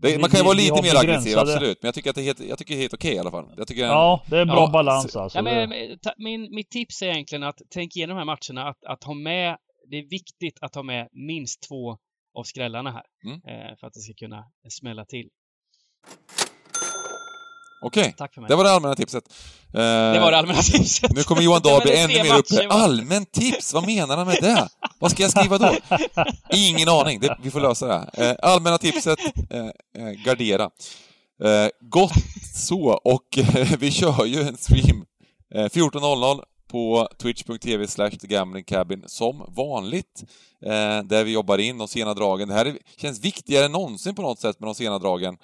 det, 0.00 0.20
man 0.20 0.30
kan 0.30 0.40
ju 0.40 0.44
vara 0.44 0.54
lite 0.54 0.82
mer 0.82 1.00
aggressiv, 1.00 1.38
absolut. 1.38 1.78
Men 1.82 1.88
jag 1.88 1.94
tycker 1.94 2.10
att 2.10 2.16
det 2.16 2.22
är 2.22 2.24
helt, 2.24 2.40
jag 2.40 2.58
tycker 2.58 2.76
helt 2.76 2.94
okej 2.94 3.08
okay, 3.08 3.16
i 3.16 3.18
alla 3.18 3.30
fall. 3.30 3.44
Jag 3.56 3.68
tycker 3.68 3.82
ja, 3.82 4.22
det 4.26 4.36
är 4.36 4.40
en 4.40 4.48
bra 4.48 4.60
ja, 4.60 4.70
balans 4.70 5.16
alltså. 5.16 5.38
Ja, 5.38 5.42
men, 5.42 5.72
min, 6.18 6.54
mitt 6.54 6.70
tips 6.70 7.02
är 7.02 7.06
egentligen 7.06 7.42
att 7.42 7.60
tänk 7.70 7.96
igenom 7.96 8.16
de 8.16 8.18
här 8.18 8.36
matcherna, 8.36 8.68
att, 8.70 8.84
att 8.84 9.04
ha 9.04 9.14
med, 9.14 9.56
det 9.90 9.96
är 9.96 10.08
viktigt 10.10 10.58
att 10.60 10.74
ha 10.74 10.82
med 10.82 11.08
minst 11.12 11.68
två 11.68 11.98
av 12.38 12.42
skrällarna 12.44 12.90
här. 12.90 13.04
Mm. 13.24 13.36
Eh, 13.36 13.76
för 13.76 13.86
att 13.86 13.92
det 13.92 14.00
ska 14.00 14.14
kunna 14.14 14.44
smälla 14.68 15.04
till. 15.04 15.28
Okej, 17.86 18.14
okay. 18.18 18.44
det 18.48 18.54
var 18.54 18.64
det 18.64 18.70
allmänna 18.70 18.94
tipset. 18.94 19.24
Eh, 19.74 19.80
det 19.80 20.20
var 20.20 20.30
det 20.30 20.38
allmänna 20.38 20.62
tipset. 20.62 21.14
Nu 21.14 21.22
kommer 21.22 21.42
Johan 21.42 21.62
Dahl 21.64 21.82
bli 21.82 21.96
ännu 21.96 22.22
mer 22.22 22.38
uppe. 22.38 22.66
Allmänt 22.68 23.32
tips, 23.32 23.74
vad 23.74 23.86
menar 23.86 24.16
han 24.16 24.26
med 24.26 24.36
det? 24.40 24.68
Vad 24.98 25.10
ska 25.10 25.22
jag 25.22 25.30
skriva 25.30 25.58
då? 25.58 25.74
Ingen 26.52 26.88
aning, 26.88 27.20
det, 27.20 27.36
vi 27.42 27.50
får 27.50 27.60
lösa 27.60 27.86
det. 27.86 28.28
Eh, 28.28 28.50
allmänna 28.50 28.78
tipset, 28.78 29.18
eh, 29.50 30.10
gardera. 30.24 30.70
Gott 31.80 32.12
så, 32.54 33.00
och 33.04 33.38
vi 33.78 33.90
kör 33.90 34.24
ju 34.24 34.40
en 34.40 34.56
stream 34.56 35.04
14.00 35.54 36.42
på 36.70 37.08
twitch.tv 37.22 37.86
slash 37.86 38.10
cabin 38.66 39.04
som 39.06 39.44
vanligt. 39.56 40.24
där 41.04 41.24
vi 41.24 41.32
jobbar 41.32 41.58
in 41.58 41.78
de 41.78 41.88
sena 41.88 42.14
dragen. 42.14 42.48
Det 42.48 42.54
här 42.54 42.78
känns 42.96 43.20
viktigare 43.20 43.64
än 43.64 43.72
någonsin 43.72 44.14
på 44.14 44.22
något 44.22 44.40
sätt 44.40 44.60
med 44.60 44.68
de 44.68 44.74
sena 44.74 44.98
dragen. 44.98 45.36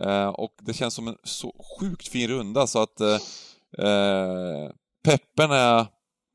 Eh, 0.00 0.28
och 0.28 0.52
det 0.62 0.72
känns 0.72 0.94
som 0.94 1.08
en 1.08 1.16
så 1.24 1.54
sjukt 1.80 2.08
fin 2.08 2.28
runda 2.28 2.66
så 2.66 2.82
att 2.82 3.00
eh, 3.00 3.14
eh, 3.86 4.70
peppen 5.04 5.50
är 5.50 5.86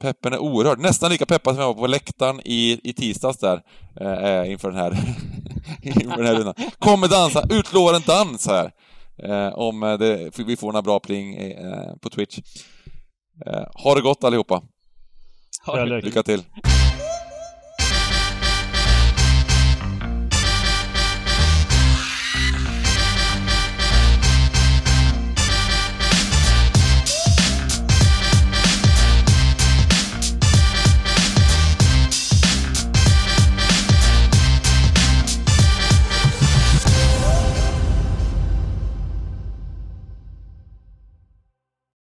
Peppen 0.01 0.33
är 0.33 0.39
oerhörd. 0.39 0.79
Nästan 0.79 1.11
lika 1.11 1.25
peppad 1.25 1.55
som 1.55 1.61
jag 1.61 1.73
var 1.73 1.81
på 1.81 1.87
läktaren 1.87 2.41
i, 2.45 2.79
i 2.83 2.93
tisdags 2.93 3.37
där, 3.37 3.61
eh, 4.01 4.51
inför 4.51 4.71
den 4.71 4.79
här, 4.79 4.91
inför 5.81 6.17
den 6.17 6.25
här 6.25 6.35
rundan. 6.35 6.53
Kommer 6.79 7.07
dansa, 7.07 7.43
utlovar 7.49 7.93
en 7.93 8.01
dans 8.07 8.47
här. 8.47 8.71
Eh, 9.23 9.53
om 9.53 9.79
det, 9.99 10.39
vi 10.39 10.55
får 10.55 10.67
några 10.67 10.81
bra 10.81 10.99
pling 10.99 11.35
eh, 11.35 11.95
på 12.01 12.09
Twitch. 12.09 12.39
ha 13.73 13.95
det 13.95 14.01
gott 14.01 14.23
allihopa. 14.23 14.61
Lycka 16.03 16.23
till. 16.23 16.43